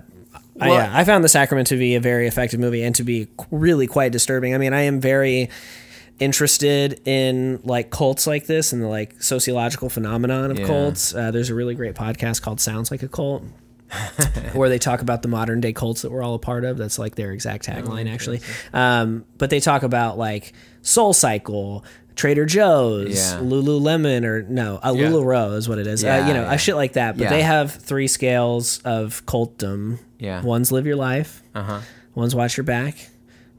I, 0.60 0.70
yeah, 0.70 0.92
I 0.94 1.06
found 1.06 1.24
The 1.24 1.30
Sacrament 1.30 1.68
to 1.70 1.78
be 1.78 1.96
a 1.96 2.00
very 2.00 2.28
effective 2.28 2.60
movie 2.60 2.84
and 2.84 2.94
to 2.96 3.04
be 3.04 3.28
really 3.50 3.88
quite 3.88 4.12
disturbing. 4.12 4.54
I 4.54 4.60
mean, 4.60 4.74
I 4.74 4.82
am 4.82 5.00
very 5.00 5.50
interested 6.22 7.02
in 7.06 7.60
like 7.64 7.90
cults 7.90 8.28
like 8.28 8.46
this 8.46 8.72
and 8.72 8.82
the 8.82 8.88
like 8.88 9.22
sociological 9.22 9.90
phenomenon 9.90 10.52
of 10.52 10.60
Yeah. 10.60 10.68
cults. 10.68 11.14
Uh, 11.14 11.32
there's 11.32 11.50
a 11.50 11.56
really 11.56 11.76
great 11.76 11.96
podcast 11.96 12.42
called 12.42 12.60
Sounds 12.62 12.92
Like 12.92 13.04
a 13.04 13.08
Cult. 13.08 13.44
where 14.54 14.70
they 14.70 14.80
talk 14.80 15.02
about 15.02 15.22
the 15.22 15.28
modern 15.28 15.60
day 15.60 15.74
cults 15.74 16.02
that 16.04 16.12
we're 16.12 16.24
all 16.24 16.36
a 16.36 16.40
part 16.40 16.64
of. 16.64 16.78
That's 16.78 16.98
like 16.98 17.16
their 17.16 17.34
exact 17.34 17.68
Oh, 17.68 17.74
tagline, 17.74 18.10
actually. 18.10 18.40
Um, 18.72 19.26
but 19.38 19.50
they 19.50 19.60
talk 19.60 19.84
about 19.84 20.18
like 20.18 20.54
Soul 20.82 21.12
Cycle, 21.12 21.84
Trader 22.16 22.46
Joe's, 22.46 23.16
Yeah. 23.34 23.40
Lululemon, 23.40 24.24
or 24.24 24.44
no, 24.44 24.80
a 24.82 24.96
Yeah. 24.96 25.08
Lululemon 25.10 25.58
is 25.58 25.68
what 25.68 25.78
it 25.78 25.88
is. 25.88 26.06
uh, 26.06 26.24
you 26.26 26.34
know, 26.34 26.44
yeah. 26.44 26.54
a 26.54 26.58
shit 26.58 26.78
like 26.78 26.94
that. 26.94 27.18
But 27.18 27.24
Yeah. 27.26 27.30
they 27.32 27.42
have 27.42 27.70
three 27.72 28.08
scales 28.08 28.80
of 28.86 29.26
cultdom. 29.26 29.98
Yeah. 30.20 30.42
One's 30.42 30.72
live 30.72 30.86
your 30.86 30.96
life. 30.96 31.44
Uh-huh. 31.54 31.82
One's 32.16 32.34
watch 32.34 32.56
your 32.56 32.64
back. 32.64 33.10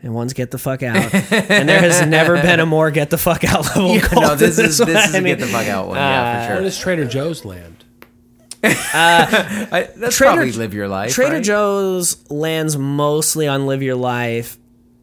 And 0.03 0.13
one's 0.15 0.33
get 0.33 0.51
the 0.51 0.59
fuck 0.59 0.83
out. 0.83 0.97
and 1.15 1.69
there 1.69 1.81
has 1.81 2.05
never 2.07 2.35
been 2.43 2.59
a 2.61 2.67
more 2.67 2.91
get 2.91 3.11
the 3.11 3.19
fuck 3.19 3.45
out 3.45 3.65
level. 3.77 4.01
cult 4.01 4.23
no, 4.23 4.35
this 4.35 4.59
is 4.59 4.79
this 4.79 4.81
one. 4.81 4.91
is 4.97 5.15
I 5.15 5.19
a 5.19 5.21
mean, 5.21 5.37
get 5.37 5.41
the 5.47 5.53
fuck 5.53 5.67
out 5.69 5.87
one. 5.89 5.97
yeah, 5.97 6.23
uh, 6.43 6.47
for 6.49 6.53
where 6.55 6.63
does 6.63 6.79
Trader 6.79 7.05
Joe's 7.07 7.45
land? 7.45 7.85
I, 8.65 9.89
that's 9.97 10.17
Trader- 10.17 10.35
probably 10.35 10.53
live 10.53 10.75
your 10.75 10.89
life. 10.89 11.13
Trader 11.13 11.35
right? 11.37 11.45
Joe's 11.45 12.31
lands 12.31 12.77
mostly 12.77 13.49
on 13.49 13.67
live 13.67 13.83
your 13.83 13.97
life. 13.97 14.59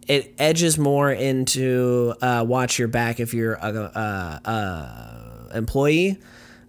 It 0.07 0.33
edges 0.39 0.77
more 0.77 1.11
into 1.11 2.13
uh, 2.21 2.43
watch 2.47 2.79
your 2.79 2.87
back 2.87 3.19
if 3.19 3.33
you're 3.33 3.53
a, 3.53 3.67
a, 3.69 4.41
a 4.49 5.57
employee, 5.57 6.17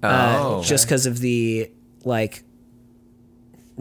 uh, 0.02 0.38
Oh, 0.42 0.62
just 0.62 0.86
because 0.86 1.06
of 1.06 1.18
the 1.20 1.70
like 2.04 2.42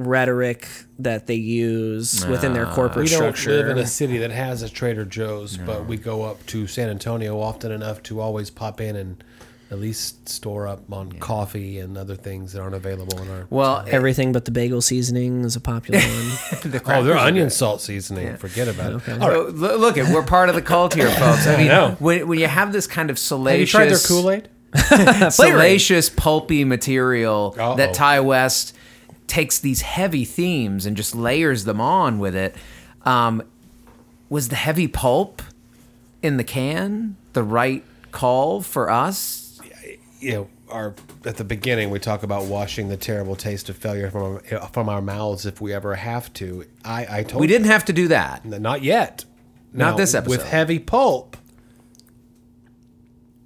rhetoric 0.07 0.67
that 0.99 1.27
they 1.27 1.35
use 1.35 2.25
within 2.25 2.53
their 2.53 2.65
corporate 2.65 3.07
structure. 3.09 3.49
We 3.51 3.57
don't 3.57 3.67
live 3.67 3.77
in 3.77 3.83
a 3.83 3.87
city 3.87 4.17
that 4.19 4.31
has 4.31 4.61
a 4.61 4.69
Trader 4.69 5.05
Joe's, 5.05 5.57
but 5.57 5.85
we 5.85 5.97
go 5.97 6.23
up 6.23 6.45
to 6.47 6.67
San 6.67 6.89
Antonio 6.89 7.39
often 7.39 7.71
enough 7.71 8.03
to 8.03 8.19
always 8.19 8.49
pop 8.49 8.81
in 8.81 8.95
and 8.95 9.23
at 9.71 9.79
least 9.79 10.27
store 10.27 10.67
up 10.67 10.91
on 10.91 11.11
coffee 11.13 11.79
and 11.79 11.95
other 11.95 12.15
things 12.15 12.53
that 12.53 12.61
aren't 12.61 12.73
available 12.73 13.21
in 13.21 13.29
our. 13.29 13.45
Well, 13.49 13.85
Everything 13.87 14.31
but 14.31 14.45
the 14.45 14.51
bagel 14.51 14.81
seasoning 14.81 15.45
is 15.45 15.55
a 15.55 15.61
popular 15.61 15.99
one. 15.99 16.07
the 16.71 16.81
oh, 16.87 17.03
they're 17.03 17.17
onion 17.17 17.45
good. 17.45 17.53
salt 17.53 17.81
seasoning. 17.81 18.35
Forget 18.37 18.67
about 18.67 19.07
it. 19.07 19.21
All 19.21 19.29
So, 19.29 19.43
look, 19.49 19.97
it 19.97 20.07
we're 20.07 20.23
part 20.23 20.49
of 20.49 20.55
the 20.55 20.61
cult 20.61 20.95
here, 20.95 21.09
folks. 21.11 21.45
I 21.47 21.57
mean, 21.57 21.67
know. 21.67 21.95
when 21.99 22.27
when 22.27 22.39
you 22.39 22.47
have 22.47 22.71
this 22.73 22.87
kind 22.87 23.09
of 23.11 23.19
salacious. 23.19 23.73
Have 23.73 23.97
salacious, 23.99 24.09
you 24.09 24.21
tried 24.23 24.41
their 24.41 24.43
Kool 24.43 25.21
Aid? 25.27 25.31
salacious, 25.33 26.09
pulpy 26.15 26.63
material 26.63 27.55
Uh-oh. 27.57 27.75
that 27.75 27.93
Ti 27.93 28.21
West 28.25 28.75
takes 29.29 29.59
these 29.59 29.81
heavy 29.81 30.25
themes 30.25 30.85
and 30.85 30.97
just 30.97 31.15
layers 31.15 31.63
them 31.63 31.79
on 31.79 32.19
with 32.19 32.35
it. 32.35 32.55
Um, 33.03 33.43
was 34.29 34.49
the 34.49 34.55
heavy 34.55 34.87
pulp 34.87 35.41
in 36.21 36.37
the 36.37 36.43
can 36.43 37.15
the 37.33 37.43
right 37.43 37.83
call 38.11 38.61
for 38.61 38.89
us? 38.89 39.61
you 40.19 40.33
know, 40.33 40.49
our 40.69 40.93
at 41.25 41.37
the 41.37 41.43
beginning 41.45 41.89
we 41.89 41.97
talk 41.99 42.23
about 42.23 42.45
washing 42.45 42.89
the 42.89 42.97
terrible 42.97 43.35
taste 43.35 43.69
of 43.69 43.77
failure 43.77 44.11
from 44.11 44.21
our, 44.51 44.67
from 44.73 44.89
our 44.89 45.01
mouths 45.01 45.45
if 45.45 45.61
we 45.61 45.73
ever 45.73 45.95
have 45.95 46.31
to. 46.33 46.65
I 46.83 47.19
I 47.19 47.23
told 47.23 47.39
We 47.39 47.47
didn't 47.47 47.67
have 47.67 47.85
to 47.85 47.93
do 47.93 48.09
that. 48.09 48.43
not 48.45 48.83
yet. 48.83 49.23
Not 49.71 49.91
Now, 49.91 49.97
this 49.97 50.13
episode. 50.13 50.31
with 50.31 50.47
heavy 50.47 50.79
pulp. 50.79 51.37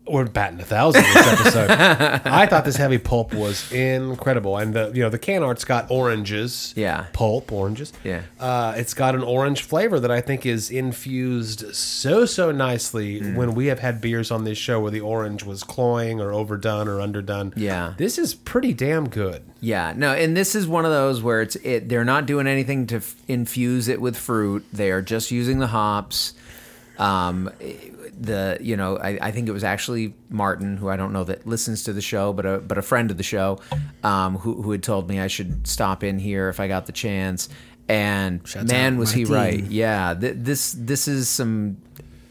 We're 0.05 0.25
batting 0.25 0.59
a 0.59 0.65
thousand 0.65 1.01
this 1.03 1.15
episode. 1.27 1.71
I 2.25 2.45
thought 2.45 2.65
this 2.65 2.75
heavy 2.75 2.97
pulp 2.97 3.33
was 3.33 3.71
incredible, 3.71 4.57
and 4.57 4.73
the 4.73 4.91
you 4.93 5.01
know 5.01 5.09
the 5.09 5.17
can 5.17 5.43
art's 5.43 5.63
got 5.63 5.89
oranges, 5.89 6.73
Yeah. 6.75 7.05
pulp 7.13 7.53
oranges, 7.53 7.93
Yeah. 8.03 8.23
Uh, 8.37 8.73
it's 8.75 8.93
got 8.93 9.15
an 9.15 9.23
orange 9.23 9.63
flavor 9.63 10.01
that 10.01 10.11
I 10.11 10.19
think 10.19 10.45
is 10.45 10.69
infused 10.69 11.73
so 11.73 12.25
so 12.25 12.51
nicely. 12.51 13.21
Mm. 13.21 13.35
When 13.35 13.55
we 13.55 13.67
have 13.67 13.79
had 13.79 14.01
beers 14.01 14.29
on 14.29 14.43
this 14.43 14.57
show 14.57 14.81
where 14.81 14.91
the 14.91 14.99
orange 14.99 15.43
was 15.43 15.63
cloying 15.63 16.19
or 16.19 16.33
overdone 16.33 16.89
or 16.89 16.99
underdone, 16.99 17.53
Yeah. 17.55 17.93
this 17.97 18.17
is 18.17 18.33
pretty 18.35 18.73
damn 18.73 19.07
good. 19.07 19.43
Yeah, 19.61 19.93
no, 19.95 20.11
and 20.13 20.35
this 20.35 20.53
is 20.53 20.67
one 20.67 20.83
of 20.83 20.91
those 20.91 21.21
where 21.21 21.41
it's 21.41 21.55
it. 21.57 21.87
They're 21.87 22.03
not 22.03 22.25
doing 22.25 22.45
anything 22.45 22.87
to 22.87 22.97
f- 22.97 23.15
infuse 23.29 23.87
it 23.87 24.01
with 24.01 24.17
fruit. 24.17 24.65
They 24.73 24.91
are 24.91 25.01
just 25.01 25.31
using 25.31 25.59
the 25.59 25.67
hops. 25.67 26.33
Um, 26.99 27.49
the 28.19 28.57
you 28.61 28.75
know 28.77 28.97
I, 28.97 29.17
I 29.21 29.31
think 29.31 29.47
it 29.47 29.51
was 29.51 29.63
actually 29.63 30.13
Martin 30.29 30.77
who 30.77 30.89
I 30.89 30.95
don't 30.97 31.13
know 31.13 31.23
that 31.25 31.45
listens 31.47 31.83
to 31.83 31.93
the 31.93 32.01
show, 32.01 32.33
but 32.33 32.45
a 32.45 32.57
but 32.59 32.77
a 32.77 32.81
friend 32.81 33.11
of 33.11 33.17
the 33.17 33.23
show, 33.23 33.59
um, 34.03 34.37
who 34.37 34.61
who 34.61 34.71
had 34.71 34.83
told 34.83 35.09
me 35.09 35.19
I 35.19 35.27
should 35.27 35.67
stop 35.67 36.03
in 36.03 36.19
here 36.19 36.49
if 36.49 36.59
I 36.59 36.67
got 36.67 36.85
the 36.85 36.91
chance. 36.93 37.49
And 37.89 38.47
Shouts 38.47 38.71
man, 38.71 38.97
was 38.97 39.11
he 39.11 39.25
right? 39.25 39.61
Yeah, 39.63 40.13
th- 40.19 40.35
this 40.37 40.71
this 40.77 41.07
is 41.07 41.27
some 41.29 41.77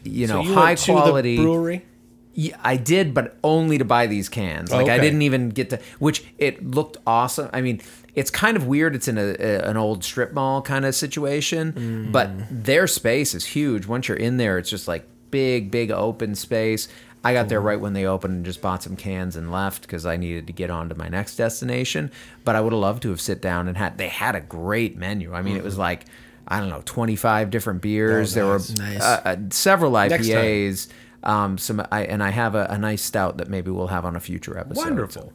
you 0.03 0.27
know 0.27 0.41
So 0.41 0.47
you 0.49 0.53
high 0.53 0.65
went 0.71 0.79
to 0.79 0.85
the 0.87 0.91
quality 0.93 1.37
brewery. 1.37 1.85
yeah, 2.33 2.57
I 2.63 2.75
did, 2.77 3.13
but 3.13 3.37
only 3.43 3.77
to 3.77 3.85
buy 3.85 4.07
these 4.07 4.29
cans. 4.29 4.71
Like 4.71 4.87
I 4.87 4.93
Okay. 4.95 5.01
didn't 5.01 5.21
even 5.21 5.49
get 5.49 5.69
to, 5.69 5.79
which 5.99 6.23
it 6.39 6.65
looked 6.65 6.97
awesome. 7.05 7.49
I 7.53 7.61
mean, 7.61 7.81
it's 8.15 8.31
kind 8.31 8.57
of 8.57 8.65
weird. 8.65 8.95
It's 8.95 9.07
in 9.07 9.19
a, 9.19 9.35
a 9.39 9.59
an 9.69 9.77
old 9.77 10.03
strip 10.03 10.33
mall 10.33 10.61
kind 10.63 10.85
of 10.85 10.95
situation, 10.95 12.09
but 12.11 12.31
their 12.49 12.87
space 12.87 13.35
is 13.35 13.45
huge. 13.45 13.85
Once 13.85 14.07
you're 14.07 14.17
in 14.17 14.37
there, 14.37 14.57
it's 14.57 14.69
just 14.71 14.87
like 14.87 15.07
big, 15.33 15.71
big 15.71 15.89
open 15.91 16.35
space. 16.35 16.87
I 17.25 17.33
got 17.33 17.49
there 17.49 17.59
right 17.61 17.79
when 17.79 17.93
they 17.93 18.05
opened 18.05 18.33
and 18.35 18.45
just 18.45 18.61
bought 18.61 18.83
some 18.83 18.95
cans 18.95 19.35
and 19.35 19.51
left 19.51 19.81
because 19.81 20.05
I 20.05 20.15
needed 20.17 20.45
to 20.47 20.53
get 20.53 20.69
on 20.69 20.89
to 20.89 20.95
my 20.95 21.07
next 21.09 21.37
destination. 21.37 22.11
But 22.43 22.55
I 22.55 22.61
would 22.61 22.71
have 22.73 22.79
loved 22.81 23.01
to 23.03 23.09
have 23.09 23.19
sit 23.21 23.41
down 23.41 23.67
and 23.67 23.75
had. 23.77 23.97
They 23.97 24.09
had 24.09 24.35
a 24.35 24.41
great 24.41 24.95
menu. 24.97 25.33
I 25.33 25.41
mean, 25.41 25.57
it 25.57 25.63
was 25.63 25.77
like 25.77 26.05
I 26.47 26.59
don't 26.59 26.69
know, 26.69 26.81
twenty 26.85 27.15
five 27.15 27.49
different 27.49 27.81
beers. 27.81 28.33
there 28.33 28.45
nice. 28.45 28.71
were 28.71 28.77
Nice. 28.83 29.01
uh, 29.01 29.21
uh, 29.25 29.35
several 29.49 29.93
IPAs. 29.93 30.87
Um, 31.23 31.57
some 31.57 31.81
I 31.91 32.03
and 32.03 32.21
I 32.21 32.29
have 32.31 32.53
a, 32.55 32.67
a 32.69 32.77
nice 32.77 33.01
stout 33.01 33.37
that 33.37 33.47
maybe 33.47 33.71
we'll 33.71 33.87
have 33.87 34.05
on 34.05 34.15
a 34.15 34.19
future 34.19 34.57
episode. 34.57 34.83
Wonderful. 34.85 35.33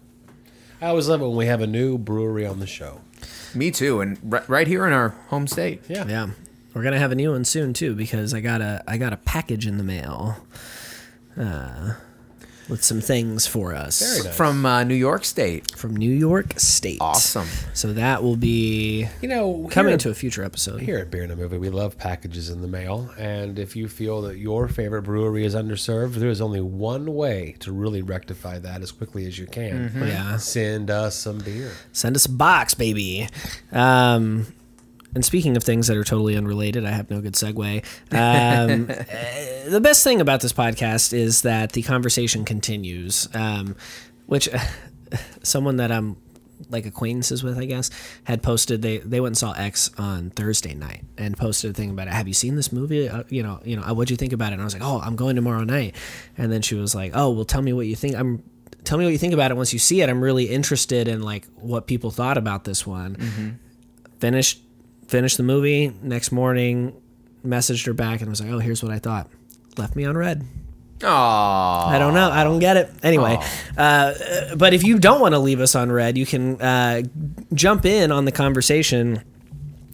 I 0.80 0.88
always 0.88 1.08
love 1.08 1.22
it 1.22 1.26
when 1.26 1.36
we 1.36 1.46
have 1.46 1.60
a 1.62 1.66
new 1.66 1.98
brewery 1.98 2.46
on 2.46 2.60
the 2.60 2.66
show. 2.66 3.00
Me 3.54 3.70
too, 3.70 4.00
and 4.02 4.18
ri- 4.22 4.44
right 4.46 4.66
here 4.66 4.86
in 4.86 4.92
our 4.92 5.08
home 5.28 5.46
state. 5.46 5.82
Yeah. 5.88 6.06
yeah. 6.06 6.28
We're 6.74 6.82
gonna 6.82 6.98
have 6.98 7.12
a 7.12 7.16
new 7.16 7.32
one 7.32 7.44
soon 7.44 7.72
too 7.72 7.94
because 7.94 8.34
I 8.34 8.40
got 8.40 8.60
a 8.60 8.82
I 8.86 8.98
got 8.98 9.12
a 9.12 9.16
package 9.18 9.66
in 9.66 9.78
the 9.78 9.84
mail. 9.84 10.36
Uh 11.36 11.94
with 12.68 12.84
some 12.84 13.00
things 13.00 13.46
for 13.46 13.74
us 13.74 13.98
Very 14.02 14.24
nice. 14.28 14.36
From 14.36 14.66
uh, 14.66 14.84
New 14.84 14.94
York 14.94 15.24
State. 15.24 15.74
from 15.74 15.96
New 15.96 16.12
York 16.12 16.52
State. 16.60 16.98
Awesome. 17.00 17.48
So 17.72 17.94
that 17.94 18.22
will 18.22 18.36
be 18.36 19.08
You 19.22 19.28
know, 19.28 19.68
coming 19.70 19.92
here- 19.92 19.98
to 20.00 20.10
a 20.10 20.14
future 20.14 20.44
episode. 20.44 20.82
Here 20.82 20.98
at 20.98 21.10
Beer 21.10 21.22
and 21.22 21.32
a 21.32 21.36
Movie, 21.36 21.56
we 21.56 21.70
love 21.70 21.96
packages 21.96 22.50
in 22.50 22.60
the 22.60 22.68
mail. 22.68 23.10
And 23.18 23.58
if 23.58 23.74
you 23.74 23.88
feel 23.88 24.20
that 24.20 24.36
your 24.36 24.68
favorite 24.68 25.00
brewery 25.04 25.46
is 25.46 25.54
underserved, 25.54 26.16
there 26.16 26.28
is 26.28 26.42
only 26.42 26.60
one 26.60 27.14
way 27.14 27.56
to 27.60 27.72
really 27.72 28.02
rectify 28.02 28.58
that 28.58 28.82
as 28.82 28.92
quickly 28.92 29.26
as 29.26 29.38
you 29.38 29.46
can. 29.46 29.90
Yeah. 29.96 30.36
Send 30.36 30.90
us 30.90 31.16
some 31.16 31.38
beer. 31.38 31.70
Send 31.92 32.16
us 32.16 32.26
a 32.26 32.30
box, 32.32 32.74
baby. 32.74 33.28
Um, 33.72 34.46
and 35.18 35.24
speaking 35.24 35.56
of 35.56 35.64
things 35.64 35.88
that 35.88 35.96
are 35.96 36.04
totally 36.04 36.36
unrelated, 36.36 36.86
I 36.86 36.92
have 36.92 37.10
no 37.10 37.20
good 37.20 37.34
segue. 37.34 37.84
Um, 38.12 38.86
uh, 38.88 39.68
the 39.68 39.80
best 39.82 40.04
thing 40.04 40.20
about 40.20 40.42
this 40.42 40.52
podcast 40.52 41.12
is 41.12 41.42
that 41.42 41.72
the 41.72 41.82
conversation 41.82 42.44
continues, 42.44 43.28
um, 43.34 43.74
which 44.26 44.48
someone 45.42 45.78
that 45.78 45.90
I'm 45.90 46.18
like 46.70 46.86
acquaintances 46.86 47.42
with, 47.42 47.58
I 47.58 47.64
guess, 47.64 47.90
had 48.22 48.44
posted. 48.44 48.80
They 48.80 48.98
they 48.98 49.18
went 49.18 49.30
and 49.32 49.38
saw 49.38 49.54
X 49.54 49.90
on 49.98 50.30
Thursday 50.30 50.72
night 50.72 51.02
and 51.16 51.36
posted 51.36 51.72
a 51.72 51.74
thing 51.74 51.90
about 51.90 52.06
it. 52.06 52.12
Have 52.12 52.28
you 52.28 52.34
seen 52.34 52.54
this 52.54 52.70
movie? 52.70 53.08
Uh, 53.08 53.24
you 53.28 53.42
know, 53.42 53.58
you 53.64 53.74
know, 53.74 53.82
uh, 53.82 53.92
what'd 53.94 54.12
you 54.12 54.16
think 54.16 54.32
about 54.32 54.52
it? 54.52 54.52
And 54.52 54.62
I 54.62 54.66
was 54.66 54.74
like, 54.74 54.84
oh, 54.84 55.00
I'm 55.00 55.16
going 55.16 55.34
tomorrow 55.34 55.64
night. 55.64 55.96
And 56.36 56.52
then 56.52 56.62
she 56.62 56.76
was 56.76 56.94
like, 56.94 57.10
oh, 57.16 57.30
well, 57.30 57.44
tell 57.44 57.60
me 57.60 57.72
what 57.72 57.88
you 57.88 57.96
think. 57.96 58.14
I'm 58.14 58.44
tell 58.84 58.98
me 58.98 59.04
what 59.04 59.10
you 59.10 59.18
think 59.18 59.34
about 59.34 59.50
it 59.50 59.56
once 59.56 59.72
you 59.72 59.80
see 59.80 60.00
it. 60.00 60.08
I'm 60.08 60.20
really 60.20 60.44
interested 60.44 61.08
in 61.08 61.22
like 61.22 61.44
what 61.56 61.88
people 61.88 62.12
thought 62.12 62.38
about 62.38 62.62
this 62.62 62.86
one. 62.86 63.58
Finished 64.20 64.62
finished 65.08 65.36
the 65.36 65.42
movie 65.42 65.92
next 66.02 66.30
morning. 66.30 67.00
Messaged 67.44 67.86
her 67.86 67.94
back 67.94 68.20
and 68.20 68.30
was 68.30 68.40
like, 68.40 68.50
oh, 68.50 68.58
here's 68.58 68.82
what 68.82 68.92
I 68.92 68.98
thought. 68.98 69.28
Left 69.76 69.96
me 69.96 70.04
on 70.04 70.16
red. 70.16 70.44
Aww. 70.98 71.86
I 71.86 71.98
don't 71.98 72.14
know. 72.14 72.30
I 72.30 72.42
don't 72.42 72.58
get 72.58 72.76
it. 72.76 72.90
Anyway, 73.02 73.38
uh, 73.76 74.14
but 74.56 74.74
if 74.74 74.82
you 74.82 74.98
don't 74.98 75.20
want 75.20 75.32
to 75.32 75.38
leave 75.38 75.60
us 75.60 75.76
on 75.76 75.92
red, 75.92 76.18
you 76.18 76.26
can 76.26 76.60
uh, 76.60 77.02
jump 77.54 77.86
in 77.86 78.10
on 78.10 78.24
the 78.24 78.32
conversation 78.32 79.22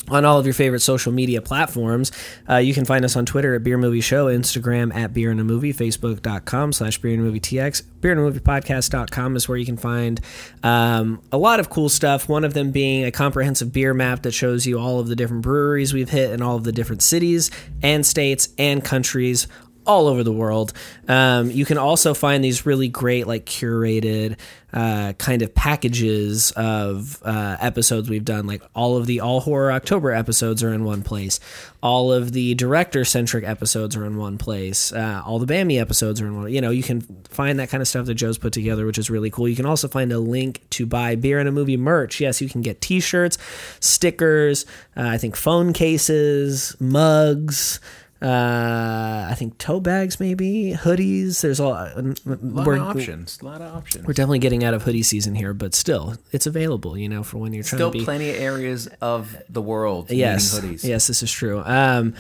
on 0.09 0.25
all 0.25 0.39
of 0.39 0.47
your 0.47 0.55
favorite 0.55 0.81
social 0.81 1.13
media 1.13 1.41
platforms. 1.41 2.13
Uh, 2.49 2.57
you 2.57 2.75
can 2.75 2.85
find 2.85 3.05
us 3.05 3.17
on 3.17 3.27
Twitter 3.27 3.55
at 3.55 3.63
Beer 3.63 3.79
Movie 3.79 4.01
Show, 4.01 4.27
Instagram 4.27 4.95
at 4.95 5.13
Beer 5.13 5.31
and 5.31 5.41
a 5.41 5.45
Movie, 5.45 5.73
Facebook.com 5.73 6.73
slash 6.73 6.99
Beer 6.99 7.15
and 7.15 7.23
Movie 7.23 7.41
TX. 7.41 7.83
Beer 8.01 8.13
and 8.13 8.21
a 8.21 8.23
Movie 8.23 8.41
Podcast.com 8.41 9.37
is 9.37 9.49
where 9.49 9.57
you 9.57 9.65
can 9.65 9.79
find 9.79 10.21
um, 10.63 11.23
a 11.33 11.39
lot 11.39 11.61
of 11.61 11.71
cool 11.71 11.89
stuff. 11.89 12.29
One 12.29 12.45
of 12.45 12.53
them 12.53 12.71
being 12.71 13.05
a 13.05 13.11
comprehensive 13.11 13.73
beer 13.73 13.95
map 13.95 14.23
that 14.23 14.33
shows 14.33 14.67
you 14.67 14.79
all 14.79 15.01
of 15.01 15.09
the 15.09 15.17
different 15.17 15.43
breweries 15.43 15.95
we've 15.95 16.11
hit 16.11 16.31
in 16.33 16.43
all 16.43 16.57
of 16.57 16.65
the 16.65 16.73
different 16.73 17.03
cities 17.03 17.51
and 17.83 18.05
states 18.05 18.51
and 18.59 18.85
countries 18.85 19.47
all 19.87 20.07
over 20.09 20.23
the 20.23 20.33
world. 20.33 20.73
Um, 21.09 21.51
you 21.51 21.65
can 21.65 21.79
also 21.79 22.15
find 22.15 22.43
these 22.43 22.67
really 22.67 22.89
great, 22.89 23.27
like 23.27 23.45
curated 23.45 24.39
uh, 24.73 25.13
kind 25.15 25.43
of 25.43 25.55
packages 25.55 26.51
of 26.53 27.23
uh, 27.25 27.57
episodes 27.61 28.11
we've 28.11 28.25
done. 28.25 28.47
Like 28.47 28.63
all 28.75 28.97
of 28.97 29.07
the 29.07 29.21
All 29.21 29.41
Horror 29.41 29.71
October 29.71 30.11
episodes 30.11 30.65
are 30.65 30.73
in 30.73 30.85
one 30.85 31.03
place. 31.03 31.39
All 31.81 32.13
of 32.13 32.33
the 32.33 32.55
director 32.55 33.05
centric 33.05 33.45
episodes 33.45 33.95
are 33.95 34.05
in 34.05 34.17
one 34.17 34.37
place. 34.37 34.93
Uh, 34.93 35.23
all 35.25 35.39
the 35.39 35.47
Bammy 35.47 35.81
episodes 35.81 36.21
are 36.21 36.27
in 36.27 36.37
one. 36.37 36.53
You 36.53 36.61
know, 36.61 36.71
you 36.71 36.83
can 36.83 37.03
find 37.29 37.59
that 37.61 37.69
kind 37.69 37.83
of 37.83 37.89
stuff 37.89 38.07
that 38.07 38.15
Joe's 38.15 38.39
put 38.39 38.53
together, 38.53 38.85
which 38.85 38.99
is 38.99 39.11
really 39.11 39.31
cool. 39.31 39.49
You 39.49 39.57
can 39.57 39.67
also 39.67 39.87
find 39.87 40.11
a 40.11 40.19
link 40.19 40.69
to 40.71 40.87
buy 40.87 41.15
beer 41.15 41.39
and 41.39 41.49
a 41.49 41.53
movie 41.53 41.77
merch. 41.77 42.21
Yes, 42.21 42.41
you 42.41 42.49
can 42.49 42.63
get 42.63 42.81
T-shirts, 42.81 43.39
stickers. 43.79 44.67
Uh, 44.97 45.03
I 45.03 45.19
think 45.19 45.37
phone 45.37 45.73
cases, 45.73 46.75
mugs 46.81 47.79
uh, 48.25 49.27
I 49.31 49.35
think 49.35 49.59
tote 49.59 49.83
bags, 49.83 50.19
maybe 50.19 50.75
hoodies. 50.75 51.43
There's 51.43 51.61
all 51.61 51.75
A 51.75 52.01
lot 52.01 52.67
we're, 52.67 52.77
of 52.77 52.83
options. 52.83 53.39
A 53.43 53.45
lot 53.45 53.61
of 53.61 53.77
options. 53.77 54.07
We're 54.07 54.15
definitely 54.15 54.39
getting 54.39 54.65
out 54.65 54.73
of 54.73 54.83
hoodie 54.83 55.03
season 55.03 55.35
here, 55.35 55.53
but 55.53 55.75
still, 55.75 56.17
it's 56.33 56.47
available. 56.47 56.97
You 56.97 57.11
know, 57.11 57.23
for 57.23 57.37
when 57.37 57.53
you're 57.53 57.65
trying 57.65 57.79
Still 57.79 57.91
to 57.91 57.93
be. 57.93 57.99
Still 58.01 58.07
plenty 58.07 58.31
of 58.31 58.37
areas 58.37 58.89
of 59.03 59.37
the 59.51 59.61
world 59.61 60.11
yes, 60.11 60.59
hoodies. 60.59 60.85
yes, 60.85 61.07
this 61.07 61.23
is 61.23 61.31
true. 61.31 61.63
Um, 61.65 62.15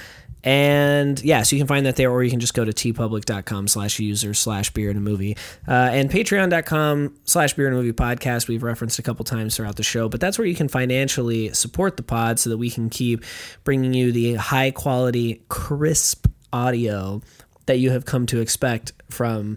and 0.44 1.22
yeah, 1.22 1.42
so 1.42 1.56
you 1.56 1.60
can 1.60 1.66
find 1.66 1.86
that 1.86 1.96
there, 1.96 2.10
or 2.10 2.22
you 2.22 2.30
can 2.30 2.38
just 2.38 2.52
go 2.52 2.66
to 2.66 2.72
teepublic.com 2.72 3.66
slash 3.66 3.98
user 3.98 4.34
slash 4.34 4.70
beer 4.70 4.90
and 4.90 4.98
a 4.98 5.00
movie. 5.00 5.38
Uh, 5.66 5.72
and 5.90 6.10
patreon.com 6.10 7.16
slash 7.24 7.54
beer 7.54 7.66
and 7.66 7.74
a 7.74 7.78
movie 7.78 7.94
podcast, 7.94 8.46
we've 8.46 8.62
referenced 8.62 8.98
a 8.98 9.02
couple 9.02 9.24
times 9.24 9.56
throughout 9.56 9.76
the 9.76 9.82
show, 9.82 10.06
but 10.06 10.20
that's 10.20 10.38
where 10.38 10.46
you 10.46 10.54
can 10.54 10.68
financially 10.68 11.50
support 11.54 11.96
the 11.96 12.02
pod 12.02 12.38
so 12.38 12.50
that 12.50 12.58
we 12.58 12.68
can 12.68 12.90
keep 12.90 13.24
bringing 13.64 13.94
you 13.94 14.12
the 14.12 14.34
high 14.34 14.70
quality, 14.70 15.42
crisp 15.48 16.26
audio 16.52 17.22
that 17.64 17.78
you 17.78 17.90
have 17.90 18.04
come 18.04 18.26
to 18.26 18.40
expect 18.40 18.92
from 19.08 19.56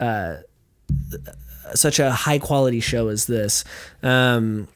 uh, 0.00 0.36
such 1.74 1.98
a 1.98 2.10
high 2.10 2.38
quality 2.38 2.80
show 2.80 3.08
as 3.08 3.26
this. 3.26 3.64
Um, 4.02 4.66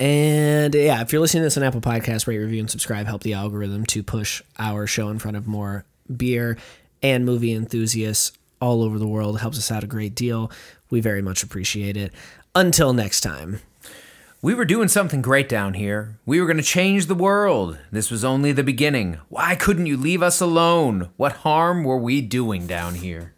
And 0.00 0.74
yeah, 0.74 1.02
if 1.02 1.12
you're 1.12 1.20
listening 1.20 1.42
to 1.42 1.44
this 1.46 1.58
on 1.58 1.62
Apple 1.62 1.82
Podcasts, 1.82 2.26
rate, 2.26 2.38
review, 2.38 2.60
and 2.60 2.70
subscribe. 2.70 3.06
Help 3.06 3.22
the 3.22 3.34
algorithm 3.34 3.84
to 3.86 4.02
push 4.02 4.42
our 4.58 4.86
show 4.86 5.10
in 5.10 5.18
front 5.18 5.36
of 5.36 5.46
more 5.46 5.84
beer 6.16 6.56
and 7.02 7.26
movie 7.26 7.52
enthusiasts 7.52 8.32
all 8.62 8.82
over 8.82 8.98
the 8.98 9.06
world. 9.06 9.36
It 9.36 9.40
helps 9.40 9.58
us 9.58 9.70
out 9.70 9.84
a 9.84 9.86
great 9.86 10.14
deal. 10.14 10.50
We 10.88 11.00
very 11.00 11.20
much 11.20 11.42
appreciate 11.42 11.98
it. 11.98 12.12
Until 12.54 12.94
next 12.94 13.20
time. 13.20 13.60
We 14.42 14.54
were 14.54 14.64
doing 14.64 14.88
something 14.88 15.20
great 15.20 15.50
down 15.50 15.74
here. 15.74 16.18
We 16.24 16.40
were 16.40 16.46
going 16.46 16.56
to 16.56 16.62
change 16.62 17.04
the 17.04 17.14
world. 17.14 17.78
This 17.92 18.10
was 18.10 18.24
only 18.24 18.52
the 18.52 18.64
beginning. 18.64 19.18
Why 19.28 19.54
couldn't 19.54 19.84
you 19.84 19.98
leave 19.98 20.22
us 20.22 20.40
alone? 20.40 21.10
What 21.18 21.32
harm 21.32 21.84
were 21.84 21.98
we 21.98 22.22
doing 22.22 22.66
down 22.66 22.94
here? 22.94 23.34